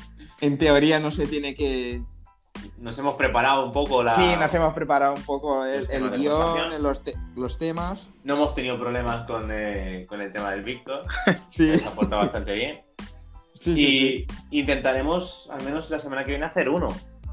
en 0.42 0.58
teoría 0.60 1.00
no 1.00 1.12
se 1.12 1.26
tiene 1.26 1.56
que... 1.56 2.04
Nos 2.78 2.98
hemos 3.00 3.16
preparado 3.16 3.66
un 3.66 3.72
poco 3.72 4.04
la. 4.04 4.14
Sí, 4.14 4.36
nos 4.40 4.54
hemos 4.54 4.74
preparado 4.74 5.14
un 5.14 5.24
poco 5.24 5.66
el, 5.66 5.90
el 5.90 6.12
guion, 6.12 6.82
los, 6.82 7.04
te- 7.04 7.16
los 7.36 7.58
temas. 7.58 8.10
No 8.24 8.36
hemos 8.36 8.54
tenido 8.56 8.78
problemas 8.80 9.26
con, 9.26 9.50
eh, 9.52 10.06
con 10.08 10.22
el 10.22 10.32
tema 10.34 10.52
del 10.52 10.64
Víctor. 10.64 11.04
Sí, 11.50 11.78
Se 11.78 11.88
ha 11.88 11.92
portado 11.92 12.22
bastante 12.24 12.54
bien. 12.54 12.82
sí, 13.56 13.76
sí, 13.76 13.82
y 13.82 14.00
sí. 14.20 14.28
intentaremos, 14.52 15.50
al 15.52 15.64
menos 15.64 15.90
la 15.90 16.00
semana 16.00 16.24
que 16.24 16.32
viene, 16.32 16.46
hacer 16.46 16.70
uno. 16.70 16.90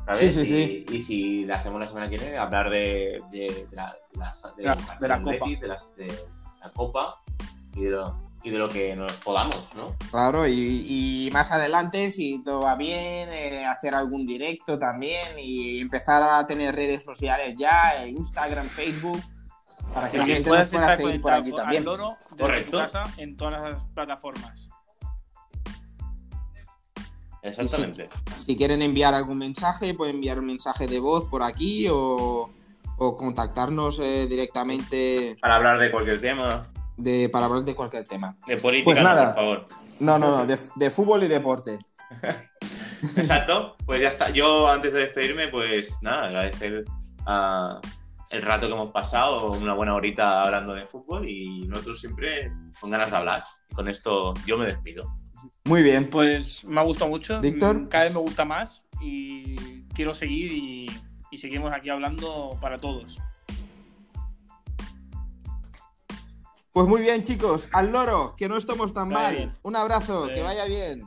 ¿sabes? 0.06 0.18
Sí, 0.18 0.30
sí, 0.30 0.40
y, 0.42 0.44
sí. 0.46 0.96
y 0.96 1.02
si 1.02 1.44
la 1.46 1.56
hacemos 1.56 1.80
la 1.80 1.88
semana 1.88 2.08
que 2.10 2.18
viene, 2.18 2.36
hablar 2.36 2.68
de, 2.70 3.22
de, 3.30 3.66
de 3.70 3.76
la, 3.76 3.96
de 4.12 4.18
la, 4.18 4.32
de, 4.56 4.62
De 4.62 4.68
la- 4.68 4.76
de 5.00 5.08
la 5.08 5.14
del 5.16 5.22
Copa. 5.24 5.36
Betis, 5.44 5.60
de 5.60 5.68
las- 5.68 5.96
de 5.96 6.06
la 6.60 6.70
Copa 6.72 7.22
y 7.74 7.80
de, 7.84 7.90
lo, 7.90 8.23
y 8.44 8.50
de 8.50 8.58
lo 8.58 8.68
que 8.68 8.94
nos 8.94 9.10
podamos, 9.14 9.74
¿no? 9.74 9.96
Claro, 10.10 10.46
y, 10.46 10.52
y 11.26 11.30
más 11.32 11.50
adelante, 11.50 12.10
si 12.10 12.44
todo 12.44 12.60
va 12.60 12.76
bien, 12.76 13.30
eh, 13.32 13.64
hacer 13.64 13.94
algún 13.94 14.26
directo 14.26 14.78
también 14.78 15.38
y 15.38 15.80
empezar 15.80 16.22
a 16.22 16.46
tener 16.46 16.74
redes 16.74 17.02
sociales 17.02 17.56
ya, 17.56 18.04
eh, 18.04 18.10
Instagram, 18.10 18.68
Facebook, 18.68 19.18
para 19.94 20.10
que 20.10 20.18
la 20.18 20.26
gente 20.26 20.48
puedes 20.48 20.70
nos 20.70 20.82
pueda 20.82 20.96
seguir 20.96 21.20
por 21.22 21.32
aquí 21.32 21.50
al 21.52 21.56
también. 21.56 21.84
loro 21.86 22.16
desde 22.30 22.36
Correcto. 22.36 22.70
tu 22.70 22.76
casa 22.76 23.02
en 23.16 23.34
todas 23.34 23.62
las 23.62 23.82
plataformas. 23.94 24.68
Exactamente. 27.42 28.10
Si 28.36 28.56
quieren 28.56 28.82
enviar 28.82 29.14
algún 29.14 29.38
mensaje, 29.38 29.94
pueden 29.94 30.16
enviar 30.16 30.38
un 30.38 30.46
mensaje 30.46 30.86
de 30.86 31.00
voz 31.00 31.28
por 31.28 31.42
aquí 31.42 31.88
o, 31.90 32.50
o 32.98 33.16
contactarnos 33.16 33.98
eh, 34.00 34.26
directamente 34.26 35.36
Para 35.40 35.56
hablar 35.56 35.78
de 35.78 35.90
cualquier 35.90 36.20
tema. 36.20 36.66
De, 36.96 37.28
para 37.28 37.46
hablar 37.46 37.64
de 37.64 37.74
cualquier 37.74 38.04
tema. 38.04 38.36
De 38.46 38.56
política, 38.56 38.84
Pues 38.84 38.98
no, 38.98 39.04
nada. 39.04 39.26
por 39.26 39.34
favor. 39.34 39.68
No, 40.00 40.18
no, 40.18 40.38
no, 40.38 40.46
de, 40.46 40.58
de 40.76 40.90
fútbol 40.90 41.22
y 41.24 41.28
deporte. 41.28 41.78
Exacto, 43.16 43.76
pues 43.84 44.00
ya 44.00 44.08
está. 44.08 44.30
Yo 44.30 44.68
antes 44.68 44.92
de 44.92 45.00
despedirme, 45.00 45.48
pues 45.48 45.98
nada, 46.02 46.24
agradecer 46.26 46.84
a 47.26 47.80
el 48.30 48.42
rato 48.42 48.66
que 48.66 48.72
hemos 48.72 48.90
pasado, 48.90 49.52
una 49.52 49.74
buena 49.74 49.94
horita 49.94 50.42
hablando 50.42 50.74
de 50.74 50.86
fútbol 50.86 51.28
y 51.28 51.66
nosotros 51.68 52.00
siempre 52.00 52.50
con 52.80 52.90
ganas 52.90 53.10
de 53.10 53.16
hablar. 53.16 53.44
Y 53.70 53.74
con 53.74 53.88
esto 53.88 54.34
yo 54.46 54.56
me 54.58 54.66
despido. 54.66 55.04
Muy 55.64 55.82
bien. 55.82 56.08
Pues 56.10 56.64
me 56.64 56.80
ha 56.80 56.84
gustado 56.84 57.10
mucho. 57.10 57.40
Víctor. 57.40 57.88
Cada 57.88 58.04
vez 58.04 58.12
me 58.14 58.20
gusta 58.20 58.44
más 58.44 58.82
y 59.00 59.82
quiero 59.94 60.14
seguir 60.14 60.52
y, 60.52 60.86
y 61.30 61.38
seguimos 61.38 61.72
aquí 61.72 61.90
hablando 61.90 62.56
para 62.60 62.78
todos. 62.78 63.18
Pues 66.74 66.88
muy 66.88 67.02
bien, 67.02 67.22
chicos. 67.22 67.68
Al 67.70 67.92
loro, 67.92 68.34
que 68.36 68.48
no 68.48 68.56
estamos 68.56 68.92
tan 68.92 69.08
mal. 69.08 69.32
bien. 69.32 69.56
Un 69.62 69.76
abrazo, 69.76 70.26
que 70.34 70.42
vaya 70.42 70.64
bien. 70.64 71.04